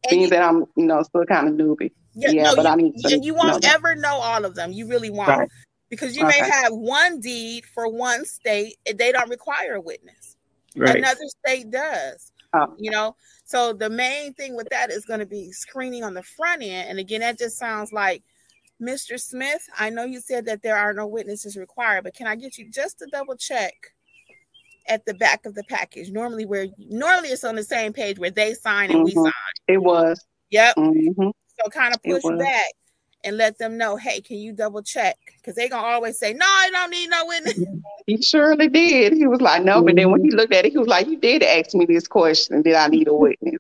And 0.04 0.10
Being 0.10 0.22
you- 0.24 0.30
that 0.30 0.44
I'm, 0.44 0.66
you 0.76 0.86
know, 0.86 1.02
still 1.04 1.26
kind 1.26 1.48
of 1.48 1.56
newbie. 1.56 1.92
Yeah, 2.14 2.30
Yeah, 2.30 2.44
no, 2.44 2.56
but 2.56 2.66
you, 2.66 2.72
I 2.72 2.76
need 2.76 2.94
to 3.04 3.20
you 3.20 3.34
won't 3.34 3.62
that. 3.64 3.74
ever 3.76 3.96
know 3.96 4.16
all 4.16 4.46
of 4.46 4.56
them. 4.56 4.72
You 4.72 4.88
really 4.88 5.10
won't. 5.10 5.28
Right. 5.30 5.50
Because 5.90 6.16
you 6.16 6.26
may 6.26 6.38
have 6.40 6.72
one 6.74 7.20
deed 7.20 7.66
for 7.66 7.88
one 7.90 8.26
state, 8.26 8.78
and 8.88 8.98
they 8.98 9.12
don't 9.12 9.30
require 9.30 9.76
a 9.76 9.82
witness. 9.82 10.36
Right. 10.76 10.96
Another 10.96 11.22
state 11.46 11.70
does. 11.72 12.32
Oh. 12.54 12.74
You 12.78 12.90
know, 12.92 13.16
so 13.44 13.74
the 13.74 13.90
main 13.90 14.34
thing 14.34 14.56
with 14.56 14.68
that 14.72 14.90
is 14.92 15.06
going 15.06 15.20
to 15.20 15.26
be 15.26 15.52
screening 15.52 16.04
on 16.04 16.14
the 16.14 16.24
front 16.24 16.64
end. 16.64 16.90
And 16.90 17.00
again, 17.00 17.20
that 17.20 17.38
just 17.38 17.58
sounds 17.58 17.92
like 17.92 18.24
Mr. 18.86 19.20
Smith. 19.20 19.68
I 19.78 19.90
know 19.90 20.04
you 20.04 20.20
said 20.20 20.46
that 20.46 20.62
there 20.62 20.78
are 20.78 20.94
no 20.94 21.08
witnesses 21.08 21.58
required, 21.58 22.04
but 22.04 22.16
can 22.16 22.28
I 22.28 22.36
get 22.36 22.58
you 22.58 22.70
just 22.70 23.00
to 23.00 23.08
double 23.12 23.36
check 23.36 23.74
at 24.88 25.06
the 25.06 25.14
back 25.16 25.46
of 25.46 25.56
the 25.56 25.64
package? 25.64 26.12
Normally, 26.12 26.46
where 26.46 26.68
normally 26.78 27.30
it's 27.30 27.44
on 27.44 27.56
the 27.56 27.64
same 27.64 27.94
page 27.94 28.20
where 28.20 28.32
they 28.32 28.54
sign 28.54 28.92
and 28.92 29.04
we 29.04 29.14
Mhm. 29.14 29.24
sign. 29.24 29.34
It 29.68 29.78
was. 29.80 30.24
Yep. 30.52 30.76
hmm 30.76 31.30
So 31.60 31.70
kind 31.70 31.94
of 31.94 32.04
push 32.04 32.22
back 32.38 32.72
and 33.24 33.38
let 33.38 33.58
them 33.58 33.78
know, 33.78 33.96
hey, 33.96 34.22
can 34.22 34.38
you 34.38 34.54
double 34.54 34.84
check? 34.84 35.18
Because 35.38 35.56
they're 35.56 35.70
gonna 35.70 35.88
always 35.88 36.20
say, 36.20 36.34
No, 36.34 36.46
I 36.46 36.70
don't 36.72 36.92
need 36.92 37.10
no 37.10 37.26
witness. 37.26 37.60
He 38.08 38.22
surely 38.22 38.68
did. 38.68 39.14
He 39.14 39.26
was 39.26 39.42
like, 39.42 39.64
no, 39.64 39.82
but 39.82 39.96
then 39.96 40.12
when 40.12 40.24
he 40.24 40.30
looked 40.30 40.54
at 40.54 40.64
it, 40.64 40.72
he 40.72 40.78
was 40.78 40.88
like, 40.88 41.08
you 41.08 41.18
did 41.18 41.42
ask 41.42 41.74
me 41.74 41.86
this 41.86 42.08
question. 42.08 42.62
Did 42.62 42.76
I 42.76 42.88
need 42.88 43.08
a 43.08 43.14
witness? 43.16 43.56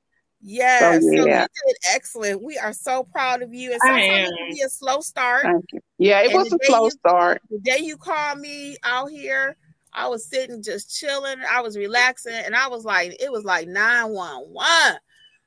Yes, 0.45 1.03
so 1.03 1.09
yeah. 1.25 1.41
you 1.41 1.47
did 1.67 1.75
excellent. 1.93 2.41
We 2.43 2.57
are 2.57 2.73
so 2.73 3.03
proud 3.03 3.41
of 3.41 3.53
you. 3.53 3.71
And 3.73 3.81
I 3.83 3.87
sometimes 3.87 4.29
it 4.29 4.37
can 4.37 4.49
be 4.53 4.61
a 4.61 4.69
slow 4.69 4.99
start. 5.01 5.43
Thank 5.43 5.65
you. 5.73 5.79
Yeah, 5.97 6.21
it 6.21 6.25
And 6.31 6.35
was 6.35 6.53
a 6.53 6.57
slow 6.63 6.85
you- 6.85 6.91
start. 6.91 7.41
The 7.49 7.59
day 7.59 7.79
you 7.81 7.97
called 7.97 8.39
me 8.39 8.77
out 8.83 9.09
here, 9.09 9.57
I 9.93 10.07
was 10.07 10.25
sitting 10.25 10.61
just 10.61 10.97
chilling. 10.97 11.37
I 11.49 11.61
was 11.61 11.77
relaxing, 11.77 12.33
and 12.35 12.55
I 12.55 12.67
was 12.67 12.85
like, 12.85 13.15
it 13.21 13.31
was 13.31 13.43
like 13.43 13.67
911. 13.67 14.97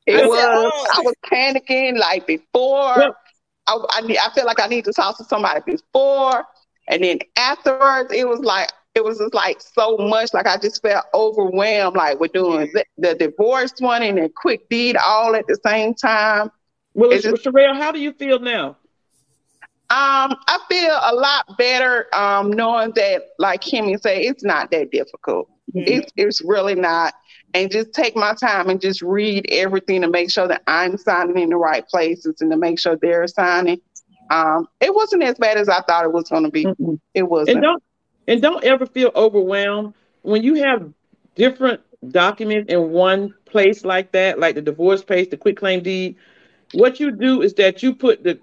It 0.06 0.14
I 0.14 0.18
said, 0.20 0.26
was. 0.26 0.72
oh. 0.74 0.86
I 0.96 1.00
was 1.02 1.14
panicking 1.30 1.98
like 1.98 2.26
before. 2.26 2.94
Well- 2.96 3.16
I, 3.70 3.78
I, 3.90 4.00
need, 4.00 4.16
I 4.16 4.30
felt 4.30 4.46
like 4.46 4.60
I 4.60 4.66
need 4.66 4.86
to 4.86 4.92
talk 4.94 5.18
to 5.18 5.24
somebody 5.24 5.60
before, 5.66 6.42
and 6.88 7.04
then 7.04 7.18
afterwards, 7.36 8.10
it 8.14 8.26
was 8.26 8.40
like 8.40 8.70
it 8.98 9.04
was 9.04 9.18
just 9.18 9.32
like 9.34 9.60
so 9.60 9.96
much. 9.96 10.34
Like 10.34 10.46
I 10.46 10.58
just 10.58 10.82
felt 10.82 11.06
overwhelmed. 11.14 11.96
Like 11.96 12.20
we're 12.20 12.26
doing 12.28 12.70
the, 12.74 12.84
the 12.98 13.14
divorce 13.14 13.72
one 13.78 14.02
and 14.02 14.18
the 14.18 14.30
quick 14.34 14.68
deed 14.68 14.96
all 14.96 15.34
at 15.36 15.46
the 15.46 15.56
same 15.64 15.94
time. 15.94 16.50
Well, 16.94 17.10
It's 17.12 17.22
just- 17.24 17.44
Sherelle, 17.44 17.76
how 17.76 17.92
do 17.92 18.00
you 18.00 18.12
feel 18.12 18.38
now? 18.40 18.76
Um, 19.90 20.36
I 20.46 20.58
feel 20.68 20.92
a 21.02 21.14
lot 21.14 21.56
better 21.56 22.14
um, 22.14 22.50
knowing 22.52 22.92
that, 22.96 23.22
like 23.38 23.62
Kimmi 23.62 23.98
said, 23.98 24.18
it's 24.18 24.44
not 24.44 24.70
that 24.72 24.90
difficult. 24.90 25.48
It's 25.74 26.12
it's 26.16 26.42
really 26.44 26.74
not. 26.74 27.14
And 27.54 27.70
just 27.70 27.94
take 27.94 28.14
my 28.14 28.34
time 28.34 28.68
and 28.68 28.80
just 28.80 29.00
read 29.00 29.46
everything 29.50 30.02
to 30.02 30.08
make 30.08 30.30
sure 30.30 30.46
that 30.48 30.62
I'm 30.66 30.98
signing 30.98 31.38
in 31.38 31.48
the 31.50 31.56
right 31.56 31.86
places 31.88 32.40
and 32.42 32.50
to 32.50 32.58
make 32.58 32.78
sure 32.78 32.96
they're 33.00 33.26
signing. 33.26 33.80
Um, 34.30 34.68
it 34.80 34.94
wasn't 34.94 35.22
as 35.22 35.38
bad 35.38 35.56
as 35.56 35.70
I 35.70 35.80
thought 35.82 36.04
it 36.04 36.12
was 36.12 36.28
going 36.28 36.44
to 36.44 36.50
be. 36.50 36.64
Mhm. 36.66 37.00
It 37.14 37.22
wasn't. 37.22 37.62
don't 37.62 37.82
and 38.28 38.42
don't 38.42 38.62
ever 38.62 38.86
feel 38.86 39.10
overwhelmed 39.16 39.94
when 40.22 40.44
you 40.44 40.54
have 40.56 40.92
different 41.34 41.80
documents 42.10 42.72
in 42.72 42.90
one 42.90 43.34
place 43.46 43.84
like 43.84 44.12
that, 44.12 44.38
like 44.38 44.54
the 44.54 44.62
divorce 44.62 45.02
page, 45.02 45.30
the 45.30 45.36
quick 45.36 45.56
claim 45.56 45.82
deed. 45.82 46.16
What 46.72 47.00
you 47.00 47.10
do 47.10 47.42
is 47.42 47.54
that 47.54 47.82
you 47.82 47.94
put 47.94 48.22
the 48.22 48.38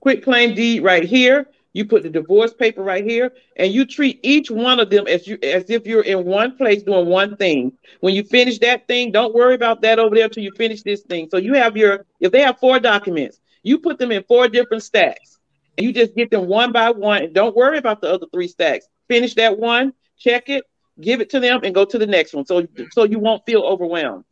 quick 0.00 0.22
claim 0.22 0.54
deed 0.54 0.84
right 0.84 1.02
here, 1.02 1.48
you 1.72 1.86
put 1.86 2.02
the 2.02 2.10
divorce 2.10 2.52
paper 2.52 2.82
right 2.82 3.04
here, 3.04 3.32
and 3.56 3.72
you 3.72 3.86
treat 3.86 4.20
each 4.22 4.50
one 4.50 4.78
of 4.78 4.90
them 4.90 5.06
as 5.08 5.26
you 5.26 5.38
as 5.42 5.70
if 5.70 5.86
you're 5.86 6.02
in 6.02 6.26
one 6.26 6.56
place 6.56 6.82
doing 6.82 7.06
one 7.06 7.36
thing. 7.36 7.72
When 8.00 8.14
you 8.14 8.24
finish 8.24 8.58
that 8.58 8.86
thing, 8.88 9.10
don't 9.10 9.34
worry 9.34 9.54
about 9.54 9.80
that 9.82 9.98
over 9.98 10.14
there 10.14 10.26
until 10.26 10.44
you 10.44 10.52
finish 10.56 10.82
this 10.82 11.02
thing. 11.02 11.28
So 11.30 11.38
you 11.38 11.54
have 11.54 11.76
your 11.76 12.04
if 12.20 12.30
they 12.32 12.42
have 12.42 12.58
four 12.58 12.78
documents, 12.78 13.40
you 13.62 13.78
put 13.78 13.98
them 13.98 14.12
in 14.12 14.22
four 14.24 14.48
different 14.48 14.82
stacks. 14.82 15.38
And 15.78 15.86
you 15.86 15.92
just 15.94 16.14
get 16.14 16.30
them 16.30 16.46
one 16.46 16.72
by 16.72 16.90
one 16.90 17.22
and 17.22 17.34
don't 17.34 17.56
worry 17.56 17.78
about 17.78 18.02
the 18.02 18.12
other 18.12 18.26
three 18.32 18.48
stacks. 18.48 18.86
Finish 19.10 19.34
that 19.34 19.58
one, 19.58 19.92
check 20.18 20.48
it, 20.48 20.62
give 21.00 21.20
it 21.20 21.30
to 21.30 21.40
them, 21.40 21.60
and 21.64 21.74
go 21.74 21.84
to 21.84 21.98
the 21.98 22.06
next 22.06 22.32
one. 22.32 22.46
So 22.46 22.66
so 22.92 23.04
you 23.04 23.18
won't 23.18 23.44
feel 23.44 23.62
overwhelmed. 23.62 24.24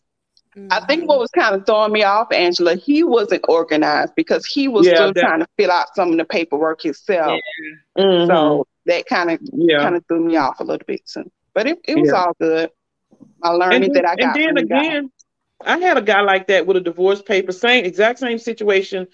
I 0.70 0.80
think 0.86 1.08
what 1.08 1.18
was 1.18 1.30
kind 1.30 1.54
of 1.54 1.66
throwing 1.66 1.92
me 1.92 2.02
off, 2.02 2.32
Angela, 2.32 2.74
he 2.74 3.04
wasn't 3.04 3.44
organized 3.48 4.14
because 4.16 4.44
he 4.46 4.66
was 4.68 4.86
Yeah, 4.86 4.94
still 4.94 5.12
that- 5.12 5.20
trying 5.20 5.40
to 5.40 5.46
fill 5.56 5.70
out 5.70 5.88
some 5.94 6.10
of 6.12 6.16
the 6.16 6.24
paperwork 6.24 6.82
himself. 6.82 7.38
Mhm. 7.98 8.26
So 8.28 8.66
that 8.86 9.06
kind 9.06 9.30
of 9.30 9.38
yeah. 9.52 9.78
kind 9.80 9.96
of 9.96 10.04
threw 10.06 10.24
me 10.24 10.36
off 10.36 10.60
a 10.60 10.64
little 10.64 10.84
bit 10.86 11.02
too. 11.06 11.30
But 11.54 11.66
it, 11.68 11.78
it 11.86 11.96
was 11.98 12.10
Yeah. 12.10 12.24
all 12.24 12.32
good. 12.40 12.70
I 13.42 13.50
learned 13.50 13.84
and 13.84 13.94
that 13.94 14.04
I 14.08 14.16
got 14.16 14.36
and 14.36 14.42
then 14.42 14.48
from 14.48 14.58
you 14.58 14.66
guys. 14.66 14.86
again, 14.86 15.10
I 15.64 15.78
had 15.78 15.96
a 15.96 16.02
guy 16.02 16.20
like 16.22 16.46
that 16.48 16.66
with 16.66 16.76
a 16.76 16.80
divorce 16.80 17.20
paper, 17.22 17.52
same 17.52 17.84
exact 17.84 18.18
same 18.20 18.38
situation. 18.38 19.06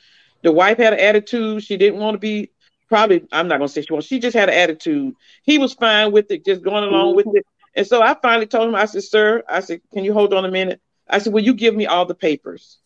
The 0.43 0.53
wife 0.53 0.77
had 0.79 0.93
an 0.95 1.01
attitude. 1.01 1.63
She 1.63 1.77
didn't 1.77 2.01
want 2.01 2.15
to 2.15 2.19
be 2.19 2.51
probably. 2.89 3.27
I'm 3.33 3.49
not 3.49 3.59
gonna 3.59 3.69
say 3.69 3.83
she 3.83 3.93
wanted. 3.93 4.07
She 4.07 4.19
just 4.19 4.37
had 4.37 4.49
an 4.49 4.55
attitude. 4.55 5.15
He 5.43 5.59
was 5.59 5.75
fine 5.75 6.13
with 6.13 6.31
it, 6.31 6.45
just 6.45 6.63
going 6.63 6.85
along 6.85 7.17
with 7.17 7.27
mm-hmm. 7.27 7.39
it. 7.39 7.47
And 7.77 7.87
so 7.87 8.01
I 8.03 8.15
finally 8.21 8.47
told 8.47 8.69
him, 8.69 8.75
I 8.75 8.87
said, 8.87 9.05
"Sir, 9.05 9.43
I 9.49 9.61
said, 9.61 9.81
can 9.93 10.05
you 10.05 10.13
hold 10.13 10.33
on 10.33 10.45
a 10.45 10.51
minute?" 10.51 10.81
I 11.09 11.19
said, 11.19 11.33
"Will 11.33 11.45
you 11.45 11.55
give 11.55 11.75
me 11.75 11.87
all 11.87 12.07
the 12.07 12.15
papers?" 12.15 12.79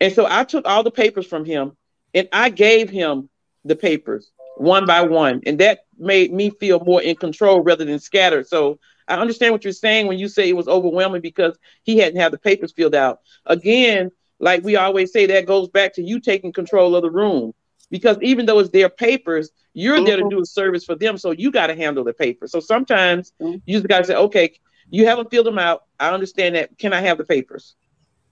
And 0.00 0.12
so 0.12 0.26
I 0.28 0.44
took 0.44 0.66
all 0.66 0.82
the 0.82 0.90
papers 0.90 1.26
from 1.26 1.44
him, 1.44 1.76
and 2.12 2.28
I 2.32 2.50
gave 2.50 2.90
him 2.90 3.28
the 3.64 3.76
papers 3.76 4.30
one 4.56 4.86
by 4.86 5.02
one, 5.02 5.40
and 5.46 5.58
that 5.60 5.86
made 5.98 6.32
me 6.32 6.50
feel 6.50 6.80
more 6.80 7.02
in 7.02 7.16
control 7.16 7.60
rather 7.60 7.84
than 7.84 7.98
scattered. 7.98 8.46
So 8.46 8.78
I 9.08 9.16
understand 9.16 9.52
what 9.52 9.64
you're 9.64 9.72
saying 9.72 10.06
when 10.06 10.18
you 10.18 10.28
say 10.28 10.48
it 10.48 10.56
was 10.56 10.68
overwhelming 10.68 11.20
because 11.20 11.56
he 11.82 11.98
hadn't 11.98 12.20
had 12.20 12.32
the 12.32 12.38
papers 12.38 12.72
filled 12.72 12.94
out. 12.94 13.20
Again, 13.46 14.10
like 14.38 14.64
we 14.64 14.76
always 14.76 15.12
say, 15.12 15.26
that 15.26 15.46
goes 15.46 15.68
back 15.68 15.94
to 15.94 16.02
you 16.02 16.20
taking 16.20 16.52
control 16.52 16.96
of 16.96 17.02
the 17.02 17.10
room. 17.10 17.54
Because 17.92 18.16
even 18.22 18.46
though 18.46 18.58
it's 18.58 18.70
their 18.70 18.88
papers, 18.88 19.50
you're 19.74 20.00
there 20.00 20.16
to 20.16 20.24
Mhm. 20.24 20.30
do 20.30 20.40
a 20.40 20.46
service 20.46 20.82
for 20.82 20.94
them. 20.96 21.18
So 21.18 21.30
you 21.30 21.50
got 21.52 21.66
to 21.66 21.76
handle 21.76 22.02
the 22.02 22.14
paper. 22.14 22.48
So 22.48 22.58
sometimes 22.58 23.32
Mhm. 23.40 23.62
you 23.66 23.74
just 23.76 23.86
got 23.86 23.98
to 23.98 24.04
say, 24.04 24.16
okay, 24.16 24.58
you 24.90 25.06
haven't 25.06 25.30
filled 25.30 25.46
them 25.46 25.58
out. 25.58 25.84
I 26.00 26.08
understand 26.10 26.56
that. 26.56 26.76
Can 26.78 26.94
I 26.94 27.02
have 27.02 27.18
the 27.18 27.24
papers? 27.24 27.76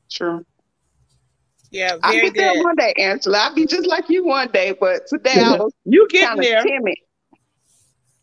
Sure. 0.08 0.44
Yeah, 1.70 1.96
I'll 2.02 2.12
very 2.12 2.30
get 2.30 2.36
there 2.36 2.54
one 2.64 2.74
day, 2.74 2.94
Angela. 2.96 3.38
I'll 3.38 3.54
be 3.54 3.66
just 3.66 3.86
like 3.86 4.08
you 4.08 4.24
one 4.24 4.50
day, 4.50 4.72
but 4.72 5.06
today 5.06 5.40
I 5.40 5.52
was 5.52 5.72
You 5.84 6.08
get 6.08 6.36
there. 6.38 6.58
of 6.58 6.64
timid. 6.64 6.96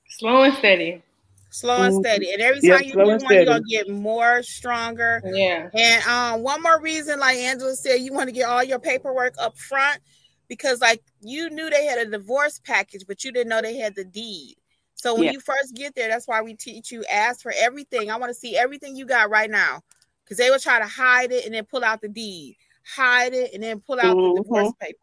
Slow 0.10 0.42
and 0.42 0.56
steady. 0.56 1.04
Slow 1.52 1.84
and 1.84 1.94
Mhm. 1.94 2.00
steady. 2.00 2.34
And 2.34 2.42
every 2.42 2.60
Yeah, 2.62 2.74
time 2.78 2.84
you 2.84 2.92
do 2.94 2.94
slow 2.94 3.08
one, 3.08 3.20
and 3.20 3.30
you're 3.30 3.46
gonna 3.46 3.64
get 3.70 3.90
more 3.90 4.42
stronger. 4.44 5.22
Yeah. 5.24 5.70
And 5.74 6.04
um, 6.06 6.44
one 6.44 6.62
more 6.64 6.82
reason, 6.82 7.20
like 7.20 7.38
Angela 7.38 7.76
said, 7.76 8.02
you 8.02 8.12
want 8.12 8.28
to 8.28 8.34
get 8.34 8.50
all 8.50 8.64
your 8.64 8.80
paperwork 8.80 9.36
up 9.40 9.58
front 9.58 10.02
because, 10.48 10.82
like, 10.82 11.02
you 11.22 11.50
knew 11.50 11.70
they 11.70 11.86
had 11.86 12.00
a 12.00 12.10
divorce 12.10 12.60
package, 12.64 13.06
but 13.08 13.24
you 13.24 13.32
didn't 13.32 13.50
know 13.50 13.62
they 13.62 13.78
had 13.78 13.96
the 13.96 14.04
deed. 14.06 14.56
So 14.96 15.14
when 15.14 15.26
Yeah. 15.26 15.32
you 15.34 15.40
first 15.40 15.76
get 15.76 15.94
there, 15.96 16.10
that's 16.10 16.28
why 16.28 16.42
we 16.42 16.56
teach 16.56 16.92
you 16.92 17.04
ask 17.06 17.42
for 17.42 17.54
everything. 17.56 18.10
I 18.10 18.18
want 18.18 18.32
to 18.32 18.40
see 18.40 18.58
everything 18.58 18.96
you 18.96 19.06
got 19.06 19.30
right 19.30 19.50
now 19.50 19.84
because 20.24 20.38
they 20.38 20.50
will 20.50 20.60
try 20.60 20.80
to 20.80 20.88
hide 20.88 21.32
it 21.32 21.46
and 21.46 21.54
then 21.54 21.66
pull 21.66 21.84
out 21.84 22.02
the 22.02 22.08
deed, 22.08 22.58
hide 22.84 23.34
it 23.34 23.54
and 23.54 23.62
then 23.62 23.80
pull 23.80 24.00
out 24.00 24.16
Mhm. 24.16 24.36
the 24.36 24.42
divorce 24.42 24.74
paper, 24.80 24.98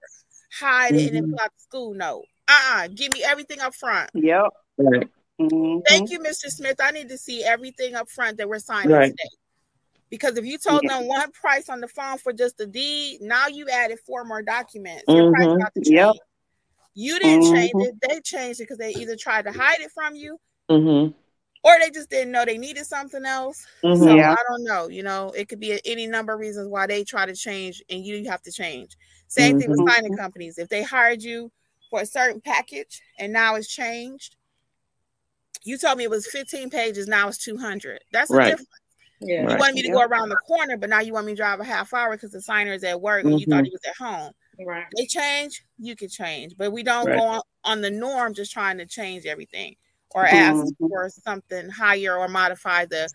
hide 0.58 0.96
it 0.96 1.06
and 1.06 1.16
then 1.16 1.26
Mhm. 1.26 1.30
pull 1.30 1.40
out 1.40 1.52
the 1.54 1.62
school 1.62 1.94
note. 1.94 2.24
Uh 2.48 2.60
uh 2.72 2.88
give 2.88 3.12
me 3.14 3.22
everything 3.24 3.60
up 3.60 3.74
front. 3.74 4.10
Yep. 4.14 4.48
Right. 4.78 5.08
Mhm. 5.40 5.82
Thank 5.86 6.10
you, 6.10 6.18
Mr. 6.18 6.50
Smith. 6.50 6.76
I 6.80 6.90
need 6.90 7.08
to 7.08 7.16
see 7.18 7.44
everything 7.44 7.94
up 7.94 8.10
front 8.10 8.36
that 8.38 8.48
we're 8.48 8.58
signing 8.58 8.90
Right. 8.90 9.10
today. 9.10 9.36
Because 10.14 10.38
if 10.38 10.44
you 10.44 10.58
told 10.58 10.84
Yeah. 10.84 11.00
them 11.00 11.08
one 11.08 11.32
price 11.32 11.68
on 11.68 11.80
the 11.80 11.88
phone 11.88 12.18
for 12.18 12.32
just 12.32 12.56
the 12.56 12.66
deed, 12.68 13.20
now 13.20 13.48
you 13.48 13.68
added 13.68 13.98
four 14.06 14.24
more 14.24 14.42
documents. 14.42 15.02
Your 15.08 15.32
price 15.32 15.48
Mhm. 15.48 15.56
about 15.56 15.74
to 15.74 15.80
change. 15.80 15.96
Yep. 15.96 16.14
You 16.94 17.18
didn't 17.18 17.52
change 17.52 17.72
Mhm. 17.72 17.86
it. 17.88 17.94
They 18.00 18.20
changed 18.20 18.60
it 18.60 18.62
because 18.64 18.78
they 18.78 18.92
either 18.92 19.16
tried 19.16 19.46
to 19.46 19.50
hide 19.50 19.80
it 19.80 19.90
from 19.90 20.14
you 20.14 20.38
Mm-hmm. 20.70 21.18
or 21.64 21.78
they 21.80 21.90
just 21.90 22.10
didn't 22.10 22.30
know 22.30 22.44
they 22.44 22.58
needed 22.58 22.86
something 22.86 23.24
else. 23.24 23.66
Mhm. 23.82 23.98
So 23.98 24.14
Yeah. 24.14 24.36
I 24.38 24.42
don't 24.48 24.62
know. 24.62 24.86
You 24.86 25.02
know, 25.02 25.32
it 25.32 25.48
could 25.48 25.58
be 25.58 25.80
any 25.84 26.06
number 26.06 26.32
of 26.32 26.38
reasons 26.38 26.68
why 26.68 26.86
they 26.86 27.02
try 27.02 27.26
to 27.26 27.34
change 27.34 27.82
and 27.90 28.06
you 28.06 28.30
have 28.30 28.42
to 28.42 28.52
change. 28.52 28.96
Same 29.26 29.58
thing 29.58 29.68
with 29.68 29.80
Mhm. 29.80 29.92
signing 29.92 30.16
companies. 30.16 30.58
If 30.58 30.68
they 30.68 30.84
hired 30.84 31.24
you 31.24 31.50
for 31.90 32.02
a 32.02 32.06
certain 32.06 32.40
package 32.40 33.02
and 33.18 33.32
now 33.32 33.56
it's 33.56 33.66
changed, 33.66 34.36
you 35.64 35.76
told 35.76 35.98
me 35.98 36.04
it 36.04 36.10
was 36.10 36.28
15 36.28 36.70
pages, 36.70 37.08
now 37.08 37.26
it's 37.26 37.38
200. 37.38 38.04
That's 38.12 38.30
a 38.30 38.34
Right. 38.34 38.50
difference. 38.50 38.68
Yeah. 39.24 39.42
You 39.42 39.46
Right. 39.48 39.58
wanted 39.58 39.74
me 39.76 39.82
to 39.82 39.88
go 39.90 40.02
around 40.02 40.28
the 40.28 40.36
corner, 40.36 40.76
but 40.76 40.88
now 40.90 41.00
you 41.00 41.12
want 41.12 41.26
me 41.26 41.32
to 41.32 41.36
drive 41.36 41.60
a 41.60 41.64
half 41.64 41.92
hour 41.92 42.12
because 42.12 42.32
the 42.32 42.40
signer 42.42 42.72
is 42.72 42.84
at 42.84 43.00
work 43.00 43.24
and 43.24 43.40
you 43.40 43.46
thought 43.46 43.64
he 43.64 43.70
was 43.70 43.80
at 43.86 43.96
home. 43.96 44.32
Right. 44.64 44.84
They 44.96 45.06
change, 45.06 45.64
you 45.78 45.96
can 45.96 46.08
change, 46.08 46.56
but 46.56 46.70
we 46.72 46.82
don't 46.82 47.06
Right. 47.06 47.18
go 47.18 47.24
on, 47.24 47.40
on 47.64 47.80
the 47.80 47.90
norm 47.90 48.34
just 48.34 48.52
trying 48.52 48.78
to 48.78 48.86
change 48.86 49.26
everything 49.26 49.74
or 50.14 50.24
ask 50.26 50.56
Mhm. 50.56 50.76
for 50.78 51.08
something 51.24 51.68
higher 51.70 52.16
or 52.16 52.28
modify 52.28 52.84
the 52.84 53.08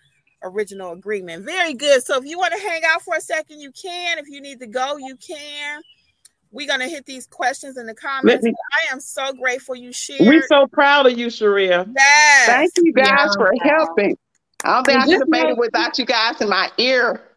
original 0.43 0.91
agreement. 0.93 1.45
Very 1.45 1.73
good. 1.73 2.03
So 2.03 2.17
if 2.17 2.25
you 2.25 2.37
want 2.37 2.53
to 2.53 2.59
hang 2.59 2.81
out 2.85 3.01
for 3.03 3.15
a 3.15 3.21
second, 3.21 3.59
you 3.59 3.71
can. 3.71 4.17
If 4.17 4.27
you 4.27 4.41
need 4.41 4.59
to 4.59 4.67
go, 4.67 4.97
you 4.97 5.15
can. 5.17 5.81
We're 6.51 6.67
gonna 6.67 6.87
hit 6.87 7.05
these 7.05 7.27
questions 7.27 7.77
in 7.77 7.85
the 7.85 7.93
comments. 7.93 8.43
me- 8.43 8.53
I 8.89 8.91
am 8.91 8.99
so 8.99 9.31
grateful 9.33 9.75
you 9.75 9.91
shared. 9.93 10.21
We're 10.21 10.47
so 10.47 10.65
proud 10.65 11.05
of 11.05 11.17
you, 11.17 11.29
Sharia. 11.29 11.85
yes. 11.95 12.45
Thank 12.47 12.71
you 12.77 12.91
guys 12.91 13.05
Yeah. 13.07 13.31
for 13.37 13.53
helping. 13.63 14.17
I 14.63 14.75
don't 14.75 14.85
think 14.85 14.99
I 14.99 15.05
could 15.05 15.11
have 15.11 15.19
just 15.21 15.29
made 15.29 15.49
it 15.49 15.57
without 15.57 15.97
you 15.97 16.05
guys 16.05 16.41
in 16.41 16.49
my 16.49 16.69
ear. 16.77 17.25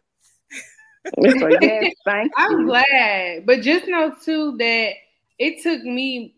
So 1.17 1.49
yes, 1.61 1.93
thank 2.05 2.31
I'm 2.37 2.61
you. 2.61 2.65
glad, 2.65 3.45
but 3.45 3.59
just 3.59 3.89
know 3.89 4.15
too 4.23 4.55
that 4.57 4.93
it 5.37 5.61
took 5.61 5.83
me. 5.83 6.33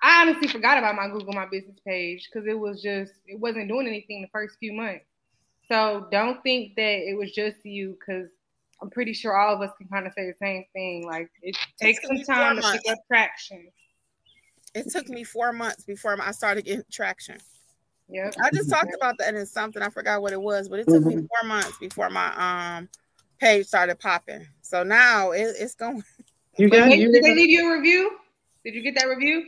I 0.00 0.22
honestly 0.22 0.46
forgot 0.46 0.78
about 0.78 0.94
my 0.94 1.08
Google 1.08 1.32
My 1.32 1.46
Business 1.50 1.76
page 1.84 2.28
because 2.32 2.46
it 2.46 2.56
was 2.56 2.80
just 2.80 3.14
it 3.26 3.40
wasn't 3.40 3.66
doing 3.66 3.88
anything 3.88 4.22
the 4.22 4.28
first 4.28 4.58
few 4.60 4.72
months. 4.72 5.04
So 5.68 6.06
don't 6.12 6.40
think 6.44 6.76
that 6.76 7.10
it 7.10 7.18
was 7.18 7.32
just 7.32 7.66
you 7.66 7.98
because 7.98 8.30
I'm 8.80 8.90
pretty 8.90 9.12
sure 9.12 9.36
all 9.36 9.54
of 9.54 9.60
us 9.60 9.74
can 9.76 9.88
kind 9.88 10.06
of 10.06 10.12
say 10.12 10.26
the 10.26 10.34
same 10.40 10.64
thing. 10.72 11.04
Like 11.04 11.30
it 11.42 11.56
takes 11.80 12.00
some 12.02 12.10
gonna 12.10 12.20
be 12.20 12.24
four 12.24 12.34
time 12.36 12.56
to 12.56 12.62
months. 12.62 12.82
pick 12.82 12.92
up 12.92 12.98
traction. 13.08 13.68
It 14.74 14.90
took 14.90 15.08
me 15.08 15.24
four 15.24 15.52
months 15.52 15.84
before 15.84 16.16
I 16.22 16.30
started 16.30 16.64
getting 16.64 16.84
traction. 16.92 17.38
Yep. 18.12 18.34
I 18.42 18.50
just 18.50 18.68
talked 18.70 18.94
about 18.94 19.18
that 19.18 19.34
in 19.34 19.46
something. 19.46 19.82
I 19.82 19.88
forgot 19.88 20.20
what 20.22 20.32
it 20.32 20.40
was, 20.40 20.68
but 20.68 20.80
it 20.80 20.88
took 20.88 21.04
me 21.04 21.14
Mhm. 21.16 21.28
four 21.28 21.48
months 21.48 21.78
before 21.78 22.10
my 22.10 22.76
um 22.76 22.88
page 23.40 23.66
started 23.66 23.98
popping. 23.98 24.46
So 24.62 24.82
now 24.82 25.30
it, 25.30 25.54
it's 25.58 25.74
going. 25.74 26.02
You 26.56 26.68
got 26.68 26.88
did 26.88 26.98
you. 26.98 27.12
did 27.12 27.22
they 27.22 27.34
leave 27.34 27.50
you 27.50 27.72
a 27.72 27.76
review? 27.78 28.10
Did 28.64 28.74
you 28.74 28.82
get 28.82 28.94
that 28.96 29.06
review? 29.06 29.44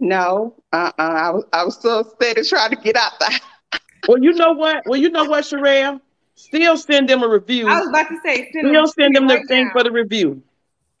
No, 0.00 0.54
uh, 0.72 0.90
uh 0.98 1.02
I 1.02 1.30
was 1.30 1.44
I 1.52 1.64
was 1.64 1.80
so 1.80 2.02
steady 2.14 2.42
trying 2.42 2.70
to 2.70 2.76
get 2.76 2.96
out 2.96 3.12
there. 3.20 3.28
Well, 4.08 4.22
you 4.22 4.32
know 4.32 4.52
what? 4.52 4.84
Well, 4.86 4.98
you 4.98 5.10
know 5.10 5.24
what, 5.24 5.44
Sharia? 5.44 6.00
Still 6.34 6.78
send 6.78 7.10
them 7.10 7.22
a 7.22 7.28
review. 7.28 7.68
I 7.68 7.78
was 7.80 7.88
about 7.90 8.08
to 8.08 8.16
say 8.24 8.48
send 8.52 8.68
Still 8.68 8.86
send 8.86 9.14
them 9.14 9.26
the 9.26 9.34
right 9.34 9.48
thing 9.48 9.66
now. 9.66 9.72
for 9.72 9.82
the 9.82 9.90
review. 9.90 10.42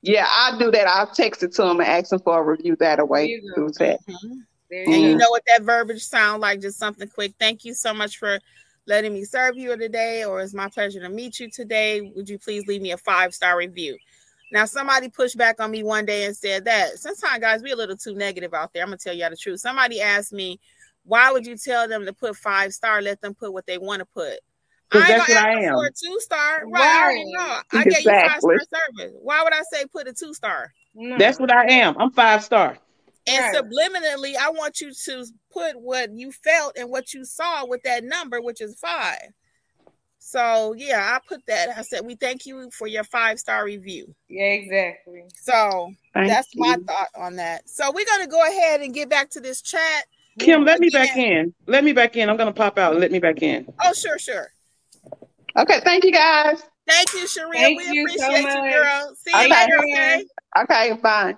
Yeah, 0.02 0.26
I'll 0.28 0.58
do 0.58 0.70
that. 0.72 0.86
I'll 0.86 1.06
text 1.06 1.42
it 1.42 1.52
to 1.54 1.62
them 1.62 1.80
and 1.80 1.88
ask 1.88 2.10
them 2.10 2.20
for 2.20 2.38
a 2.38 2.42
review 2.42 2.76
that 2.80 2.96
There 2.96 3.06
way. 3.06 3.26
you 3.28 3.40
go. 3.56 3.68
Do 3.68 3.72
that. 3.78 3.98
There 4.06 4.16
And 4.70 4.92
you 4.94 5.08
you 5.10 5.16
know 5.16 5.30
what 5.30 5.44
that 5.46 5.62
verbiage 5.62 6.04
sound 6.04 6.42
like? 6.42 6.60
Just 6.60 6.78
something 6.78 7.08
quick. 7.08 7.34
Thank 7.38 7.64
you 7.64 7.74
so 7.74 7.94
much 7.94 8.18
for 8.18 8.38
letting 8.86 9.12
me 9.12 9.24
serve 9.24 9.56
you 9.56 9.76
today, 9.76 10.24
or 10.24 10.40
it's 10.40 10.54
my 10.54 10.68
pleasure 10.68 11.00
to 11.00 11.08
meet 11.08 11.40
you 11.40 11.50
today. 11.50 12.12
Would 12.14 12.28
you 12.28 12.38
please 12.38 12.66
leave 12.66 12.82
me 12.82 12.92
a 12.92 12.96
five 12.98 13.34
star 13.34 13.56
review? 13.56 13.96
Now, 14.50 14.64
somebody 14.64 15.08
pushed 15.10 15.36
back 15.36 15.60
on 15.60 15.70
me 15.70 15.82
one 15.82 16.06
day 16.06 16.24
and 16.24 16.34
said 16.34 16.64
that 16.64 16.98
sometimes, 16.98 17.40
guys, 17.40 17.62
we 17.62 17.72
a 17.72 17.76
little 17.76 17.96
too 17.96 18.14
negative 18.14 18.54
out 18.54 18.72
there. 18.72 18.82
I'm 18.82 18.88
gonna 18.88 18.96
tell 18.98 19.14
y'all 19.14 19.30
the 19.30 19.36
truth. 19.36 19.60
Somebody 19.60 20.00
asked 20.00 20.32
me, 20.32 20.58
"Why 21.04 21.30
would 21.30 21.46
you 21.46 21.56
tell 21.56 21.86
them 21.86 22.06
to 22.06 22.12
put 22.12 22.36
five 22.36 22.72
star? 22.72 23.02
Let 23.02 23.20
them 23.20 23.34
put 23.34 23.52
what 23.52 23.66
they 23.66 23.78
want 23.78 24.00
to 24.00 24.06
put. 24.06 24.40
I 24.90 24.98
ain't 24.98 25.08
that's 25.08 25.26
gonna 25.28 25.40
what 25.40 25.48
ask 25.48 25.58
I 25.58 25.62
am. 25.64 25.74
for 25.74 25.86
a 25.86 25.90
two 25.90 26.20
star, 26.20 26.66
right? 26.66 26.82
I 26.82 27.02
already 27.02 27.32
know. 27.32 27.60
I 27.72 27.84
gave 27.84 28.04
you 28.04 28.10
five 28.10 28.40
star 28.40 28.58
service. 28.96 29.14
Why 29.20 29.42
would 29.42 29.52
I 29.52 29.62
say 29.70 29.84
put 29.86 30.08
a 30.08 30.14
two 30.14 30.32
star? 30.32 30.72
No. 30.94 31.18
That's 31.18 31.38
what 31.38 31.54
I 31.54 31.66
am. 31.72 31.94
I'm 31.98 32.10
five 32.10 32.42
star. 32.42 32.78
And 33.28 33.44
Right. 33.44 33.54
subliminally, 33.54 34.36
I 34.36 34.50
want 34.50 34.80
you 34.80 34.92
to 34.92 35.26
put 35.50 35.80
what 35.80 36.12
you 36.14 36.32
felt 36.32 36.76
and 36.78 36.90
what 36.90 37.12
you 37.12 37.24
saw 37.24 37.66
with 37.66 37.82
that 37.82 38.04
number, 38.04 38.40
which 38.40 38.60
is 38.60 38.78
five. 38.78 39.32
So 40.18 40.74
yeah, 40.76 41.14
I 41.14 41.20
put 41.26 41.44
that. 41.46 41.70
I 41.76 41.82
said 41.82 42.04
we 42.04 42.14
thank 42.14 42.46
you 42.46 42.70
for 42.70 42.86
your 42.86 43.04
five 43.04 43.38
star 43.38 43.64
review. 43.64 44.14
Yeah, 44.28 44.44
exactly. 44.44 45.24
So 45.34 45.92
Thank 46.14 46.28
that's 46.28 46.48
my 46.56 46.76
thought 46.86 47.08
on 47.16 47.36
that. 47.36 47.68
So 47.68 47.90
we're 47.92 48.06
gonna 48.06 48.26
go 48.26 48.42
ahead 48.46 48.80
and 48.80 48.92
get 48.92 49.08
back 49.08 49.30
to 49.30 49.40
this 49.40 49.62
chat. 49.62 50.04
Kim, 50.38 50.64
let 50.64 50.80
me 50.80 50.88
back 50.90 51.10
Again. 51.12 51.32
in. 51.32 51.54
Let 51.66 51.84
me 51.84 51.92
back 51.92 52.16
in. 52.16 52.28
I'm 52.28 52.36
gonna 52.36 52.52
pop 52.52 52.78
out. 52.78 52.98
Let 52.98 53.10
me 53.10 53.18
back 53.18 53.42
in. 53.42 53.66
Oh 53.82 53.92
sure, 53.92 54.18
sure. 54.18 54.52
Okay, 55.56 55.80
thank 55.84 56.04
you 56.04 56.12
guys. 56.12 56.62
Thank 56.86 57.12
you, 57.12 57.26
Sharia. 57.26 57.60
Thank 57.60 57.78
we 57.78 57.90
you 57.90 58.18
so 58.18 58.26
appreciate 58.26 58.54
you, 58.54 58.62
much. 58.62 58.72
girl. 58.72 59.14
See 59.16 59.30
you 59.30 59.50
later. 59.50 59.78
Okay. 59.94 60.24
Okay, 60.62 60.92
bye. 61.02 61.36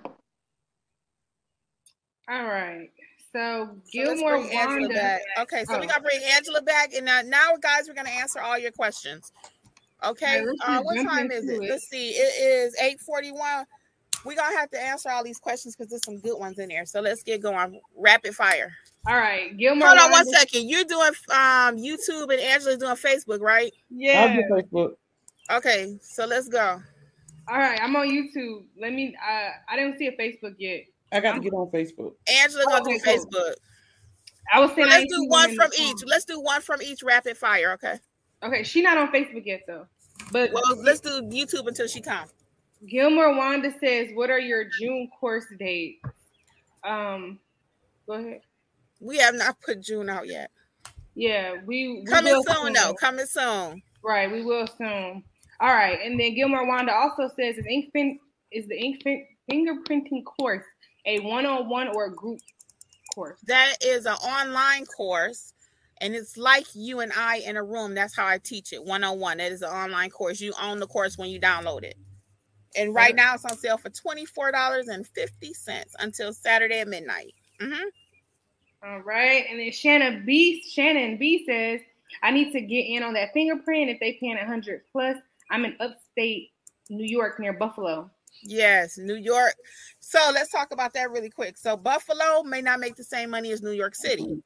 All 2.31 2.45
right. 2.45 2.89
So 3.33 3.65
So 3.65 3.77
let's 3.77 3.91
Gilmore 3.91 4.37
bring 4.39 4.51
Angela 4.57 4.79
Wanda. 4.81 4.93
back. 4.95 5.21
Okay, 5.39 5.63
so 5.65 5.75
Oh. 5.75 5.79
we 5.79 5.87
gotta 5.87 6.01
bring 6.01 6.21
Angela 6.35 6.61
back, 6.61 6.93
and 6.93 7.05
now, 7.05 7.21
now 7.21 7.55
guys, 7.61 7.87
we're 7.87 7.93
gonna 7.93 8.09
answer 8.09 8.39
all 8.39 8.57
your 8.57 8.71
questions. 8.71 9.31
Okay, 10.03 10.41
Yeah, 10.43 10.51
uh, 10.79 10.81
what 10.81 10.95
time 11.03 11.29
is 11.31 11.47
it? 11.47 11.61
it. 11.63 11.69
Let's 11.69 11.87
see. 11.87 12.09
It 12.11 12.43
is 12.43 12.75
eight 12.81 12.99
forty-one. 12.99 13.65
We're 14.25 14.35
gonna 14.35 14.57
have 14.57 14.69
to 14.71 14.79
answer 14.81 15.09
all 15.09 15.23
these 15.23 15.39
questions 15.39 15.75
because 15.75 15.89
there's 15.89 16.03
some 16.05 16.19
good 16.19 16.37
ones 16.39 16.59
in 16.59 16.69
there. 16.69 16.85
So 16.85 17.01
let's 17.01 17.23
get 17.23 17.41
going. 17.41 17.79
Rapid 17.95 18.35
fire. 18.35 18.71
All 19.07 19.15
right. 19.17 19.55
Gilmore 19.57 19.87
Hold 19.89 19.99
on 19.99 20.11
one 20.11 20.25
Wanda- 20.25 20.39
second. 20.39 20.69
You're 20.69 20.83
doing 20.85 21.11
um 21.31 21.77
YouTube 21.77 22.31
and 22.31 22.39
Angela's 22.41 22.77
doing 22.79 22.95
Facebook, 22.95 23.41
right? 23.41 23.73
Yeah. 23.89 24.21
I'll 24.23 24.29
Yeah. 24.29 24.35
do 24.35 24.53
Facebook. 24.53 24.95
Okay, 25.51 25.97
so 26.01 26.25
let's 26.25 26.47
go. 26.49 26.81
All 27.47 27.57
right. 27.57 27.79
I'm 27.81 27.95
on 27.95 28.07
YouTube. 28.09 28.65
Let 28.79 28.93
me 28.93 29.15
uh 29.15 29.49
I 29.69 29.75
didn't 29.75 29.97
see 29.97 30.07
a 30.07 30.11
Facebook 30.17 30.55
yet. 30.57 30.85
I 31.11 31.19
got 31.19 31.33
to 31.33 31.39
get 31.39 31.53
on 31.53 31.67
Facebook. 31.71 32.13
Angela 32.41 32.63
gonna 32.67 32.83
do 32.85 32.91
Okay, 32.91 32.99
cool. 33.03 33.13
Facebook. 33.25 33.53
I 34.53 34.59
was 34.59 34.69
So 34.71 34.75
saying 34.77 34.87
I 34.89 34.99
let's 34.99 35.13
do 35.13 35.25
one 35.27 35.55
from 35.55 35.69
the 35.69 35.77
phone. 35.77 35.87
each. 35.87 36.03
Let's 36.05 36.25
do 36.25 36.39
one 36.39 36.61
from 36.61 36.81
each 36.81 37.03
rapid 37.03 37.37
fire. 37.37 37.73
Okay. 37.73 37.99
Okay, 38.43 38.63
she 38.63 38.81
not 38.81 38.97
on 38.97 39.11
Facebook 39.11 39.45
yet 39.45 39.61
though. 39.67 39.85
But 40.31 40.51
Well, 40.53 40.63
let's 40.83 40.99
do 40.99 41.21
YouTube 41.23 41.67
until 41.67 41.87
she 41.87 42.01
comes. 42.01 42.33
Gilmore 42.87 43.35
Wanda 43.35 43.71
says, 43.83 44.09
"What 44.13 44.29
are 44.29 44.39
your 44.39 44.65
June 44.79 45.09
course 45.19 45.45
dates?" 45.59 46.01
Um, 46.83 47.39
go 48.07 48.13
ahead. 48.13 48.41
We 48.99 49.17
have 49.17 49.35
not 49.35 49.59
put 49.61 49.81
June 49.81 50.09
out 50.09 50.27
yet. 50.27 50.49
Yeah, 51.13 51.55
we, 51.65 51.99
we 51.99 52.05
Coming 52.05 52.33
will 52.33 52.43
soon, 52.43 52.73
though. 52.73 52.93
Coming 52.93 53.25
soon. 53.25 53.81
Right, 54.03 54.31
we 54.31 54.43
will 54.43 54.65
soon. 54.77 55.23
All 55.59 55.73
right, 55.73 55.99
and 56.03 56.19
then 56.19 56.33
Gilmore 56.33 56.65
Wanda 56.65 56.93
also 56.93 57.27
says, 57.35 57.57
"Is 57.57 57.65
ink 57.67 57.91
fin- 57.93 58.19
is 58.51 58.67
the 58.67 58.75
ink 58.79 59.03
fin- 59.03 59.27
fingerprinting 59.49 60.23
course 60.25 60.65
a 61.05 61.19
one-on-one 61.19 61.89
or 61.89 62.05
a 62.05 62.15
group 62.15 62.39
course?" 63.13 63.39
That 63.47 63.75
is 63.83 64.05
an 64.05 64.13
online 64.13 64.85
course, 64.85 65.53
and 65.99 66.15
it's 66.15 66.37
like 66.37 66.65
you 66.73 66.99
and 66.99 67.11
I 67.13 67.37
in 67.37 67.57
a 67.57 67.63
room. 67.63 67.93
That's 67.93 68.15
how 68.15 68.27
I 68.27 68.37
teach 68.37 68.73
it 68.73 68.83
one 68.83 69.03
on 69.03 69.19
one. 69.19 69.37
That 69.37 69.51
is 69.51 69.61
an 69.61 69.69
online 69.69 70.09
course. 70.09 70.41
You 70.41 70.53
own 70.61 70.79
the 70.79 70.87
course 70.87 71.17
when 71.17 71.29
you 71.29 71.39
download 71.39 71.83
it. 71.83 71.95
And 72.75 72.95
right 72.95 73.15
now 73.15 73.33
it's 73.33 73.45
on 73.45 73.57
sale 73.57 73.77
for 73.77 73.89
$24.50 73.89 75.87
until 75.99 76.33
Saturday 76.33 76.79
at 76.79 76.87
midnight. 76.87 77.33
hmm 77.59 77.73
All 78.83 78.99
right, 79.01 79.45
and 79.49 79.59
then 79.59 79.71
Shannon 79.71 80.23
B. 80.25 80.63
Shannon 80.71 81.17
B. 81.17 81.45
says, 81.45 81.81
"I 82.23 82.31
need 82.31 82.51
to 82.53 82.61
get 82.61 82.81
in 82.81 83.03
on 83.03 83.13
that 83.13 83.33
fingerprint. 83.33 83.89
If 83.89 83.99
they 83.99 84.13
paying 84.13 84.37
a 84.37 84.45
hundred 84.45 84.83
plus, 84.91 85.17
I'm 85.49 85.65
in 85.65 85.75
upstate 85.79 86.51
New 86.89 87.05
York 87.05 87.39
near 87.39 87.53
Buffalo." 87.53 88.09
Yes, 88.43 88.97
New 88.97 89.15
York. 89.15 89.53
So 89.99 90.19
let's 90.33 90.51
talk 90.51 90.71
about 90.71 90.93
that 90.93 91.11
really 91.11 91.29
quick. 91.29 91.57
So 91.57 91.77
Buffalo 91.77 92.43
may 92.43 92.61
not 92.61 92.79
make 92.79 92.95
the 92.95 93.03
same 93.03 93.29
money 93.29 93.51
as 93.51 93.61
New 93.61 93.71
York 93.71 93.95
City. 93.95 94.41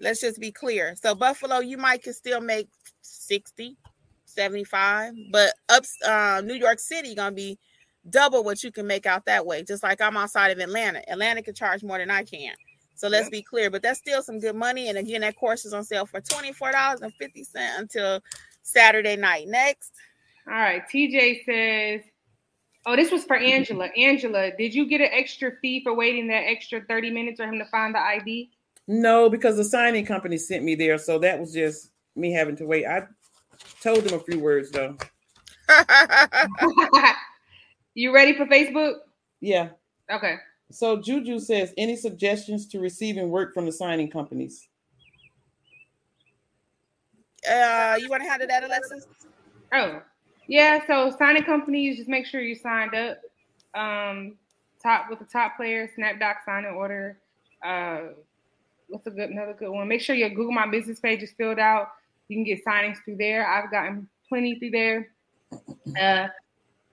Let's 0.00 0.20
just 0.20 0.40
be 0.40 0.50
clear. 0.52 0.94
So 0.96 1.14
Buffalo, 1.14 1.58
you 1.58 1.76
might 1.76 2.02
can 2.02 2.14
still 2.14 2.40
make 2.40 2.68
60, 3.02 3.76
75, 4.24 5.14
but 5.30 5.52
up 5.68 5.84
uh, 6.06 6.40
New 6.44 6.54
York 6.54 6.78
City 6.78 7.14
gonna 7.14 7.34
be 7.34 7.58
double 8.08 8.42
what 8.42 8.62
you 8.62 8.72
can 8.72 8.86
make 8.86 9.04
out 9.04 9.26
that 9.26 9.44
way. 9.44 9.62
Just 9.62 9.82
like 9.82 10.00
I'm 10.00 10.16
outside 10.16 10.50
of 10.52 10.58
Atlanta. 10.58 11.02
Atlanta 11.10 11.42
can 11.42 11.54
charge 11.54 11.82
more 11.82 11.98
than 11.98 12.10
I 12.10 12.24
can. 12.24 12.54
So 12.94 13.08
let's 13.08 13.26
Yep. 13.26 13.32
be 13.32 13.42
clear. 13.42 13.70
But 13.70 13.82
that's 13.82 13.98
still 13.98 14.22
some 14.22 14.38
good 14.40 14.56
money. 14.56 14.88
And 14.88 14.96
again, 14.98 15.20
that 15.22 15.36
course 15.36 15.64
is 15.64 15.72
on 15.72 15.84
sale 15.84 16.06
for 16.06 16.20
$24.50 16.20 17.78
until 17.78 18.20
Saturday 18.62 19.16
night. 19.16 19.48
Next. 19.48 19.92
All 20.46 20.54
right, 20.54 20.82
TJ 20.88 21.44
says, 21.44 22.00
"Oh, 22.86 22.96
this 22.96 23.10
was 23.10 23.24
for 23.24 23.36
Angela. 23.36 23.88
Angela, 23.96 24.50
did 24.56 24.74
you 24.74 24.86
get 24.86 25.00
an 25.00 25.10
extra 25.12 25.52
fee 25.60 25.82
for 25.82 25.94
waiting 25.94 26.28
that 26.28 26.44
extra 26.46 26.80
30 26.82 27.10
minutes 27.10 27.40
for 27.40 27.46
him 27.46 27.58
to 27.58 27.64
find 27.66 27.94
the 27.94 28.00
ID?" 28.00 28.50
No, 28.86 29.30
because 29.30 29.56
the 29.56 29.64
signing 29.64 30.04
company 30.04 30.36
sent 30.36 30.64
me 30.64 30.74
there, 30.74 30.98
so 30.98 31.18
that 31.18 31.38
was 31.38 31.52
just 31.52 31.90
me 32.16 32.32
having 32.32 32.56
to 32.56 32.66
wait. 32.66 32.86
I 32.86 33.06
told 33.80 34.04
them 34.04 34.18
a 34.18 34.22
few 34.22 34.40
words 34.40 34.70
though. 34.70 34.96
you 37.94 38.12
ready 38.12 38.36
for 38.36 38.46
Facebook? 38.46 38.94
Yeah. 39.40 39.70
Okay. 40.10 40.36
So 40.72 41.00
Juju 41.00 41.40
says, 41.40 41.74
any 41.76 41.96
suggestions 41.96 42.66
to 42.68 42.78
receiving 42.80 43.30
work 43.30 43.54
from 43.54 43.66
the 43.66 43.72
signing 43.72 44.10
companies? 44.10 44.68
uh, 47.48 47.96
you 48.00 48.08
want 48.08 48.22
to 48.22 48.28
handle 48.28 48.46
that, 48.48 48.64
Alexis? 48.64 49.06
Oh, 49.72 50.02
yeah. 50.46 50.80
So 50.86 51.14
signing 51.18 51.44
companies, 51.44 51.96
just 51.96 52.08
make 52.08 52.26
sure 52.26 52.40
you 52.40 52.54
signed 52.54 52.94
up. 52.94 53.18
Um, 53.74 54.36
top 54.82 55.10
with 55.10 55.18
the 55.18 55.24
top 55.26 55.56
players, 55.56 55.90
SnapDoc 55.98 56.36
signing 56.44 56.70
order. 56.70 57.18
Uh, 57.64 58.14
what's 58.88 59.06
a 59.06 59.10
good 59.10 59.30
another 59.30 59.54
good 59.54 59.70
one? 59.70 59.86
Make 59.88 60.00
sure 60.00 60.16
your 60.16 60.30
Google 60.30 60.52
My 60.52 60.66
Business 60.66 61.00
page 61.00 61.22
is 61.22 61.30
filled 61.32 61.58
out. 61.58 61.88
You 62.28 62.36
can 62.36 62.44
get 62.44 62.64
signings 62.64 62.96
through 63.04 63.16
there. 63.16 63.46
I've 63.46 63.70
gotten 63.70 64.08
plenty 64.28 64.58
through 64.58 64.70
there. 64.70 65.08
Uh, 66.00 66.28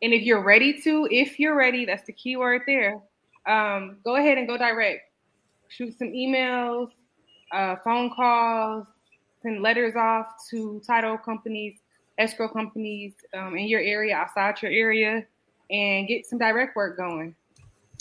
And 0.01 0.13
if 0.13 0.21
you're 0.23 0.43
ready 0.43 0.79
to, 0.83 1.07
if 1.09 1.39
you're 1.39 1.55
ready, 1.55 1.83
that's 1.83 2.05
the 2.05 2.13
key 2.13 2.37
word 2.37 2.61
there. 2.67 3.01
Um, 3.47 3.97
go 4.03 4.15
ahead 4.17 4.37
and 4.37 4.47
go 4.47 4.55
direct. 4.55 5.01
Shoot 5.69 5.97
some 5.97 6.09
emails, 6.09 6.91
uh, 7.51 7.77
phone 7.83 8.11
calls, 8.15 8.85
send 9.41 9.63
letters 9.63 9.95
off 9.95 10.27
to 10.51 10.81
title 10.85 11.17
companies, 11.17 11.79
escrow 12.17 12.49
companies 12.49 13.13
um, 13.33 13.55
in 13.57 13.67
your 13.67 13.81
area, 13.81 14.15
outside 14.15 14.61
your 14.61 14.71
area, 14.71 15.25
and 15.69 16.07
get 16.07 16.25
some 16.25 16.39
direct 16.39 16.75
work 16.75 16.97
going. 16.97 17.35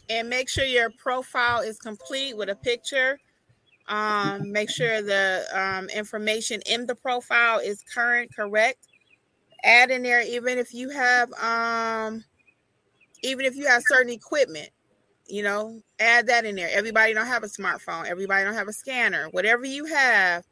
And 0.09 0.29
make 0.29 0.49
sure 0.49 0.64
your 0.64 0.91
profile 0.91 1.61
is 1.61 1.79
complete 1.79 2.37
with 2.37 2.49
a 2.49 2.55
picture. 2.55 3.19
Um, 3.89 4.51
make 4.51 4.71
sure 4.71 5.03
the 5.03 5.45
um, 5.53 5.89
information 5.91 6.61
in 6.67 6.87
the 6.87 6.95
profile 6.95 7.59
is 7.59 7.83
current, 7.93 8.35
correct. 8.35 8.89
Add 9.64 9.91
in 9.91 10.03
there, 10.03 10.23
even 10.23 10.59
if 10.59 10.75
you 10.75 10.91
have, 10.91 11.33
um, 11.35 12.25
even 13.23 13.45
if 13.45 13.57
you 13.57 13.67
have 13.67 13.83
certain 13.87 14.12
equipment, 14.12 14.71
you 15.29 15.43
know, 15.43 15.81
add 15.99 16.29
that 16.29 16.45
in 16.45 16.55
there. 16.55 16.69
Everybody 16.73 17.14
don't 17.14 17.27
have 17.27 17.43
a 17.43 17.49
smartphone. 17.49 18.07
Everybody 18.07 18.45
don't 18.45 18.55
have 18.55 18.69
a 18.69 18.73
scanner. 18.73 19.29
Whatever 19.31 19.64
you 19.64 19.85
have, 19.87 20.45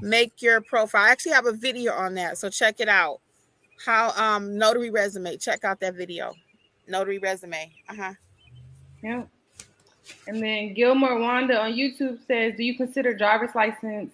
make 0.00 0.42
your 0.42 0.60
profile. 0.60 1.04
I 1.04 1.10
actually 1.10 1.32
have 1.32 1.46
a 1.46 1.52
video 1.52 1.92
on 1.92 2.14
that, 2.14 2.38
so 2.38 2.48
check 2.48 2.80
it 2.80 2.88
out. 2.88 3.20
How 3.84 4.12
um 4.16 4.56
notary 4.56 4.90
resume. 4.90 5.36
Check 5.36 5.64
out 5.64 5.80
that 5.80 5.94
video. 5.94 6.34
Notary 6.88 7.18
resume. 7.18 7.72
Uh-huh. 7.88 8.12
Yeah. 9.02 9.24
And 10.26 10.42
then 10.42 10.74
Gilmore 10.74 11.18
Wanda 11.18 11.60
on 11.60 11.72
YouTube 11.72 12.18
says, 12.26 12.54
"Do 12.56 12.64
you 12.64 12.76
consider 12.76 13.14
driver's 13.14 13.54
license 13.54 14.12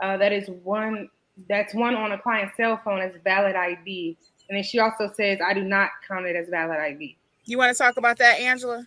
uh, 0.00 0.16
that 0.16 0.32
is 0.32 0.48
one 0.62 1.08
that's 1.48 1.74
one 1.74 1.94
on 1.94 2.12
a 2.12 2.18
client's 2.18 2.56
cell 2.56 2.80
phone 2.84 3.00
as 3.00 3.12
valid 3.22 3.54
ID?" 3.54 4.16
And 4.48 4.56
then 4.56 4.64
she 4.64 4.78
also 4.78 5.12
says, 5.14 5.38
"I 5.44 5.54
do 5.54 5.62
not 5.62 5.90
count 6.06 6.26
it 6.26 6.36
as 6.36 6.48
valid 6.48 6.78
ID." 6.78 7.16
You 7.44 7.58
want 7.58 7.76
to 7.76 7.78
talk 7.80 7.96
about 7.96 8.18
that, 8.18 8.40
Angela? 8.40 8.86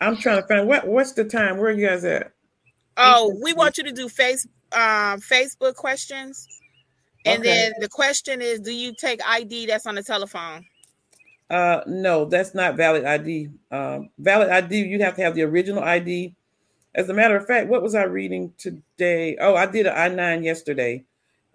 I'm 0.00 0.16
trying 0.16 0.40
to 0.40 0.48
find 0.48 0.66
what 0.66 0.86
what's 0.86 1.12
the 1.12 1.24
time? 1.24 1.58
Where 1.58 1.68
are 1.68 1.72
you 1.72 1.86
guys 1.86 2.04
at? 2.04 2.32
Oh, 2.96 3.38
we 3.42 3.52
want 3.52 3.78
you 3.78 3.84
to 3.84 3.92
do 3.92 4.08
face 4.08 4.46
um, 4.72 5.20
Facebook 5.20 5.74
questions, 5.74 6.48
and 7.24 7.42
Okay. 7.42 7.42
then 7.44 7.72
the 7.80 7.88
question 7.88 8.40
is, 8.42 8.60
do 8.60 8.72
you 8.72 8.94
take 8.94 9.20
ID 9.26 9.66
that's 9.66 9.86
on 9.86 9.94
the 9.94 10.02
telephone? 10.02 10.64
Uh, 11.50 11.82
no, 11.86 12.24
that's 12.24 12.54
not 12.54 12.76
valid 12.76 13.04
ID. 13.04 13.50
Um, 13.70 14.10
valid 14.18 14.50
ID, 14.50 14.84
you 14.86 15.02
have 15.02 15.16
to 15.16 15.22
have 15.22 15.34
the 15.34 15.42
original 15.42 15.82
ID. 15.82 16.34
As 16.94 17.08
a 17.08 17.14
matter 17.14 17.36
of 17.36 17.46
fact, 17.46 17.68
what 17.68 17.82
was 17.82 17.94
I 17.94 18.04
reading 18.04 18.52
today? 18.56 19.36
Oh, 19.40 19.54
I 19.56 19.66
did 19.66 19.86
an 19.86 20.18
I-9 20.18 20.44
yesterday, 20.44 21.04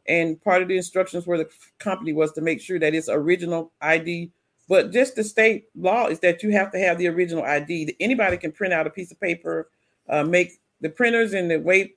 and 0.08 0.42
part 0.42 0.62
of 0.62 0.68
the 0.68 0.78
instructions 0.78 1.26
for 1.26 1.38
the 1.38 1.50
company 1.80 2.14
was 2.14 2.34
to 2.34 2.42
make 2.42 2.62
sure 2.62 2.80
that 2.80 2.94
it's 2.94 3.10
original 3.10 3.72
ID. 3.82 4.32
But 4.68 4.92
just 4.92 5.16
the 5.16 5.24
state 5.24 5.66
law 5.76 6.08
is 6.08 6.20
that 6.22 6.44
you 6.44 6.52
have 6.52 6.72
to 6.72 6.80
have 6.80 6.98
the 6.98 7.08
original 7.08 7.44
ID. 7.44 7.96
Anybody 8.00 8.38
can 8.38 8.52
print 8.52 8.74
out 8.74 8.88
a 8.88 8.90
piece 8.90 9.12
of 9.12 9.20
paper, 9.20 9.70
uh, 10.10 10.24
make 10.24 10.60
the 10.82 10.90
printers 10.90 11.34
and 11.34 11.50
the 11.52 11.58
way 11.58 11.94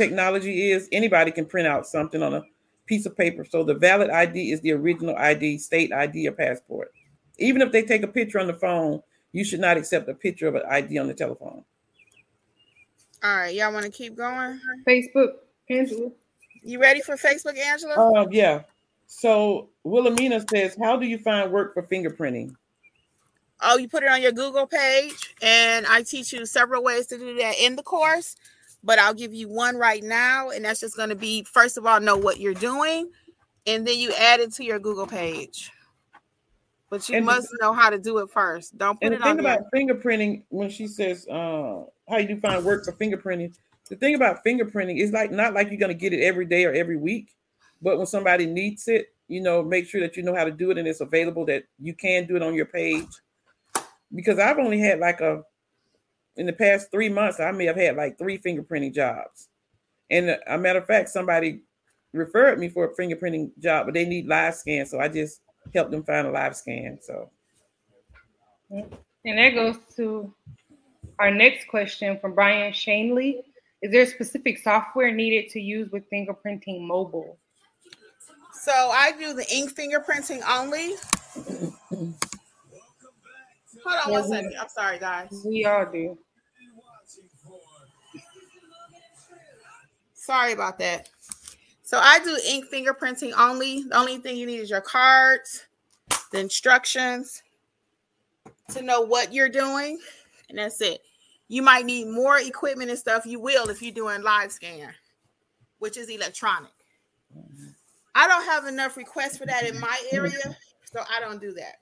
technology 0.00 0.70
is. 0.70 0.88
Anybody 0.92 1.30
can 1.30 1.44
print 1.44 1.68
out 1.68 1.86
something 1.86 2.22
on 2.22 2.34
a 2.34 2.42
piece 2.86 3.06
of 3.06 3.16
paper. 3.16 3.44
So 3.44 3.62
the 3.62 3.74
valid 3.74 4.10
ID 4.10 4.52
is 4.52 4.60
the 4.62 4.72
original 4.72 5.14
ID, 5.16 5.58
state 5.58 5.92
ID 5.92 6.26
or 6.26 6.32
passport. 6.32 6.92
Even 7.38 7.62
if 7.62 7.70
they 7.70 7.82
take 7.82 8.02
a 8.02 8.08
picture 8.08 8.40
on 8.40 8.46
the 8.46 8.54
phone, 8.54 9.02
you 9.32 9.44
should 9.44 9.60
not 9.60 9.76
accept 9.76 10.08
a 10.08 10.14
picture 10.14 10.48
of 10.48 10.54
an 10.54 10.62
ID 10.68 10.98
on 10.98 11.06
the 11.06 11.14
telephone. 11.14 11.64
All 13.22 13.36
right, 13.36 13.54
y'all 13.54 13.72
want 13.72 13.84
to 13.84 13.92
keep 13.92 14.16
going? 14.16 14.58
Facebook, 14.88 15.32
Angela. 15.68 16.10
You 16.62 16.80
ready 16.80 17.00
for 17.00 17.16
Facebook, 17.16 17.58
Angela? 17.58 18.22
Um, 18.22 18.28
yeah. 18.32 18.62
So 19.06 19.68
Wilhelmina 19.84 20.44
says, 20.50 20.76
"How 20.80 20.96
do 20.96 21.06
you 21.06 21.18
find 21.18 21.52
work 21.52 21.74
for 21.74 21.82
fingerprinting?" 21.82 22.54
Oh, 23.62 23.76
you 23.76 23.88
put 23.88 24.02
it 24.02 24.08
on 24.08 24.22
your 24.22 24.32
Google 24.32 24.66
page, 24.66 25.34
and 25.42 25.86
I 25.86 26.02
teach 26.02 26.32
you 26.32 26.46
several 26.46 26.82
ways 26.82 27.06
to 27.08 27.18
do 27.18 27.34
that 27.36 27.58
in 27.58 27.76
the 27.76 27.82
course. 27.82 28.36
But 28.82 28.98
I'll 28.98 29.14
give 29.14 29.34
you 29.34 29.48
one 29.48 29.76
right 29.76 30.02
now, 30.02 30.50
and 30.50 30.64
that's 30.64 30.80
just 30.80 30.96
going 30.96 31.10
to 31.10 31.14
be 31.16 31.44
first 31.44 31.76
of 31.76 31.84
all, 31.86 32.00
know 32.00 32.16
what 32.16 32.40
you're 32.40 32.54
doing, 32.54 33.10
and 33.66 33.86
then 33.86 33.98
you 33.98 34.12
add 34.18 34.40
it 34.40 34.52
to 34.54 34.64
your 34.64 34.78
Google 34.78 35.06
page. 35.06 35.70
But 36.88 37.08
you 37.08 37.16
And- 37.18 37.26
must 37.26 37.48
know 37.60 37.72
how 37.72 37.90
to 37.90 37.98
do 37.98 38.18
it 38.18 38.30
first. 38.30 38.76
Don't 38.78 38.96
put 38.98 39.04
And 39.06 39.14
it 39.14 39.18
the 39.18 39.22
thing 39.24 39.30
on 39.38 39.44
there. 39.44 39.54
about 39.54 39.66
fingerprinting, 39.72 40.42
when 40.48 40.70
she 40.70 40.86
says, 40.88 41.26
uh, 41.28 41.84
"How 42.08 42.16
you 42.18 42.26
do 42.28 42.40
find 42.40 42.64
work 42.64 42.84
for 42.84 42.92
fingerprinting?" 42.92 43.54
The 43.88 43.96
thing 43.96 44.14
about 44.14 44.44
fingerprinting 44.44 44.98
is 44.98 45.12
like 45.12 45.30
not 45.30 45.52
like 45.52 45.68
you're 45.70 45.78
going 45.78 45.88
to 45.92 45.94
get 45.98 46.12
it 46.12 46.22
every 46.24 46.46
day 46.46 46.64
or 46.64 46.72
every 46.72 46.96
week, 46.96 47.34
but 47.82 47.98
when 47.98 48.06
somebody 48.06 48.46
needs 48.46 48.88
it, 48.88 49.12
you 49.28 49.40
know, 49.40 49.62
make 49.62 49.86
sure 49.86 50.00
that 50.00 50.16
you 50.16 50.22
know 50.22 50.34
how 50.34 50.44
to 50.44 50.50
do 50.50 50.70
it 50.70 50.78
and 50.78 50.88
it's 50.88 51.00
available 51.00 51.44
that 51.46 51.64
you 51.78 51.92
can 51.94 52.26
do 52.26 52.34
it 52.36 52.42
on 52.42 52.54
your 52.54 52.66
page. 52.66 53.06
Because 54.14 54.38
I've 54.40 54.58
only 54.58 54.80
had 54.80 54.98
like 55.00 55.20
a 55.20 55.44
in 56.36 56.46
the 56.46 56.52
past 56.52 56.90
three 56.90 57.08
months, 57.08 57.40
I 57.40 57.50
may 57.50 57.66
have 57.66 57.76
had 57.76 57.96
like 57.96 58.18
three 58.18 58.38
fingerprinting 58.38 58.94
jobs. 58.94 59.48
And 60.10 60.30
uh, 60.30 60.36
a 60.46 60.58
matter 60.58 60.78
of 60.78 60.86
fact, 60.86 61.08
somebody 61.08 61.60
referred 62.12 62.58
me 62.58 62.68
for 62.68 62.84
a 62.84 62.94
fingerprinting 62.94 63.50
job, 63.58 63.86
but 63.86 63.94
they 63.94 64.04
need 64.04 64.26
live 64.26 64.54
scan, 64.54 64.86
so 64.86 65.00
I 65.00 65.08
just 65.08 65.40
helped 65.74 65.90
them 65.90 66.02
find 66.02 66.26
a 66.26 66.30
live 66.30 66.56
scan. 66.56 66.98
So 67.00 67.30
And 68.70 69.38
that 69.38 69.54
goes 69.54 69.76
to 69.96 70.32
our 71.18 71.30
next 71.30 71.68
question 71.68 72.18
from 72.18 72.34
Brian 72.34 72.72
Shanley. 72.72 73.42
Is 73.82 73.92
there 73.92 74.06
specific 74.06 74.58
software 74.58 75.12
needed 75.12 75.50
to 75.50 75.60
use 75.60 75.90
with 75.90 76.08
fingerprinting 76.10 76.86
mobile? 76.86 77.38
So 78.62 78.72
I 78.72 79.12
do 79.18 79.32
the 79.32 79.46
ink 79.52 79.74
fingerprinting 79.74 80.42
only. 80.48 80.94
Hold 83.84 84.00
on 84.06 84.12
one 84.12 84.28
second. 84.28 84.54
I'm 84.60 84.68
sorry, 84.68 84.98
guys. 84.98 85.28
We 85.46 85.64
all 85.64 85.86
do. 85.90 86.18
Sorry 90.14 90.52
about 90.52 90.78
that. 90.78 91.08
So 91.82 91.98
I 91.98 92.20
do 92.20 92.38
ink 92.46 92.66
fingerprinting 92.72 93.32
only. 93.36 93.82
The 93.82 93.96
only 93.96 94.18
thing 94.18 94.36
you 94.36 94.46
need 94.46 94.60
is 94.60 94.70
your 94.70 94.80
cards, 94.80 95.66
the 96.30 96.38
instructions 96.38 97.42
to 98.68 98.82
know 98.82 99.00
what 99.00 99.32
you're 99.32 99.48
doing, 99.48 99.98
and 100.48 100.58
that's 100.58 100.80
it. 100.80 101.00
You 101.48 101.62
might 101.62 101.84
need 101.84 102.06
more 102.06 102.38
equipment 102.38 102.90
and 102.90 102.98
stuff. 102.98 103.26
You 103.26 103.40
will 103.40 103.70
if 103.70 103.82
you're 103.82 103.92
doing 103.92 104.22
live 104.22 104.52
scan, 104.52 104.94
which 105.80 105.96
is 105.96 106.08
electronic. 106.08 106.70
Mm-hmm. 107.36 107.70
I 108.14 108.28
don't 108.28 108.44
have 108.44 108.66
enough 108.66 108.96
requests 108.96 109.38
for 109.38 109.46
that 109.46 109.66
in 109.66 109.80
my 109.80 110.00
area, 110.12 110.56
so 110.92 111.02
I 111.10 111.18
don't 111.18 111.40
do 111.40 111.52
that. 111.54 111.80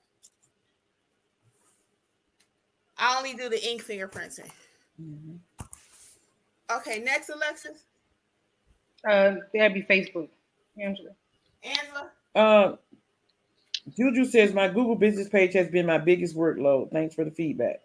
I 2.99 3.17
only 3.17 3.33
do 3.33 3.49
the 3.49 3.63
ink 3.67 3.83
fingerprinting. 3.83 4.49
Okay, 6.71 6.99
next, 6.99 7.29
Alexis. 7.29 7.83
Uh, 9.07 9.35
that'd 9.53 9.73
be 9.73 9.81
Facebook, 9.81 10.27
Angela. 10.77 11.11
Angela. 11.63 12.11
Uh, 12.35 12.75
Juju 13.97 14.25
says 14.25 14.53
my 14.53 14.67
Google 14.67 14.95
business 14.95 15.29
page 15.29 15.53
has 15.53 15.69
been 15.69 15.85
my 15.85 15.97
biggest 15.97 16.35
workload. 16.35 16.91
Thanks 16.91 17.15
for 17.15 17.23
the 17.23 17.31
feedback. 17.31 17.81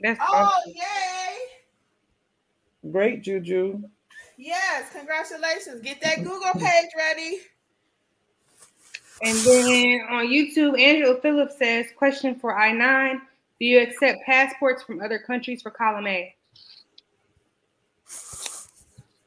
That's 0.00 0.18
Oh, 0.20 0.34
awesome. 0.34 0.72
yay! 0.74 2.90
Great, 2.90 3.22
Juju. 3.22 3.82
Yes, 4.38 4.90
congratulations. 4.92 5.82
Get 5.82 6.00
that 6.00 6.24
Google 6.24 6.52
page 6.54 6.90
ready. 6.96 7.40
And 9.22 9.36
then 9.38 10.00
on 10.10 10.26
YouTube, 10.28 10.80
Angela 10.80 11.20
Phillips 11.20 11.58
says, 11.58 11.86
question 11.96 12.34
for 12.38 12.56
I-9, 12.58 13.18
do 13.58 13.66
you 13.66 13.80
accept 13.82 14.24
passports 14.24 14.82
from 14.82 15.00
other 15.02 15.18
countries 15.18 15.60
for 15.62 15.70
column 15.70 16.06
A? 16.06 16.34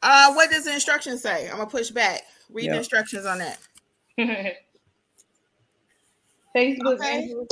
Uh, 0.02 0.34
what 0.34 0.50
does 0.50 0.66
the 0.66 0.74
instructions 0.74 1.22
say? 1.22 1.48
I'm 1.50 1.58
gonna 1.58 1.70
push 1.70 1.90
back. 1.92 2.24
Read 2.52 2.72
the 2.72 2.78
instructions 2.78 3.26
on 3.26 3.38
that. 3.40 3.60
Facebook, 6.56 6.96
Okay. 7.00 7.22
Angela. 7.24 7.46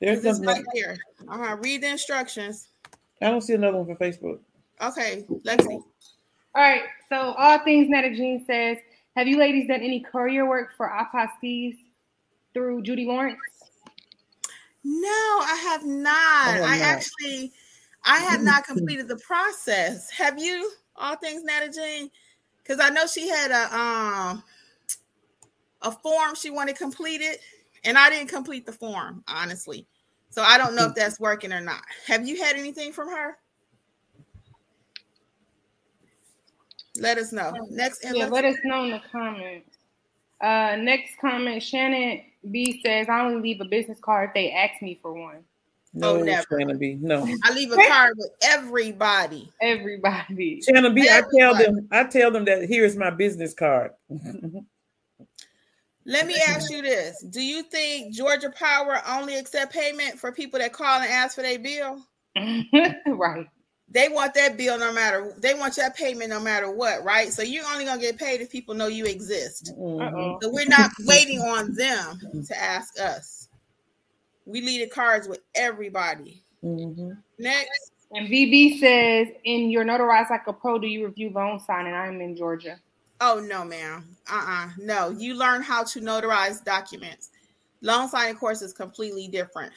There's 0.00 0.18
It's 0.24 0.38
something. 0.38 0.46
right 0.46 0.64
here. 0.74 0.96
Uh-huh. 1.28 1.56
Read 1.62 1.82
the 1.82 1.88
instructions. 1.88 2.68
I 3.22 3.30
don't 3.30 3.40
see 3.40 3.54
another 3.54 3.78
one 3.78 3.86
for 3.86 3.96
Facebook. 4.04 4.40
Okay, 4.82 5.24
Lexi. 5.44 5.72
All 5.74 5.82
right. 6.62 6.82
So 7.08 7.16
all 7.16 7.58
things 7.60 7.88
Netta 7.88 8.10
Jean 8.14 8.44
says, 8.46 8.76
have 9.16 9.26
you 9.26 9.38
ladies 9.38 9.66
done 9.68 9.80
any 9.80 10.00
courier 10.00 10.46
work 10.46 10.76
for 10.76 10.88
apostilles 10.90 11.76
through 12.52 12.82
Judy 12.82 13.06
Lawrence? 13.06 13.40
No, 14.84 15.08
I 15.08 15.58
have 15.64 15.84
not. 15.84 16.14
I 16.14 16.60
I 16.62 16.78
not. 16.78 16.86
actually, 16.86 17.52
I 18.04 18.18
have 18.18 18.42
not 18.42 18.64
completed 18.64 19.08
the 19.08 19.16
process. 19.16 20.10
Have 20.10 20.38
you? 20.38 20.70
All 20.94 21.16
things 21.16 21.42
Netta 21.42 21.70
Jean, 21.72 22.10
because 22.62 22.78
I 22.80 22.88
know 22.90 23.06
she 23.06 23.28
had 23.28 23.50
a 23.50 23.76
um 23.76 24.42
a 25.82 25.90
form 25.90 26.34
she 26.34 26.50
wanted 26.50 26.76
completed, 26.76 27.38
and 27.84 27.98
I 27.98 28.10
didn't 28.10 28.28
complete 28.28 28.64
the 28.64 28.72
form 28.72 29.24
honestly. 29.28 29.86
So 30.30 30.42
I 30.42 30.58
don't 30.58 30.74
know 30.74 30.86
if 30.86 30.94
that's 30.94 31.18
working 31.18 31.52
or 31.52 31.60
not. 31.60 31.82
Have 32.06 32.28
you 32.28 32.42
had 32.42 32.56
anything 32.56 32.92
from 32.92 33.08
her? 33.08 33.36
Let 37.00 37.18
us 37.18 37.32
know. 37.32 37.52
Next, 37.70 38.04
and 38.04 38.16
Yeah, 38.16 38.26
let's- 38.26 38.58
know 38.64 38.84
in 38.84 38.90
the 38.90 39.02
comments. 39.10 39.76
Uh, 40.40 40.76
next 40.76 41.18
comment, 41.20 41.62
Shannon 41.62 42.22
B 42.50 42.80
says, 42.84 43.08
"I 43.08 43.20
only 43.20 43.40
leave 43.40 43.60
a 43.60 43.64
business 43.64 43.98
card 44.00 44.28
if 44.30 44.34
they 44.34 44.52
ask 44.52 44.82
me 44.82 44.98
for 45.00 45.12
one." 45.12 45.44
No, 45.94 46.16
Oh, 46.16 46.22
never. 46.22 46.44
Shannon 46.50 46.76
B. 46.76 46.98
No. 47.00 47.26
I 47.42 47.52
leave 47.54 47.72
a 47.72 47.76
card 47.76 48.18
with 48.18 48.30
everybody. 48.42 49.50
Everybody. 49.62 50.60
Shannon 50.60 50.94
B, 50.94 51.08
I 51.08 51.22
tell 51.38 51.54
them, 51.54 51.88
I 51.90 52.04
tell 52.04 52.30
them 52.30 52.44
that 52.44 52.64
here 52.68 52.84
is 52.84 52.96
my 52.96 53.08
business 53.08 53.54
card. 53.54 53.92
Let 56.08 56.26
me 56.26 56.36
ask 56.48 56.70
you 56.70 56.82
this: 56.82 57.24
Do 57.30 57.40
you 57.40 57.62
think 57.62 58.14
Georgia 58.14 58.50
Power 58.50 59.00
only 59.08 59.36
accept 59.38 59.72
payment 59.72 60.18
for 60.18 60.30
people 60.32 60.60
that 60.60 60.72
call 60.74 61.00
and 61.00 61.10
ask 61.10 61.34
for 61.34 61.42
their 61.42 61.58
bill? 61.58 62.02
right. 63.06 63.46
They 63.88 64.08
want 64.08 64.34
that 64.34 64.56
bill 64.56 64.78
no 64.78 64.92
matter. 64.92 65.34
They 65.38 65.54
want 65.54 65.76
that 65.76 65.96
payment 65.96 66.30
no 66.30 66.40
matter 66.40 66.70
what, 66.70 67.04
right? 67.04 67.32
So 67.32 67.42
you're 67.42 67.64
only 67.66 67.84
gonna 67.84 68.00
get 68.00 68.18
paid 68.18 68.40
if 68.40 68.50
people 68.50 68.74
know 68.74 68.88
you 68.88 69.04
exist. 69.04 69.72
Uh-oh. 69.78 70.38
So 70.42 70.50
we're 70.50 70.66
not 70.66 70.90
waiting 71.04 71.40
on 71.40 71.74
them 71.74 72.44
to 72.46 72.60
ask 72.60 72.98
us. 72.98 73.48
We 74.44 74.60
leave 74.60 74.80
the 74.80 74.88
cards 74.88 75.28
with 75.28 75.40
everybody. 75.54 76.42
Mhm. 76.64 77.16
Next, 77.38 77.92
And 78.12 78.28
VB 78.28 78.78
says, 78.78 79.28
"In 79.44 79.68
your 79.70 79.84
notarized 79.84 80.30
like 80.30 80.46
a 80.46 80.52
pro, 80.52 80.78
do 80.78 80.86
you 80.86 81.04
review 81.06 81.30
loan 81.30 81.58
signing? 81.58 81.92
I'm 81.92 82.20
in 82.20 82.36
Georgia." 82.36 82.80
oh 83.20 83.40
no, 83.40 83.64
ma'am. 83.64 84.04
Uh-uh. 84.30 84.70
No, 84.78 85.10
you 85.10 85.34
learn 85.34 85.62
how 85.62 85.82
to 85.84 86.00
notarize 86.00 86.62
documents. 86.62 87.30
Loan 87.80 88.08
signing 88.08 88.36
course 88.36 88.62
is 88.62 88.72
completely 88.72 89.28
different. 89.28 89.72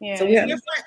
Yeah. 0.00 0.16
So 0.16 0.26
we 0.26 0.34
have 0.34 0.48
different 0.48 0.84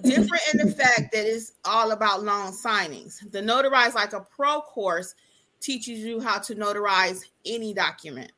different 0.00 0.42
in 0.52 0.66
the 0.66 0.72
fact 0.72 1.12
that 1.12 1.26
it's 1.26 1.52
all 1.64 1.92
about 1.92 2.22
loan 2.22 2.52
signings. 2.52 3.30
The 3.30 3.40
notarize 3.40 3.94
like 3.94 4.12
a 4.12 4.20
pro 4.20 4.60
course 4.60 5.14
teaches 5.60 6.00
you 6.00 6.20
how 6.20 6.38
to 6.38 6.54
notarize 6.54 7.24
any 7.44 7.72
document. 7.74 8.32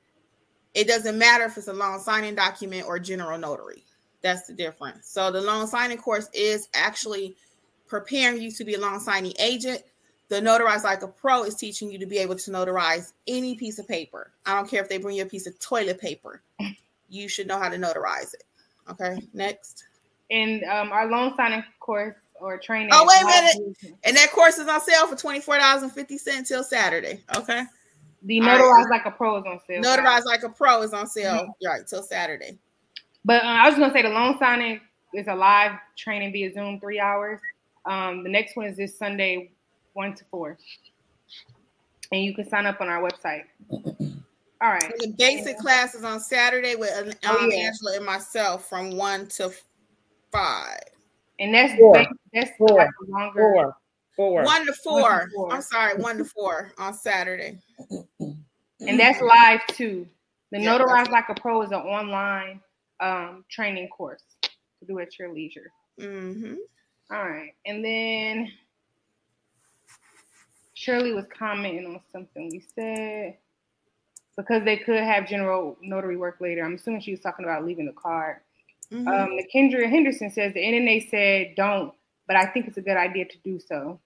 It 0.75 0.89
doesn't 0.89 1.17
matter 1.17 1.45
if 1.45 1.57
it's 1.57 1.69
a 1.69 1.73
loan 1.73 2.01
signing 2.01 2.35
document 2.35 2.87
or 2.87 2.99
general 2.99 3.39
notary. 3.39 3.85
That's 4.23 4.47
the 4.47 4.55
difference. 4.55 5.09
So 5.09 5.31
the 5.31 5.41
loan 5.41 5.67
signing 5.67 5.99
course 5.99 6.29
is 6.33 6.69
actually 6.75 7.37
preparing 7.87 8.43
you 8.43 8.51
to 8.53 8.65
be 8.65 8.75
a 8.75 8.81
loan 8.81 9.01
signing 9.01 9.35
agent. 9.39 9.83
The 10.29 10.41
notarize 10.41 10.83
like 10.83 11.03
a 11.03 11.09
pro 11.09 11.45
is 11.45 11.55
teaching 11.55 11.93
you 11.93 11.99
to 11.99 12.07
be 12.07 12.19
able 12.19 12.35
to 12.37 12.51
notarize 12.51 13.13
any 13.29 13.55
piece 13.55 13.79
of 13.79 13.87
paper. 13.87 14.33
I 14.47 14.55
don't 14.55 14.69
care 14.69 14.83
if 14.83 14.89
they 14.89 14.99
bring 14.99 15.17
you 15.17 15.23
a 15.23 15.27
piece 15.27 15.47
of 15.47 15.59
toilet 15.61 16.01
paper. 16.01 16.43
You 17.09 17.29
should 17.29 17.47
know 17.47 17.59
how 17.59 17.69
to 17.69 17.77
notarize 17.77 18.35
it. 18.35 18.45
Okay, 18.91 19.19
next. 19.33 19.85
And 20.31 20.65
um, 20.65 20.91
our 20.91 21.11
loan 21.11 21.35
signing 21.37 21.63
course 21.81 22.15
or 22.41 22.59
training. 22.59 22.91
Oh, 22.93 23.07
wait 23.07 23.23
a 23.23 23.27
minute. 23.27 23.99
And 24.05 24.17
that 24.17 24.33
course 24.33 24.59
is 24.59 24.69
on 24.69 24.81
sale 24.81 25.07
for 25.07 25.17
twenty 25.17 25.41
four 25.41 25.59
dollars 25.59 25.83
and 25.83 25.93
fifty 25.93 26.19
cents 26.19 26.49
till 26.49 26.65
Saturday. 26.65 27.23
Okay. 27.37 27.65
The 28.23 28.41
notarized 28.41 28.71
right. 28.71 28.87
like 28.91 29.07
a 29.07 29.11
pro 29.11 29.37
is 29.37 29.45
on 29.47 29.61
sale. 29.67 29.83
Notarize 29.83 30.25
like 30.25 30.43
a 30.43 30.49
pro 30.49 30.83
is 30.83 30.93
on 30.93 31.07
sale 31.07 31.55
right 31.65 31.87
till 31.87 32.03
Saturday. 32.03 32.59
But 33.25 33.43
uh, 33.43 33.47
I 33.47 33.69
was 33.69 33.79
gonna 33.79 33.93
say 33.93 34.03
the 34.03 34.09
loan 34.09 34.39
signing 34.39 34.81
is 35.13 35.27
a 35.29 35.35
live 35.35 35.73
training 35.97 36.33
via 36.33 36.53
Zoom, 36.53 36.81
three 36.81 36.99
hours. 36.99 37.41
Um, 37.85 38.23
the 38.23 38.31
next 38.31 38.57
one 38.57 38.67
is 38.67 38.77
this 38.77 38.99
Sunday, 38.99 39.53
one 39.93 40.15
to 40.15 40.25
four, 40.25 40.57
and 42.13 42.25
you 42.25 42.35
can 42.35 42.49
sign 42.49 42.67
up 42.67 42.81
on 42.81 42.89
our 42.89 43.03
website. 43.03 43.45
All 44.61 44.71
right. 44.71 44.83
And 44.83 45.01
the 45.01 45.15
basic 45.19 45.59
class 45.59 45.95
is 45.95 46.05
on 46.05 46.21
Saturday 46.21 46.75
with 46.75 46.91
um, 46.97 47.13
Oh, 47.27 47.47
yeah. 47.47 47.67
Angela 47.67 47.97
and 47.97 48.07
myself 48.07 48.67
from 48.69 48.97
one 48.97 49.27
to 49.29 49.53
five. 50.35 50.81
And 51.39 51.55
that's 51.55 51.75
Four. 51.79 51.95
ba- 51.95 52.09
that's 52.33 52.51
Four. 52.59 52.77
like 52.79 52.89
longer. 53.09 53.41
Four. 53.41 53.77
Four. 54.17 54.45
One 54.45 54.67
to 54.67 54.73
four. 54.73 55.01
One 55.01 55.21
to 55.21 55.35
four. 55.35 55.53
I'm 55.53 55.63
sorry, 55.63 56.01
one 56.01 56.19
to 56.19 56.25
four 56.25 56.73
on 56.79 56.95
Saturday. 56.95 57.59
and 58.21 59.01
that's 59.01 59.21
live 59.21 59.67
too. 59.69 60.07
The 60.53 60.61
Yeah, 60.61 60.79
Notarize 60.79 61.11
Like 61.11 61.29
a 61.29 61.35
Pro 61.35 61.63
is 61.63 61.71
an 61.73 61.79
online 61.81 62.61
um, 63.01 63.45
training 63.51 63.89
course 63.89 64.23
to 64.43 64.87
do 64.87 64.99
at 65.01 65.19
your 65.19 65.33
leisure. 65.33 65.73
hmm 65.99 66.55
All 67.11 67.29
right, 67.29 67.55
and 67.67 67.85
then 67.85 68.53
Shirley 70.75 71.13
was 71.13 71.25
commenting 71.37 71.87
on 71.87 72.01
something 72.13 72.51
we 72.51 72.65
said 72.75 73.39
because 74.37 74.65
they 74.65 74.77
could 74.77 75.01
have 75.01 75.29
general 75.29 75.77
notary 75.83 76.17
work 76.17 76.37
later. 76.41 76.65
I'm 76.65 76.75
assuming 76.75 77.01
she 77.01 77.13
was 77.13 77.21
talking 77.21 77.45
about 77.45 77.65
leaving 77.65 77.87
the 77.87 77.93
card. 77.93 78.39
Hmm 78.91 79.09
Um, 79.09 79.39
Kendra 79.55 79.89
Henderson 79.89 80.31
says 80.31 80.53
the 80.55 80.61
NNA 80.61 81.11
said 81.11 81.55
don't, 81.57 81.93
but 82.27 82.37
I 82.37 82.47
think 82.47 82.69
it's 82.69 82.79
a 82.79 82.83
good 82.83 82.97
idea 82.97 83.25
to 83.27 83.39
do 83.45 83.59
so. 83.59 84.01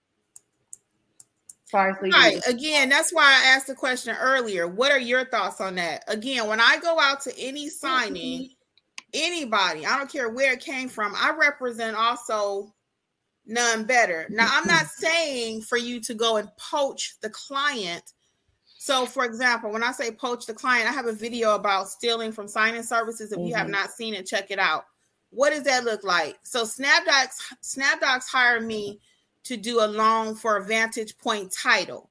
As 1.64 1.70
far 1.70 1.90
as 1.90 1.96
leaving, 2.02 2.18
Right. 2.18 2.40
Again, 2.48 2.88
that's 2.88 3.12
why 3.12 3.24
I 3.24 3.54
asked 3.54 3.66
the 3.66 3.74
question 3.74 4.16
earlier. 4.18 4.66
What 4.66 4.90
are 4.90 4.98
your 4.98 5.26
thoughts 5.26 5.60
on 5.60 5.74
that? 5.74 6.02
Again, 6.08 6.46
when 6.46 6.60
I 6.60 6.78
go 6.80 6.98
out 6.98 7.20
to 7.22 7.38
any 7.38 7.68
signing, 7.68 8.50
anybody, 9.12 9.84
I 9.84 9.98
don't 9.98 10.10
care 10.10 10.30
where 10.30 10.52
it 10.52 10.60
came 10.60 10.88
from, 10.88 11.14
I 11.14 11.34
represent 11.38 11.96
also 11.96 12.72
none 13.46 13.84
better. 13.84 14.26
Now, 14.30 14.48
I'm 14.50 14.66
not 14.66 14.86
saying 14.86 15.62
for 15.62 15.78
you 15.78 16.00
to 16.02 16.14
go 16.14 16.36
and 16.36 16.48
poach 16.56 17.16
the 17.20 17.30
client. 17.30 18.12
So, 18.80 19.06
for 19.06 19.24
example, 19.24 19.70
when 19.72 19.82
I 19.82 19.90
say 19.90 20.12
poach 20.12 20.46
the 20.46 20.54
client, 20.54 20.88
I 20.88 20.92
have 20.92 21.06
a 21.06 21.12
video 21.12 21.56
about 21.56 21.88
stealing 21.88 22.30
from 22.30 22.46
signing 22.46 22.84
services. 22.84 23.32
If 23.32 23.40
you 23.40 23.52
have 23.54 23.66
Mhm. 23.66 23.72
not 23.72 23.90
seen 23.90 24.14
it, 24.14 24.24
check 24.24 24.52
it 24.52 24.58
out. 24.60 24.86
What 25.30 25.50
does 25.50 25.64
that 25.64 25.84
look 25.84 26.04
like? 26.04 26.38
So, 26.44 26.64
Snapdocs, 26.64 27.40
Snapdocs 27.60 28.28
hired 28.28 28.64
me 28.64 29.00
to 29.42 29.56
do 29.56 29.80
a 29.80 29.86
loan 29.86 30.36
for 30.36 30.56
a 30.56 30.64
Vantage 30.64 31.18
Point 31.18 31.52
title. 31.52 32.08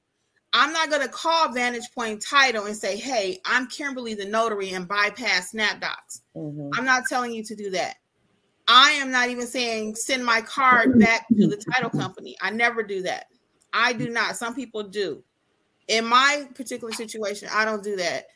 I'm 0.52 0.72
not 0.72 0.90
going 0.90 1.02
to 1.02 1.08
call 1.08 1.52
Vantage 1.52 1.90
Point 1.94 2.22
title 2.22 2.66
and 2.66 2.76
say, 2.76 2.96
hey, 2.96 3.40
I'm 3.44 3.66
Kimberly 3.66 4.14
the 4.14 4.26
notary 4.26 4.70
and 4.70 4.86
bypass 4.86 5.52
Snapdocs. 5.52 6.20
Mhm. 6.36 6.70
I'm 6.74 6.84
not 6.84 7.04
telling 7.08 7.32
you 7.32 7.42
to 7.44 7.56
do 7.56 7.70
that. 7.70 7.96
I 8.66 8.90
am 8.92 9.10
not 9.10 9.30
even 9.30 9.46
saying 9.46 9.96
send 9.96 10.24
my 10.24 10.42
card 10.42 10.98
back 10.98 11.26
to 11.28 11.46
the 11.46 11.56
title 11.56 11.88
company. 11.88 12.36
I 12.42 12.50
never 12.50 12.82
do 12.82 13.02
that. 13.02 13.28
I 13.72 13.94
do 13.94 14.10
not. 14.10 14.36
Some 14.36 14.54
people 14.54 14.82
do. 14.82 15.24
In 15.88 16.04
my 16.04 16.46
particular 16.54 16.92
situation, 16.92 17.48
I 17.52 17.64
don't 17.64 17.82
do 17.82 17.96
that 17.96 18.26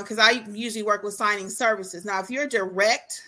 because 0.00 0.18
I 0.18 0.42
usually 0.50 0.82
work 0.82 1.02
with 1.02 1.14
signing 1.14 1.50
services. 1.50 2.04
Now, 2.04 2.20
if 2.20 2.30
you're 2.30 2.46
direct, 2.46 3.22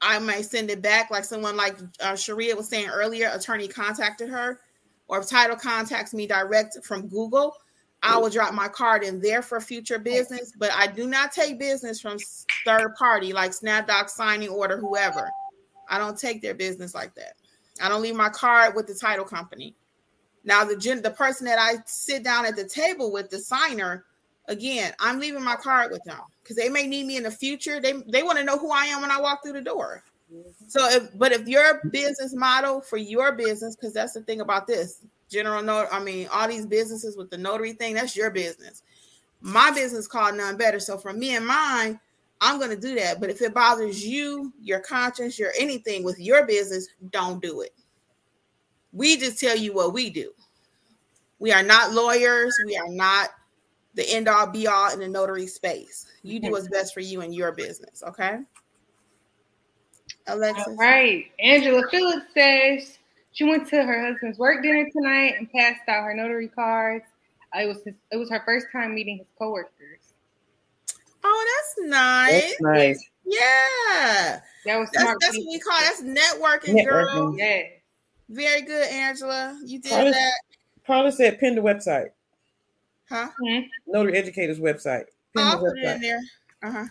I 0.00 0.18
might 0.18 0.44
send 0.44 0.70
it 0.70 0.82
back 0.82 1.10
like 1.10 1.24
someone 1.24 1.56
like 1.56 1.76
uh, 2.00 2.16
Sharia 2.16 2.56
was 2.56 2.68
saying 2.68 2.88
earlier, 2.88 3.30
attorney 3.32 3.68
contacted 3.68 4.28
her, 4.28 4.60
or 5.08 5.20
if 5.20 5.28
title 5.28 5.56
contacts 5.56 6.12
me 6.12 6.26
direct 6.26 6.84
from 6.84 7.06
Google, 7.08 7.56
I 8.02 8.18
will 8.18 8.30
drop 8.30 8.52
my 8.52 8.68
card 8.68 9.02
in 9.02 9.20
there 9.20 9.42
for 9.42 9.60
future 9.60 9.98
business. 9.98 10.52
But 10.56 10.70
I 10.72 10.86
do 10.86 11.06
not 11.06 11.32
take 11.32 11.58
business 11.58 12.00
from 12.00 12.18
third 12.64 12.94
party 12.96 13.32
like 13.32 13.52
SnapDoc, 13.52 14.10
signing 14.10 14.48
order, 14.48 14.76
whoever. 14.78 15.28
I 15.88 15.98
don't 15.98 16.18
take 16.18 16.42
their 16.42 16.54
business 16.54 16.94
like 16.94 17.14
that. 17.14 17.34
I 17.80 17.88
don't 17.88 18.02
leave 18.02 18.16
my 18.16 18.28
card 18.28 18.74
with 18.74 18.86
the 18.86 18.94
title 18.94 19.24
company. 19.24 19.74
Now, 20.46 20.64
the 20.64 20.76
gen- 20.76 21.02
the 21.02 21.10
person 21.10 21.44
that 21.46 21.58
I 21.58 21.82
sit 21.84 22.22
down 22.22 22.46
at 22.46 22.56
the 22.56 22.64
table 22.66 23.12
with, 23.12 23.28
the 23.28 23.38
signer, 23.38 24.04
again, 24.46 24.94
I'm 25.00 25.18
leaving 25.18 25.44
my 25.44 25.56
card 25.56 25.90
with 25.90 26.02
them 26.04 26.20
because 26.42 26.56
they 26.56 26.68
may 26.68 26.86
need 26.86 27.06
me 27.06 27.16
in 27.16 27.24
the 27.24 27.30
future. 27.30 27.80
They 27.80 27.92
they 28.06 28.22
want 28.22 28.38
to 28.38 28.44
know 28.44 28.56
who 28.56 28.70
I 28.70 28.86
am 28.86 29.02
when 29.02 29.10
I 29.10 29.20
walk 29.20 29.42
through 29.42 29.54
the 29.54 29.60
door. 29.60 30.02
So, 30.68 30.88
if 30.88 31.18
but 31.18 31.32
if 31.32 31.46
your 31.48 31.82
business 31.90 32.32
model 32.32 32.80
for 32.80 32.96
your 32.96 33.32
business, 33.32 33.76
because 33.76 33.92
that's 33.92 34.14
the 34.14 34.22
thing 34.22 34.40
about 34.40 34.66
this 34.66 35.00
general 35.28 35.62
note, 35.62 35.88
I 35.90 36.02
mean, 36.02 36.28
all 36.32 36.48
these 36.48 36.66
businesses 36.66 37.16
with 37.16 37.30
the 37.30 37.38
notary 37.38 37.72
thing, 37.72 37.94
that's 37.94 38.16
your 38.16 38.30
business. 38.30 38.82
My 39.40 39.70
business 39.72 40.06
called 40.06 40.36
none 40.36 40.56
better. 40.56 40.80
So 40.80 40.96
for 40.96 41.12
me 41.12 41.34
and 41.34 41.46
mine, 41.46 42.00
I'm 42.40 42.58
going 42.58 42.70
to 42.70 42.76
do 42.76 42.94
that. 42.96 43.20
But 43.20 43.30
if 43.30 43.42
it 43.42 43.54
bothers 43.54 44.04
you, 44.04 44.52
your 44.60 44.80
conscience, 44.80 45.38
your 45.38 45.52
anything 45.58 46.04
with 46.04 46.18
your 46.18 46.46
business, 46.46 46.88
don't 47.10 47.42
do 47.42 47.62
it. 47.62 47.72
We 48.92 49.16
just 49.16 49.38
tell 49.38 49.56
you 49.56 49.74
what 49.74 49.92
we 49.92 50.10
do. 50.10 50.32
We 51.38 51.52
are 51.52 51.62
not 51.62 51.92
lawyers. 51.92 52.56
We 52.64 52.76
are 52.76 52.88
not 52.88 53.30
the 53.94 54.08
end 54.10 54.28
all 54.28 54.46
be 54.46 54.66
all 54.66 54.92
in 54.92 55.00
the 55.00 55.08
notary 55.08 55.46
space. 55.46 56.06
You 56.22 56.40
do 56.40 56.50
what's 56.50 56.68
best 56.68 56.92
for 56.94 57.00
you 57.00 57.22
and 57.22 57.34
your 57.34 57.52
business. 57.52 58.02
Okay. 58.06 58.40
Alexis. 60.26 60.66
All 60.66 60.76
right. 60.76 61.26
Angela 61.38 61.82
Phillips 61.90 62.26
says 62.34 62.98
she 63.32 63.44
went 63.44 63.68
to 63.68 63.84
her 63.84 64.06
husband's 64.06 64.38
work 64.38 64.62
dinner 64.62 64.86
tonight 64.92 65.34
and 65.38 65.50
passed 65.52 65.88
out 65.88 66.04
her 66.04 66.14
notary 66.14 66.48
cards. 66.48 67.04
Uh, 67.54 67.60
it 67.60 67.66
was 67.66 67.82
his, 67.84 67.94
it 68.10 68.16
was 68.16 68.28
her 68.30 68.42
first 68.44 68.66
time 68.72 68.94
meeting 68.94 69.18
his 69.18 69.28
coworkers. 69.38 70.00
Oh, 71.22 71.46
that's 71.76 71.88
nice. 71.88 72.42
That's 72.42 72.60
nice. 72.60 73.10
Yeah. 73.24 74.40
That 74.64 74.78
was 74.78 74.88
That's, 74.92 75.02
smart. 75.02 75.18
that's 75.20 75.36
what 75.36 75.46
we 75.46 75.58
call 75.58 75.80
that's 75.80 76.02
networking, 76.02 76.84
girl. 76.84 77.36
Yeah. 77.36 77.62
Very 78.28 78.62
good, 78.62 78.88
Angela. 78.88 79.58
You 79.64 79.78
did 79.80 79.90
Carla- 79.90 80.10
that, 80.10 80.32
Carla 80.86 81.12
said 81.12 81.38
pin 81.40 81.54
the 81.54 81.60
website. 81.60 82.10
huh? 83.08 83.28
Notary 83.86 84.16
Educators 84.16 84.58
website. 84.58 85.04
Pin 85.34 85.44
I'll 85.44 85.58
the 85.62 85.70
put 85.70 85.78
it 85.78 85.94
in 85.96 86.00
there. 86.00 86.20
Uh 86.62 86.70
huh. 86.70 86.84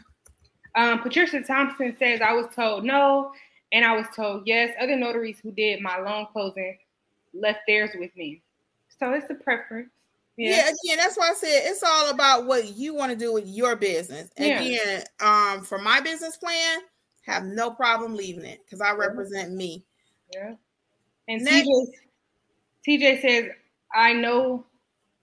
Um, 0.76 1.00
Patricia 1.00 1.42
Thompson 1.42 1.96
says 1.98 2.22
I 2.22 2.34
was 2.34 2.48
told 2.54 2.84
no, 2.84 3.32
and 3.72 3.86
I 3.86 3.96
was 3.96 4.06
told 4.16 4.44
yes. 4.46 4.76
Other 4.80 4.96
notaries 4.96 5.40
who 5.42 5.52
did 5.52 5.82
my 5.82 5.98
loan 6.00 6.28
closing 6.32 6.78
left 7.34 7.62
theirs 7.68 7.92
with 7.96 8.16
me, 8.16 8.42
so 9.00 9.14
it's 9.14 9.30
a 9.30 9.36
preference. 9.36 9.90
Yeah. 10.38 10.64
again, 10.64 10.98
that's 10.98 11.18
why 11.18 11.30
I 11.30 11.34
said 11.34 11.62
it's 11.64 11.82
all 11.82 12.10
about 12.10 12.46
what 12.46 12.76
you 12.76 12.94
want 12.94 13.12
to 13.12 13.18
do 13.18 13.32
with 13.32 13.48
your 13.48 13.78
business. 13.78 14.30
Yeah. 14.38 14.62
Again, 14.62 15.04
um, 15.22 15.64
for 15.64 15.78
my 15.78 16.02
business 16.02 16.36
plan, 16.36 16.80
have 17.22 17.46
no 17.46 17.72
problem 17.72 18.16
leaving 18.16 18.44
it 18.44 18.60
because 18.66 18.82
I 18.82 18.92
represent 18.94 19.54
me. 19.54 19.86
Yeah. 20.34 20.56
And 21.30 21.42
Next. 21.42 21.70
TJ, 21.70 23.00
TJ 23.00 23.22
says, 23.22 23.46
I 23.96 24.14
know 24.14 24.66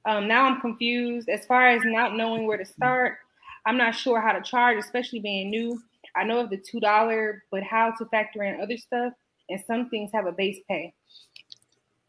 um, 0.05 0.27
now 0.27 0.47
I'm 0.47 0.61
confused 0.61 1.29
as 1.29 1.45
far 1.47 1.68
as 1.68 1.83
not 1.85 2.16
knowing 2.16 2.47
where 2.47 2.57
to 2.57 2.64
start. 2.64 3.18
I'm 3.66 3.77
not 3.77 3.95
sure 3.95 4.20
how 4.20 4.33
to 4.33 4.43
charge, 4.43 4.79
especially 4.79 5.20
being 5.20 5.51
new. 5.51 5.81
I 6.16 6.25
know 6.25 6.41
of 6.41 6.51
the 6.51 6.57
two 6.57 6.81
dollar, 6.81 7.45
but 7.51 7.62
how 7.62 7.93
to 7.99 8.07
factor 8.07 8.43
in 8.43 8.61
other 8.61 8.77
stuff, 8.77 9.12
and 9.49 9.62
some 9.66 9.89
things 9.89 10.11
have 10.12 10.27
a 10.27 10.33
base 10.33 10.59
pay. 10.68 10.93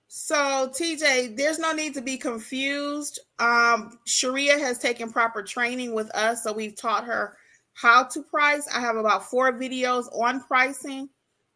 So, 0.08 0.72
TJ, 0.72 1.38
there's 1.38 1.60
no 1.60 1.74
need 1.74 1.94
to 1.96 2.02
be 2.02 2.18
confused. 2.18 3.20
Um, 3.40 4.00
Sharia 4.06 4.60
has 4.60 4.78
taken 4.78 5.12
proper 5.12 5.42
training 5.42 5.94
with 5.94 6.10
us, 6.16 6.44
so 6.44 6.54
we've 6.54 6.76
taught 6.76 7.06
her 7.06 7.38
how 7.74 8.04
to 8.04 8.22
price. 8.22 8.68
I 8.74 8.80
have 8.80 8.96
about 8.96 9.30
four 9.30 9.52
videos 9.54 10.06
on 10.16 10.42
pricing 10.42 11.10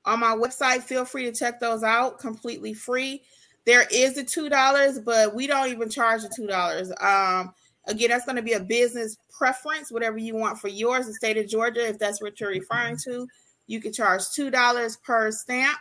on 0.06 0.20
my 0.20 0.36
website. 0.36 0.82
Feel 0.82 1.06
free 1.06 1.24
to 1.26 1.32
check 1.32 1.60
those 1.60 1.84
out 1.84 2.20
completely 2.20 2.74
free. 2.74 3.22
There 3.68 3.86
is 3.92 4.18
a 4.18 4.24
two 4.24 4.48
dollars, 4.48 4.98
but 4.98 5.36
we 5.36 5.46
don't 5.46 5.68
even 5.68 5.90
charge 5.90 6.22
the 6.22 6.32
two 6.34 6.48
dollars. 6.48 6.90
Um, 7.02 7.54
again, 7.86 8.10
that's 8.10 8.24
going 8.24 8.38
to 8.38 8.42
be 8.42 8.54
a 8.54 8.62
business 8.62 9.18
preference, 9.38 9.92
whatever 9.92 10.18
you 10.18 10.36
want 10.38 10.58
for 10.58 10.70
yours. 10.70 11.06
The 11.06 11.14
state 11.14 11.38
of 11.38 11.50
Georgia, 11.50 11.86
if 11.90 12.00
that's 12.00 12.22
what 12.22 12.40
you're 12.40 12.50
referring 12.50 12.96
to, 13.04 13.28
you 13.68 13.82
can 13.82 13.92
charge 13.92 14.30
two 14.34 14.50
dollars 14.50 14.96
per 14.96 15.32
stamp, 15.32 15.78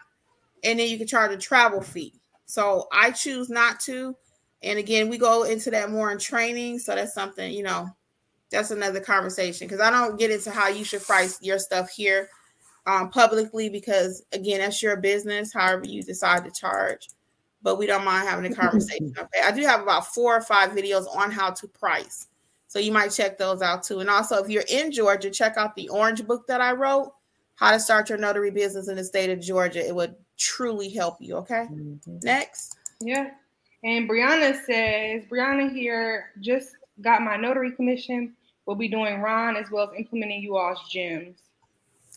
and 0.65 0.81
then 0.81 0.89
you 0.89 0.99
can 0.99 1.07
charge 1.07 1.31
a 1.31 1.37
travel 1.37 1.81
fee. 1.81 2.13
So 2.47 2.89
I 2.93 3.13
choose 3.13 3.49
not 3.49 3.79
to. 3.83 4.17
And 4.65 4.81
again, 4.81 5.09
we 5.09 5.17
go 5.17 5.45
into 5.45 5.71
that 5.71 5.93
more 5.93 6.11
in 6.11 6.19
training. 6.19 6.81
So 6.81 6.97
that's 6.97 7.15
something, 7.15 7.53
you 7.53 7.63
know, 7.63 7.89
that's 8.51 8.73
another 8.73 9.01
conversation 9.01 9.69
because 9.69 9.81
I 9.81 9.91
don't 9.91 10.19
get 10.19 10.33
into 10.33 10.51
how 10.51 10.69
you 10.69 10.83
should 10.83 11.05
price 11.05 11.39
your 11.41 11.61
stuff 11.61 11.91
here 11.91 12.31
um, 12.87 13.11
publicly 13.11 13.69
because, 13.69 14.25
again, 14.33 14.59
that's 14.59 14.83
your 14.83 14.97
business, 14.97 15.53
however 15.53 15.87
you 15.87 16.03
decide 16.03 16.45
to 16.45 16.51
charge. 16.51 17.09
But 17.67 17.79
we 17.79 17.87
don't 17.87 18.05
mind 18.05 18.29
having 18.29 18.53
a 18.53 18.55
conversation. 18.55 19.13
Okay. 19.19 19.41
I 19.45 19.51
do 19.51 19.63
have 19.63 19.83
about 19.83 20.07
four 20.15 20.37
or 20.37 20.41
five 20.41 20.71
videos 20.71 21.05
on 21.17 21.33
how 21.33 21.51
to 21.51 21.67
price. 21.67 22.29
So 22.69 22.79
you 22.79 22.93
might 22.93 23.09
check 23.09 23.39
those 23.39 23.61
out 23.61 23.83
too. 23.83 23.99
And 23.99 24.09
also, 24.09 24.37
if 24.41 24.49
you're 24.49 24.63
in 24.71 24.93
Georgia, 24.93 25.31
check 25.31 25.57
out 25.57 25.75
the 25.75 25.89
orange 25.89 26.25
book 26.25 26.47
that 26.47 26.61
I 26.61 26.71
wrote, 26.71 27.13
How 27.57 27.73
to 27.73 27.81
Start 27.81 28.09
Your 28.09 28.19
Notary 28.19 28.53
Business 28.53 28.87
in 28.87 28.95
the 28.95 29.03
State 29.03 29.31
of 29.31 29.41
Georgia. 29.41 29.85
It 29.85 29.93
would 29.93 30.15
truly 30.39 30.89
help 30.91 31.17
you. 31.21 31.39
Okay. 31.39 31.67
Mhm. 31.69 32.23
Next. 32.23 32.77
Yeah. 33.01 33.31
And 33.83 34.09
Brianna 34.09 34.55
says, 34.65 35.25
Brianna 35.29 35.73
here 35.73 36.31
just 36.41 36.77
got 37.01 37.23
my 37.23 37.37
notary 37.37 37.73
commission. 37.73 38.37
We'll 38.67 38.77
be 38.77 38.87
doing 38.87 39.21
RON 39.21 39.57
as 39.57 39.73
well 39.73 39.91
as 39.91 39.99
implementing 39.99 40.41
you 40.41 40.57
all's 40.57 40.89
gems. 40.89 41.41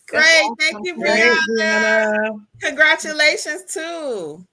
Great. 0.05 0.21
That's 0.21 0.37
Thank 0.59 0.75
awesome. 0.75 0.85
you, 0.85 0.95
Great, 0.95 1.23
Brianna. 1.23 1.39
Brianna. 1.57 2.45
Congratulations, 2.61 3.73
too. 3.73 4.45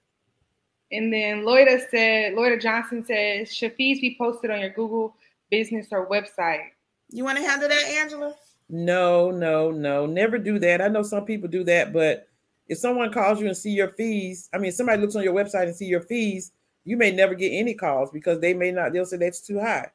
And 0.93 1.13
then 1.13 1.43
Loida 1.43 1.81
said, 1.91 2.35
Loida 2.35 2.61
Johnson 2.61 3.05
says, 3.05 3.53
should 3.53 3.75
fees 3.75 4.01
be 4.01 4.17
posted 4.19 4.51
on 4.51 4.61
your 4.61 4.71
Google 4.71 5.17
business 5.51 5.89
or 5.91 6.09
website? 6.09 6.69
You 7.11 7.25
want 7.25 7.39
to 7.39 7.45
handle 7.45 7.69
that, 7.69 7.85
Angela? 7.89 8.35
No, 8.69 9.31
no, 9.31 9.71
no. 9.71 10.07
Never 10.07 10.39
do 10.39 10.59
that. 10.61 10.81
I 10.81 10.89
know 10.89 11.03
some 11.03 11.25
people 11.25 11.49
do 11.49 11.65
that, 11.65 11.93
but 11.93 12.29
if 12.69 12.79
someone 12.79 13.13
calls 13.13 13.41
you 13.41 13.47
and 13.47 13.57
see 13.57 13.71
your 13.71 13.91
fees, 13.91 14.49
I 14.53 14.59
mean, 14.59 14.73
somebody 14.73 15.01
looks 15.01 15.17
on 15.17 15.23
your 15.23 15.35
website 15.35 15.65
and 15.65 15.77
see 15.77 15.87
your 15.87 16.01
fees, 16.01 16.53
you 16.85 16.97
may 16.97 17.11
never 17.11 17.35
get 17.35 17.51
any 17.51 17.75
calls 17.75 18.11
because 18.11 18.41
they 18.41 18.55
may 18.55 18.71
not, 18.71 18.93
they'll 18.93 19.07
say 19.07 19.17
that's 19.17 19.41
too 19.41 19.61
high. 19.61 19.91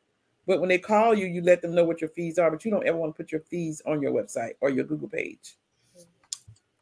But 0.47 0.59
when 0.59 0.69
they 0.69 0.77
call 0.77 1.13
you, 1.13 1.25
you 1.27 1.41
let 1.41 1.61
them 1.61 1.75
know 1.75 1.83
what 1.83 2.01
your 2.01 2.09
fees 2.09 2.39
are, 2.39 2.49
but 2.49 2.65
you 2.65 2.71
don't 2.71 2.85
ever 2.87 2.97
want 2.97 3.15
to 3.15 3.23
put 3.23 3.31
your 3.31 3.41
fees 3.41 3.81
on 3.85 4.01
your 4.01 4.11
website 4.11 4.53
or 4.59 4.69
your 4.69 4.85
Google 4.85 5.07
page. 5.07 5.55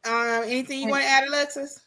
Um, 0.04 0.42
anything 0.44 0.80
you 0.80 0.88
want 0.88 1.02
to 1.02 1.08
add, 1.08 1.28
Alexis? 1.28 1.80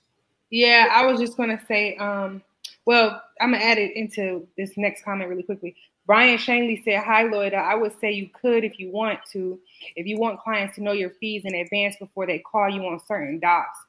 Yeah, 0.53 0.89
I 0.91 1.03
was 1.07 1.19
just 1.19 1.35
gonna 1.35 1.59
say, 1.67 1.95
um, 1.95 2.43
well, 2.85 3.23
I'm 3.41 3.53
gonna 3.53 3.63
add 3.63 3.79
it 3.79 3.95
into 3.95 4.47
this 4.55 4.77
next 4.77 5.03
comment 5.03 5.27
really 5.27 5.41
quickly. 5.41 5.75
Brian 6.05 6.37
Shanley 6.37 6.79
said, 6.85 7.03
Hi 7.03 7.23
Loida. 7.23 7.55
I 7.55 7.73
would 7.73 7.99
say 7.99 8.11
you 8.11 8.29
could 8.39 8.63
if 8.63 8.77
you 8.77 8.91
want 8.91 9.17
to, 9.31 9.59
if 9.95 10.05
you 10.05 10.19
want 10.19 10.39
clients 10.39 10.75
to 10.75 10.83
know 10.83 10.91
your 10.91 11.09
fees 11.19 11.41
in 11.45 11.55
advance 11.55 11.95
before 11.99 12.27
they 12.27 12.37
call 12.37 12.69
you 12.69 12.85
on 12.85 12.99
certain 13.07 13.39
docs. 13.39 13.79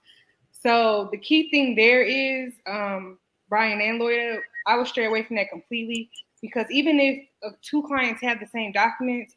So 0.52 1.10
the 1.12 1.18
key 1.18 1.50
thing 1.50 1.74
there 1.74 2.02
is, 2.02 2.54
um, 2.66 3.18
Brian 3.50 3.82
and 3.82 4.00
Loida, 4.00 4.38
I 4.66 4.78
would 4.78 4.86
stray 4.86 5.04
away 5.04 5.22
from 5.22 5.36
that 5.36 5.50
completely 5.50 6.08
because 6.40 6.64
even 6.70 6.98
if 6.98 7.26
uh, 7.46 7.50
two 7.60 7.82
clients 7.82 8.22
have 8.22 8.40
the 8.40 8.46
same 8.46 8.72
documents, 8.72 9.34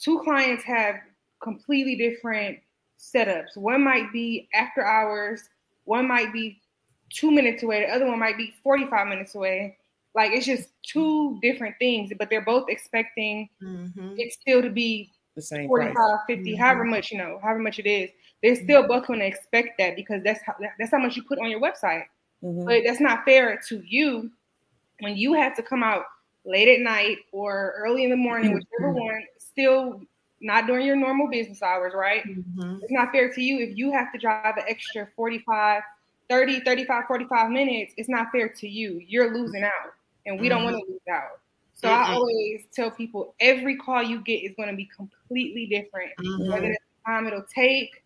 two 0.00 0.20
clients 0.20 0.62
have 0.62 0.94
completely 1.42 1.96
different 1.96 2.60
setups. 3.00 3.56
One 3.56 3.82
might 3.82 4.12
be 4.12 4.48
after 4.54 4.86
hours, 4.86 5.42
one 5.96 6.06
might 6.08 6.32
be 6.32 6.46
two 7.10 7.30
minutes 7.30 7.62
away, 7.62 7.78
the 7.84 7.92
other 7.94 8.06
one 8.06 8.18
might 8.18 8.36
be 8.38 8.54
45 8.62 9.06
minutes 9.12 9.34
away. 9.34 9.76
Like 10.14 10.32
it's 10.32 10.46
just 10.46 10.68
two 10.82 11.38
different 11.46 11.74
things, 11.78 12.12
but 12.18 12.28
they're 12.30 12.44
both 12.54 12.66
expecting 12.68 13.48
Mm-hmm. 13.62 14.14
it 14.22 14.32
still 14.32 14.60
to 14.62 14.70
be 14.70 15.10
The 15.36 15.42
same 15.42 15.68
45, 15.68 15.94
price. 15.94 16.20
50, 16.26 16.52
Mhm. 16.54 16.58
however 16.58 16.84
much, 16.84 17.12
you 17.12 17.18
know, 17.18 17.38
however 17.42 17.60
much 17.68 17.78
it 17.78 17.86
is. 17.98 18.10
They're 18.42 18.56
still 18.66 18.82
both 18.88 19.06
going 19.06 19.20
to 19.20 19.26
expect 19.26 19.70
that 19.78 19.94
because 20.00 20.20
that's 20.26 20.42
how 20.46 20.54
that's 20.78 20.90
how 20.90 20.98
much 21.04 21.14
you 21.16 21.22
put 21.30 21.38
on 21.38 21.48
your 21.50 21.60
website. 21.60 22.06
Mhm. 22.42 22.64
But 22.66 22.82
that's 22.84 23.00
not 23.08 23.24
fair 23.24 23.60
to 23.68 23.74
you 23.94 24.30
when 25.00 25.16
you 25.16 25.30
have 25.42 25.54
to 25.56 25.62
come 25.62 25.82
out 25.90 26.04
late 26.44 26.68
at 26.74 26.80
night 26.80 27.18
or 27.30 27.74
early 27.82 28.02
in 28.06 28.10
the 28.10 28.22
morning, 28.28 28.50
whichever 28.54 28.90
one, 28.90 29.22
still 29.38 30.02
not 30.42 30.66
during 30.66 30.86
your 30.86 30.96
normal 30.96 31.28
business 31.28 31.62
hours, 31.62 31.92
right? 31.94 32.22
Mm-hmm. 32.26 32.78
It's 32.82 32.92
not 32.92 33.12
fair 33.12 33.32
to 33.32 33.40
you 33.42 33.60
if 33.60 33.76
you 33.76 33.92
have 33.92 34.12
to 34.12 34.18
drive 34.18 34.56
an 34.56 34.64
extra 34.68 35.08
45, 35.16 35.82
30, 36.28 36.60
35, 36.60 37.04
45 37.06 37.50
minutes. 37.50 37.92
It's 37.96 38.08
not 38.08 38.30
fair 38.32 38.48
to 38.48 38.68
you. 38.68 39.00
You're 39.06 39.32
losing 39.34 39.62
out, 39.62 39.94
and 40.26 40.40
we 40.40 40.48
don't 40.48 40.64
want 40.64 40.76
to 40.76 40.82
lose 40.90 41.00
out. 41.10 41.40
So 41.74 41.88
I 41.88 42.08
Mhm. 42.10 42.14
always 42.14 42.66
tell 42.74 42.90
people 42.90 43.34
every 43.40 43.76
call 43.76 44.02
you 44.02 44.20
get 44.20 44.42
is 44.42 44.52
going 44.56 44.68
to 44.68 44.76
be 44.76 44.86
completely 44.96 45.66
different. 45.66 46.12
Mm-hmm. 46.20 46.52
Whether 46.52 46.70
it's 46.72 46.84
the 46.84 47.10
time 47.10 47.26
it'll 47.26 47.42
take, 47.54 48.02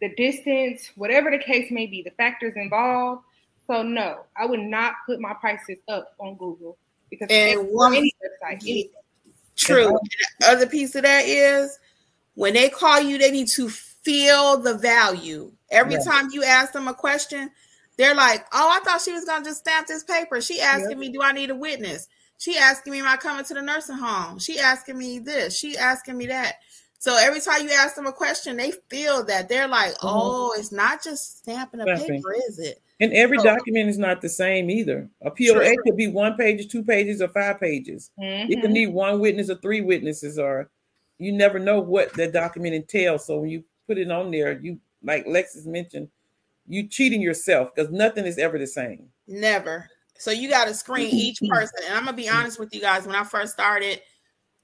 the 0.00 0.14
distance, 0.16 0.90
whatever 0.96 1.30
the 1.30 1.38
case 1.38 1.70
may 1.70 1.86
be, 1.86 2.02
the 2.02 2.10
factors 2.10 2.54
involved. 2.56 3.22
So 3.66 3.82
no, 3.82 4.24
I 4.36 4.44
would 4.44 4.60
not 4.60 4.94
put 5.06 5.20
my 5.20 5.32
prices 5.34 5.78
up 5.88 6.14
on 6.18 6.34
Google 6.36 6.76
because 7.08 7.28
And 7.30 7.68
one- 7.70 7.94
any 7.94 8.12
website, 8.22 8.62
anything. 8.62 8.90
True. 9.64 9.88
And 9.88 9.98
the 10.40 10.46
other 10.48 10.66
piece 10.66 10.94
of 10.94 11.02
that 11.02 11.24
is 11.26 11.78
when 12.34 12.54
they 12.54 12.68
call 12.68 13.00
you, 13.00 13.18
they 13.18 13.30
need 13.30 13.48
to 13.48 13.68
feel 13.68 14.58
the 14.58 14.74
value. 14.74 15.52
Every 15.70 15.96
time 16.04 16.28
you 16.32 16.44
ask 16.44 16.72
them 16.72 16.88
a 16.88 16.94
question, 16.94 17.50
they're 17.96 18.14
like, 18.14 18.46
"Oh, 18.52 18.70
I 18.70 18.80
thought 18.84 19.00
she 19.00 19.12
was 19.12 19.24
gonna 19.24 19.44
just 19.44 19.60
stamp 19.60 19.86
this 19.86 20.04
paper." 20.04 20.40
She 20.40 20.60
asking 20.60 20.98
me, 20.98 21.10
"Do 21.10 21.22
I 21.22 21.32
need 21.32 21.50
a 21.50 21.54
witness?" 21.54 22.08
She 22.38 22.58
asking 22.58 22.92
me, 22.92 23.00
"Am 23.00 23.08
I 23.08 23.16
coming 23.16 23.44
to 23.44 23.54
the 23.54 23.62
nursing 23.62 23.96
home?" 23.96 24.38
She 24.38 24.58
asking 24.58 24.98
me 24.98 25.18
this. 25.20 25.56
She 25.56 25.78
asking 25.78 26.18
me 26.18 26.26
that. 26.26 26.56
So 26.98 27.16
every 27.20 27.40
time 27.40 27.64
you 27.64 27.72
ask 27.72 27.94
them 27.96 28.06
a 28.06 28.12
question, 28.12 28.56
they 28.56 28.72
feel 28.88 29.24
that 29.24 29.48
they're 29.48 29.68
like, 29.68 29.94
"Oh, 30.02 30.54
it's 30.56 30.72
not 30.72 31.02
just 31.02 31.38
stamping 31.38 31.80
a 31.80 31.84
Stamping. 31.84 32.16
paper, 32.16 32.34
is 32.48 32.58
it?" 32.58 32.80
And 33.00 33.12
every 33.12 33.38
Oh. 33.38 33.42
document 33.42 33.90
is 33.90 33.98
not 33.98 34.22
the 34.22 34.28
same 34.28 34.70
either. 34.70 35.10
A 35.22 35.30
POA 35.30 35.74
True. 35.74 35.82
could 35.84 35.96
be 35.96 36.08
one 36.08 36.36
page, 36.36 36.68
two 36.68 36.82
pages, 36.82 37.20
or 37.20 37.28
five 37.28 37.60
pages. 37.60 38.10
It 38.18 38.60
could 38.62 38.70
Mhm. 38.70 38.74
need 38.74 38.86
one 38.88 39.20
witness 39.20 39.50
or 39.50 39.56
three 39.56 39.80
witnesses, 39.80 40.38
or 40.38 40.70
you 41.18 41.32
never 41.32 41.58
know 41.58 41.80
what 41.80 42.12
that 42.14 42.32
document 42.32 42.74
entails. 42.74 43.26
So 43.26 43.38
when 43.40 43.50
you 43.50 43.64
put 43.86 43.98
it 43.98 44.10
on 44.10 44.30
there, 44.30 44.58
you 44.60 44.80
like 45.02 45.26
Lexus 45.26 45.66
mentioned, 45.66 46.08
you 46.66 46.88
cheating 46.88 47.20
yourself 47.20 47.74
because 47.74 47.90
nothing 47.90 48.24
is 48.24 48.38
ever 48.38 48.58
the 48.58 48.66
same. 48.66 49.12
Never. 49.26 49.90
So 50.16 50.30
you 50.30 50.48
got 50.48 50.66
to 50.68 50.74
screen 50.74 51.08
each 51.10 51.40
person. 51.50 51.80
And 51.86 51.94
I'm 51.98 52.04
gonna 52.06 52.16
be 52.16 52.28
honest 52.30 52.58
with 52.58 52.74
you 52.74 52.80
guys. 52.80 53.06
When 53.06 53.16
I 53.16 53.24
first 53.24 53.52
started, 53.52 54.00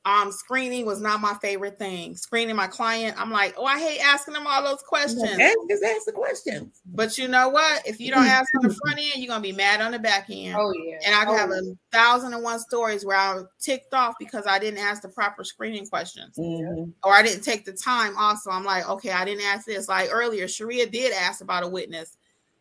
um, 0.06 0.32
screening 0.32 0.86
was 0.86 1.00
not 1.00 1.20
my 1.20 1.34
favorite 1.42 1.78
thing. 1.78 2.16
Screening 2.16 2.56
my 2.56 2.66
client, 2.66 3.20
I'm 3.20 3.30
like, 3.30 3.54
oh, 3.58 3.66
I 3.66 3.78
hate 3.78 4.00
asking 4.00 4.32
them 4.32 4.46
all 4.46 4.62
those 4.64 4.82
questions. 4.82 5.22
Ask, 5.22 5.56
just 5.68 5.84
ask 5.84 6.06
the 6.06 6.12
questions. 6.12 6.80
But 6.86 7.18
you 7.18 7.28
know 7.28 7.50
what? 7.50 7.86
If 7.86 8.00
you 8.00 8.10
don't 8.10 8.24
ask 8.24 8.48
on 8.56 8.66
the 8.66 8.74
front 8.82 8.98
end, 8.98 9.16
you're 9.16 9.28
gonna 9.28 9.42
be 9.42 9.52
mad 9.52 9.82
on 9.82 9.92
the 9.92 9.98
back 9.98 10.26
end. 10.30 10.56
Oh 10.58 10.72
yeah. 10.72 10.98
And 11.04 11.14
I 11.14 11.26
oh, 11.28 11.36
have 11.36 11.50
a 11.50 11.60
thousand 11.92 12.32
and 12.32 12.42
one 12.42 12.60
stories 12.60 13.04
where 13.04 13.16
I 13.16 13.34
was 13.34 13.44
ticked 13.60 13.92
off 13.92 14.14
because 14.18 14.46
I 14.46 14.58
didn't 14.58 14.80
ask 14.80 15.02
the 15.02 15.10
proper 15.10 15.44
screening 15.44 15.86
questions 15.86 16.34
Mhm. 16.38 16.92
or 17.04 17.12
I 17.12 17.22
didn't 17.22 17.42
take 17.42 17.66
the 17.66 17.72
time. 17.72 18.16
Also, 18.16 18.50
I'm 18.50 18.64
like, 18.64 18.88
okay, 18.88 19.12
I 19.12 19.26
didn't 19.26 19.44
ask 19.44 19.66
this. 19.66 19.86
Like 19.86 20.08
earlier, 20.10 20.48
Sharia 20.48 20.86
did 20.86 21.12
ask 21.12 21.42
about 21.42 21.62
a 21.62 21.68
witness, 21.68 22.16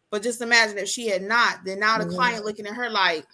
but 0.09 0.23
just 0.23 0.41
imagine 0.41 0.77
if 0.77 0.89
she 0.89 1.07
had 1.07 1.21
not, 1.21 1.59
then 1.63 1.79
now 1.79 1.97
the 1.99 2.05
Mhm. 2.05 2.15
client 2.15 2.43
looking 2.45 2.67
at 2.67 2.73
her 2.73 2.89
like, 2.89 3.25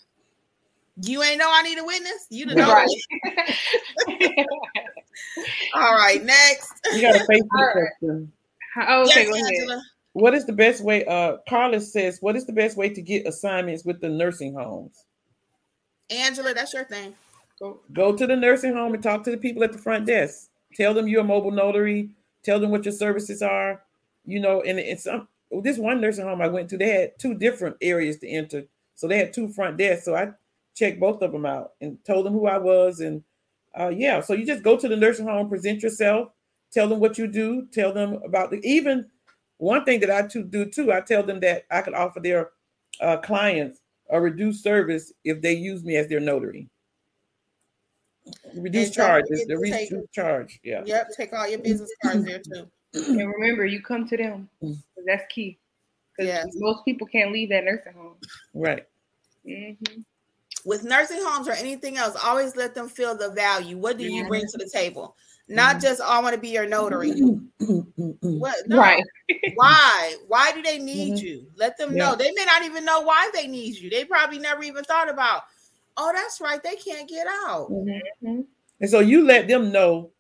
you 1.02 1.24
ain't 1.24 1.40
know 1.40 1.50
I 1.52 1.62
need 1.62 1.78
a 1.78 1.84
witness. 1.84 2.28
You 2.30 2.46
the 2.46 2.56
know. 2.56 2.72
Right. 2.72 2.88
All 5.74 5.96
right, 5.96 6.24
next. 6.24 6.74
You 6.94 7.02
got 7.02 7.16
a 7.16 7.20
Facebook 7.30 7.48
All 7.58 7.66
right. 7.66 7.92
question. 8.00 8.32
oh, 8.78 9.04
okay, 9.04 9.22
yes, 9.22 9.28
go 9.28 9.34
ahead. 9.34 9.54
Angela. 9.62 9.82
What 10.14 10.34
is 10.34 10.46
the 10.46 10.54
best 10.54 10.82
way? 10.82 11.04
Uh, 11.06 11.38
Carlos 11.50 11.92
says, 11.92 12.20
what 12.22 12.38
is 12.38 12.46
the 12.46 12.54
best 12.54 12.78
way 12.78 12.88
to 12.90 13.02
get 13.02 13.28
assignments 13.28 13.84
with 13.84 14.00
the 14.00 14.08
nursing 14.08 14.54
homes? 14.54 15.04
Angela, 16.10 16.54
that's 16.54 16.74
your 16.74 16.86
thing. 16.86 17.14
Go, 17.60 17.82
go 17.92 18.16
to 18.16 18.26
the 18.26 18.36
nursing 18.36 18.74
home 18.74 18.94
and 18.94 19.04
talk 19.04 19.24
to 19.24 19.32
the 19.32 19.38
people 19.38 19.64
at 19.64 19.74
the 19.74 19.78
front 19.78 20.06
desk. 20.06 20.50
Tell 20.74 20.94
them 20.94 21.08
you're 21.08 21.22
a 21.22 21.26
mobile 21.26 21.52
notary. 21.52 22.12
Tell 22.44 22.60
them 22.60 22.72
what 22.72 22.86
your 22.86 22.94
services 22.94 23.42
are. 23.42 23.82
You 24.26 24.40
know, 24.40 24.62
and 24.62 24.80
it's 24.80 25.04
some 25.04 25.28
this 25.62 25.78
one 25.78 26.02
nursing 26.02 26.26
home 26.26 26.42
I 26.42 26.48
went 26.48 26.70
to, 26.70 26.78
they 26.78 26.90
had 26.90 27.20
two 27.20 27.34
different 27.36 27.78
areas 27.82 28.18
to 28.20 28.28
enter. 28.28 28.64
So 28.96 29.08
they 29.08 29.18
had 29.18 29.34
two 29.34 29.50
front 29.50 29.78
desks. 29.78 30.06
So 30.06 30.16
I 30.16 30.32
checked 30.76 31.00
both 31.00 31.22
of 31.22 31.32
them 31.32 31.46
out 31.46 31.72
and 31.82 31.98
told 32.06 32.26
them 32.26 32.34
who 32.34 32.48
I 32.48 32.58
was. 32.58 33.00
And 33.00 33.24
uh, 33.78 33.90
yeah, 33.90 34.22
so 34.22 34.34
you 34.34 34.46
just 34.46 34.64
go 34.64 34.78
to 34.78 34.88
the 34.88 34.96
nursing 34.96 35.28
home, 35.28 35.50
present 35.50 35.82
yourself, 35.82 36.30
tell 36.72 36.88
them 36.88 37.00
what 37.00 37.18
you 37.18 37.28
do, 37.28 37.68
tell 37.72 37.94
them 37.94 38.22
about 38.24 38.52
the 38.52 38.60
even 38.64 39.10
one 39.58 39.86
thing 39.86 40.00
that 40.02 40.12
I 40.12 40.28
to 40.28 40.44
do 40.44 40.66
too. 40.66 40.92
I 40.92 41.02
tell 41.02 41.24
them 41.24 41.40
that 41.40 41.66
I 41.72 41.82
could 41.82 41.94
offer 41.94 42.20
their 42.20 42.52
uh, 43.02 43.18
clients 43.18 43.80
a 44.10 44.22
reduced 44.22 44.64
service 44.64 45.12
if 45.24 45.42
they 45.42 45.54
use 45.54 45.84
me 45.84 45.96
as 45.96 46.08
their 46.08 46.20
notary. 46.20 46.70
Reduced 48.56 48.94
charges, 48.94 49.46
the 49.48 49.58
reduced 49.58 50.12
charge. 50.12 50.60
Yeah. 50.64 50.82
Yep. 50.86 51.10
Take 51.16 51.34
all 51.34 51.48
your 51.48 51.60
business 51.60 51.92
cards 52.04 52.26
there 52.26 52.40
too. 52.40 52.68
And 52.94 53.34
remember, 53.34 53.66
you 53.66 53.82
come 53.82 54.08
to 54.08 54.18
them. 54.18 54.50
Mm. 54.64 54.78
That's 55.06 55.24
key. 55.32 55.60
Because 56.18 56.48
most 56.56 56.86
people 56.86 57.08
can't 57.08 57.32
leave 57.32 57.50
that 57.50 57.66
nursing 57.66 57.94
home. 57.94 58.16
Right. 58.54 58.86
Mm-hmm. 59.46 60.02
With 60.66 60.84
nursing 60.84 61.20
homes 61.22 61.48
or 61.48 61.54
anything 61.54 61.98
else, 61.98 62.18
always 62.24 62.56
let 62.56 62.74
them 62.74 62.90
feel 62.90 63.16
the 63.16 63.30
value. 63.30 63.78
What 63.78 63.98
do 63.98 64.04
you 64.04 64.28
bring 64.28 64.46
to 64.48 64.58
the 64.58 64.70
table? 64.70 65.16
Not 65.48 65.76
mm-hmm. 65.76 65.80
just 65.82 66.02
oh, 66.04 66.10
I 66.10 66.20
want 66.22 66.34
to 66.34 66.42
be 66.42 66.50
your 66.50 66.68
notary. 66.68 67.12
what? 67.60 68.56
No. 68.68 68.78
Right. 68.78 69.04
why? 69.56 70.16
Why 70.28 70.52
do 70.54 70.64
they 70.64 70.80
need 70.80 71.14
mm-hmm. 71.14 71.26
you? 71.26 71.48
Let 71.56 71.78
them 71.78 71.96
yeah. 71.96 72.04
know. 72.04 72.16
They 72.16 72.32
may 72.32 72.46
not 72.46 72.64
even 72.64 72.84
know 72.84 73.02
why 73.02 73.30
they 73.34 73.46
need 73.46 73.76
you. 73.76 73.90
They 73.90 74.06
probably 74.06 74.40
never 74.40 74.64
even 74.64 74.84
thought 74.84 75.10
about. 75.10 75.44
Oh, 75.98 76.12
that's 76.14 76.42
right. 76.42 76.62
They 76.62 76.76
can't 76.76 77.08
get 77.08 77.28
out. 77.28 77.70
Mm-hmm. 77.70 78.42
And 78.82 78.90
so 78.90 79.00
you 79.00 79.24
let 79.24 79.48
them 79.48 79.72
know 79.72 80.12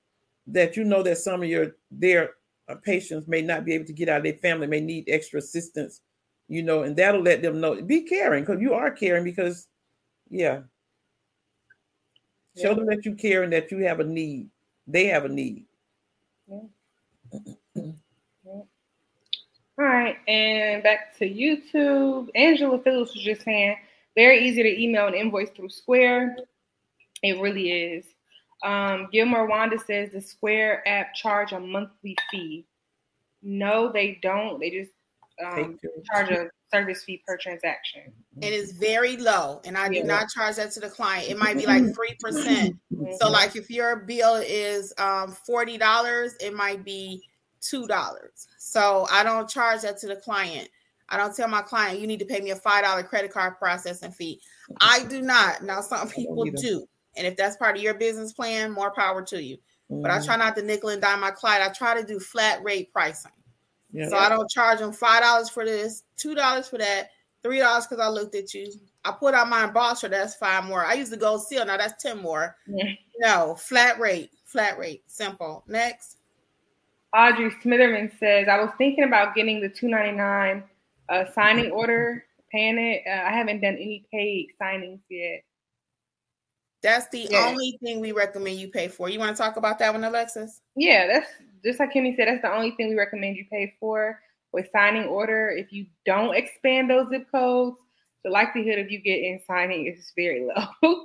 that 0.47 0.77
you 0.77 0.83
know 0.83 1.01
that 1.03 1.17
some 1.17 1.41
of 1.41 1.49
your 1.49 1.75
their 1.89 2.35
uh, 2.67 2.75
patients 2.75 3.27
may 3.27 3.41
not 3.41 3.65
be 3.65 3.73
able 3.73 3.85
to 3.85 3.93
get 3.93 4.09
out. 4.09 4.23
Their 4.23 4.33
family 4.33 4.67
may 4.67 4.79
need 4.79 5.05
extra 5.07 5.39
assistance. 5.39 6.01
You 6.47 6.61
know, 6.61 6.83
and 6.83 6.95
that'll 6.95 7.21
let 7.21 7.41
them 7.41 7.59
know. 7.59 7.81
Be 7.81 8.01
caring 8.01 8.43
because 8.43 8.61
you 8.61 8.75
are 8.75 8.91
caring 8.91 9.23
because, 9.23 9.67
yeah. 10.29 10.61
Show 12.61 12.73
them 12.73 12.85
that 12.85 13.05
you 13.05 13.15
care 13.15 13.43
and 13.43 13.51
that 13.51 13.69
you 13.71 13.79
have 13.79 13.99
a 13.99 14.03
need 14.03 14.49
they 14.87 15.05
have 15.07 15.25
a 15.25 15.29
need. 15.29 15.65
Yeah. 16.47 16.59
All 19.77 19.83
right, 19.83 20.15
and 20.27 20.81
back 20.83 21.17
to 21.17 21.29
YouTube. 21.29 22.29
Angela 22.33 22.79
Phillips 22.81 23.13
was 23.13 23.23
just 23.23 23.43
saying, 23.43 23.75
very 24.15 24.47
easy 24.47 24.63
to 24.63 24.81
email 24.81 25.07
an 25.07 25.13
invoice 25.13 25.49
through 25.49 25.69
Square. 25.69 26.37
It 27.21 27.41
really 27.41 27.71
is. 27.71 28.05
Um, 28.63 29.09
Gilmore 29.11 29.47
Wanda 29.47 29.77
says 29.77 30.11
the 30.11 30.21
Square 30.21 30.87
app 30.87 31.13
charge 31.13 31.51
a 31.51 31.59
monthly 31.59 32.15
fee. 32.31 32.65
No, 33.43 33.91
they 33.91 34.17
don't. 34.21 34.61
They 34.61 34.69
just 34.69 34.91
um, 35.43 35.79
charge 36.11 36.29
a 36.29 36.49
service 36.73 37.03
fee 37.03 37.21
per 37.27 37.37
transaction. 37.37 38.01
It 38.41 38.53
is 38.53 38.73
very 38.73 39.17
low, 39.17 39.61
and 39.65 39.77
I 39.77 39.89
yeah. 39.89 40.01
do 40.01 40.07
not 40.07 40.29
charge 40.29 40.55
that 40.57 40.71
to 40.71 40.79
the 40.79 40.89
client. 40.89 41.29
It 41.29 41.37
might 41.37 41.57
be 41.57 41.65
like 41.65 41.83
three 41.93 42.15
percent. 42.19 42.75
Mm-hmm. 42.93 43.13
So, 43.19 43.29
like 43.29 43.55
if 43.55 43.69
your 43.69 43.97
bill 43.97 44.35
is 44.35 44.93
um, 44.97 45.31
forty 45.31 45.77
dollars, 45.77 46.35
it 46.39 46.53
might 46.53 46.83
be 46.85 47.21
two 47.61 47.87
dollars. 47.87 48.47
So 48.57 49.07
I 49.11 49.23
don't 49.23 49.49
charge 49.49 49.81
that 49.81 49.97
to 49.99 50.07
the 50.07 50.15
client. 50.15 50.69
I 51.09 51.17
don't 51.17 51.35
tell 51.35 51.47
my 51.47 51.61
client 51.61 51.99
you 51.99 52.07
need 52.07 52.19
to 52.19 52.25
pay 52.25 52.41
me 52.41 52.51
a 52.51 52.55
five 52.55 52.83
dollar 52.83 53.03
credit 53.03 53.31
card 53.31 53.57
processing 53.57 54.11
fee. 54.11 54.41
I 54.81 55.03
do 55.03 55.21
not. 55.21 55.63
Now 55.63 55.81
some 55.81 56.09
people 56.09 56.43
do, 56.45 56.87
and 57.15 57.27
if 57.27 57.35
that's 57.35 57.57
part 57.57 57.75
of 57.75 57.83
your 57.83 57.93
business 57.93 58.33
plan, 58.33 58.71
more 58.71 58.91
power 58.91 59.21
to 59.23 59.41
you. 59.41 59.57
Mm-hmm. 59.91 60.01
But 60.01 60.11
I 60.11 60.17
mm-hmm. 60.17 60.25
try 60.25 60.35
not 60.37 60.55
to 60.55 60.63
nickel 60.63 60.89
and 60.89 61.01
dime 61.01 61.19
my 61.19 61.31
client. 61.31 61.63
I 61.63 61.73
try 61.73 61.99
to 61.99 62.05
do 62.05 62.19
flat 62.19 62.63
rate 62.63 62.91
pricing. 62.91 63.31
Yeah. 63.95 64.09
So 64.09 64.17
I 64.17 64.27
don't 64.27 64.49
charge 64.49 64.79
them 64.79 64.91
five 64.91 65.23
dollars 65.23 65.49
for 65.49 65.63
this, 65.63 66.03
two 66.17 66.35
dollars 66.35 66.67
for 66.67 66.77
that, 66.77 67.11
three 67.41 67.59
dollars 67.59 67.87
because 67.87 68.03
I 68.03 68.09
looked 68.09 68.35
at 68.35 68.53
you. 68.53 68.71
I 69.05 69.11
put 69.11 69.35
on 69.35 69.49
my 69.49 69.67
embosser, 69.67 70.09
that's 70.09 70.35
five 70.35 70.65
more. 70.65 70.83
I 70.83 70.95
use 70.95 71.09
the 71.09 71.17
gold 71.17 71.43
seal, 71.43 71.65
now 71.65 71.77
that's 71.77 72.01
10 72.01 72.17
more. 72.17 72.57
Yeah. 72.67 72.91
No, 73.19 73.55
flat 73.55 73.99
rate, 73.99 74.31
flat 74.45 74.79
rate, 74.79 75.03
simple. 75.05 75.63
Next. 75.67 76.17
Audrey 77.15 77.51
Smitherman 77.63 78.11
says, 78.19 78.47
I 78.49 78.59
was 78.59 78.71
thinking 78.77 79.03
about 79.03 79.35
getting 79.35 79.61
the 79.61 79.69
299 79.69 80.63
uh, 81.07 81.31
signing 81.33 81.71
order, 81.71 82.25
paying 82.51 82.79
it. 82.79 83.03
Uh, 83.07 83.27
I 83.27 83.31
haven't 83.31 83.61
done 83.61 83.75
any 83.75 84.05
paid 84.11 84.49
signings 84.59 84.99
yet. 85.07 85.43
That's 86.81 87.07
the 87.09 87.27
yeah. 87.29 87.45
only 87.47 87.77
thing 87.81 87.99
we 87.99 88.11
recommend 88.11 88.59
you 88.59 88.69
pay 88.69 88.87
for. 88.87 89.07
You 89.07 89.19
want 89.19 89.35
to 89.35 89.41
talk 89.41 89.55
about 89.57 89.79
that 89.79 89.93
one, 89.93 90.03
Alexis? 90.03 90.61
Yeah, 90.75 91.07
that's 91.07 91.27
just 91.65 91.79
like 91.79 91.93
Kimmi 91.93 92.15
said, 92.15 92.27
that's 92.27 92.41
the 92.41 92.53
only 92.53 92.71
thing 92.71 92.89
we 92.89 92.95
recommend 92.95 93.37
you 93.37 93.45
pay 93.51 93.75
for 93.79 94.19
with 94.53 94.69
signing 94.71 95.05
order. 95.05 95.49
If 95.49 95.71
you 95.71 95.87
don't 96.05 96.35
expand 96.35 96.89
those 96.89 97.09
zip 97.09 97.27
codes, 97.31 97.79
the 98.23 98.29
likelihood 98.29 98.79
of 98.79 98.91
you 98.91 98.99
getting 98.99 99.41
signing 99.45 99.87
is 99.87 100.11
very 100.15 100.47
low. 100.83 101.03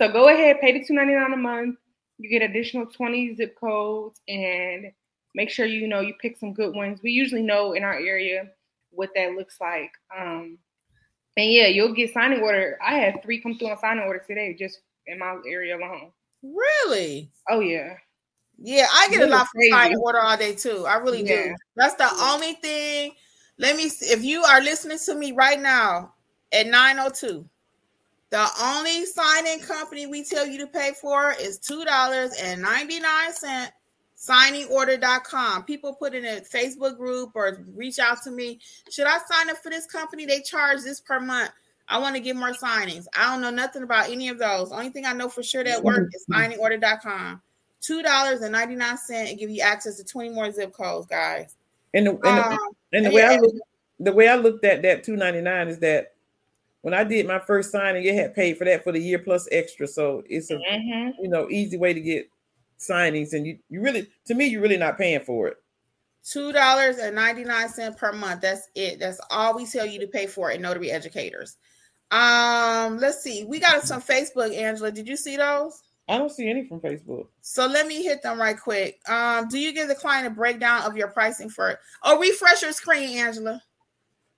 so 0.00 0.10
go 0.12 0.28
ahead, 0.28 0.60
pay 0.60 0.72
the 0.72 0.84
two 0.84 0.94
ninety 0.94 1.14
nine 1.14 1.32
a 1.32 1.36
month. 1.36 1.76
You 2.18 2.30
get 2.30 2.48
additional 2.48 2.86
twenty 2.86 3.34
zip 3.34 3.56
codes, 3.58 4.20
and 4.28 4.92
make 5.34 5.50
sure 5.50 5.66
you 5.66 5.88
know 5.88 6.00
you 6.00 6.14
pick 6.20 6.38
some 6.38 6.52
good 6.52 6.74
ones. 6.74 7.00
We 7.02 7.10
usually 7.10 7.42
know 7.42 7.72
in 7.72 7.82
our 7.82 7.94
area 7.94 8.50
what 8.90 9.10
that 9.14 9.32
looks 9.32 9.56
like. 9.60 9.90
Um, 10.16 10.58
and 11.36 11.50
yeah, 11.50 11.66
you'll 11.66 11.94
get 11.94 12.12
signing 12.12 12.40
order. 12.40 12.78
I 12.84 12.94
had 12.96 13.22
three 13.22 13.40
come 13.40 13.56
through 13.58 13.70
on 13.70 13.78
signing 13.80 14.04
order 14.04 14.22
today, 14.26 14.54
just 14.58 14.80
in 15.06 15.18
my 15.18 15.38
area 15.46 15.76
alone. 15.76 16.12
Really? 16.42 17.30
Oh 17.48 17.60
yeah. 17.60 17.94
Yeah, 18.62 18.86
I 18.92 19.08
get 19.08 19.18
really 19.18 19.30
a 19.30 19.34
lot 19.34 19.48
from 19.48 19.62
Fire 19.70 19.96
Order 19.98 20.20
all 20.20 20.36
day 20.36 20.54
too. 20.54 20.84
I 20.86 20.96
really 20.96 21.24
yeah. 21.24 21.48
do. 21.48 21.54
That's 21.74 21.94
the 21.96 22.08
only 22.32 22.52
thing. 22.54 23.14
Let 23.58 23.76
me 23.76 23.88
see. 23.88 24.06
if 24.06 24.24
you 24.24 24.42
are 24.42 24.60
listening 24.60 24.98
to 25.06 25.14
me 25.14 25.32
right 25.32 25.60
now 25.60 26.14
at 26.52 26.66
902. 26.66 27.48
The 28.30 28.48
only 28.62 29.04
signing 29.04 29.60
company 29.60 30.06
we 30.06 30.24
tell 30.24 30.46
you 30.46 30.58
to 30.58 30.66
pay 30.66 30.92
for 30.98 31.34
is 31.38 31.58
$2.99 31.58 33.70
signingorder.com. 34.22 35.64
People 35.64 35.94
put 35.94 36.14
in 36.14 36.24
a 36.24 36.40
Facebook 36.40 36.96
group 36.96 37.32
or 37.34 37.58
reach 37.74 37.98
out 37.98 38.22
to 38.22 38.30
me. 38.30 38.60
Should 38.90 39.06
I 39.06 39.18
sign 39.28 39.50
up 39.50 39.56
for 39.58 39.70
this 39.70 39.86
company? 39.86 40.26
They 40.26 40.40
charge 40.40 40.82
this 40.82 41.00
per 41.00 41.18
month. 41.18 41.50
I 41.88 41.98
want 41.98 42.14
to 42.14 42.20
get 42.20 42.36
more 42.36 42.52
signings. 42.52 43.06
I 43.16 43.32
don't 43.32 43.42
know 43.42 43.50
nothing 43.50 43.82
about 43.82 44.10
any 44.10 44.28
of 44.28 44.38
those. 44.38 44.70
Only 44.70 44.90
thing 44.90 45.04
I 45.04 45.12
know 45.12 45.28
for 45.28 45.42
sure 45.42 45.64
that 45.64 45.82
works 45.82 46.14
is 46.14 46.24
mm-hmm. 46.30 46.52
signingorder.com. 46.52 47.42
$2.99 47.82 49.30
and 49.30 49.38
give 49.38 49.50
you 49.50 49.60
access 49.62 49.96
to 49.96 50.04
20 50.04 50.30
more 50.30 50.50
zip 50.52 50.72
codes, 50.72 51.06
guys. 51.06 51.56
And 51.94 52.06
the, 52.06 52.10
and 52.12 52.20
the, 52.22 52.46
um, 52.46 52.58
and 52.92 53.06
the 53.06 53.10
way 53.10 53.22
yeah, 53.22 53.30
I 53.32 53.36
look, 53.36 53.54
the 53.98 54.12
way 54.12 54.28
I 54.28 54.36
looked 54.36 54.64
at 54.64 54.82
that 54.82 55.04
2.99 55.04 55.68
is 55.68 55.78
that 55.80 56.12
when 56.82 56.94
I 56.94 57.04
did 57.04 57.26
my 57.26 57.38
first 57.38 57.70
signing, 57.70 58.04
you 58.04 58.14
had 58.14 58.34
paid 58.34 58.58
for 58.58 58.64
that 58.64 58.84
for 58.84 58.92
the 58.92 59.00
year 59.00 59.18
plus 59.18 59.48
extra. 59.50 59.86
So 59.86 60.22
it's 60.28 60.50
a 60.50 60.56
mm-hmm. 60.56 61.22
you 61.22 61.28
know 61.28 61.48
easy 61.48 61.78
way 61.78 61.94
to 61.94 62.00
get 62.00 62.28
signings, 62.78 63.32
and 63.32 63.46
you 63.46 63.58
you 63.70 63.80
really 63.80 64.08
to 64.26 64.34
me 64.34 64.46
you're 64.46 64.60
really 64.60 64.76
not 64.76 64.98
paying 64.98 65.20
for 65.20 65.48
it. 65.48 65.56
Two 66.24 66.52
dollars 66.52 66.98
and 66.98 67.14
ninety 67.14 67.44
nine 67.44 67.68
cent 67.68 67.96
per 67.96 68.12
month. 68.12 68.42
That's 68.42 68.68
it. 68.74 68.98
That's 68.98 69.20
all 69.30 69.54
we 69.54 69.66
tell 69.66 69.86
you 69.86 70.00
to 70.00 70.06
pay 70.08 70.26
for 70.26 70.50
it. 70.50 70.60
Notary 70.60 70.90
educators. 70.90 71.56
Um, 72.10 72.98
let's 72.98 73.22
see. 73.22 73.44
We 73.44 73.58
got 73.58 73.84
some 73.84 74.02
Facebook, 74.02 74.54
Angela. 74.54 74.90
Did 74.90 75.08
you 75.08 75.16
see 75.16 75.36
those? 75.36 75.82
I 76.08 76.18
don't 76.18 76.30
see 76.30 76.50
any 76.50 76.66
from 76.66 76.80
Facebook. 76.80 77.28
So 77.40 77.66
let 77.66 77.86
me 77.86 78.02
hit 78.02 78.22
them 78.22 78.40
right 78.40 78.58
quick. 78.58 79.00
Um, 79.08 79.48
do 79.48 79.58
you 79.58 79.72
give 79.72 79.88
the 79.88 79.94
client 79.94 80.26
a 80.26 80.30
breakdown 80.30 80.82
of 80.82 80.96
your 80.96 81.08
pricing 81.08 81.48
for 81.48 81.78
Oh, 82.02 82.18
refresh 82.18 82.62
your 82.62 82.72
screen, 82.72 83.18
Angela? 83.18 83.62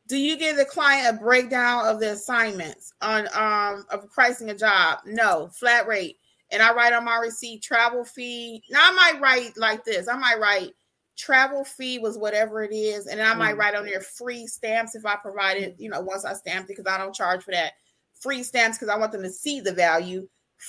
Do 0.06 0.18
you 0.18 0.36
give 0.36 0.56
the 0.56 0.66
client 0.66 1.16
a 1.16 1.18
breakdown 1.18 1.86
of 1.86 1.98
the 1.98 2.12
assignments 2.12 2.92
on 3.00 3.26
um 3.34 3.86
of 3.90 4.10
pricing 4.10 4.50
a 4.50 4.54
job? 4.54 4.98
No, 5.06 5.48
flat 5.48 5.86
rate. 5.86 6.18
And 6.50 6.62
I 6.62 6.74
write 6.74 6.92
on 6.92 7.04
my 7.04 7.16
receipt 7.16 7.62
travel 7.62 8.04
fee. 8.04 8.62
Now 8.70 8.80
I 8.82 8.92
might 8.92 9.20
write 9.20 9.56
like 9.56 9.84
this. 9.84 10.06
I 10.06 10.16
might 10.16 10.38
write 10.38 10.72
travel 11.16 11.64
fee 11.64 11.98
was 11.98 12.18
whatever 12.18 12.62
it 12.62 12.74
is, 12.74 13.06
and 13.06 13.22
I 13.22 13.34
might 13.34 13.54
mm. 13.54 13.58
write 13.58 13.74
on 13.74 13.86
there 13.86 14.00
free 14.00 14.46
stamps 14.46 14.94
if 14.94 15.06
I 15.06 15.16
provided. 15.16 15.76
You 15.78 15.88
know, 15.88 16.02
once 16.02 16.26
I 16.26 16.34
stamped 16.34 16.70
it 16.70 16.76
because 16.76 16.92
I 16.92 16.98
don't 16.98 17.14
charge 17.14 17.42
for 17.42 17.52
that. 17.52 17.72
Free 18.20 18.42
stamps 18.42 18.78
because 18.78 18.94
I 18.94 18.98
want 18.98 19.12
them 19.12 19.22
to 19.22 19.30
see 19.30 19.60
the 19.60 19.72
value 19.72 20.28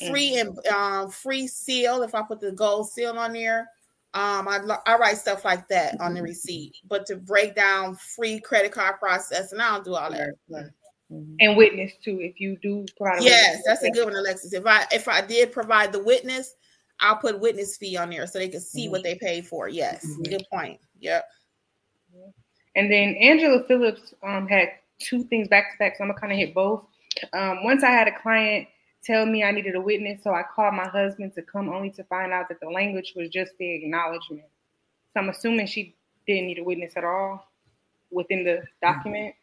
free 0.10 0.36
mm-hmm. 0.38 0.58
and 0.58 0.68
um, 0.68 1.10
free 1.10 1.48
seal 1.48 2.02
if 2.02 2.16
I 2.16 2.22
put 2.22 2.40
the 2.40 2.52
gold 2.52 2.90
seal 2.90 3.18
on 3.18 3.34
there. 3.34 3.70
Um, 4.14 4.48
I, 4.48 4.60
I 4.86 4.96
write 4.96 5.18
stuff 5.18 5.44
like 5.44 5.68
that 5.68 6.00
on 6.00 6.14
the 6.14 6.20
mm-hmm. 6.20 6.28
receipt, 6.28 6.78
but 6.88 7.06
to 7.08 7.18
break 7.18 7.54
down 7.54 7.96
free 7.96 8.40
credit 8.40 8.72
card 8.72 8.98
process, 8.98 9.52
and 9.52 9.62
I 9.62 9.72
don't 9.72 9.84
do 9.84 9.96
all 9.96 10.10
that. 10.10 10.30
Mm-hmm. 11.12 11.36
And 11.40 11.58
witness 11.58 11.92
too, 12.02 12.20
if 12.22 12.40
you 12.40 12.58
do 12.62 12.86
provide. 12.98 13.24
yes, 13.24 13.62
that's 13.66 13.84
a 13.84 13.92
good 13.92 14.06
one, 14.06 14.16
Alexis. 14.16 14.54
If 14.54 14.66
I 14.66 14.86
if 14.92 15.08
I 15.10 15.22
did 15.22 15.52
provide 15.52 15.92
the 15.92 16.02
witness, 16.02 16.56
I'll 17.02 17.18
put 17.18 17.40
witness 17.42 17.76
fee 17.76 17.98
on 17.98 18.10
there 18.10 18.26
so 18.26 18.40
they 18.40 18.48
can 18.48 18.62
see 18.62 18.84
mm-hmm. 18.84 18.92
what 18.92 19.04
they 19.04 19.16
paid 19.16 19.46
for. 19.46 19.68
Yes, 19.68 20.06
mm-hmm. 20.06 20.24
good 20.24 20.46
point. 20.52 20.80
Yep. 21.02 21.26
And 22.78 22.92
then 22.92 23.16
Angela 23.16 23.64
Phillips 23.68 24.14
um, 24.24 24.48
had 24.48 24.70
two 25.00 25.24
things 25.26 25.48
back 25.48 25.72
to 25.74 25.78
back, 25.78 25.98
so 25.98 26.04
I'm 26.04 26.10
gonna 26.10 26.20
kind 26.20 26.34
of 26.34 26.40
hit 26.40 26.54
both. 26.54 26.86
Um, 27.34 27.64
once 27.64 27.84
I 27.84 27.90
had 27.90 28.08
a 28.08 28.20
client 28.22 28.68
tell 29.06 29.26
me 29.26 29.44
I 29.44 29.52
needed 29.52 29.76
a 29.76 29.82
witness, 29.82 30.24
so 30.24 30.34
I 30.34 30.44
called 30.44 30.74
my 30.74 30.88
husband 30.88 31.36
to 31.36 31.42
come 31.42 31.70
only 31.70 31.92
to 31.92 32.04
find 32.06 32.34
out 32.34 32.50
that 32.50 32.60
the 32.60 32.70
language 32.70 33.14
was 33.16 33.30
just 33.30 33.52
the 33.60 33.76
acknowledgement. 33.76 34.48
So 35.14 35.20
I'm 35.20 35.30
assuming 35.30 35.68
she 35.68 35.96
didn't 36.26 36.48
need 36.48 36.60
a 36.60 36.64
witness 36.64 36.94
at 36.98 37.04
all 37.04 37.52
within 38.12 38.44
the 38.44 38.64
document. 38.82 39.36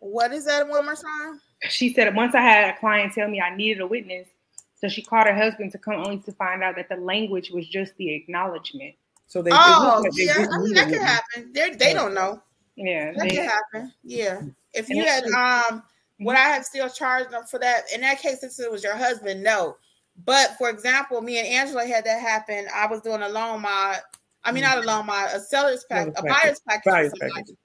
What 0.00 0.32
is 0.32 0.44
that 0.46 0.68
one 0.68 0.84
more 0.84 0.94
time? 0.94 1.40
She 1.68 1.92
said 1.92 2.14
once 2.14 2.34
I 2.34 2.40
had 2.42 2.74
a 2.74 2.78
client 2.78 3.12
tell 3.14 3.28
me 3.28 3.40
I 3.40 3.54
needed 3.54 3.80
a 3.80 3.86
witness, 3.86 4.28
so 4.74 4.88
she 4.88 5.00
called 5.00 5.26
her 5.28 5.34
husband 5.34 5.72
to 5.72 5.78
come 5.78 5.94
only 5.94 6.18
to 6.18 6.32
find 6.32 6.62
out 6.62 6.76
that 6.76 6.88
the 6.88 6.96
language 6.96 7.50
was 7.50 7.66
just 7.68 7.96
the 7.96 8.12
acknowledgement. 8.14 8.94
So 9.28 9.40
they. 9.40 9.50
Oh, 9.52 9.98
it 9.98 10.02
like 10.02 10.12
they 10.12 10.24
yeah. 10.24 10.34
didn't 10.38 10.52
I 10.52 10.58
mean, 10.58 10.74
that 10.74 10.88
could 10.88 11.00
happen. 11.00 11.52
They 11.52 11.70
they 11.70 11.94
don't 11.94 12.14
know. 12.14 12.42
Yeah, 12.76 13.12
That 13.12 13.28
they- 13.28 13.36
could 13.36 13.44
happen. 13.44 13.92
Yeah. 14.02 14.42
If 14.74 14.88
you 14.88 15.04
had 15.04 15.24
um 15.26 15.82
would 16.24 16.36
I 16.36 16.48
have 16.48 16.64
still 16.64 16.88
charged 16.88 17.30
them 17.30 17.44
for 17.44 17.58
that? 17.58 17.84
In 17.94 18.00
that 18.02 18.20
case, 18.20 18.40
since 18.40 18.58
it 18.60 18.70
was 18.70 18.82
your 18.82 18.96
husband, 18.96 19.42
no. 19.42 19.76
But 20.24 20.56
for 20.58 20.68
example, 20.68 21.20
me 21.22 21.38
and 21.38 21.48
Angela 21.48 21.86
had 21.86 22.04
that 22.04 22.20
happen. 22.20 22.66
I 22.74 22.86
was 22.86 23.00
doing 23.00 23.22
a 23.22 23.28
loan 23.28 23.62
mod, 23.62 23.98
I 24.44 24.52
mean 24.52 24.62
not 24.62 24.76
a 24.76 24.80
mm-hmm. 24.80 24.88
loan 24.88 25.06
mod, 25.06 25.30
a 25.32 25.40
seller's 25.40 25.84
pack, 25.84 26.08
a 26.16 26.22
buyer's 26.22 26.60
package. 26.68 26.84
Buyer's 26.84 27.12
package. 27.18 27.56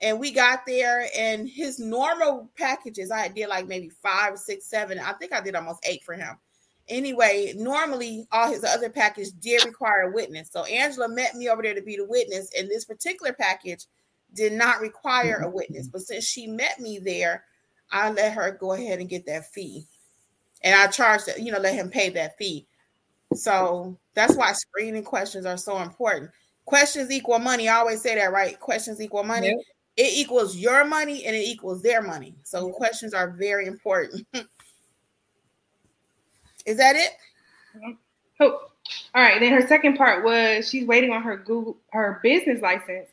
And 0.00 0.18
we 0.18 0.32
got 0.32 0.66
there, 0.66 1.06
and 1.16 1.48
his 1.48 1.78
normal 1.78 2.50
packages, 2.58 3.12
I 3.12 3.28
did 3.28 3.48
like 3.48 3.68
maybe 3.68 3.88
five, 3.88 4.36
six, 4.36 4.66
seven. 4.66 4.98
I 4.98 5.12
think 5.12 5.32
I 5.32 5.40
did 5.40 5.54
almost 5.54 5.86
eight 5.86 6.02
for 6.02 6.14
him. 6.14 6.36
Anyway, 6.88 7.54
normally 7.56 8.26
all 8.32 8.50
his 8.50 8.64
other 8.64 8.90
package 8.90 9.28
did 9.38 9.64
require 9.64 10.02
a 10.02 10.12
witness. 10.12 10.50
So 10.50 10.64
Angela 10.64 11.08
met 11.08 11.36
me 11.36 11.48
over 11.48 11.62
there 11.62 11.74
to 11.74 11.82
be 11.82 11.96
the 11.96 12.04
witness, 12.04 12.50
and 12.58 12.68
this 12.68 12.84
particular 12.84 13.32
package 13.32 13.86
did 14.34 14.52
not 14.52 14.80
require 14.80 15.36
a 15.36 15.46
mm-hmm. 15.46 15.54
witness. 15.54 15.86
But 15.86 16.02
since 16.02 16.24
she 16.24 16.48
met 16.48 16.80
me 16.80 16.98
there, 16.98 17.44
I 17.92 18.10
let 18.10 18.32
her 18.32 18.56
go 18.58 18.72
ahead 18.72 18.98
and 18.98 19.08
get 19.08 19.26
that 19.26 19.52
fee. 19.52 19.86
And 20.62 20.74
I 20.74 20.86
charged 20.88 21.28
you 21.38 21.52
know, 21.52 21.58
let 21.58 21.74
him 21.74 21.90
pay 21.90 22.08
that 22.10 22.36
fee. 22.38 22.66
So 23.34 23.96
that's 24.14 24.34
why 24.34 24.52
screening 24.52 25.04
questions 25.04 25.46
are 25.46 25.56
so 25.56 25.78
important. 25.78 26.30
Questions 26.64 27.10
equal 27.10 27.38
money. 27.38 27.68
I 27.68 27.76
always 27.76 28.00
say 28.00 28.14
that, 28.14 28.32
right? 28.32 28.58
Questions 28.58 29.00
equal 29.00 29.24
money. 29.24 29.48
Yep. 29.48 29.56
It 29.96 30.14
equals 30.14 30.56
your 30.56 30.84
money 30.84 31.24
and 31.26 31.36
it 31.36 31.42
equals 31.42 31.82
their 31.82 32.00
money. 32.00 32.34
So 32.44 32.70
questions 32.70 33.12
are 33.14 33.30
very 33.30 33.66
important. 33.66 34.26
Is 36.64 36.76
that 36.76 36.96
it? 36.96 37.10
Oh, 38.40 38.60
all 39.14 39.22
right. 39.22 39.40
Then 39.40 39.52
her 39.52 39.66
second 39.66 39.96
part 39.96 40.24
was 40.24 40.68
she's 40.68 40.86
waiting 40.86 41.10
on 41.10 41.22
her 41.22 41.36
Google 41.36 41.76
her 41.90 42.20
business 42.22 42.60
license. 42.62 43.10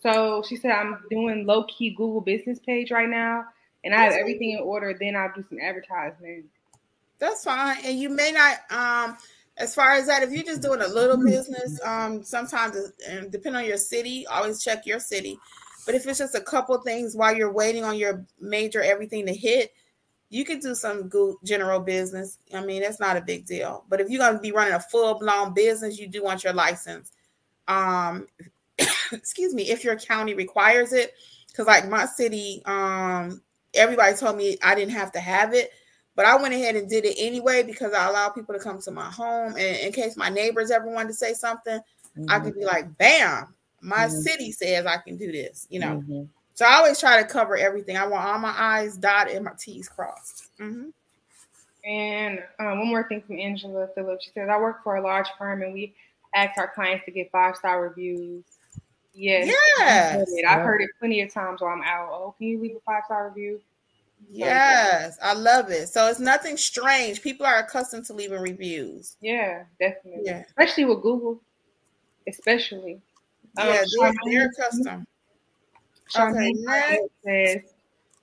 So 0.00 0.42
she 0.46 0.56
said 0.56 0.72
I'm 0.72 1.02
doing 1.10 1.46
low 1.46 1.64
key 1.64 1.90
Google 1.90 2.20
business 2.20 2.58
page 2.58 2.90
right 2.90 3.08
now, 3.08 3.44
and 3.86 3.94
I 3.94 4.02
have 4.02 4.14
everything 4.14 4.50
in 4.50 4.60
order. 4.60 4.94
Then 4.98 5.16
I'll 5.16 5.32
do 5.34 5.44
some 5.48 5.58
advertisement. 5.60 6.46
That's 7.18 7.44
fine. 7.44 7.78
And 7.84 7.98
you 7.98 8.10
may 8.10 8.32
not 8.32 8.58
um 8.70 9.16
as 9.58 9.74
far 9.74 9.92
as 9.92 10.06
that, 10.06 10.22
if 10.22 10.30
you're 10.30 10.42
just 10.42 10.60
doing 10.60 10.82
a 10.82 10.88
little 10.88 11.16
business, 11.24 11.80
um, 11.82 12.22
sometimes 12.22 12.76
and 13.08 13.32
depending 13.32 13.62
on 13.62 13.66
your 13.66 13.78
city, 13.78 14.26
always 14.26 14.62
check 14.62 14.84
your 14.84 15.00
city. 15.00 15.38
But 15.86 15.94
if 15.94 16.06
it's 16.06 16.18
just 16.18 16.34
a 16.34 16.40
couple 16.40 16.76
things 16.78 17.16
while 17.16 17.34
you're 17.34 17.52
waiting 17.52 17.84
on 17.84 17.96
your 17.96 18.26
major 18.40 18.82
everything 18.82 19.24
to 19.26 19.32
hit, 19.32 19.72
you 20.28 20.44
could 20.44 20.60
do 20.60 20.74
some 20.74 21.08
good 21.08 21.36
general 21.44 21.80
business. 21.80 22.38
I 22.52 22.64
mean, 22.64 22.82
that's 22.82 23.00
not 23.00 23.16
a 23.16 23.22
big 23.22 23.46
deal. 23.46 23.84
But 23.88 24.00
if 24.00 24.10
you're 24.10 24.20
gonna 24.20 24.40
be 24.40 24.52
running 24.52 24.74
a 24.74 24.80
full 24.80 25.18
blown 25.18 25.54
business, 25.54 25.98
you 25.98 26.08
do 26.08 26.22
want 26.24 26.44
your 26.44 26.52
license. 26.52 27.12
Um, 27.68 28.26
excuse 29.12 29.54
me, 29.54 29.70
if 29.70 29.84
your 29.84 29.96
county 29.96 30.34
requires 30.34 30.92
it, 30.92 31.14
because 31.46 31.66
like 31.66 31.88
my 31.88 32.04
city, 32.04 32.62
um, 32.66 33.40
everybody 33.76 34.16
told 34.16 34.36
me 34.36 34.58
I 34.62 34.74
didn't 34.74 34.92
have 34.92 35.12
to 35.12 35.20
have 35.20 35.54
it, 35.54 35.70
but 36.14 36.26
I 36.26 36.40
went 36.40 36.54
ahead 36.54 36.76
and 36.76 36.88
did 36.88 37.04
it 37.04 37.16
anyway 37.18 37.62
because 37.62 37.92
I 37.92 38.08
allow 38.08 38.28
people 38.30 38.54
to 38.54 38.60
come 38.60 38.80
to 38.80 38.90
my 38.90 39.10
home, 39.10 39.52
and 39.52 39.76
in 39.78 39.92
case 39.92 40.16
my 40.16 40.28
neighbors 40.28 40.70
ever 40.70 40.88
wanted 40.88 41.08
to 41.08 41.14
say 41.14 41.34
something, 41.34 41.80
I 42.28 42.38
Mhm. 42.38 42.42
could 42.44 42.54
be 42.54 42.64
like, 42.64 42.96
"Bam, 42.98 43.54
my 43.80 44.06
Mhm. 44.06 44.10
city 44.10 44.52
says 44.52 44.86
I 44.86 44.96
can 44.98 45.16
do 45.16 45.30
this," 45.30 45.66
you 45.70 45.80
know. 45.80 46.02
Mhm. 46.08 46.28
So 46.54 46.64
I 46.64 46.74
always 46.76 46.98
try 46.98 47.22
to 47.22 47.28
cover 47.28 47.56
everything. 47.56 47.96
I 47.98 48.06
want 48.06 48.24
all 48.24 48.38
my 48.38 48.54
I's 48.56 48.96
dotted 48.96 49.36
and 49.36 49.44
my 49.44 49.52
T's 49.58 49.88
crossed. 49.88 50.48
hmm 50.58 50.88
And 51.84 52.42
um, 52.58 52.78
one 52.78 52.88
more 52.88 53.06
thing 53.08 53.20
from 53.20 53.38
Angela 53.38 53.88
Phillips. 53.94 54.24
She 54.24 54.30
says, 54.30 54.48
I 54.50 54.58
work 54.58 54.82
for 54.82 54.96
a 54.96 55.02
large 55.02 55.28
firm 55.38 55.62
and 55.62 55.72
we 55.74 55.94
ask 56.34 56.58
our 56.58 56.68
clients 56.68 57.04
to 57.04 57.10
get 57.10 57.30
five 57.30 57.56
star 57.56 57.82
reviews. 57.82 58.44
Yes. 59.16 59.46
Yes. 59.78 60.18
I've 60.20 60.26
heard. 60.28 60.44
I've 60.46 60.64
heard 60.64 60.82
it 60.82 60.90
plenty 60.98 61.22
of 61.22 61.32
times 61.32 61.60
while 61.62 61.72
I'm 61.72 61.82
out. 61.82 62.10
Oh, 62.12 62.34
can 62.36 62.46
you 62.48 62.60
leave 62.60 62.76
a 62.76 62.80
five 62.80 63.02
star 63.06 63.28
review? 63.28 63.60
Yes, 64.30 65.18
I 65.22 65.34
love 65.34 65.70
it. 65.70 65.88
So 65.88 66.08
it's 66.08 66.20
nothing 66.20 66.56
strange. 66.56 67.22
People 67.22 67.46
are 67.46 67.58
accustomed 67.58 68.04
to 68.06 68.12
leaving 68.14 68.40
reviews. 68.40 69.16
Yeah, 69.20 69.64
definitely. 69.78 70.22
Yeah. 70.24 70.42
Especially 70.48 70.84
with 70.84 71.02
Google. 71.02 71.40
Especially. 72.26 73.00
Um, 73.58 73.68
Yeah, 73.68 73.72
they're, 73.98 74.12
Charmaine- 74.12 74.14
they're 74.24 74.46
accustomed. 74.48 75.06
Okay, 76.18 76.52
next. 76.52 77.02
says, 77.24 77.62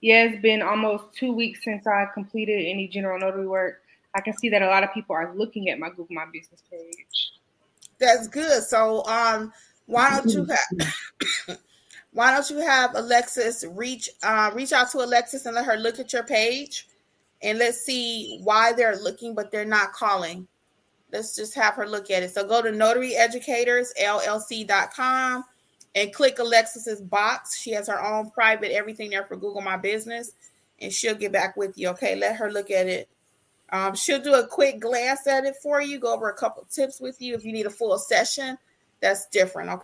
Yeah, 0.01 0.23
it's 0.25 0.41
been 0.41 0.61
almost 0.61 1.15
two 1.15 1.31
weeks 1.31 1.63
since 1.63 1.85
I 1.87 2.05
completed 2.13 2.65
any 2.65 2.87
general 2.87 3.19
notary 3.19 3.47
work. 3.47 3.81
I 4.15 4.21
can 4.21 4.33
see 4.37 4.49
that 4.49 4.61
a 4.61 4.67
lot 4.67 4.83
of 4.83 4.93
people 4.93 5.15
are 5.15 5.33
looking 5.35 5.69
at 5.69 5.79
my 5.79 5.89
Google 5.89 6.07
My 6.11 6.25
Business 6.31 6.63
page. 6.69 7.31
That's 7.99 8.27
good. 8.27 8.63
So 8.63 9.05
um 9.05 9.53
why 9.86 10.09
don't 10.11 10.31
you 10.31 10.45
have 10.45 10.59
why 12.13 12.31
don't 12.31 12.49
you 12.49 12.59
have 12.59 12.95
Alexis 12.95 13.65
reach 13.71 14.09
uh 14.23 14.49
reach 14.53 14.71
out 14.71 14.89
to 14.91 14.99
Alexis 14.99 15.45
and 15.45 15.55
let 15.55 15.65
her 15.65 15.75
look 15.77 15.99
at 15.99 16.13
your 16.13 16.23
page 16.23 16.88
and 17.41 17.59
let's 17.59 17.81
see 17.81 18.39
why 18.43 18.71
they're 18.73 18.95
looking 18.97 19.36
but 19.36 19.51
they're 19.51 19.65
not 19.65 19.91
calling. 19.93 20.47
Let's 21.11 21.36
just 21.36 21.53
have 21.55 21.73
her 21.75 21.86
look 21.88 22.09
at 22.09 22.23
it. 22.23 22.34
So 22.34 22.47
go 22.47 22.61
to 22.61 22.69
notaryeducatorsllc.com 22.69 25.43
and 25.95 26.11
click 26.11 26.39
Alexis's 26.39 27.01
box. 27.01 27.59
She 27.59 27.69
has 27.71 27.88
her 27.88 28.03
own 28.03 28.31
private 28.31 28.71
everything 28.71 29.11
there 29.11 29.25
for 29.25 29.36
Google 29.36 29.61
My 29.61 29.77
Business 29.77 30.31
and 30.81 30.91
she'll 30.91 31.13
get 31.15 31.31
back 31.31 31.55
with 31.55 31.77
you. 31.77 31.89
Okay, 31.89 32.15
let 32.15 32.36
her 32.38 32.51
look 32.51 32.71
at 32.71 32.88
it. 32.88 33.07
Um, 33.71 33.95
she'll 33.95 34.21
do 34.21 34.34
a 34.36 34.45
quick 34.45 34.79
glance 34.79 35.25
at 35.25 35.45
it 35.45 35.55
for 35.61 35.81
you, 35.81 35.99
go 35.99 36.13
over 36.13 36.29
a 36.29 36.36
couple 36.36 36.63
tips 36.69 36.99
with 36.99 37.19
you. 37.21 37.34
If 37.34 37.43
you 37.43 37.51
need 37.51 37.65
a 37.65 37.71
full 37.71 37.97
session, 37.97 38.57
that's 39.04 39.28
different. 39.28 39.70
Okay. 39.70 39.84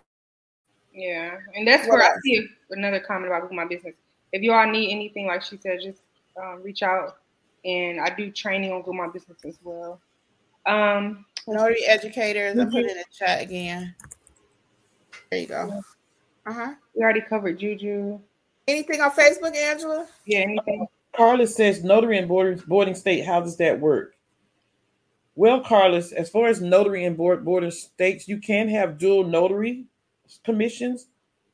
Yeah, 0.94 1.38
and 1.56 1.68
that's 1.68 1.88
What 1.88 2.00
where 2.00 2.04
I 2.04 2.10
else? 2.12 2.20
see 2.24 2.48
another 2.72 3.00
comment 3.00 3.28
about 3.28 3.42
Google 3.44 3.58
My 3.58 3.66
Business. 3.66 3.96
If 4.32 4.42
you 4.42 4.54
all 4.54 4.66
need 4.66 4.92
anything, 4.92 5.28
like 5.28 5.44
she 5.44 5.58
said, 5.58 5.80
just 5.84 6.00
um, 6.42 6.64
reach 6.64 6.82
out. 6.82 7.18
And 7.66 8.00
I 8.00 8.10
do 8.16 8.32
training 8.32 8.72
on 8.72 8.80
Google 8.80 8.94
My 8.94 9.08
Business 9.10 9.38
as 9.46 9.60
well. 9.64 10.00
Um, 10.66 11.26
Notary 11.48 11.86
educators, 11.86 12.58
I 12.58 12.66
put 12.66 12.76
it 12.86 12.92
in 12.92 12.98
the 12.98 13.04
chat 13.12 13.42
again. 13.42 13.94
There 15.30 15.40
you 15.40 15.48
go. 15.48 15.82
Uh 16.46 16.54
huh. 16.54 16.74
we 16.96 17.04
already 17.04 17.22
covered 17.22 17.60
Juju. 17.60 18.20
Anything 18.68 19.02
on 19.02 19.12
Facebook, 19.12 19.56
Angela? 19.56 20.08
Yeah, 20.26 20.40
anything? 20.40 20.88
Carlos 21.16 21.56
says 21.56 21.84
notary 21.84 22.18
and 22.18 22.28
boarding, 22.28 22.64
boarding 22.68 22.96
state. 22.96 23.26
How 23.26 23.42
does 23.42 23.58
that 23.58 23.80
work? 23.80 24.16
Well, 25.40 25.62
Carlos, 25.62 26.12
as 26.12 26.30
far 26.30 26.50
as 26.50 26.60
notary 26.60 27.06
and 27.06 27.16
board 27.16 27.46
border 27.46 27.72
states, 27.72 28.28
you 28.28 28.40
can 28.40 28.68
have 28.68 28.98
dual 28.98 29.24
notary 29.24 29.86
commissions, 30.44 31.08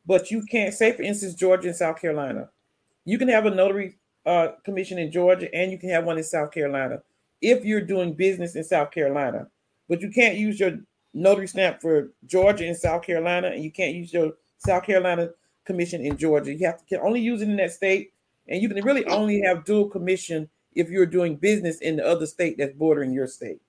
but 0.07 0.31
you 0.31 0.43
can't. 0.47 0.73
Say, 0.73 0.91
for 0.93 1.03
instance, 1.03 1.35
Georgia 1.35 1.67
and 1.67 1.77
South 1.77 2.01
Carolina, 2.01 2.49
you 3.05 3.19
can 3.19 3.27
have 3.27 3.45
a 3.45 3.51
notary 3.51 3.99
uh, 4.25 4.53
commission 4.63 4.97
in 4.97 5.11
Georgia 5.11 5.53
and 5.53 5.71
you 5.71 5.77
can 5.77 5.91
have 5.91 6.03
one 6.03 6.17
in 6.17 6.23
South 6.23 6.51
Carolina 6.51 7.03
if 7.43 7.63
you're 7.63 7.79
doing 7.79 8.15
business 8.15 8.55
in 8.55 8.63
South 8.63 8.89
Carolina. 8.89 9.49
But 9.87 10.01
you 10.01 10.09
can't 10.09 10.35
use 10.35 10.59
your 10.59 10.79
notary 11.13 11.47
stamp 11.47 11.79
for 11.79 12.11
Georgia 12.25 12.65
and 12.65 12.75
South 12.75 13.03
Carolina, 13.03 13.49
and 13.49 13.63
you 13.63 13.71
can't 13.71 13.93
use 13.93 14.11
your 14.11 14.31
South 14.57 14.81
Carolina 14.81 15.29
commission 15.63 16.03
in 16.03 16.17
Georgia. 16.17 16.51
You 16.51 16.65
have 16.65 16.79
to 16.79 16.85
can 16.85 17.05
only 17.05 17.21
use 17.21 17.43
it 17.43 17.49
in 17.49 17.57
that 17.57 17.71
state, 17.71 18.13
and 18.47 18.63
you 18.63 18.67
can 18.67 18.83
really 18.83 19.05
only 19.05 19.41
have 19.41 19.63
dual 19.63 19.89
commission 19.89 20.49
if 20.73 20.89
you're 20.89 21.05
doing 21.05 21.35
business 21.35 21.77
in 21.81 21.97
the 21.97 22.03
other 22.03 22.25
state 22.25 22.57
that's 22.57 22.73
bordering 22.73 23.13
your 23.13 23.27
state. 23.27 23.61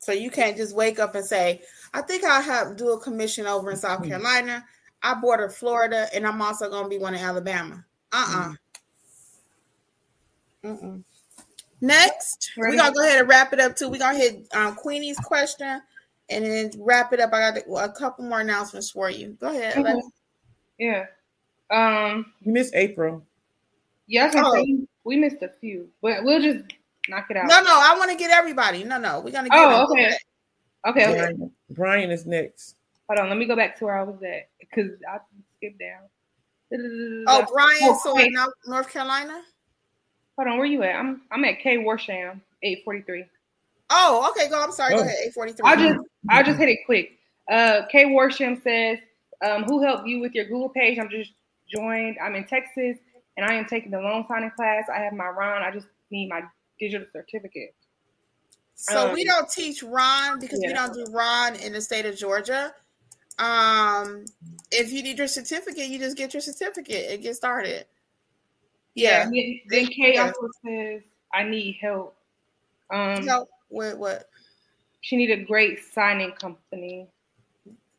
So 0.00 0.12
you 0.12 0.30
can't 0.30 0.56
just 0.56 0.74
wake 0.74 0.98
up 0.98 1.14
and 1.14 1.24
say, 1.24 1.62
I 1.94 2.00
think 2.02 2.24
I'll 2.24 2.42
have 2.42 2.80
a 2.80 2.96
commission 2.98 3.46
over 3.46 3.70
in 3.70 3.76
South 3.76 4.02
Carolina. 4.06 4.64
I 5.02 5.14
border 5.14 5.48
Florida 5.48 6.08
and 6.14 6.26
I'm 6.26 6.42
also 6.42 6.68
going 6.68 6.84
to 6.84 6.88
be 6.88 6.98
one 6.98 7.14
in 7.14 7.20
Alabama. 7.20 7.84
Uh 8.12 8.52
uh 10.64 10.68
Mm-mm. 10.68 11.02
Next, 11.80 12.50
we're 12.58 12.76
going 12.76 12.78
to 12.78 12.92
go 12.92 13.02
ahead 13.02 13.20
and 13.20 13.28
wrap 13.28 13.52
it 13.54 13.60
up 13.60 13.74
too. 13.76 13.88
We're 13.88 13.98
going 13.98 14.14
to 14.16 14.20
hit 14.20 14.46
um, 14.54 14.74
Queenie's 14.74 15.18
question 15.18 15.80
and 16.28 16.44
then 16.44 16.70
wrap 16.78 17.12
it 17.14 17.20
up. 17.20 17.32
I 17.32 17.52
got 17.52 17.88
a 17.88 17.92
couple 17.92 18.24
more 18.26 18.40
announcements 18.40 18.90
for 18.90 19.08
you. 19.08 19.36
Go 19.40 19.48
ahead. 19.48 19.72
Okay. 19.72 19.80
Alexis. 19.80 20.10
Yeah. 20.78 21.06
Um, 21.70 22.26
You 22.40 22.52
missed 22.52 22.74
April. 22.74 23.24
yeah, 24.06 24.24
I 24.24 24.42
was 24.42 24.64
Oh. 24.68 24.86
we 25.04 25.16
missed 25.16 25.42
a 25.42 25.48
few, 25.60 25.88
but 26.02 26.22
we'll 26.24 26.42
just 26.42 26.64
knock 27.08 27.26
it 27.30 27.36
out. 27.36 27.48
No, 27.48 27.60
no, 27.62 27.70
I 27.72 27.96
want 27.98 28.10
to 28.10 28.16
get 28.16 28.30
everybody. 28.30 28.84
No, 28.84 28.98
no, 28.98 29.20
we're 29.20 29.30
going 29.32 29.44
to 29.44 29.50
get 29.50 29.58
Oh, 29.58 29.70
them. 29.70 29.86
okay. 29.92 30.16
Okay, 30.86 31.06
okay. 31.06 31.14
Brian, 31.18 31.52
Brian 31.70 32.10
is 32.10 32.26
next. 32.26 32.76
Hold 33.08 33.20
on, 33.20 33.28
let 33.28 33.38
me 33.38 33.46
go 33.46 33.56
back 33.56 33.78
to 33.78 33.84
where 33.86 33.98
I 33.98 34.02
was 34.02 34.22
at 34.22 34.48
because 34.58 34.90
I 35.08 35.18
skipped 35.56 35.78
down. 35.78 36.02
Oh, 37.26 37.44
Brian, 37.52 37.78
Oh, 37.82 38.00
so 38.02 38.18
in 38.18 38.32
North, 38.32 38.54
North 38.66 38.88
Carolina? 38.90 39.42
Hold 40.38 40.48
on, 40.48 40.56
where 40.58 40.66
you 40.66 40.82
at? 40.84 40.94
I'm 40.94 41.22
I'm 41.30 41.44
at 41.44 41.58
K 41.58 41.76
Warsham, 41.78 42.40
843. 42.62 43.24
Oh, 43.90 44.30
okay, 44.30 44.48
go. 44.48 44.62
I'm 44.62 44.70
sorry. 44.72 44.94
Go 44.94 45.00
Oh. 45.00 45.02
ahead. 45.02 45.16
843. 45.36 45.68
I'll 45.68 45.76
just 45.76 46.06
I'll 46.30 46.44
just 46.44 46.58
hit 46.58 46.68
it 46.68 46.78
quick. 46.86 47.18
Uh, 47.50 47.82
Kay 47.90 48.04
Warsham 48.04 48.62
says, 48.62 48.98
um, 49.44 49.64
"Who 49.64 49.82
helped 49.82 50.06
you 50.06 50.20
with 50.20 50.32
your 50.32 50.44
Google 50.44 50.68
page? 50.68 50.98
I'm 50.98 51.10
just 51.10 51.32
joined. 51.68 52.16
I'm 52.22 52.36
in 52.36 52.44
Texas, 52.46 52.96
and 53.36 53.44
I 53.44 53.54
am 53.54 53.64
taking 53.64 53.90
the 53.90 53.98
loan 54.00 54.24
signing 54.28 54.52
class. 54.52 54.84
I 54.88 55.00
have 55.00 55.12
my 55.12 55.26
RON. 55.26 55.62
I 55.62 55.72
just 55.72 55.88
need 56.12 56.28
my 56.28 56.42
digital 56.80 57.06
certificate." 57.12 57.74
So 58.74 59.08
Um, 59.08 59.14
we 59.14 59.24
don't 59.24 59.48
teach 59.50 59.82
RON 59.82 60.40
because 60.40 60.58
we 60.60 60.72
don't 60.72 60.94
do 60.94 61.04
RON 61.12 61.54
in 61.56 61.74
the 61.74 61.80
state 61.82 62.06
of 62.06 62.16
Georgia. 62.16 62.74
Um, 63.38 64.24
if 64.70 64.90
you 64.92 65.02
need 65.02 65.18
your 65.18 65.28
certificate, 65.28 65.88
you 65.88 65.98
just 65.98 66.16
get 66.16 66.32
your 66.34 66.40
certificate 66.40 67.10
and 67.12 67.22
get 67.22 67.36
started. 67.36 67.86
Yeah. 68.94 69.22
And 69.22 69.34
then, 69.68 69.86
Kay 69.86 70.14
Yeah. 70.14 70.26
also 70.26 70.48
says, 70.64 71.02
"I 71.32 71.44
need 71.44 71.76
help." 71.80 72.16
Um, 72.90 73.24
So 73.26 73.48
what? 73.68 73.98
What? 73.98 74.28
she 75.02 75.16
need 75.16 75.30
a 75.30 75.44
great 75.44 75.78
signing 75.94 76.32
company. 76.32 77.08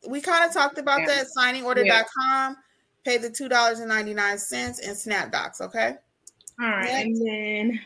We 0.07 0.21
kind 0.21 0.45
of 0.45 0.53
talked 0.53 0.77
about 0.77 1.01
Yeah. 1.01 1.07
that. 1.23 1.27
Signingorder.com. 1.37 2.57
Pay 3.03 3.17
the 3.17 3.29
two 3.29 3.49
dollars 3.49 3.79
and 3.79 3.89
ninety 3.89 4.13
nine 4.13 4.37
cents 4.37 4.79
and 4.79 4.95
Snapdocs. 4.95 5.61
Okay. 5.61 5.95
All 6.59 6.67
right, 6.69 6.85
Next. 6.85 7.05
and 7.07 7.27
then 7.27 7.81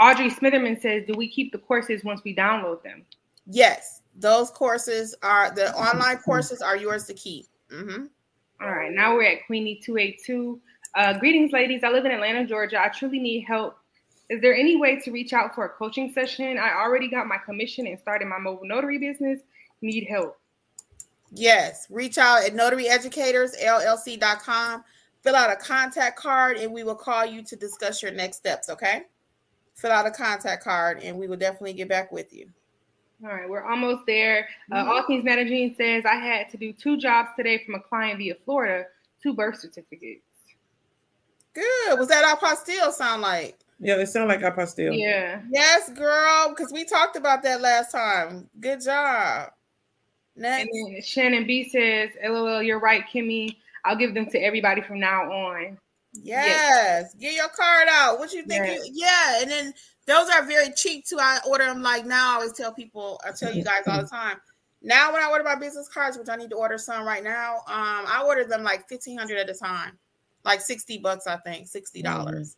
Audrey 0.00 0.30
Smitherman 0.30 0.80
says, 0.80 1.04
"Do 1.06 1.14
we 1.16 1.28
keep 1.28 1.52
the 1.52 1.58
courses 1.58 2.04
once 2.04 2.22
we 2.24 2.34
download 2.34 2.82
them?" 2.82 3.04
Yes, 3.46 4.00
those 4.14 4.50
courses 4.50 5.14
are 5.22 5.54
the 5.54 5.74
online 5.74 6.18
courses 6.18 6.62
are 6.62 6.76
yours 6.76 7.04
to 7.06 7.14
keep. 7.14 7.46
hmm 7.70 8.06
All 8.60 8.70
right, 8.70 8.92
now 8.92 9.14
we're 9.14 9.24
at 9.24 9.46
Queenie 9.46 9.80
282. 9.84 10.60
Uh, 10.94 11.18
greetings, 11.18 11.52
ladies. 11.52 11.82
I 11.84 11.90
live 11.90 12.06
in 12.06 12.12
Atlanta, 12.12 12.46
Georgia. 12.46 12.80
I 12.80 12.88
truly 12.88 13.18
need 13.18 13.42
help. 13.42 13.76
Is 14.28 14.40
there 14.40 14.54
any 14.54 14.76
way 14.76 14.98
to 15.00 15.10
reach 15.12 15.32
out 15.32 15.54
for 15.54 15.64
a 15.66 15.68
coaching 15.68 16.12
session? 16.12 16.58
I 16.58 16.74
already 16.74 17.08
got 17.08 17.28
my 17.28 17.38
commission 17.38 17.86
and 17.86 17.96
started 18.00 18.26
my 18.26 18.38
mobile 18.38 18.66
notary 18.66 18.98
business. 18.98 19.38
Need 19.82 20.06
help. 20.08 20.36
Yes, 21.32 21.86
reach 21.90 22.18
out 22.18 22.44
at 22.44 22.54
notaryeducatorsllc.com. 22.54 24.84
Fill 25.22 25.34
out 25.34 25.52
a 25.52 25.56
contact 25.56 26.18
card, 26.18 26.56
and 26.56 26.72
we 26.72 26.82
will 26.82 26.94
call 26.94 27.26
you 27.26 27.42
to 27.42 27.56
discuss 27.56 28.02
your 28.02 28.12
next 28.12 28.38
steps. 28.38 28.70
Okay. 28.70 29.02
Fill 29.76 29.92
out 29.92 30.06
a 30.06 30.10
contact 30.10 30.64
card, 30.64 31.00
and 31.02 31.18
we 31.18 31.28
will 31.28 31.36
definitely 31.36 31.74
get 31.74 31.88
back 31.88 32.10
with 32.10 32.32
you. 32.32 32.48
All 33.22 33.30
right, 33.30 33.48
we're 33.48 33.64
almost 33.64 34.06
there. 34.06 34.48
Uh, 34.72 34.76
Mhm. 34.84 34.88
All 34.88 35.02
Things 35.06 35.24
Managing 35.24 35.74
says 35.74 36.04
I 36.04 36.16
had 36.16 36.48
to 36.50 36.56
do 36.56 36.72
two 36.72 36.96
jobs 36.96 37.30
today 37.36 37.62
from 37.64 37.74
a 37.74 37.80
client 37.80 38.18
via 38.18 38.34
Florida, 38.34 38.86
two 39.22 39.34
birth 39.34 39.58
certificates. 39.58 40.22
Good. 41.52 41.98
Was 41.98 42.08
that 42.08 42.24
our 42.24 42.36
apostille 42.36 42.92
sound 42.92 43.22
like? 43.22 43.58
Yeah, 43.78 43.96
they 43.96 44.06
sound 44.06 44.28
like 44.28 44.40
apostille. 44.40 44.98
Yeah. 44.98 45.42
Yes, 45.50 45.90
girl, 45.90 46.50
because 46.50 46.72
we 46.72 46.84
talked 46.84 47.16
about 47.16 47.42
that 47.42 47.60
last 47.60 47.92
time. 47.92 48.48
Good 48.60 48.82
job. 48.82 49.52
And 50.36 50.44
then 50.44 50.68
Shannon 51.02 51.46
B 51.46 51.68
says, 51.68 52.10
LOL, 52.22 52.62
you're 52.62 52.78
right, 52.78 53.04
Kimmi. 53.06 53.56
I'll 53.84 53.96
give 53.96 54.14
them 54.14 54.26
to 54.30 54.38
everybody 54.38 54.80
from 54.82 55.00
now 55.00 55.30
on. 55.30 55.78
Yes. 56.22 57.14
Get 57.14 57.34
your 57.34 57.48
card 57.48 57.88
out. 57.90 58.18
What 58.18 58.32
you 58.32 58.42
think? 58.44 58.64
Yes. 58.64 58.86
You, 58.86 58.92
yeah. 58.94 59.42
And 59.42 59.50
then 59.50 59.74
those 60.06 60.28
are 60.30 60.44
very 60.44 60.72
cheap 60.74 61.04
too. 61.06 61.18
I 61.20 61.38
order 61.48 61.64
them 61.64 61.82
like 61.82 62.06
now. 62.06 62.32
I 62.32 62.34
always 62.36 62.52
tell 62.52 62.72
people, 62.72 63.20
I 63.26 63.32
tell 63.32 63.54
you 63.54 63.64
guys 63.64 63.82
all 63.86 64.02
the 64.02 64.08
time. 64.08 64.36
Now 64.82 65.12
when 65.12 65.22
I 65.22 65.30
order 65.30 65.44
my 65.44 65.56
business 65.56 65.88
cards, 65.88 66.18
which 66.18 66.28
I 66.28 66.36
need 66.36 66.50
to 66.50 66.56
order 66.56 66.78
some 66.78 67.06
right 67.06 67.24
now, 67.24 67.56
um, 67.66 68.04
I 68.06 68.22
order 68.24 68.44
them 68.44 68.62
like 68.62 68.88
fifteen 68.88 69.18
hundred 69.18 69.38
at 69.38 69.50
a 69.50 69.54
time. 69.54 69.98
Like 70.46 70.60
60 70.60 70.98
bucks, 70.98 71.26
I 71.26 71.36
think. 71.38 71.66
$60. 71.66 72.02
dollars 72.04 72.56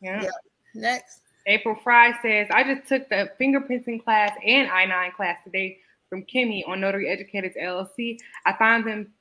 Yeah. 0.00 0.22
Yeah. 0.24 0.30
Next. 0.74 1.20
April 1.46 1.76
Fry 1.82 2.12
says, 2.20 2.48
I 2.50 2.64
just 2.64 2.86
took 2.88 3.08
the 3.08 3.30
fingerprinting 3.40 4.02
class 4.02 4.32
and 4.44 4.68
I-9 4.68 5.14
class 5.14 5.38
today 5.44 5.78
from 6.08 6.24
Kimmi 6.24 6.66
on 6.68 6.80
Notary 6.80 7.08
Educators 7.08 7.54
LLC. 7.60 8.18
I 8.44 8.52
found 8.54 8.86
them 8.86 9.12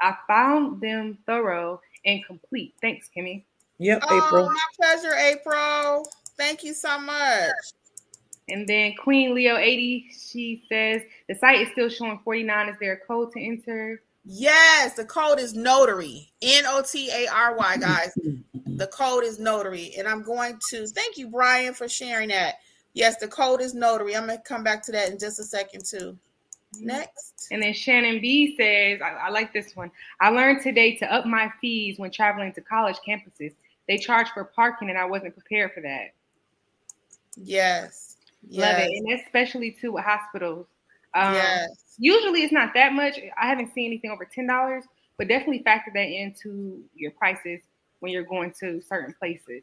I 0.00 0.14
found 0.26 0.80
them 0.80 1.18
thorough 1.26 1.80
and 2.08 2.24
complete. 2.24 2.74
Thanks, 2.80 3.08
Kimmi. 3.14 3.44
Yep, 3.78 4.02
Oh, 4.08 4.46
my 4.52 4.58
pleasure, 4.76 5.14
April. 5.14 6.08
Thank 6.36 6.64
you 6.64 6.74
so 6.74 6.98
much. 6.98 7.52
And 8.48 8.66
then 8.66 8.94
Queen 8.96 9.34
Leo 9.34 9.56
80, 9.56 10.10
she 10.18 10.64
says 10.68 11.02
the 11.28 11.34
site 11.34 11.60
is 11.60 11.68
still 11.72 11.90
showing 11.90 12.18
49. 12.24 12.68
Is 12.70 12.76
there 12.80 12.94
a 12.94 13.06
code 13.06 13.30
to 13.32 13.40
enter? 13.40 14.02
Yes, 14.24 14.94
the 14.94 15.04
code 15.04 15.38
is 15.38 15.54
notary. 15.54 16.32
N 16.42 16.64
O 16.66 16.82
T 16.82 17.10
A 17.10 17.28
R 17.28 17.56
Y, 17.56 17.76
guys. 17.76 18.12
The 18.66 18.86
code 18.86 19.24
is 19.24 19.38
notary. 19.38 19.92
And 19.98 20.08
I'm 20.08 20.22
going 20.22 20.58
to 20.70 20.86
thank 20.86 21.18
you, 21.18 21.28
Brian, 21.28 21.74
for 21.74 21.88
sharing 21.88 22.30
that. 22.30 22.56
Yes, 22.94 23.16
the 23.18 23.28
code 23.28 23.60
is 23.60 23.74
notary. 23.74 24.16
I'm 24.16 24.26
going 24.26 24.38
to 24.38 24.42
come 24.44 24.64
back 24.64 24.82
to 24.84 24.92
that 24.92 25.10
in 25.10 25.18
just 25.18 25.38
a 25.40 25.44
second, 25.44 25.84
too. 25.84 26.16
Next. 26.80 27.48
And 27.50 27.62
then 27.62 27.72
Shannon 27.72 28.20
B 28.20 28.54
says, 28.56 29.00
I, 29.02 29.26
I 29.26 29.30
like 29.30 29.52
this 29.52 29.74
one. 29.74 29.90
I 30.20 30.28
learned 30.30 30.62
today 30.62 30.96
to 30.96 31.12
up 31.12 31.24
my 31.24 31.50
fees 31.60 31.98
when 31.98 32.10
traveling 32.10 32.52
to 32.52 32.60
college 32.60 32.96
campuses. 33.06 33.54
They 33.88 33.96
charge 33.96 34.28
for 34.30 34.44
parking, 34.44 34.90
and 34.90 34.98
I 34.98 35.06
wasn't 35.06 35.34
prepared 35.34 35.72
for 35.72 35.80
that. 35.80 36.12
Yes. 37.36 38.16
Love 38.50 38.78
it, 38.78 38.90
and 38.90 39.20
especially 39.20 39.70
too 39.70 39.92
with 39.92 40.04
hospitals. 40.04 40.66
Um, 41.14 41.34
yes. 41.34 41.70
Usually, 41.98 42.42
it's 42.42 42.52
not 42.52 42.74
that 42.74 42.92
much. 42.92 43.18
I 43.40 43.46
haven't 43.46 43.72
seen 43.74 43.86
anything 43.86 44.10
over 44.10 44.24
ten 44.24 44.46
dollars, 44.46 44.84
but 45.16 45.26
definitely 45.26 45.62
factor 45.62 45.90
that 45.94 46.06
into 46.06 46.82
your 46.94 47.10
prices 47.12 47.62
when 48.00 48.12
you're 48.12 48.24
going 48.24 48.52
to 48.60 48.80
certain 48.82 49.14
places. 49.18 49.62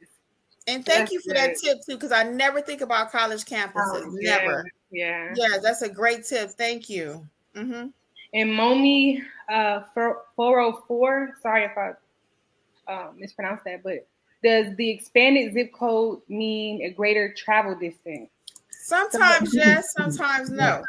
And 0.67 0.83
thank 0.83 1.09
That's 1.09 1.11
you 1.11 1.21
for 1.21 1.33
that 1.35 1.55
tip, 1.63 1.77
too, 1.87 1.95
because 1.95 2.11
I 2.11 2.23
never 2.23 2.59
think 2.59 2.81
about 2.81 3.11
college 3.11 3.45
campuses. 3.45 4.03
Um, 4.03 4.17
yeah, 4.19 4.37
never. 4.37 4.65
Yeah. 4.91 5.33
Yeah, 5.35 5.57
that's 5.61 5.81
a 5.81 5.89
great 5.89 6.25
tip. 6.25 6.51
Thank 6.51 6.89
you. 6.89 7.27
hmm 7.55 7.87
And 8.33 8.49
Momi 8.51 9.21
uh, 9.49 9.81
404, 9.93 11.35
sorry 11.41 11.65
if 11.65 11.77
I 11.77 11.91
uh, 12.91 13.11
mispronounced 13.15 13.63
that, 13.65 13.83
but 13.83 14.07
does 14.43 14.75
the 14.75 14.89
expanded 14.89 15.53
zip 15.53 15.73
code 15.73 16.21
mean 16.29 16.83
a 16.83 16.89
greater 16.91 17.33
travel 17.33 17.75
distance? 17.75 18.29
Sometimes 18.69 19.55
yes, 19.55 19.91
sometimes 19.97 20.49
no. 20.51 20.83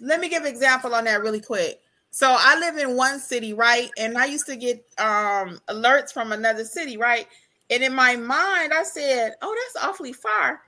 Let 0.00 0.20
me 0.20 0.28
give 0.28 0.42
an 0.42 0.48
example 0.48 0.94
on 0.94 1.04
that 1.04 1.20
really 1.20 1.40
quick. 1.40 1.80
So 2.10 2.34
I 2.38 2.58
live 2.58 2.78
in 2.78 2.96
one 2.96 3.18
city, 3.18 3.52
right? 3.52 3.90
And 3.98 4.16
I 4.16 4.24
used 4.26 4.46
to 4.46 4.56
get 4.56 4.84
um 4.98 5.60
alerts 5.68 6.12
from 6.12 6.32
another 6.32 6.64
city, 6.64 6.96
right? 6.96 7.26
And 7.70 7.82
in 7.82 7.92
my 7.92 8.16
mind, 8.16 8.72
I 8.72 8.82
said, 8.82 9.34
"Oh, 9.42 9.54
that's 9.74 9.84
awfully 9.84 10.14
far." 10.14 10.62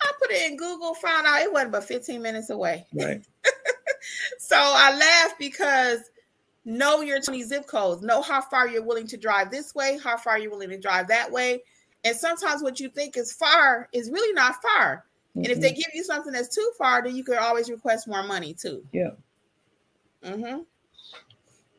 I 0.00 0.12
put 0.20 0.30
it 0.30 0.50
in 0.50 0.56
Google, 0.56 0.94
found 0.94 1.26
out 1.26 1.42
it 1.42 1.52
wasn't 1.52 1.72
but 1.72 1.84
15 1.84 2.20
minutes 2.22 2.50
away. 2.50 2.86
Right. 2.94 3.22
So 4.38 4.56
I 4.56 4.96
laughed 4.96 5.38
because 5.38 5.98
know 6.64 7.00
your 7.02 7.20
20 7.20 7.42
zip 7.42 7.66
codes, 7.66 8.02
know 8.02 8.22
how 8.22 8.40
far 8.40 8.66
you're 8.68 8.82
willing 8.82 9.06
to 9.08 9.16
drive 9.16 9.50
this 9.50 9.74
way, 9.74 9.98
how 10.02 10.16
far 10.16 10.38
you're 10.38 10.50
willing 10.50 10.70
to 10.70 10.78
drive 10.78 11.08
that 11.08 11.30
way. 11.30 11.62
And 12.04 12.16
sometimes 12.16 12.62
what 12.62 12.80
you 12.80 12.88
think 12.88 13.16
is 13.16 13.32
far 13.32 13.88
is 13.92 14.10
really 14.10 14.32
not 14.32 14.62
far. 14.62 15.04
And 15.34 15.46
if 15.46 15.60
they 15.60 15.72
Mhm. 15.72 15.76
give 15.76 15.94
you 15.94 16.04
something 16.04 16.32
that's 16.32 16.54
too 16.54 16.72
far, 16.78 17.02
then 17.02 17.16
you 17.16 17.24
could 17.24 17.36
always 17.38 17.68
request 17.70 18.08
more 18.08 18.22
money 18.22 18.54
too. 18.54 18.86
Yeah. 18.92 19.10
Mm-hmm. 20.22 20.60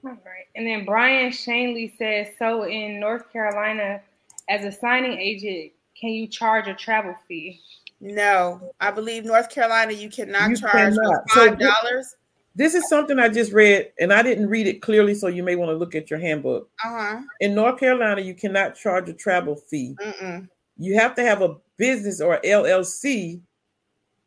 All 0.07 0.17
right. 0.25 0.47
And 0.55 0.67
then 0.67 0.85
Brian 0.85 1.31
Shanley 1.31 1.93
says, 1.97 2.27
so 2.37 2.63
in 2.63 2.99
North 2.99 3.31
Carolina, 3.31 4.01
as 4.47 4.63
a 4.65 4.71
signing 4.71 5.17
agent, 5.17 5.71
can 5.99 6.09
you 6.09 6.27
charge 6.27 6.67
a 6.67 6.73
travel 6.73 7.15
fee? 7.27 7.61
No, 8.01 8.73
I 8.79 8.91
believe 8.91 9.25
North 9.25 9.49
Carolina 9.49 9.91
you 9.91 10.09
cannot 10.09 10.49
You 10.49 10.57
charge 10.57 10.95
cannot. 10.95 11.29
Five 11.31 11.59
dollars. 11.59 12.15
This 12.55 12.73
is 12.73 12.89
something 12.89 13.19
I 13.19 13.29
just 13.29 13.53
read, 13.53 13.91
and 13.99 14.11
I 14.11 14.21
didn't 14.21 14.47
read 14.47 14.67
it 14.67 14.81
clearly, 14.81 15.13
so 15.13 15.27
you 15.27 15.43
may 15.43 15.55
want 15.55 15.69
to 15.69 15.75
look 15.75 15.95
at 15.95 16.09
your 16.09 16.19
handbook. 16.19 16.69
Uh 16.83 16.89
huh. 16.89 17.21
In 17.39 17.55
North 17.55 17.79
Carolina, 17.79 18.21
you 18.21 18.33
cannot 18.33 18.75
charge 18.75 19.07
a 19.09 19.13
travel 19.13 19.55
fee. 19.55 19.95
Mm-mm. 20.01 20.47
You 20.77 20.95
have 20.95 21.15
to 21.15 21.23
have 21.23 21.41
a 21.41 21.55
business 21.77 22.21
or 22.21 22.39
LLC, 22.43 23.41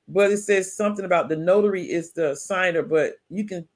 but 0.09 0.31
it 0.31 0.39
says 0.39 0.77
something 0.77 1.05
about 1.05 1.29
the 1.29 1.37
notary 1.37 1.91
is 1.91 2.13
the 2.13 2.35
signer, 2.37 2.83
but 2.83 3.15
you 3.29 3.45
can 3.45 3.67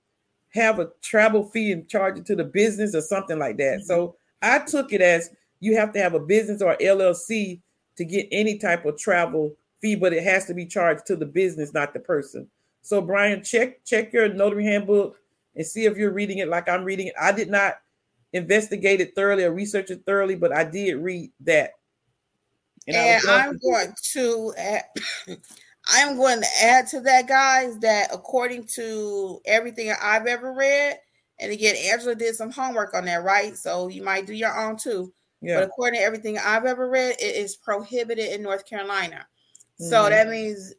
have 0.50 0.78
a 0.78 0.90
travel 1.02 1.44
fee 1.44 1.72
and 1.72 1.88
charge 1.88 2.18
it 2.18 2.26
to 2.26 2.36
the 2.36 2.44
business 2.44 2.94
or 2.94 3.00
something 3.00 3.38
like 3.38 3.56
that. 3.58 3.82
So 3.84 4.16
I 4.42 4.60
took 4.60 4.92
it 4.92 5.00
as 5.00 5.30
you 5.60 5.76
have 5.76 5.92
to 5.92 6.00
have 6.00 6.14
a 6.14 6.20
business 6.20 6.62
or 6.62 6.76
LLC 6.76 7.60
to 7.96 8.04
get 8.04 8.28
any 8.30 8.58
type 8.58 8.84
of 8.84 8.98
travel 8.98 9.54
fee, 9.80 9.94
but 9.94 10.12
it 10.12 10.22
has 10.22 10.46
to 10.46 10.54
be 10.54 10.66
charged 10.66 11.06
to 11.06 11.16
the 11.16 11.26
business, 11.26 11.72
not 11.72 11.92
the 11.92 12.00
person. 12.00 12.48
So 12.82 13.00
Brian, 13.00 13.42
check 13.42 13.84
check 13.84 14.12
your 14.12 14.28
notary 14.32 14.64
handbook 14.64 15.16
and 15.54 15.66
see 15.66 15.86
if 15.86 15.96
you're 15.96 16.12
reading 16.12 16.38
it 16.38 16.48
like 16.48 16.68
I'm 16.68 16.84
reading 16.84 17.08
it. 17.08 17.14
I 17.20 17.32
did 17.32 17.50
not 17.50 17.74
investigate 18.32 19.00
it 19.00 19.14
thoroughly 19.14 19.44
or 19.44 19.52
research 19.52 19.90
it 19.90 20.02
thoroughly, 20.06 20.36
but 20.36 20.52
I 20.52 20.64
did 20.64 20.94
read 20.94 21.32
that. 21.40 21.70
I 22.88 22.92
And 22.92 23.28
I'm 23.28 23.58
going 23.58 23.92
to 24.12 24.54
add, 24.56 24.84
I'm 25.88 26.16
going 26.16 26.40
to 26.40 26.46
add 26.62 26.86
to 26.88 27.00
that, 27.00 27.26
guys, 27.26 27.78
that 27.78 28.10
according 28.12 28.66
to 28.74 29.40
everything 29.44 29.92
I've 30.00 30.26
ever 30.26 30.52
read, 30.52 30.98
and 31.40 31.52
again, 31.52 31.76
Angela 31.76 32.14
did 32.14 32.34
some 32.34 32.50
homework 32.50 32.94
on 32.94 33.04
that, 33.06 33.24
right? 33.24 33.56
So 33.56 33.88
you 33.88 34.02
might 34.02 34.26
do 34.26 34.32
your 34.32 34.58
own 34.58 34.76
too. 34.76 35.12
Yeah. 35.42 35.60
But 35.60 35.64
according 35.68 36.00
to 36.00 36.04
everything 36.04 36.38
I've 36.38 36.64
ever 36.64 36.88
read, 36.88 37.16
it 37.20 37.36
is 37.36 37.56
prohibited 37.56 38.32
in 38.32 38.42
North 38.42 38.64
Carolina. 38.64 39.26
Mm-hmm. 39.80 39.90
So 39.90 40.08
that 40.08 40.28
means 40.28 40.74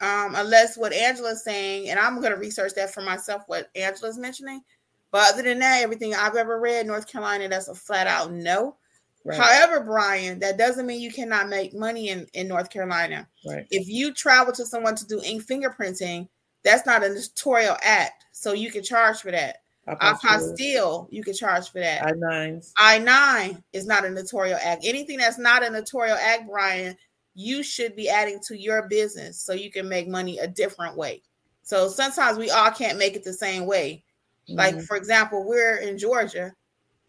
um, 0.00 0.34
unless 0.34 0.76
what 0.76 0.92
Angela's 0.92 1.44
saying, 1.44 1.88
and 1.88 1.98
I'm 1.98 2.20
gonna 2.20 2.36
research 2.36 2.74
that 2.74 2.92
for 2.92 3.00
myself, 3.00 3.42
what 3.46 3.68
Angela's 3.74 4.18
mentioning. 4.18 4.62
But 5.10 5.32
other 5.32 5.42
than 5.42 5.60
that, 5.60 5.82
everything 5.82 6.14
I've 6.14 6.34
ever 6.34 6.60
read, 6.60 6.86
North 6.86 7.06
Carolina, 7.06 7.48
that's 7.48 7.68
a 7.68 7.74
flat 7.74 8.06
out 8.06 8.32
no. 8.32 8.76
Right. 9.24 9.38
However, 9.38 9.80
Brian, 9.80 10.38
that 10.40 10.58
doesn't 10.58 10.86
mean 10.86 11.00
you 11.00 11.12
cannot 11.12 11.48
make 11.48 11.72
money 11.72 12.08
in, 12.08 12.26
in 12.34 12.48
North 12.48 12.68
Carolina. 12.68 13.26
Right. 13.46 13.66
If 13.70 13.88
you 13.88 14.12
travel 14.12 14.52
to 14.52 14.66
someone 14.66 14.96
to 14.96 15.06
do 15.06 15.22
ink 15.24 15.46
fingerprinting, 15.46 16.28
that's 16.62 16.84
not 16.84 17.04
a 17.04 17.08
notarial 17.08 17.76
act. 17.82 18.26
So 18.32 18.52
you 18.52 18.70
can 18.70 18.82
charge 18.82 19.20
for 19.20 19.30
that. 19.30 19.58
Apostille, 19.88 21.06
you 21.10 21.22
can 21.22 21.34
charge 21.34 21.70
for 21.70 21.78
that. 21.78 22.04
I 22.04 22.12
nine. 22.16 22.62
I 22.76 22.98
nine 22.98 23.62
is 23.72 23.86
not 23.86 24.04
a 24.04 24.10
notarial 24.10 24.58
act. 24.62 24.84
Anything 24.84 25.18
that's 25.18 25.38
not 25.38 25.64
a 25.64 25.70
notarial 25.70 26.16
act, 26.16 26.48
Brian, 26.48 26.96
you 27.34 27.62
should 27.62 27.96
be 27.96 28.08
adding 28.08 28.38
to 28.46 28.58
your 28.58 28.88
business 28.88 29.40
so 29.40 29.52
you 29.52 29.70
can 29.70 29.88
make 29.88 30.08
money 30.08 30.38
a 30.38 30.46
different 30.46 30.96
way. 30.96 31.22
So 31.62 31.88
sometimes 31.88 32.38
we 32.38 32.50
all 32.50 32.70
can't 32.70 32.98
make 32.98 33.16
it 33.16 33.24
the 33.24 33.32
same 33.32 33.66
way. 33.66 34.04
Mm-hmm. 34.48 34.58
Like 34.58 34.80
for 34.82 34.96
example, 34.96 35.44
we're 35.44 35.76
in 35.76 35.98
Georgia 35.98 36.52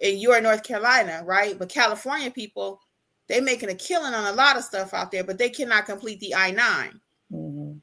and 0.02 0.20
you're 0.20 0.38
in 0.38 0.44
North 0.44 0.64
Carolina, 0.64 1.22
right? 1.26 1.58
But 1.58 1.70
California 1.70 2.32
people, 2.32 2.80
they're 3.28 3.42
making 3.42 3.70
a 3.70 3.76
killing 3.76 4.14
on 4.14 4.34
a 4.34 4.36
lot 4.36 4.58
of 4.58 4.64
stuff 4.64 4.94
out 4.94 5.12
there, 5.12 5.24
but 5.24 5.38
they 5.38 5.50
cannot 5.50 5.86
complete 5.86 6.20
the 6.20 6.34
I-9 6.36 6.92
mm-hmm. 7.32 7.74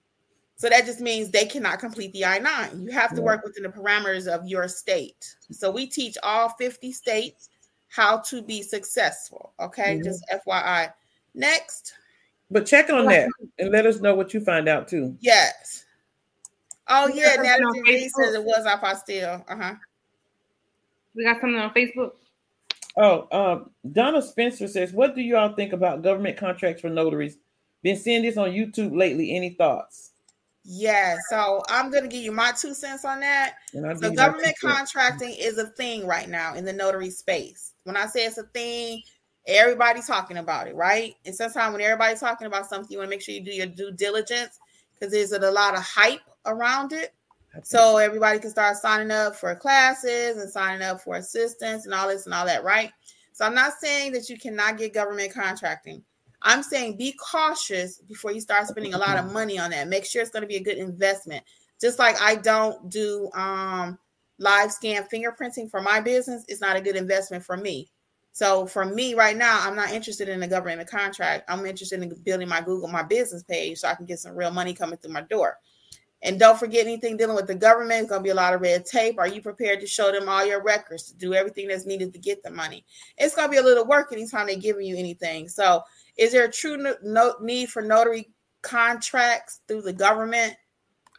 So 0.57 0.69
that 0.69 0.87
just 0.87 1.01
means 1.01 1.31
they 1.31 1.47
cannot 1.47 1.81
complete 1.81 2.13
the 2.13 2.25
I-9. 2.25 2.85
You 2.85 2.93
have 2.93 3.11
to 3.11 3.17
yeah. 3.17 3.23
work 3.23 3.43
within 3.43 3.65
the 3.65 3.69
parameters 3.69 4.33
of 4.33 4.47
your 4.47 4.69
state. 4.69 5.35
So 5.51 5.73
we 5.73 5.87
teach 5.89 6.17
all 6.23 6.51
50 6.51 6.93
states 6.93 7.49
how 7.89 8.19
to 8.19 8.41
be 8.43 8.63
successful. 8.63 9.55
Okay, 9.59 9.97
mm-hmm. 9.97 10.05
just 10.05 10.25
FYI. 10.47 10.93
Next. 11.35 11.95
But 12.53 12.67
check 12.67 12.91
on 12.91 13.07
that 13.07 13.31
and 13.59 13.71
let 13.71 13.87
us 13.87 14.01
know 14.01 14.15
what 14.15 14.35
you 14.35 14.41
find 14.41 14.69
out 14.69 14.87
too. 14.87 15.17
Yes. 15.21 15.87
Oh 16.87 17.09
yeah, 17.09 17.37
Natalie 17.37 18.09
says 18.09 18.35
it 18.35 18.45
was 18.45 18.67
apostille. 18.67 19.43
Uh 19.49 19.57
huh. 19.57 19.75
We 21.15 21.25
got 21.25 21.41
something 21.41 21.59
on 21.59 21.73
Facebook. 21.73 22.13
Oh, 22.99 23.27
um, 23.33 23.71
Donna 23.91 24.21
Spencer 24.21 24.69
says, 24.69 24.93
"What 24.93 25.15
do 25.15 25.23
you 25.23 25.37
all 25.37 25.55
think 25.55 25.73
about 25.73 26.03
government 26.03 26.37
contracts 26.37 26.83
for 26.83 26.91
notaries? 26.91 27.39
Been 27.83 27.97
seeing 27.97 28.23
this 28.23 28.37
on 28.37 28.51
YouTube 28.51 28.97
lately. 28.97 29.35
Any 29.35 29.51
thoughts?" 29.51 30.11
Yeah, 30.65 31.17
so 31.31 31.63
I'm 31.71 31.91
gonna 31.91 32.07
give 32.07 32.23
you 32.23 32.33
my 32.33 32.53
two 32.53 32.75
cents 32.75 33.07
on 33.07 33.21
that. 33.21 33.55
So 33.73 34.13
government 34.13 34.55
contracting 34.63 35.35
is 35.39 35.57
a 35.57 35.69
thing 35.69 36.07
right 36.07 36.29
now 36.29 36.55
in 36.55 36.67
the 36.67 36.73
notary 36.73 37.11
space. 37.11 37.73
When 37.85 37.97
I 37.97 38.07
say 38.07 38.27
it's 38.27 38.39
a 38.39 38.45
thing, 38.45 39.03
everybody's 39.47 40.07
talking 40.07 40.39
about 40.39 40.69
it, 40.69 40.75
right? 40.75 41.15
And 41.25 41.35
sometimes 41.35 41.73
when 41.73 41.83
everybody's 41.83 42.21
talking 42.21 42.47
about 42.47 42.69
something, 42.69 42.91
you 42.91 42.99
want 42.99 43.09
to 43.09 43.11
make 43.11 43.23
sure 43.23 43.35
you 43.35 43.45
do 43.45 43.53
your 43.53 43.67
due 43.67 43.93
diligence 43.93 44.59
because 44.95 45.13
there's 45.13 45.33
a 45.33 45.51
lot 45.51 45.75
of 45.75 45.83
hype 45.83 46.21
around 46.47 46.93
it. 46.93 47.13
So 47.65 47.99
everybody 47.99 48.39
can 48.39 48.51
start 48.51 48.79
signing 48.79 49.11
up 49.11 49.37
for 49.37 49.55
classes 49.55 50.39
and 50.39 50.51
signing 50.51 50.83
up 50.83 51.03
for 51.03 51.17
assistance 51.17 51.85
and 51.85 51.93
all 51.93 52.09
this 52.09 52.25
and 52.25 52.35
all 52.35 52.47
that, 52.47 52.65
right? 52.65 52.91
So 53.33 53.45
I'm 53.45 53.55
not 53.55 53.75
saying 53.79 54.13
that 54.13 54.31
you 54.31 54.39
cannot 54.39 54.79
get 54.79 54.95
government 54.95 55.35
contracting. 55.35 56.03
I'm 56.41 56.63
saying 56.63 56.97
be 56.97 57.13
cautious 57.13 57.99
before 57.99 58.33
you 58.33 58.41
start 58.41 58.67
spending 58.67 58.95
a 58.95 58.99
lot 58.99 59.19
of 59.19 59.33
money 59.33 59.59
on 59.59 59.71
that. 59.71 59.89
Make 59.89 60.07
sure 60.07 60.23
it's 60.23 60.31
going 60.31 60.43
to 60.43 60.49
be 60.49 60.57
a 60.57 60.63
good 60.63 60.79
investment. 60.79 61.45
Just 61.81 61.99
like 61.99 62.21
I 62.21 62.37
don't 62.37 62.89
do 62.89 63.31
um, 63.35 63.99
live 64.39 64.73
scan 64.73 65.07
fingerprinting 65.13 65.71
for 65.71 65.81
my 65.81 66.01
business, 66.01 66.45
it's 66.49 66.61
not 66.61 66.77
a 66.77 66.81
good 66.81 66.97
investment 66.97 67.45
for 67.45 67.57
me. 67.57 67.91
So 68.33 68.67
for 68.67 68.85
me 68.85 69.15
right 69.15 69.37
now, 69.37 69.61
I'm 69.63 69.77
not 69.77 69.93
interested 69.93 70.29
in 70.29 70.43
a 70.43 70.49
government 70.49 70.89
contract. 70.89 71.45
I'm 71.49 71.65
interested 71.67 72.03
in 72.03 72.15
building 72.25 72.49
my 72.49 72.63
Google 72.63 72.89
my 72.89 73.03
business 73.03 73.43
page 73.43 73.79
so 73.79 73.89
I 73.89 73.95
can 73.95 74.07
get 74.07 74.19
some 74.19 74.35
real 74.35 74.51
money 74.51 74.73
coming 74.73 74.99
through 74.99 75.13
my 75.13 75.21
door. 75.23 75.59
And 76.23 76.39
don't 76.39 76.59
forget 76.59 76.87
anything 76.87 77.17
dealing 77.17 77.35
with 77.35 77.49
the 77.49 77.55
government. 77.55 78.03
It's 78.03 78.09
going 78.09 78.21
to 78.21 78.25
be 78.25 78.31
a 78.31 78.35
lot 78.35 78.55
of 78.55 78.61
red 78.61 78.87
tape. 78.87 79.19
Are 79.19 79.27
you 79.27 79.43
prepared 79.43 79.81
to 79.81 79.87
show 79.87 80.13
them 80.13 80.29
all 80.29 80.47
your 80.47 80.63
records 80.63 81.05
to 81.09 81.17
do 81.17 81.35
everything 81.35 81.67
that's 81.67 81.85
needed 81.85 82.13
to 82.13 82.19
get 82.21 82.43
the 82.43 82.51
money? 82.51 82.85
It's 83.19 83.35
going 83.35 83.49
to 83.49 83.51
be 83.51 83.59
a 83.59 83.63
little 83.63 83.87
work 83.87 84.13
anytime 84.13 84.47
they're 84.47 84.57
giving 84.57 84.87
you 84.87 84.97
anything. 84.97 85.49
So, 85.49 85.83
is 86.17 86.31
there 86.31 86.45
a 86.45 86.51
true 86.51 86.77
no, 87.03 87.35
need 87.41 87.71
for 87.71 87.83
notary 87.83 88.31
contracts 88.63 89.61
through 89.67 89.83
the 89.83 89.93
government? 89.93 90.55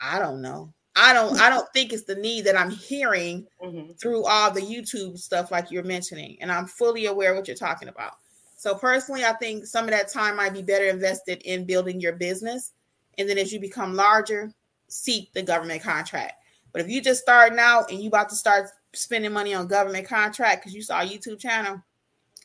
I 0.01 0.19
don't 0.19 0.41
know. 0.41 0.73
I 0.95 1.11
don't. 1.13 1.39
I 1.39 1.49
don't 1.49 1.67
think 1.73 1.91
it's 1.91 2.03
the 2.03 2.15
need 2.15 2.45
that 2.45 2.57
I'm 2.57 2.69
hearing 2.69 3.47
mm-hmm. 3.63 3.93
through 3.93 4.25
all 4.25 4.51
the 4.51 4.61
YouTube 4.61 5.17
stuff 5.17 5.51
like 5.51 5.71
you're 5.71 5.83
mentioning, 5.83 6.37
and 6.39 6.51
I'm 6.51 6.67
fully 6.67 7.07
aware 7.07 7.31
of 7.31 7.37
what 7.37 7.47
you're 7.47 7.57
talking 7.57 7.87
about. 7.87 8.17
So 8.57 8.75
personally, 8.75 9.25
I 9.25 9.33
think 9.33 9.65
some 9.65 9.85
of 9.85 9.91
that 9.91 10.07
time 10.07 10.37
might 10.37 10.53
be 10.53 10.61
better 10.61 10.85
invested 10.85 11.41
in 11.43 11.65
building 11.65 11.99
your 11.99 12.13
business, 12.13 12.73
and 13.17 13.27
then 13.27 13.39
as 13.39 13.51
you 13.51 13.59
become 13.59 13.95
larger, 13.95 14.51
seek 14.87 15.33
the 15.33 15.41
government 15.41 15.81
contract. 15.81 16.33
But 16.71 16.81
if 16.81 16.89
you 16.89 17.01
just 17.01 17.21
starting 17.21 17.59
out 17.59 17.91
and 17.91 17.99
you 17.99 18.07
about 18.07 18.29
to 18.29 18.35
start 18.35 18.69
spending 18.93 19.33
money 19.33 19.53
on 19.53 19.67
government 19.67 20.07
contract 20.07 20.61
because 20.61 20.75
you 20.75 20.81
saw 20.81 21.01
a 21.01 21.05
YouTube 21.05 21.39
channel, 21.39 21.81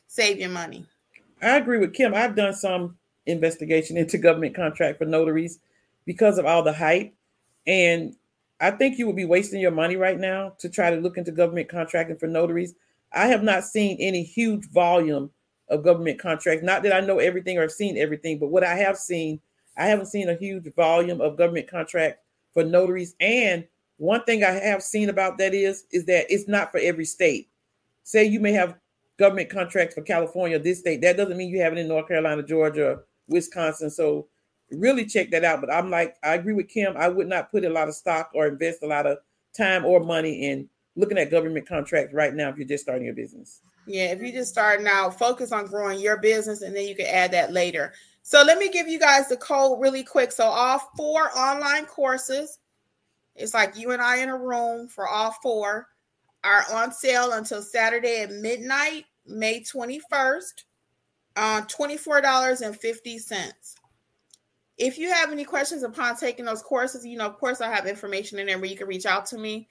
save 0.07 0.39
your 0.39 0.49
money. 0.49 0.85
I 1.41 1.57
agree 1.57 1.77
with 1.77 1.93
Kim. 1.93 2.13
I've 2.13 2.35
done 2.35 2.53
some 2.53 2.97
investigation 3.25 3.97
into 3.97 4.17
government 4.17 4.55
contract 4.55 4.97
for 4.97 5.05
notaries 5.05 5.59
because 6.05 6.37
of 6.37 6.45
all 6.45 6.63
the 6.63 6.73
hype. 6.73 7.13
And 7.67 8.15
I 8.59 8.71
think 8.71 8.97
you 8.97 9.07
would 9.07 9.15
be 9.15 9.25
wasting 9.25 9.61
your 9.61 9.71
money 9.71 9.95
right 9.95 10.19
now 10.19 10.53
to 10.59 10.69
try 10.69 10.89
to 10.89 10.97
look 10.97 11.17
into 11.17 11.31
government 11.31 11.69
contracting 11.69 12.17
for 12.17 12.27
notaries. 12.27 12.75
I 13.13 13.27
have 13.27 13.43
not 13.43 13.63
seen 13.63 13.97
any 13.99 14.23
huge 14.23 14.69
volume 14.69 15.31
of 15.69 15.83
government 15.83 16.19
contracts. 16.19 16.63
Not 16.63 16.83
that 16.83 16.93
I 16.93 16.99
know 16.99 17.19
everything 17.19 17.57
or 17.57 17.61
have 17.61 17.71
seen 17.71 17.97
everything, 17.97 18.39
but 18.39 18.49
what 18.49 18.63
I 18.63 18.75
have 18.75 18.97
seen, 18.97 19.39
I 19.77 19.85
haven't 19.85 20.07
seen 20.07 20.29
a 20.29 20.35
huge 20.35 20.73
volume 20.75 21.21
of 21.21 21.37
government 21.37 21.69
contract 21.69 22.19
for 22.53 22.63
notaries. 22.63 23.15
And 23.19 23.65
one 23.97 24.23
thing 24.23 24.43
I 24.43 24.51
have 24.51 24.83
seen 24.83 25.09
about 25.09 25.37
that 25.37 25.53
is 25.53 25.85
is 25.91 26.05
that 26.05 26.31
it's 26.31 26.47
not 26.47 26.71
for 26.71 26.79
every 26.79 27.05
state. 27.05 27.49
Say 28.03 28.25
you 28.25 28.39
may 28.39 28.53
have 28.53 28.77
government 29.17 29.49
contracts 29.49 29.95
for 29.95 30.01
California, 30.01 30.57
this 30.57 30.79
state. 30.79 31.01
That 31.01 31.17
doesn't 31.17 31.37
mean 31.37 31.49
you 31.49 31.61
have 31.61 31.73
it 31.73 31.79
in 31.79 31.87
North 31.87 32.07
Carolina, 32.07 32.41
Georgia, 32.43 33.01
Wisconsin. 33.27 33.89
So 33.89 34.27
really 34.71 35.05
check 35.05 35.31
that 35.31 35.43
out. 35.43 35.61
But 35.61 35.71
I'm 35.71 35.89
like, 35.89 36.15
I 36.23 36.35
agree 36.35 36.53
with 36.53 36.69
Kim. 36.69 36.95
I 36.97 37.07
would 37.07 37.27
not 37.27 37.51
put 37.51 37.65
a 37.65 37.69
lot 37.69 37.87
of 37.87 37.95
stock 37.95 38.31
or 38.33 38.47
invest 38.47 38.83
a 38.83 38.87
lot 38.87 39.05
of 39.05 39.17
time 39.57 39.85
or 39.85 39.99
money 39.99 40.47
in 40.47 40.69
looking 40.95 41.17
at 41.17 41.31
government 41.31 41.67
contracts 41.67 42.13
right 42.13 42.33
now 42.33 42.49
if 42.49 42.57
you're 42.57 42.67
just 42.67 42.83
starting 42.83 43.05
your 43.05 43.15
business. 43.15 43.61
Yeah, 43.87 44.11
if 44.11 44.21
you're 44.21 44.31
just 44.31 44.51
starting 44.51 44.87
out, 44.87 45.17
focus 45.17 45.51
on 45.51 45.65
growing 45.65 45.99
your 45.99 46.17
business 46.17 46.61
and 46.61 46.75
then 46.75 46.87
you 46.87 46.95
can 46.95 47.07
add 47.07 47.31
that 47.31 47.51
later. 47.51 47.93
So 48.21 48.43
let 48.43 48.59
me 48.59 48.69
give 48.69 48.87
you 48.87 48.99
guys 48.99 49.27
the 49.27 49.37
code 49.37 49.81
really 49.81 50.03
quick. 50.03 50.31
So 50.31 50.43
all 50.43 50.79
four 50.95 51.35
online 51.35 51.85
courses, 51.85 52.59
it's 53.35 53.55
like 53.55 53.77
you 53.77 53.91
and 53.91 54.01
I 54.01 54.17
in 54.17 54.29
a 54.29 54.37
room 54.37 54.87
for 54.87 55.07
all 55.07 55.35
four, 55.41 55.87
are 56.43 56.63
on 56.71 56.91
sale 56.91 57.33
until 57.33 57.61
Saturday 57.61 58.21
at 58.21 58.31
midnight, 58.31 59.05
May 59.25 59.61
21st, 59.61 60.63
uh, 61.35 61.61
$24.50. 61.61 63.75
If 64.79 64.97
you 64.97 65.11
have 65.11 65.31
any 65.31 65.43
questions 65.43 65.83
upon 65.83 66.15
taking 66.15 66.45
those 66.45 66.63
courses, 66.63 67.05
you 67.05 67.17
know, 67.17 67.27
of 67.27 67.37
course, 67.37 67.61
I 67.61 67.69
have 67.69 67.85
information 67.85 68.39
in 68.39 68.47
there 68.47 68.57
where 68.57 68.69
you 68.69 68.77
can 68.77 68.87
reach 68.87 69.05
out 69.05 69.25
to 69.27 69.37
me. 69.37 69.67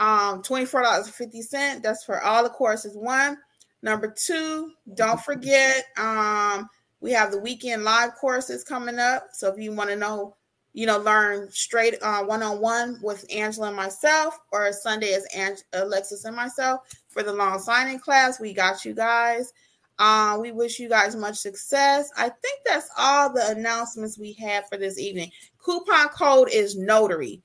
Um, 0.00 0.42
$24.50. 0.42 1.82
That's 1.82 2.04
for 2.04 2.20
all 2.22 2.42
the 2.42 2.50
courses. 2.50 2.96
One. 2.96 3.36
Number 3.82 4.12
two, 4.16 4.72
don't 4.94 5.20
forget, 5.20 5.84
um, 5.96 6.68
we 7.00 7.12
have 7.12 7.30
the 7.30 7.40
weekend 7.40 7.84
live 7.84 8.14
courses 8.16 8.64
coming 8.64 8.98
up. 8.98 9.28
So 9.32 9.52
if 9.52 9.58
you 9.58 9.72
want 9.72 9.90
to 9.90 9.96
know, 9.96 10.34
you 10.72 10.86
know, 10.86 10.98
learn 10.98 11.48
straight 11.50 11.96
one 12.02 12.42
on 12.42 12.60
one 12.60 12.98
with 13.02 13.24
Angela 13.32 13.68
and 13.68 13.76
myself, 13.76 14.38
or 14.52 14.72
Sunday 14.72 15.16
Ang- 15.34 15.56
Alexis 15.72 16.24
and 16.24 16.34
myself 16.34 16.80
for 17.08 17.22
the 17.22 17.32
loan 17.32 17.60
signing 17.60 18.00
class, 18.00 18.40
we 18.40 18.52
got 18.52 18.84
you 18.84 18.94
guys. 18.94 19.52
Uh, 19.98 20.38
we 20.40 20.52
wish 20.52 20.78
you 20.78 20.88
guys 20.88 21.16
much 21.16 21.36
success. 21.36 22.10
I 22.16 22.28
think 22.28 22.60
that's 22.64 22.88
all 22.96 23.32
the 23.32 23.48
announcements 23.48 24.18
we 24.18 24.32
have 24.34 24.68
for 24.68 24.76
this 24.76 24.98
evening. 24.98 25.30
Coupon 25.58 26.08
code 26.08 26.48
is 26.52 26.76
notary, 26.76 27.42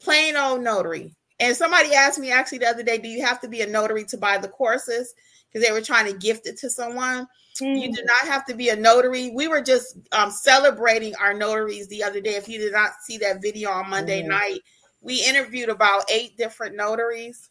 plain 0.00 0.36
old 0.36 0.62
notary. 0.62 1.14
And 1.40 1.56
somebody 1.56 1.94
asked 1.94 2.18
me 2.18 2.30
actually 2.30 2.58
the 2.58 2.68
other 2.68 2.82
day, 2.82 2.98
do 2.98 3.08
you 3.08 3.24
have 3.24 3.40
to 3.40 3.48
be 3.48 3.60
a 3.60 3.66
notary 3.66 4.04
to 4.04 4.16
buy 4.16 4.38
the 4.38 4.48
courses? 4.48 5.14
Because 5.46 5.66
they 5.66 5.72
were 5.72 5.80
trying 5.80 6.10
to 6.12 6.18
gift 6.18 6.46
it 6.46 6.58
to 6.58 6.70
someone. 6.70 7.28
Mm. 7.60 7.80
You 7.80 7.92
do 7.92 8.02
not 8.04 8.26
have 8.26 8.44
to 8.46 8.54
be 8.54 8.70
a 8.70 8.76
notary. 8.76 9.30
We 9.30 9.46
were 9.46 9.62
just 9.62 9.96
um, 10.12 10.30
celebrating 10.30 11.14
our 11.16 11.34
notaries 11.34 11.86
the 11.88 12.02
other 12.02 12.20
day. 12.20 12.34
If 12.34 12.48
you 12.48 12.58
did 12.58 12.72
not 12.72 12.92
see 13.02 13.18
that 13.18 13.42
video 13.42 13.70
on 13.70 13.90
Monday 13.90 14.22
mm. 14.22 14.28
night, 14.28 14.60
we 15.00 15.24
interviewed 15.24 15.68
about 15.68 16.10
eight 16.10 16.36
different 16.36 16.76
notaries. 16.76 17.50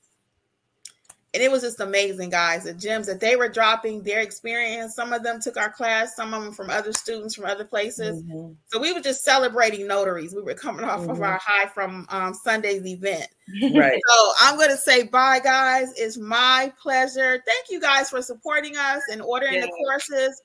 And 1.33 1.41
it 1.41 1.51
was 1.51 1.63
just 1.63 1.79
amazing, 1.79 2.29
guys. 2.29 2.65
The 2.65 2.75
gems 2.75 3.07
that 3.07 3.19
they 3.19 3.35
were 3.35 3.49
dropping, 3.49 4.03
their 4.03 4.21
experience. 4.21 4.93
Some 4.93 5.13
of 5.13 5.23
them 5.23 5.41
took 5.41 5.57
our 5.57 5.71
class, 5.71 6.15
some 6.15 6.31
of 6.31 6.43
them 6.43 6.53
from 6.53 6.69
other 6.69 6.93
students 6.93 7.33
from 7.33 7.45
other 7.45 7.65
places. 7.65 8.21
Mm-hmm. 8.21 8.53
So 8.67 8.79
we 8.79 8.93
were 8.93 8.99
just 8.99 9.23
celebrating 9.23 9.87
notaries. 9.87 10.35
We 10.35 10.43
were 10.43 10.53
coming 10.53 10.85
off 10.85 11.01
mm-hmm. 11.01 11.09
of 11.09 11.21
our 11.23 11.39
high 11.43 11.65
from 11.65 12.05
um, 12.09 12.33
Sunday's 12.33 12.85
event. 12.85 13.27
Right. 13.75 13.99
So 14.07 14.31
I'm 14.39 14.55
going 14.57 14.69
to 14.69 14.77
say 14.77 15.03
bye, 15.03 15.41
guys. 15.43 15.91
It's 15.97 16.17
my 16.17 16.71
pleasure. 16.81 17.43
Thank 17.45 17.65
you 17.69 17.81
guys 17.81 18.09
for 18.09 18.21
supporting 18.21 18.77
us 18.77 19.01
and 19.11 19.21
ordering 19.21 19.55
yeah. 19.55 19.61
the 19.61 19.71
courses. 19.85 20.41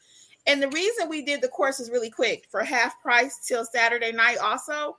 And 0.49 0.61
the 0.61 0.69
reason 0.69 1.09
we 1.09 1.23
did 1.23 1.41
the 1.41 1.49
courses 1.49 1.91
really 1.91 2.11
quick 2.11 2.47
for 2.51 2.65
half 2.65 3.01
price 3.01 3.39
till 3.47 3.65
Saturday 3.65 4.11
night, 4.11 4.39
also 4.39 4.97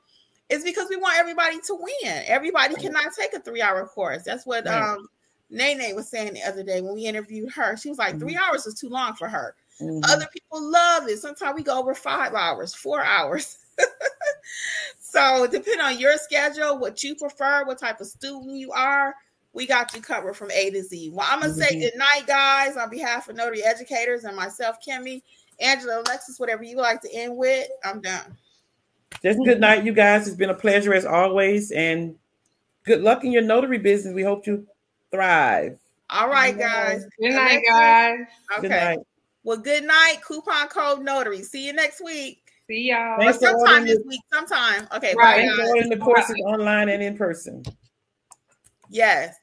is 0.50 0.64
because 0.64 0.88
we 0.90 0.96
want 0.96 1.18
everybody 1.18 1.58
to 1.68 1.76
win. 1.76 2.24
Everybody 2.26 2.76
cannot 2.76 3.14
take 3.18 3.34
a 3.34 3.40
three 3.40 3.62
hour 3.62 3.86
course. 3.88 4.24
That's 4.24 4.46
what 4.46 4.66
right. 4.66 4.82
um 4.82 5.08
Nene 5.50 5.96
was 5.96 6.10
saying 6.10 6.34
the 6.34 6.44
other 6.44 6.64
day 6.64 6.82
when 6.82 6.94
we 6.94 7.06
interviewed 7.06 7.52
her. 7.52 7.76
She 7.78 7.90
was 7.90 7.98
like, 7.98 8.16
mm-hmm. 8.16 8.20
three 8.20 8.38
hours 8.38 8.66
is 8.66 8.76
too 8.76 8.90
long 8.90 9.16
for 9.16 9.28
her. 9.28 9.56
Mm-hmm. 9.82 10.02
Other 10.12 10.28
people 10.32 10.62
love 10.62 11.08
it. 11.08 11.20
Sometimes 11.20 11.56
we 11.56 11.64
go 11.64 11.80
over 11.80 11.94
five 11.94 12.34
hours, 12.34 12.76
four 12.76 13.04
hours. 13.04 13.58
so 15.00 15.48
depending 15.48 15.82
on 15.82 16.00
your 16.00 16.18
schedule, 16.18 16.78
what 16.78 17.04
you 17.04 17.16
prefer, 17.16 17.66
what 17.66 17.80
type 17.80 18.02
of 18.02 18.08
student 18.08 18.58
you 18.58 18.72
are, 18.72 19.16
we 19.54 19.66
got 19.66 19.94
you 19.96 20.02
covered 20.02 20.36
from 20.36 20.52
A 20.52 20.70
to 20.72 20.84
Z. 20.84 21.12
Well, 21.12 21.26
I'm 21.30 21.40
gonna 21.40 21.54
mm-hmm. 21.54 21.62
say 21.62 21.80
good 21.80 21.98
night, 21.98 22.28
guys, 22.28 22.78
on 22.78 22.90
behalf 22.90 23.30
of 23.30 23.36
Notary 23.36 23.64
Educators 23.64 24.24
and 24.24 24.36
myself, 24.36 24.78
Kimmi, 24.86 25.22
Angela, 25.60 26.02
Alexis, 26.02 26.40
whatever 26.40 26.64
you 26.64 26.78
like 26.78 27.02
to 27.02 27.14
end 27.14 27.36
with. 27.36 27.68
I'm 27.84 28.02
done. 28.02 28.38
Just 29.24 29.40
good 29.44 29.60
night, 29.60 29.84
you 29.84 29.94
guys. 29.94 30.28
It's 30.28 30.38
been 30.38 30.52
a 30.52 30.56
pleasure 30.56 30.94
as 30.94 31.06
always, 31.06 31.72
and 31.72 32.16
good 32.84 33.02
luck 33.02 33.24
in 33.24 33.32
your 33.32 33.42
notary 33.42 33.80
business. 33.80 34.14
We 34.14 34.24
hope 34.24 34.46
you 34.46 34.68
thrive. 35.12 35.78
All 36.10 36.30
right, 36.30 36.58
guys. 36.58 37.06
Good 37.20 37.34
night, 37.34 37.62
guys. 37.68 38.20
Okay. 38.54 38.62
Good 38.62 38.70
night. 38.70 39.00
Well, 39.44 39.58
good 39.58 39.84
night. 39.84 40.18
Coupon 40.28 40.68
code 40.68 41.04
notary. 41.04 41.44
See 41.44 41.66
you 41.66 41.74
next 41.74 42.04
week. 42.04 42.42
See 42.68 42.90
y'all. 42.90 43.18
Thanks 43.20 43.40
sometime 43.40 43.86
this 43.86 44.00
week. 44.06 44.22
Sometime. 44.34 44.88
Okay. 44.96 45.16
Right. 45.18 45.48
Bye. 45.48 45.72
Thanks 45.74 45.90
the 45.90 45.98
courses 45.98 46.36
online 46.46 46.90
and 46.90 47.02
in 47.02 47.18
person. 47.18 47.64
Yes. 48.90 49.36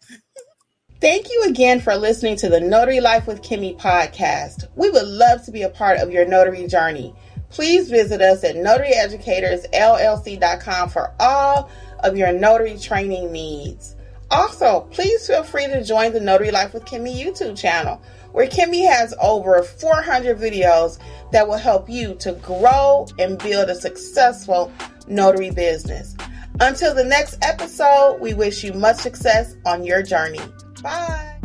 Thank 1.01 1.31
you 1.31 1.45
again 1.49 1.81
for 1.81 1.97
listening 1.97 2.37
to 2.37 2.49
the 2.49 2.61
Notary 2.61 3.01
Life 3.01 3.27
with 3.27 3.43
Kimmi 3.43 3.79
podcast. 3.79 4.69
We 4.77 4.89
would 4.91 5.07
love 5.07 5.45
to 5.45 5.51
be 5.51 5.63
a 5.63 5.69
part 5.69 5.99
of 5.99 6.11
your 6.11 6.25
notary 6.25 6.67
journey. 6.67 7.15
Please 7.51 7.91
visit 7.91 8.23
us 8.23 8.45
at 8.45 8.57
notaryeducatorsllc.com 8.57 10.89
for 10.89 11.15
all 11.21 11.71
of 12.01 12.17
your 12.17 12.33
notary 12.33 12.79
training 12.79 13.31
needs. 13.33 13.96
Also, 14.31 14.81
please 14.91 15.27
feel 15.27 15.45
free 15.45 15.67
to 15.67 15.85
join 15.85 16.13
the 16.13 16.21
Notary 16.21 16.51
Life 16.51 16.75
with 16.75 16.85
Kimmi 16.85 17.17
YouTube 17.17 17.57
channel, 17.57 18.01
where 18.33 18.47
Kimmi 18.47 18.89
has 18.89 19.15
over 19.21 19.63
400 19.63 20.39
videos 20.39 20.99
that 21.33 21.47
will 21.47 21.57
help 21.57 21.89
you 21.89 22.15
to 22.17 22.33
grow 22.33 23.07
and 23.19 23.39
build 23.39 23.71
a 23.71 23.75
successful 23.75 24.73
notary 25.07 25.51
business. 25.51 26.17
Until 26.61 26.95
the 26.95 27.05
next 27.05 27.39
episode, 27.43 28.19
we 28.21 28.35
wish 28.35 28.65
you 28.65 28.73
much 28.73 28.97
success 28.97 29.55
on 29.65 29.85
your 29.85 30.03
journey. 30.03 30.41
Bye. 30.83 31.39